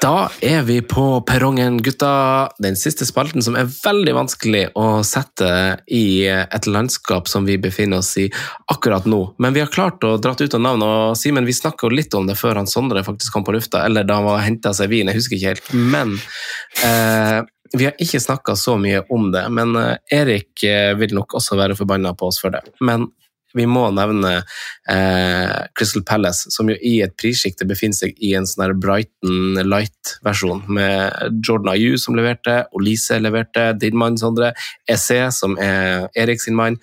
Da 0.00 0.28
er 0.44 0.62
vi 0.62 0.78
på 0.82 1.04
perrongen, 1.26 1.78
gutta. 1.82 2.10
Den 2.58 2.76
siste 2.76 3.06
spalten 3.08 3.42
som 3.44 3.56
er 3.56 3.68
veldig 3.70 4.14
vanskelig 4.16 4.64
å 4.78 5.00
sette 5.06 5.48
i 5.86 6.26
et 6.28 6.68
landskap 6.68 7.28
som 7.30 7.48
vi 7.48 7.56
befinner 7.60 8.02
oss 8.02 8.12
i 8.20 8.26
akkurat 8.72 9.08
nå. 9.08 9.20
Men 9.40 9.56
vi 9.56 9.62
har 9.64 9.72
klart 9.72 10.04
å 10.04 10.16
dra 10.20 10.34
ut 10.36 10.54
av 10.54 10.64
navn, 10.64 10.84
og 10.84 11.16
Simen, 11.18 11.48
vi 11.48 11.56
snakka 11.56 11.90
litt 11.92 12.14
om 12.14 12.28
det 12.28 12.36
før 12.38 12.60
han 12.60 12.68
Sondre 12.70 13.04
faktisk 13.06 13.32
kom 13.32 13.46
på 13.46 13.56
lufta, 13.56 13.84
eller 13.88 14.04
da 14.08 14.20
han 14.20 14.44
henta 14.44 14.74
seg 14.76 14.92
vin, 14.92 15.08
jeg 15.08 15.20
husker 15.22 15.38
ikke 15.38 15.54
helt. 15.54 15.72
Men 15.72 16.16
eh, 16.84 17.40
vi 17.72 17.88
har 17.88 17.96
ikke 18.00 18.20
snakka 18.20 18.56
så 18.56 18.76
mye 18.80 19.04
om 19.12 19.30
det. 19.32 19.46
Men 19.52 19.76
eh, 19.76 19.94
Erik 20.20 20.64
eh, 20.68 20.92
vil 21.00 21.16
nok 21.16 21.40
også 21.40 21.56
være 21.58 21.78
forbanna 21.78 22.14
på 22.18 22.28
oss 22.28 22.40
for 22.44 22.54
det. 22.54 22.64
Men 22.80 23.08
vi 23.56 23.64
må 23.70 23.86
nevne 23.96 24.32
eh, 24.90 25.66
Crystal 25.78 26.02
Palace, 26.06 26.50
som 26.52 26.68
jo 26.68 26.76
i 26.84 26.98
et 27.04 27.14
prissjikte 27.18 27.66
befinner 27.68 27.96
seg 27.96 28.16
i 28.20 28.34
en 28.36 28.46
sånn 28.48 28.66
her 28.66 28.74
Brighton 28.76 29.60
Light-versjon, 29.64 30.64
med 30.68 31.38
Jordan 31.46 31.72
Ayew 31.74 31.96
som 32.00 32.16
leverte, 32.18 32.66
Olise 32.76 33.20
leverte, 33.22 33.70
din 33.80 33.96
mann 33.98 34.18
Sondre, 34.20 34.52
EC, 34.88 35.30
som 35.32 35.56
er 35.62 36.08
Erik 36.18 36.42
sin 36.44 36.58
mann. 36.58 36.76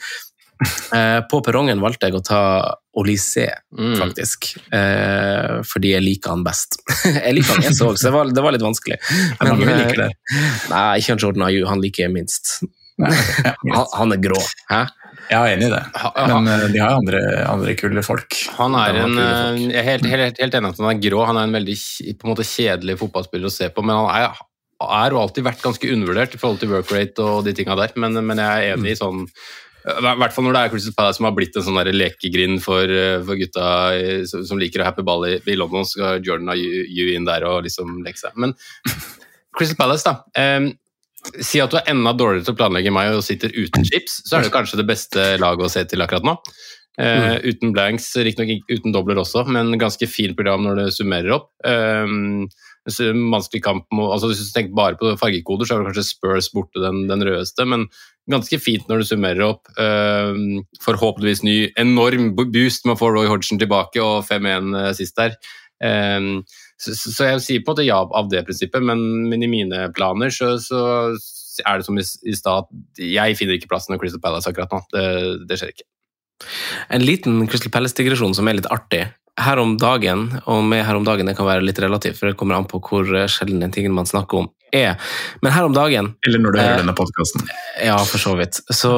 Eh, 0.95 1.19
på 1.29 1.41
perrongen 1.43 1.81
valgte 1.83 2.07
jeg 2.07 2.15
å 2.15 2.23
ta 2.23 2.41
Olise, 2.95 3.49
Mm. 3.75 3.97
faktisk, 3.99 4.53
eh, 4.71 5.59
fordi 5.67 5.91
jeg 5.91 6.01
liker 6.05 6.31
han 6.31 6.45
best. 6.47 6.77
jeg 7.03 7.33
liker 7.35 7.57
han 7.57 7.65
jeg 7.67 7.75
òg, 7.83 7.97
så 7.99 8.07
det 8.07 8.13
var, 8.15 8.31
det 8.31 8.43
var 8.45 8.55
litt 8.55 8.63
vanskelig. 8.63 8.97
Men, 9.41 9.49
mange 9.51 9.67
eh, 9.73 9.81
liker 9.83 10.01
det. 10.05 10.11
Nei, 10.71 10.85
ikke 11.01 11.11
han 11.11 11.19
Jordan 11.25 11.47
Ayew, 11.49 11.67
han 11.67 11.83
liker 11.83 12.05
jeg 12.07 12.13
minst. 12.15 12.57
Ja, 12.97 13.09
Han, 13.75 13.89
han 13.91 14.15
er 14.15 14.21
grå. 14.23 14.39
Hæ? 14.71 14.85
Jeg 15.29 15.37
er 15.39 15.55
enig 15.55 15.67
i 15.67 15.73
det. 15.73 15.83
Men 16.29 16.49
eh, 16.51 16.65
de 16.73 16.81
har 16.81 16.95
andre, 16.95 17.21
andre 17.49 17.75
kule 17.79 18.03
folk. 18.05 18.37
Han 18.59 18.77
er 18.79 19.01
en, 19.03 19.19
eh, 19.21 19.61
jeg 19.65 19.79
er 19.81 19.87
helt, 19.89 20.07
helt, 20.11 20.41
helt 20.41 20.57
enig 20.59 20.73
at 20.73 20.81
han 20.81 20.91
er 20.91 21.01
grå. 21.01 21.23
Han 21.29 21.39
er 21.41 21.49
en 21.49 21.57
veldig 21.57 21.77
på 22.19 22.27
en 22.27 22.33
måte 22.33 22.47
kjedelig 22.47 22.99
fotballspiller 23.01 23.49
å 23.49 23.55
se 23.55 23.69
på, 23.73 23.85
men 23.85 23.97
han 23.97 24.09
er, 24.13 24.41
er 24.85 25.15
og 25.15 25.21
alltid 25.25 25.47
vært 25.47 25.65
ganske 25.65 25.91
undervurdert 25.91 26.37
i 26.37 26.41
forhold 26.41 26.61
til 26.61 26.73
work 26.73 26.93
rate 26.93 27.25
og 27.25 27.45
de 27.47 27.55
tinga 27.57 27.77
der. 27.79 27.95
Men, 28.01 28.19
men 28.21 28.43
jeg 28.43 28.71
er 28.71 28.77
enig 28.77 28.95
i 28.95 28.99
sånn 29.01 29.25
i 29.85 30.01
hvert 30.01 30.33
fall 30.33 30.47
når 30.47 30.55
det 30.55 30.61
er 30.65 30.71
Crystal 30.73 30.95
Palace 30.97 31.19
som 31.19 31.27
har 31.27 31.33
blitt 31.37 31.57
en 31.59 31.65
sånn 31.67 31.77
lekegrind 31.93 32.57
for, 32.63 32.89
eh, 32.89 33.19
for 33.21 33.37
gutta 33.37 33.67
som 34.25 34.57
liker 34.57 34.81
å 34.81 34.87
happe 34.87 35.05
ball 35.05 35.27
i, 35.29 35.35
i 35.45 35.57
London, 35.59 35.85
så 35.85 35.99
skal 35.99 36.25
Jordan 36.25 36.49
ha 36.49 36.55
you 36.57 36.87
you 36.89 37.13
inn 37.13 37.27
der 37.27 37.45
og 37.45 37.67
liksom 37.67 37.99
leke 38.05 38.17
seg. 38.17 38.33
Men 38.33 38.55
Crystal 39.55 39.77
Palace, 39.77 40.07
da. 40.07 40.25
Eh, 40.41 40.71
si 41.43 41.61
at 41.63 41.73
du 41.73 41.79
er 41.79 41.91
enda 41.91 42.13
dårligere 42.17 42.47
til 42.47 42.55
å 42.55 42.59
planlegge 42.59 42.93
meg 42.93 43.15
og 43.15 43.25
sitter 43.25 43.53
uten 43.55 43.85
chips, 43.87 44.21
så 44.27 44.37
er 44.37 44.45
det 44.45 44.53
kanskje 44.53 44.79
det 44.81 44.87
beste 44.89 45.27
laget 45.41 45.67
å 45.67 45.71
se 45.71 45.85
til 45.89 46.03
akkurat 46.05 46.27
nå. 46.27 46.37
Eh, 46.95 47.37
Uten 47.43 47.73
blanks, 47.75 48.07
riktignok 48.23 48.69
uten 48.71 48.93
dobler 48.95 49.19
også, 49.19 49.43
men 49.51 49.73
ganske 49.79 50.07
fint 50.07 50.35
program 50.37 50.63
når 50.63 50.79
det 50.79 50.85
summerer 50.95 51.33
opp. 51.35 51.49
Um, 51.67 52.47
vanskelig 52.85 53.63
kamp 53.65 53.87
må, 53.95 54.11
altså 54.13 54.29
Hvis 54.29 54.45
du 54.45 54.53
tenker 54.53 54.77
bare 54.77 54.95
på 54.99 55.15
fargekoder, 55.19 55.65
så 55.65 55.75
er 55.75 55.81
det 55.81 55.89
kanskje 55.89 56.05
Spurs 56.07 56.51
borte 56.53 56.83
den, 56.83 57.07
den 57.09 57.25
rødeste, 57.25 57.65
men 57.67 57.87
ganske 58.31 58.59
fint 58.61 58.87
når 58.87 59.01
du 59.01 59.09
summerer 59.09 59.43
opp. 59.49 59.67
Um, 59.75 60.63
forhåpentligvis 60.85 61.43
ny 61.43 61.57
enorm 61.81 62.31
boost 62.37 62.87
med 62.87 62.95
å 62.95 63.01
få 63.01 63.11
Roy 63.11 63.27
Hodgson 63.31 63.59
tilbake 63.59 64.03
og 64.03 64.23
5-1 64.29 64.95
sist 65.01 65.19
der. 65.19 65.35
Um, 65.83 66.45
så, 66.81 66.93
så 66.95 67.29
jeg 67.29 67.43
sier 67.43 67.63
på 67.63 67.73
måte 67.73 67.85
ja 67.87 68.01
av 68.03 68.29
det 68.31 68.43
prinsippet, 68.47 68.83
men, 68.83 69.01
men 69.29 69.43
i 69.45 69.51
mine 69.51 69.87
planer 69.95 70.33
så, 70.33 70.55
så 70.61 70.81
er 71.63 71.79
det 71.79 71.87
som 71.87 71.99
i, 71.99 72.03
i 72.03 72.35
stad 72.35 72.65
at 72.65 73.01
jeg 73.01 73.37
finner 73.39 73.55
ikke 73.55 73.71
plassen 73.71 73.93
til 73.93 74.01
Crystal 74.01 74.23
Palace 74.23 74.51
akkurat 74.51 74.73
nå. 74.75 74.81
Det, 74.91 75.05
det 75.47 75.59
skjer 75.61 75.75
ikke. 75.75 75.87
En 76.91 77.05
liten 77.05 77.45
Crystal 77.47 77.71
Palace-digresjon 77.71 78.35
som 78.35 78.49
er 78.51 78.59
litt 78.59 78.71
artig. 78.73 79.05
Her 79.39 79.59
om 79.59 79.75
dagen, 79.79 80.27
og 80.47 80.63
med 80.67 80.83
her 80.87 80.99
om 80.99 81.07
dagen 81.07 81.27
det 81.27 81.35
kan 81.37 81.47
være 81.47 81.63
litt 81.63 81.79
relativt, 81.83 82.19
for 82.19 82.31
det 82.31 82.37
kommer 82.39 82.59
an 82.59 82.67
på 82.71 82.79
hvor 82.83 83.09
eh, 83.15 83.27
sjelden 83.31 83.63
den 83.63 83.73
tingen 83.75 83.95
man 83.95 84.07
snakker 84.07 84.43
om 84.43 84.51
er. 84.75 85.11
Men 85.43 85.55
her 85.55 85.67
om 85.67 85.75
dagen 85.75 86.13
Eller 86.27 86.41
når 86.43 86.55
du 86.55 86.59
Eh, 86.65 86.77
denne 86.79 86.95
podkasten. 86.95 87.45
Ja, 87.83 87.97
for 88.07 88.21
så 88.21 88.33
vidt. 88.39 88.59
Så, 88.73 88.93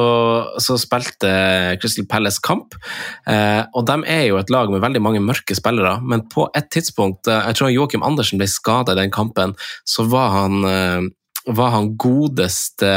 så 0.62 0.78
spilte 0.80 1.30
Crystal 1.82 2.06
Palace 2.10 2.42
kamp, 2.44 2.76
eh, 3.28 3.62
og 3.74 3.86
de 3.88 3.98
er 4.06 4.24
jo 4.28 4.38
et 4.40 4.50
lag 4.54 4.70
med 4.72 4.82
veldig 4.84 5.02
mange 5.04 5.22
mørke 5.24 5.56
spillere, 5.58 5.98
men 6.02 6.24
på 6.32 6.48
et 6.56 6.70
tidspunkt, 6.74 7.28
eh, 7.28 7.50
jeg 7.50 7.58
tror 7.58 7.74
Joakim 7.74 8.06
Andersen 8.06 8.40
ble 8.40 8.48
skada 8.50 8.94
i 8.94 9.00
den 9.02 9.14
kampen, 9.14 9.56
så 9.88 10.06
var 10.08 10.34
han 10.36 10.68
eh, 10.68 11.08
var 11.48 11.70
han 11.72 11.94
godeste 11.96 12.88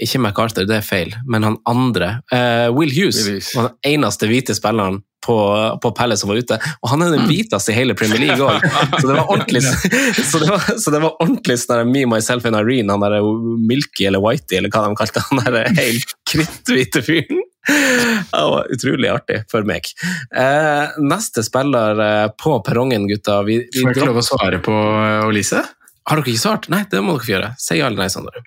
Ikke 0.00 0.20
MacArthur, 0.22 0.64
det 0.64 0.78
er 0.78 0.86
feil, 0.86 1.12
men 1.28 1.44
han 1.44 1.58
andre. 1.68 2.22
Uh, 2.32 2.72
Will 2.72 2.88
Hughes. 2.94 3.26
var 3.52 3.68
den 3.68 3.98
eneste 3.98 4.28
hvite 4.30 4.56
spilleren 4.56 5.02
på, 5.28 5.36
på 5.82 5.92
Palace 5.96 6.24
som 6.24 6.32
var 6.32 6.40
ute. 6.40 6.58
Og 6.82 6.92
han 6.92 7.04
er 7.04 7.12
den 7.14 7.26
hviteste 7.28 7.74
i 7.74 7.76
hele 7.76 7.96
Premier 7.98 8.22
League 8.22 8.40
òg, 8.44 8.64
så 9.00 9.04
det 9.04 9.16
var 9.16 9.26
ordentlig 9.26 9.64
så 10.30 10.40
det 10.42 10.48
var, 10.50 10.64
så 10.80 10.94
det 10.94 11.02
var 11.04 11.18
ordentlig 11.18 11.58
sånn 11.62 11.92
Me, 11.92 12.06
Myself 12.08 12.48
and 12.48 12.58
Irene, 12.58 12.94
han 12.94 13.04
derre 13.04 13.20
Milky 13.68 14.08
eller 14.08 14.22
Whitey, 14.24 14.60
eller 14.60 14.72
hva 14.72 14.86
de 14.86 14.98
kalte 14.98 15.24
han 15.28 15.44
derre 15.44 15.66
helt 15.82 16.16
kritthvite 16.30 17.04
fyren. 17.04 17.44
Det 17.68 18.44
var 18.48 18.70
utrolig 18.72 19.10
artig 19.12 19.42
for 19.52 19.66
meg. 19.68 19.90
Eh, 20.32 21.00
neste 21.04 21.44
spiller 21.44 22.00
eh, 22.00 22.28
på 22.40 22.54
perrongen, 22.64 23.04
gutta. 23.10 23.42
Vi, 23.44 23.58
vi 23.66 23.82
Får 23.82 23.90
jeg 23.90 23.98
ikke 23.98 24.08
lov 24.08 24.22
å 24.22 24.24
svare 24.24 24.60
på 24.64 24.72
eh, 24.72 25.26
Olise? 25.28 25.66
Har 26.08 26.22
dere 26.22 26.32
ikke 26.32 26.40
svart? 26.40 26.70
Nei, 26.72 26.86
det 26.88 27.02
må 27.04 27.18
dere 27.18 27.26
få 27.26 27.34
gjøre. 27.34 27.50
Si 27.60 27.76
ja 27.76 27.90
eller 27.90 28.06
nei, 28.06 28.08
Sander. 28.12 28.40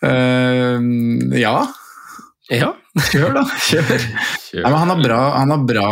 Uh, 0.00 0.78
ja. 1.36 1.56
Ja. 2.50 2.72
Kjør, 3.10 3.34
da. 3.36 3.42
Kjør. 3.68 4.04
Nei, 4.58 4.64
men 4.64 4.78
han 4.80 4.90
har, 4.90 5.02
bra, 5.04 5.18
han 5.36 5.52
har 5.54 5.66
bra, 5.68 5.90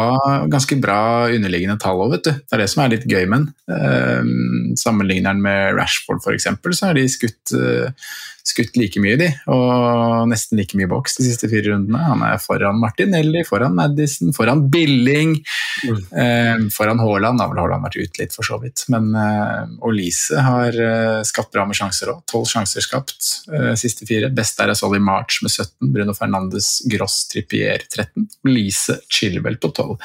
ganske 0.50 0.78
bra 0.82 1.00
underliggende 1.30 1.78
tall 1.80 2.02
òg, 2.02 2.16
vet 2.16 2.24
du. 2.26 2.32
Det 2.42 2.56
er 2.56 2.62
det 2.64 2.70
som 2.72 2.82
er 2.82 2.94
litt 2.96 3.06
gøy 3.06 3.28
med 3.30 3.36
ham. 3.38 3.44
Eh, 3.76 4.32
sammenligner 4.82 5.30
han 5.30 5.44
med 5.44 5.78
Rashford 5.78 6.24
f.eks., 6.24 6.48
så 6.74 6.90
har 6.90 6.98
de 6.98 7.06
skutt, 7.12 7.54
eh, 7.54 8.11
skutt 8.51 8.76
like 8.80 9.01
mye, 9.03 9.16
de. 9.20 9.28
Og 9.53 10.28
nesten 10.30 10.59
like 10.61 10.76
mye 10.78 10.88
boks 10.90 11.18
de 11.18 11.26
siste 11.28 11.49
fire 11.51 11.72
rundene. 11.74 12.01
Han 12.09 12.22
er 12.26 12.38
foran 12.42 12.78
Martinelli, 12.82 13.44
foran 13.49 13.74
Madison, 13.76 14.32
foran 14.36 14.64
Billing. 14.72 15.36
Eh, 15.84 16.64
foran 16.74 16.99
Haaland 17.03 17.40
har 17.42 17.51
vel 17.53 17.61
Haaland 17.62 17.86
vært 17.86 17.99
ute 18.01 18.22
litt, 18.22 18.34
for 18.34 18.46
så 18.46 18.59
vidt. 18.62 18.84
Men 18.92 19.11
eh, 19.18 19.64
Olise 19.86 20.42
har 20.44 20.74
eh, 20.74 21.20
skapt 21.28 21.53
bra 21.55 21.66
med 21.68 21.78
sjanser 21.78 22.12
òg. 22.14 22.22
Tolv 22.30 22.49
sjanser 22.51 22.84
skapt, 22.84 23.18
eh, 23.53 23.72
siste 23.78 24.07
fire. 24.09 24.30
Best 24.34 24.59
der 24.59 24.72
er 24.72 24.78
Solly 24.78 25.01
March 25.03 25.40
med 25.44 25.53
17. 25.55 25.92
Bruno 25.94 26.14
Fernandes, 26.16 26.70
Gross, 26.90 27.20
Trippier 27.32 27.84
13. 27.88 28.26
Olise 28.49 28.99
Chilwell 29.12 29.59
på 29.62 29.70
12. 29.74 29.96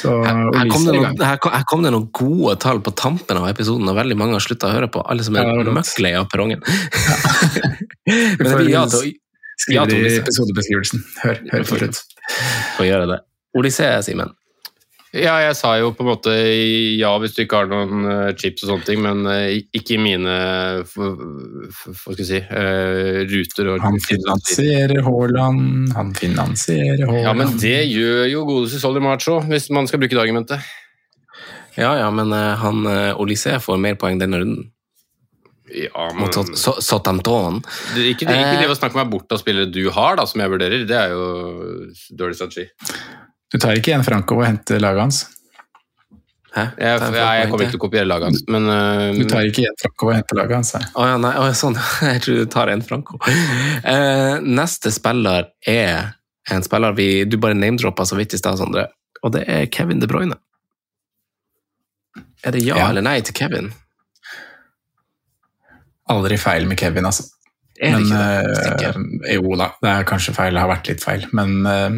Så 0.00 0.16
Her 0.26 0.42
kom, 0.70 0.86
Olise 0.86 0.90
det 0.90 0.96
er 0.96 1.00
i 1.00 1.04
noen, 1.06 1.24
her, 1.30 1.40
kom, 1.42 1.52
her 1.56 1.66
kom 1.70 1.84
det 1.86 1.92
noen 1.94 2.08
gode 2.16 2.56
tall 2.62 2.80
på 2.84 2.92
tampen 2.98 3.40
av 3.40 3.48
episoden, 3.50 3.88
og 3.90 3.96
veldig 3.98 4.16
mange 4.18 4.36
har 4.38 4.44
slutta 4.44 4.70
å 4.70 4.74
høre 4.76 4.90
på. 4.92 5.02
Alle 5.06 5.24
som 5.26 5.36
er 5.36 5.44
Ja, 5.46 5.52
det 5.52 5.58
var 5.62 5.68
dumt. 5.70 5.80
møkk 5.80 6.00
lei 6.04 6.12
av 6.18 6.28
perrongen. 6.32 6.62
Vi 6.66 7.75
Men 8.38 8.42
det 8.42 8.56
blir 8.58 8.72
ja 8.72 8.86
til 8.90 9.02
å 9.02 9.12
ja 9.72 9.84
episodebeskrivelsen. 9.88 11.04
Hør, 11.22 11.38
hør 11.52 11.68
til 11.68 11.80
slutt. 11.80 12.02
å 12.80 12.84
gjøre 12.86 13.06
det. 13.14 13.22
Olise, 13.56 13.88
Simen. 14.04 14.34
Ja, 15.16 15.36
jeg 15.40 15.54
sa 15.56 15.70
jo 15.80 15.92
på 15.96 16.02
en 16.04 16.10
måte 16.10 16.32
ja 16.36 17.12
hvis 17.22 17.36
du 17.36 17.44
ikke 17.44 17.62
har 17.62 17.68
noen 17.70 18.04
eh, 18.10 18.32
chips 18.36 18.66
og 18.66 18.72
sånne 18.72 18.84
ting, 18.88 19.00
men 19.04 19.22
eh, 19.30 19.62
ikke 19.78 19.94
i 19.96 20.00
mine 20.02 20.34
hva 20.90 21.06
skal 21.86 22.20
jeg 22.20 22.28
si, 22.28 22.40
uh, 22.50 23.22
ruter. 23.30 23.70
Og 23.72 23.84
Han 23.86 23.96
finansierer 24.04 25.00
Haaland, 25.06 25.94
han 25.96 26.12
finansierer 26.18 27.06
Haaland. 27.06 27.24
Ja, 27.24 27.34
men 27.38 27.54
det 27.62 27.78
gjør 27.88 28.26
jo 28.28 28.44
godeste 28.50 28.82
Solly 28.82 29.00
Macho, 29.04 29.38
hvis 29.48 29.70
man 29.72 29.88
skal 29.88 30.02
bruke 30.02 30.18
det 30.18 30.24
argumentet. 30.26 30.74
Ja, 31.76 31.94
ja, 32.00 32.08
men 32.12 32.32
han 32.32 32.86
Olise 33.20 33.58
får 33.60 33.80
mer 33.80 33.98
poeng 34.00 34.20
denne 34.20 34.40
runden. 34.40 34.70
Ja, 35.74 36.08
men 36.14 36.28
Mot 36.28 36.58
Southampton. 36.58 37.62
det, 37.94 38.04
ikke, 38.12 38.26
ikke 38.30 38.58
det 38.62 38.68
å 38.70 38.76
snakke 38.78 38.98
meg 39.00 39.08
bort 39.10 39.32
av 39.34 39.40
spillere 39.42 39.66
du 39.72 39.88
har, 39.90 40.18
da, 40.18 40.26
som 40.30 40.40
jeg 40.42 40.52
vurderer, 40.52 40.84
det 40.86 40.98
er 40.98 41.14
jo 41.14 41.24
dårlig 42.14 42.38
strategi. 42.38 42.68
Du 43.50 43.58
tar 43.62 43.78
ikke 43.78 43.90
igjen 43.92 44.04
Franco 44.06 44.38
og 44.38 44.46
henter 44.46 44.78
laget 44.82 45.02
hans? 45.06 45.22
Hæ? 46.56 46.62
Jeg, 46.80 47.00
jeg, 47.02 47.14
jeg 47.20 47.48
kommer 47.50 47.66
ikke 47.66 47.74
til 47.74 47.80
å 47.80 47.82
kopiere 47.82 48.08
laget 48.08 48.30
hans, 48.30 48.44
men 48.48 48.68
Du 48.70 49.24
eh, 49.24 49.28
tar 49.28 49.48
ikke 49.48 49.64
igjen 49.64 49.76
Franco 49.82 50.08
og 50.08 50.14
henter 50.16 50.38
laget 50.38 50.56
hans? 50.56 50.70
Å 50.78 51.08
ja, 51.10 51.16
nei, 51.20 51.32
å, 51.36 51.48
ja, 51.50 51.56
sånn. 51.58 51.76
Jeg 52.14 52.22
tror 52.24 52.38
du 52.40 52.46
tar 52.54 52.72
en 52.72 52.84
Franco. 52.86 53.18
Uh, 53.26 54.38
neste 54.46 54.92
spiller 54.94 55.50
er 55.68 56.14
en 56.54 56.62
spiller 56.64 56.94
vi, 56.96 57.08
du 57.26 57.36
bare 57.42 57.58
name-droppa 57.58 58.06
så 58.06 58.16
vidt 58.18 58.36
i 58.36 58.40
stad, 58.40 58.56
Sondre, 58.60 58.86
og 59.26 59.34
det 59.34 59.42
er 59.50 59.66
Kevin 59.74 59.98
De 60.00 60.08
Bruyne. 60.10 60.38
Er 62.46 62.54
det 62.54 62.62
ja, 62.62 62.78
Ja. 62.78 62.88
eller 62.92 63.02
nei 63.02 63.18
til 63.26 63.34
Kevin? 63.34 63.72
Aldri 66.12 66.38
feil 66.38 66.68
med 66.70 66.78
Kevin, 66.80 67.08
altså. 67.08 67.26
Er 67.76 67.96
det 67.96 68.04
Men 68.06 68.06
ikke 68.06 68.82
det? 68.82 68.92
Uh, 68.96 69.32
jo 69.34 69.56
da, 69.58 69.72
det 69.82 69.90
er 69.92 70.06
kanskje 70.08 70.36
feil, 70.36 70.54
det 70.54 70.62
har 70.62 70.70
vært 70.70 70.92
litt 70.92 71.02
feil. 71.04 71.26
Men 71.36 71.56
uh, 71.66 71.90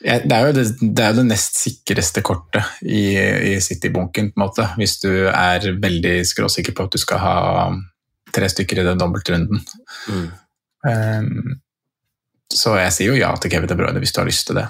det, 0.00 0.34
er 0.34 0.48
jo 0.48 0.56
det, 0.56 0.66
det 0.80 1.04
er 1.04 1.14
jo 1.14 1.20
det 1.20 1.28
nest 1.30 1.60
sikreste 1.60 2.24
kortet 2.26 2.82
i, 2.82 3.04
i 3.52 3.54
City-bunken, 3.62 4.32
på 4.32 4.40
en 4.40 4.46
måte. 4.46 4.68
Hvis 4.80 4.98
du 5.04 5.10
er 5.30 5.70
veldig 5.80 6.18
skråsikker 6.28 6.76
på 6.76 6.88
at 6.88 6.96
du 6.96 7.00
skal 7.02 7.22
ha 7.24 7.38
tre 8.34 8.50
stykker 8.50 8.80
i 8.80 8.86
den 8.86 9.00
dobbeltrunden. 9.00 9.62
Mm. 10.10 10.28
Um, 10.86 11.56
så 12.50 12.74
jeg 12.80 12.92
sier 12.94 13.12
jo 13.12 13.18
ja 13.18 13.30
til 13.38 13.52
Kevin 13.52 13.70
De 13.70 13.76
Bruyne 13.78 14.00
hvis 14.02 14.14
du 14.14 14.20
har 14.22 14.28
lyst 14.28 14.48
til 14.48 14.58
det. 14.58 14.66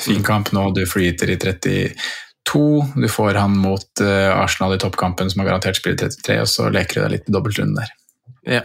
Fin 0.00 0.22
kamp 0.24 0.52
nå, 0.54 0.68
du 0.72 0.84
flyter 0.88 1.32
i 1.34 1.38
32. 2.48 2.86
Du 2.96 3.08
får 3.08 3.34
han 3.34 3.56
mot 3.58 4.00
eh, 4.00 4.30
Arsenal 4.34 4.74
i 4.74 4.78
toppkampen, 4.78 5.30
som 5.30 5.42
har 5.42 5.52
garantert 5.52 5.76
spiller 5.76 5.98
33, 5.98 6.40
og 6.42 6.48
så 6.48 6.70
leker 6.72 7.00
du 7.00 7.04
deg 7.04 7.12
litt 7.16 7.28
i 7.28 7.34
dobbeltrunden 7.34 7.78
der. 7.78 7.92
Ja. 8.48 8.62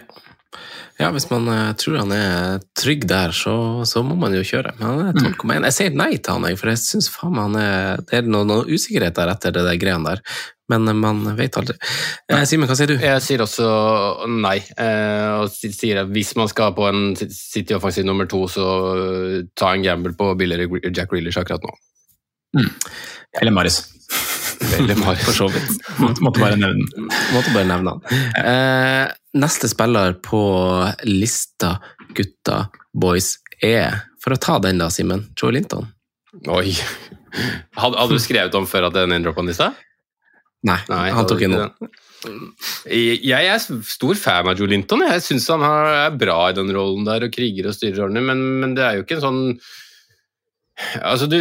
ja, 1.00 1.12
hvis 1.12 1.28
man 1.30 1.48
eh, 1.52 1.74
tror 1.80 2.00
han 2.02 2.16
er 2.16 2.64
trygg 2.80 3.06
der, 3.10 3.36
så, 3.36 3.84
så 3.86 4.04
må 4.06 4.18
man 4.20 4.36
jo 4.38 4.44
kjøre. 4.48 4.76
Men 4.80 4.88
han 4.88 5.06
er 5.12 5.22
12,1. 5.36 5.70
Jeg 5.70 5.78
sier 5.78 6.02
nei 6.02 6.12
til 6.18 6.38
han, 6.38 6.50
jeg, 6.50 6.60
for 6.62 6.74
jeg 6.74 6.84
syns 6.84 7.12
faen 7.14 7.36
meg 7.36 7.50
han 7.50 7.62
er 7.62 8.04
Det 8.06 8.20
er 8.20 8.30
noe, 8.30 8.48
noe 8.48 8.68
usikkerhet 8.70 9.18
der 9.20 9.34
etter 9.36 9.56
det 9.56 9.66
der 9.68 9.82
greiene 9.82 10.16
der. 10.16 10.24
Men 10.72 10.88
eh, 10.88 10.98
man 10.98 11.24
vet 11.38 11.58
aldri. 11.60 11.78
Eh, 12.32 12.46
Simen, 12.50 12.70
hva 12.70 12.78
sier 12.78 12.94
du? 12.94 12.96
jeg 13.02 13.24
sier 13.24 13.44
også 13.46 13.68
nei. 14.32 14.58
Eh, 14.82 15.42
og 15.42 15.52
sier 15.54 16.04
at 16.04 16.14
hvis 16.14 16.34
man 16.40 16.50
skal 16.52 16.74
på 16.78 16.88
en 16.90 17.12
City 17.20 17.78
offensiv 17.78 18.08
nummer 18.08 18.30
to, 18.30 18.46
så 18.52 18.66
ta 19.58 19.74
en 19.74 19.86
gamble 19.86 20.16
på 20.18 20.32
billigere 20.40 20.90
Jack 20.92 21.14
Reelers 21.14 21.40
akkurat 21.42 21.66
nå. 21.66 21.76
Eller 23.42 23.52
Marius. 23.56 23.82
Eller 24.78 24.96
Maris. 25.04 25.26
for 25.26 25.32
så 25.36 25.48
vidt. 25.52 25.72
Måtte, 26.00 26.24
måtte 26.24 26.40
bare 26.44 26.58
nevne 26.60 26.86
den. 26.96 27.10
Måtte 27.34 27.54
bare 27.56 27.68
nevne 27.70 27.96
han. 27.96 28.22
Eh, 28.42 29.14
neste 29.40 29.70
spiller 29.72 30.16
på 30.26 30.42
lista, 31.08 31.76
gutta, 32.16 32.66
boys, 32.94 33.36
er 33.64 34.02
For 34.24 34.34
å 34.34 34.40
ta 34.42 34.56
den, 34.60 34.80
da, 34.82 34.88
Simen. 34.90 35.28
Joe 35.38 35.54
Linton. 35.54 35.86
Oi! 36.50 36.72
Hadde, 37.78 37.98
hadde 38.00 38.16
du 38.16 38.22
skrevet 38.24 38.56
om 38.58 38.66
før 38.68 38.88
at 38.88 38.96
det 38.96 39.04
er 39.04 39.10
en 39.10 39.12
name-drop 39.14 39.36
på 39.38 39.44
lista? 39.46 39.68
Nei, 40.66 40.80
Nei, 40.90 41.12
han 41.14 41.28
tok 41.30 41.44
ikke 41.46 41.60
den. 41.62 41.92
Jeg 42.90 43.52
er 43.52 43.62
stor 43.86 44.18
fan 44.18 44.50
av 44.50 44.58
Joe 44.58 44.72
Linton. 44.72 45.04
Jeg 45.06 45.22
syns 45.22 45.46
han 45.54 45.62
er 45.68 46.16
bra 46.18 46.40
i 46.50 46.56
den 46.58 46.72
rollen 46.74 47.06
der 47.06 47.28
og 47.28 47.36
kriger 47.36 47.70
og 47.70 47.76
styrer 47.78 48.08
ordentlig, 48.08 48.26
men, 48.32 48.42
men 48.64 48.74
det 48.78 48.86
er 48.88 48.98
jo 48.98 49.06
ikke 49.06 49.20
en 49.20 49.26
sånn 49.28 49.42
Altså, 51.00 51.30
du, 51.32 51.38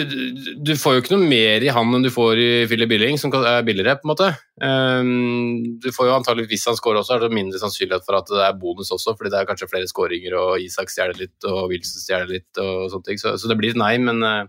du- 0.62 0.76
får 0.78 0.94
jo 0.94 1.00
ikke 1.02 1.16
noe 1.16 1.26
mer 1.26 1.64
i 1.66 1.70
han 1.74 1.90
enn 1.96 2.04
du 2.06 2.10
får 2.14 2.38
i 2.38 2.48
Philip 2.70 2.90
Billing, 2.92 3.16
som 3.18 3.32
er 3.34 3.64
billigere, 3.66 3.96
på 3.98 4.06
en 4.06 4.12
måte. 4.12 4.28
Um, 4.62 5.78
du 5.82 5.88
får 5.94 6.06
jo 6.06 6.14
antagelig, 6.14 6.46
Hvis 6.52 6.68
han 6.70 6.78
scorer 6.78 7.00
også, 7.00 7.16
er 7.16 7.24
det 7.24 7.34
mindre 7.34 7.58
sannsynlighet 7.58 8.06
for 8.06 8.20
at 8.20 8.30
det 8.30 8.44
er 8.46 8.54
bonus 8.60 8.92
også, 8.94 9.16
fordi 9.18 9.32
det 9.34 9.40
er 9.40 9.48
kanskje 9.48 9.70
flere 9.72 9.90
skåringer, 9.90 10.36
og 10.38 10.62
Isak 10.62 10.92
stjeler 10.92 11.18
litt, 11.18 11.34
og 11.50 11.66
Wilson 11.72 12.04
stjeler 12.04 12.30
litt, 12.30 12.62
og 12.62 12.86
sånne 12.94 13.08
ting. 13.10 13.18
Så, 13.24 13.34
så 13.42 13.50
det 13.50 13.58
blir 13.58 13.74
et 13.74 13.80
nei, 13.82 13.96
men 14.06 14.22
uh, 14.22 14.46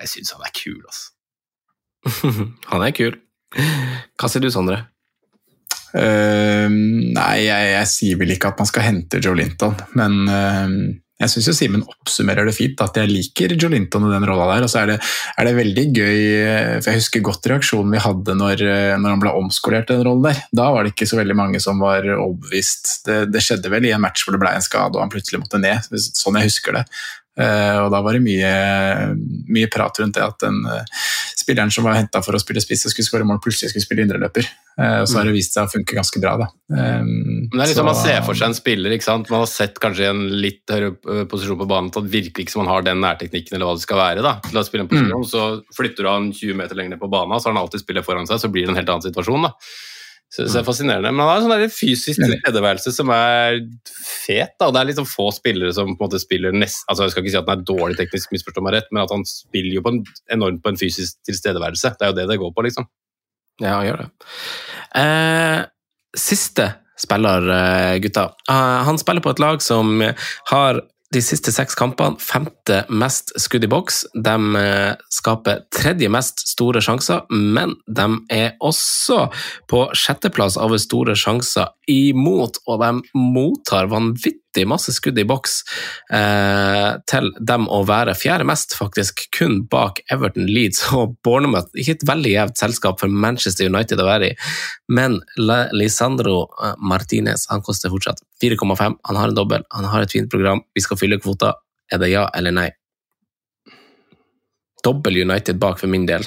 jeg 0.00 0.14
syns 0.14 0.32
han 0.36 0.48
er 0.48 0.56
kul, 0.56 0.80
altså. 0.88 1.12
han 2.72 2.88
er 2.88 2.96
kul. 2.96 3.20
Hva 4.16 4.32
sier 4.32 4.44
du, 4.44 4.48
Sondre? 4.54 4.80
Uh, 5.96 6.68
nei, 6.72 7.34
jeg, 7.44 7.72
jeg 7.76 7.88
sier 7.92 8.18
vel 8.20 8.32
ikke 8.32 8.50
at 8.54 8.64
man 8.64 8.68
skal 8.72 8.88
hente 8.88 9.20
Joe 9.20 9.36
Linton, 9.38 9.76
men 9.96 10.16
eh, 10.28 10.74
jeg 11.16 11.32
syns 11.32 11.56
Simen 11.56 11.84
oppsummerer 11.86 12.44
det 12.44 12.52
fint, 12.52 12.80
at 12.84 12.98
jeg 13.00 13.08
liker 13.08 13.54
Joe 13.56 13.72
Linton 13.72 14.04
i 14.04 14.12
den 14.12 14.26
rolla 14.28 14.50
der. 14.50 14.66
Og 14.66 14.72
så 14.72 14.82
er 14.82 14.92
det, 14.92 14.96
er 15.40 15.48
det 15.48 15.54
veldig 15.56 15.84
gøy, 15.96 16.18
for 16.82 16.90
jeg 16.90 17.00
husker 17.00 17.24
godt 17.24 17.48
reaksjonen 17.52 17.94
vi 17.96 18.02
hadde 18.04 18.36
når, 18.36 18.64
når 19.00 19.14
han 19.14 19.22
ble 19.22 19.32
omskolert 19.38 19.88
i 19.88 19.96
den 19.96 20.04
rollen 20.08 20.26
der. 20.28 20.42
Da 20.60 20.68
var 20.74 20.84
det 20.84 20.92
ikke 20.92 21.08
så 21.08 21.20
veldig 21.20 21.38
mange 21.38 21.62
som 21.64 21.80
var 21.80 22.04
overbevist. 22.04 22.98
Det, 23.08 23.22
det 23.32 23.44
skjedde 23.44 23.72
vel 23.72 23.88
i 23.88 23.94
en 23.96 24.04
match 24.04 24.26
hvor 24.26 24.36
det 24.36 24.42
ble 24.44 24.52
en 24.58 24.66
skade 24.66 24.92
og 24.92 25.06
han 25.06 25.12
plutselig 25.12 25.40
måtte 25.40 25.62
ned, 25.62 25.88
sånn 25.88 26.36
jeg 26.40 26.50
husker 26.50 26.80
det. 26.80 26.84
Eh, 27.36 27.78
og 27.84 27.90
da 27.92 28.00
var 28.00 28.16
det 28.16 28.22
mye, 28.24 28.50
mye 29.52 29.68
prat 29.72 29.98
rundt 30.00 30.14
det 30.16 30.22
at 30.24 30.38
den 30.40 30.62
eh, 30.72 30.84
spilleren 31.36 31.70
som 31.72 31.84
var 31.84 31.98
henta 31.98 32.22
for 32.24 32.32
å 32.36 32.40
spille 32.40 32.62
spiss 32.64 32.86
og 32.88 32.94
skulle 32.94 33.06
skåre 33.08 33.26
mål, 33.28 33.40
plutselig 33.44 33.70
skulle 33.74 33.84
spille 33.84 34.06
indreløper. 34.06 34.46
Eh, 34.80 35.00
og 35.02 35.08
så 35.08 35.18
har 35.20 35.28
det 35.28 35.34
vist 35.36 35.52
seg 35.56 35.68
å 35.68 35.72
funke 35.72 35.96
ganske 35.98 36.20
bra, 36.22 36.32
da. 36.40 36.48
Eh, 36.72 37.02
Men 37.04 37.52
det 37.52 37.60
er 37.60 37.70
liksom 37.74 37.84
så- 37.84 37.90
Man 37.92 38.00
ser 38.02 38.22
for 38.22 38.34
seg 38.34 38.48
en 38.48 38.54
spiller, 38.54 38.90
ikke 38.96 39.04
sant? 39.04 39.30
man 39.30 39.40
har 39.44 39.46
sett 39.52 39.78
kanskje 39.80 40.08
en 40.10 40.22
litt 40.42 40.64
høyere 40.68 40.96
posisjon 41.28 41.58
på 41.60 41.68
banen, 41.68 41.92
at 41.94 42.10
virkelig 42.10 42.46
ikke 42.46 42.50
som 42.56 42.64
han 42.66 42.72
har 42.74 42.82
den 42.82 43.00
nærteknikken 43.04 43.52
eller 43.54 43.66
hva 43.66 43.76
det 43.76 43.82
skal 43.86 43.98
være. 44.00 44.22
da, 44.22 44.40
til 44.40 44.58
å 44.58 44.64
spille 44.64 44.80
en 44.86 44.88
posisjon, 44.88 45.24
Så 45.26 45.62
flytter 45.76 46.02
du 46.04 46.08
han 46.08 46.32
20 46.32 46.54
meter 46.54 46.74
lenger 46.74 46.90
ned 46.96 47.00
på 47.00 47.10
banen, 47.10 47.38
så 47.38 47.46
har 47.48 47.54
han 47.54 47.62
alltid 47.62 47.84
spillet 47.84 48.04
foran 48.04 48.26
seg, 48.26 48.40
så 48.40 48.50
blir 48.50 48.66
det 48.66 48.70
en 48.70 48.76
helt 48.76 48.88
annen 48.88 49.02
situasjon. 49.12 49.42
da. 49.42 49.52
Så, 50.36 50.44
så 50.44 50.58
det 50.58 50.60
er 50.60 50.66
fascinerende. 50.66 51.12
Men 51.14 51.22
han 51.24 51.30
har 51.30 51.38
en 51.40 51.46
sånn 51.46 51.72
fysisk 51.72 52.20
tilstedeværelse 52.20 52.92
som 52.92 53.12
er 53.14 53.62
fet. 53.88 54.52
da, 54.60 54.68
Det 54.68 54.82
er 54.82 54.90
liksom 54.90 55.08
få 55.08 55.30
spillere 55.32 55.72
som 55.72 55.94
på 55.94 55.96
en 55.96 56.10
måte 56.10 56.20
spiller 56.20 56.52
nest, 56.52 56.84
altså 56.90 57.06
Jeg 57.06 57.14
skal 57.14 57.24
ikke 57.24 57.32
si 57.32 57.40
at 57.40 57.48
han 57.48 57.62
er 57.62 57.68
dårlig 57.70 57.96
teknisk, 58.00 58.34
misforstå 58.34 58.64
meg 58.66 58.76
rett, 58.76 58.90
men 58.92 59.04
at 59.06 59.14
han 59.14 59.24
spiller 59.28 59.78
jo 59.78 59.84
på 59.86 59.94
en, 59.94 60.02
enormt 60.36 60.60
på 60.64 60.74
en 60.74 60.80
fysisk 60.80 61.16
tilstedeværelse. 61.28 61.94
Det 61.96 62.04
er 62.04 62.12
jo 62.12 62.18
det 62.20 62.28
det 62.32 62.40
går 62.42 62.52
på, 62.52 62.66
liksom. 62.68 62.88
Ja, 63.62 63.78
han 63.78 63.86
gjør 63.86 64.02
det. 64.02 64.08
Eh, 65.00 65.62
siste 66.20 66.68
spiller, 67.00 67.48
eh, 67.56 67.94
gutta. 68.04 68.28
Eh, 68.50 68.82
han 68.88 69.00
spiller 69.00 69.24
på 69.24 69.32
et 69.32 69.40
lag 69.40 69.64
som 69.64 70.02
har 70.52 70.82
de 71.14 71.22
siste 71.22 71.52
seks 71.54 71.76
kampene 71.78 72.18
femte 72.22 72.82
mest 72.90 73.32
skudd 73.40 73.66
i 73.66 73.70
boks. 73.70 74.02
De 74.14 74.34
eh, 74.60 74.94
skaper 75.12 75.64
tredje 75.74 76.10
mest 76.12 76.42
store 76.48 76.82
sjanser, 76.84 77.22
men 77.30 77.76
de 77.86 78.08
er 78.32 78.56
også 78.64 79.26
på 79.70 79.84
sjetteplass 79.96 80.58
av 80.60 80.74
store 80.82 81.16
sjanser 81.18 81.70
imot, 81.90 82.60
og 82.66 82.82
de 82.82 83.20
mottar 83.36 83.90
vanvittig 83.92 84.45
masse 84.64 84.94
skudd 84.96 85.18
i 85.20 85.26
boks 85.28 85.58
eh, 86.16 86.96
til 87.10 87.28
dem 87.50 87.66
å 87.68 87.82
være 87.88 88.14
fjerde 88.16 88.46
mest, 88.48 88.76
faktisk, 88.78 89.26
kun 89.36 89.60
bak 89.70 90.00
Everton, 90.12 90.48
Leeds 90.48 90.86
og 90.96 91.18
Bournemouth. 91.26 91.68
Ikke 91.76 91.98
et 91.98 92.06
veldig 92.08 92.32
jevnt 92.32 92.62
selskap 92.62 93.02
for 93.02 93.12
Manchester 93.12 93.68
United 93.68 94.00
å 94.00 94.08
være 94.08 94.32
i, 94.32 94.38
men 94.88 95.20
Lisandro 95.76 96.46
eh, 96.62 96.74
Martinez 96.80 97.48
han 97.52 97.64
koster 97.66 97.92
fortsatt 97.92 98.24
4,5. 98.42 98.98
Han 99.10 99.20
har 99.20 99.28
en 99.28 99.38
dobbel, 99.38 99.68
han 99.76 99.90
har 99.92 100.06
et 100.06 100.16
fint 100.16 100.30
program, 100.32 100.64
vi 100.74 100.84
skal 100.84 101.00
fylle 101.00 101.20
kvota. 101.20 101.54
Er 101.92 102.00
det 102.02 102.10
ja 102.10 102.24
eller 102.34 102.54
nei? 102.54 102.70
Dobbel 104.86 105.22
United 105.22 105.58
bak 105.58 105.80
for 105.82 105.90
min 105.90 106.06
del. 106.06 106.24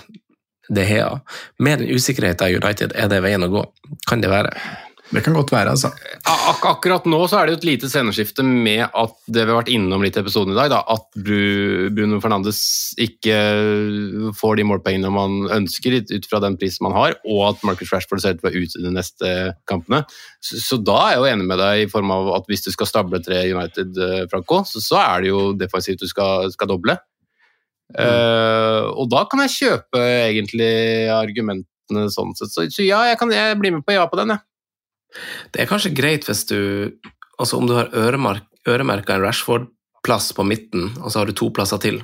Det 0.70 0.86
er 0.86 1.00
ja. 1.02 1.14
Med 1.58 1.82
den 1.82 1.96
usikkerheten 1.96 2.46
av 2.46 2.64
United, 2.64 2.94
er 2.94 3.10
det 3.10 3.24
veien 3.26 3.44
å 3.46 3.50
gå? 3.52 3.64
Kan 4.10 4.22
det 4.22 4.30
være? 4.30 4.54
Det 5.10 5.24
kan 5.26 5.34
godt 5.34 5.50
være, 5.50 5.72
altså. 5.74 5.90
Ak 6.30 6.62
akkurat 6.70 7.08
nå 7.10 7.20
så 7.30 7.40
er 7.40 7.48
det 7.48 7.54
jo 7.54 7.58
et 7.60 7.66
lite 7.66 7.88
sceneskifte 7.90 8.44
med 8.46 8.84
at 8.86 9.16
det 9.26 9.42
vi 9.42 9.50
har 9.50 9.58
vært 9.58 9.72
innom 9.74 10.04
litt 10.06 10.18
i 10.20 10.22
episoden 10.22 10.54
i 10.54 10.58
dag, 10.58 10.70
da, 10.70 10.84
at 10.86 11.08
Bruno 11.18 12.20
Fernandes 12.22 12.60
ikke 13.02 13.38
får 14.38 14.60
de 14.60 14.68
målpengene 14.70 15.10
man 15.14 15.40
ønsker 15.56 15.98
ut 15.98 16.30
fra 16.30 16.42
den 16.44 16.60
prisen 16.62 16.86
man 16.86 16.94
har, 16.98 17.18
og 17.26 17.42
at 17.48 17.66
Marcus 17.66 17.90
Rashford 17.94 18.22
ser 18.22 18.38
ut 18.38 18.42
til 18.42 18.46
å 18.46 18.50
være 18.52 18.62
ute 18.62 18.84
de 18.84 18.94
neste 18.94 19.32
kampene. 19.70 20.04
Så, 20.46 20.62
så, 20.62 20.78
da 20.78 21.00
er 21.08 21.16
jeg 21.16 21.24
jo 21.24 21.30
enig 21.32 21.48
med 21.50 21.62
deg 21.64 21.86
i 21.88 21.90
form 21.90 22.14
av 22.14 22.30
at 22.38 22.52
hvis 22.52 22.68
du 22.68 22.70
skal 22.76 22.92
stable 22.92 23.22
tre 23.26 23.42
United, 23.50 23.98
eh, 23.98 24.28
Franco, 24.30 24.62
så, 24.70 24.84
så 24.84 25.02
er 25.02 25.26
det 25.26 25.32
jo 25.34 25.42
defensivt 25.58 26.06
du 26.06 26.10
skal, 26.12 26.52
skal 26.54 26.70
doble. 26.70 27.00
Mm. 27.90 28.06
Uh, 28.06 28.86
og 29.02 29.08
da 29.10 29.24
kan 29.26 29.42
jeg 29.48 29.56
kjøpe 29.56 30.04
egentlig 30.30 30.70
argumentene 31.10 32.06
sånn 32.14 32.36
sett. 32.38 32.54
Så, 32.54 32.68
så 32.70 32.86
ja, 32.86 33.02
jeg, 33.10 33.18
kan, 33.18 33.34
jeg 33.34 33.58
blir 33.58 33.74
med 33.74 33.86
på 33.88 33.98
ja 33.98 34.06
på 34.06 34.20
den, 34.22 34.36
jeg. 34.36 34.46
Det 35.54 35.64
er 35.64 35.70
kanskje 35.70 35.96
greit 35.96 36.28
hvis 36.30 36.46
du 36.50 36.60
Altså 37.40 37.56
om 37.56 37.70
du 37.70 37.72
har 37.72 37.88
øremerka 37.96 39.14
en 39.16 39.22
Rashford-plass 39.24 40.34
på 40.36 40.44
midten, 40.44 40.90
og 41.00 41.08
så 41.08 41.22
har 41.22 41.30
du 41.30 41.38
to 41.40 41.48
plasser 41.56 41.80
til. 41.80 42.02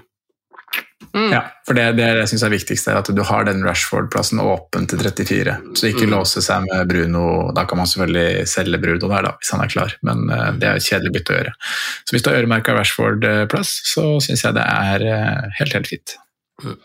Mm. 1.15 1.31
Ja, 1.31 1.41
for 1.67 1.77
det, 1.77 1.85
det 1.95 2.05
jeg 2.07 2.29
syns 2.31 2.43
er 2.43 2.51
viktigst, 2.51 2.87
er 2.91 2.97
at 2.99 3.09
du 3.11 3.21
har 3.23 3.45
den 3.47 3.63
Rashford-plassen 3.63 4.41
åpen 4.43 4.87
til 4.91 4.99
34. 4.99 5.53
Så 5.79 5.89
ikke 5.91 6.07
mm. 6.09 6.11
låse 6.11 6.43
seg 6.43 6.65
med 6.67 6.89
Bruno. 6.89 7.25
Da 7.55 7.63
kan 7.67 7.79
man 7.79 7.87
selvfølgelig 7.87 8.47
selge 8.51 8.81
Bruno 8.83 9.09
der, 9.11 9.27
da, 9.27 9.33
hvis 9.39 9.53
han 9.55 9.63
er 9.63 9.71
klar, 9.71 9.95
men 10.07 10.25
uh, 10.31 10.51
det 10.59 10.69
er 10.69 10.79
et 10.79 10.87
kjedelig 10.87 11.13
bytte 11.15 11.33
å 11.33 11.39
gjøre. 11.39 11.55
Så 12.03 12.15
hvis 12.15 12.25
du 12.25 12.31
har 12.31 12.39
øremerka 12.41 12.75
Rashford-plass, 12.75 13.73
så 13.93 14.05
syns 14.23 14.43
jeg 14.43 14.57
det 14.57 14.67
er 14.67 15.07
uh, 15.07 15.57
helt, 15.61 15.75
helt 15.79 15.91
fint. 15.93 16.15
Mm. 16.63 16.77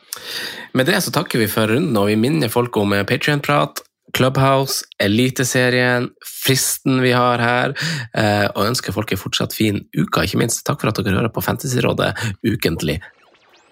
Med 0.79 0.91
det 0.91 0.99
så 1.03 1.15
takker 1.15 1.43
vi 1.43 1.51
for 1.51 1.71
runden, 1.71 1.99
og 1.99 2.11
vi 2.11 2.19
minner 2.19 2.53
folk 2.53 2.79
om 2.83 2.95
Patrion-prat 3.07 3.83
Clubhouse, 4.17 4.85
Eliteserien, 5.03 6.11
fristen 6.27 7.01
vi 7.05 7.13
har 7.13 7.39
her, 7.43 7.75
eh, 8.15 8.47
og 8.55 8.67
ønsker 8.71 8.95
folk 8.97 9.13
en 9.13 9.21
fortsatt 9.21 9.55
fin 9.57 9.83
uke, 9.97 10.25
ikke 10.25 10.41
minst. 10.41 10.65
Takk 10.67 10.81
for 10.83 10.93
at 10.93 11.01
dere 11.01 11.17
hører 11.19 11.33
på 11.35 11.45
Fantasyrådet 11.45 12.13
ukentlig. 12.47 13.01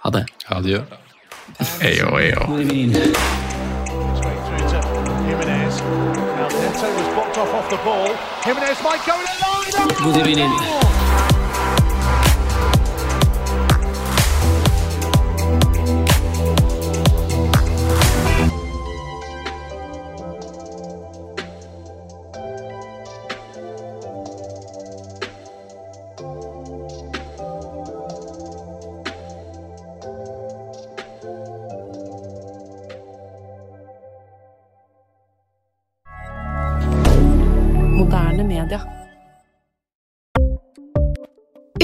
Ha 0.05 0.15
det. 0.15 0.25
Adjø. 0.55 0.83
Eyo, 1.83 2.19
eyo. 2.19 2.47
God 10.05 10.17
evening. 10.17 11.38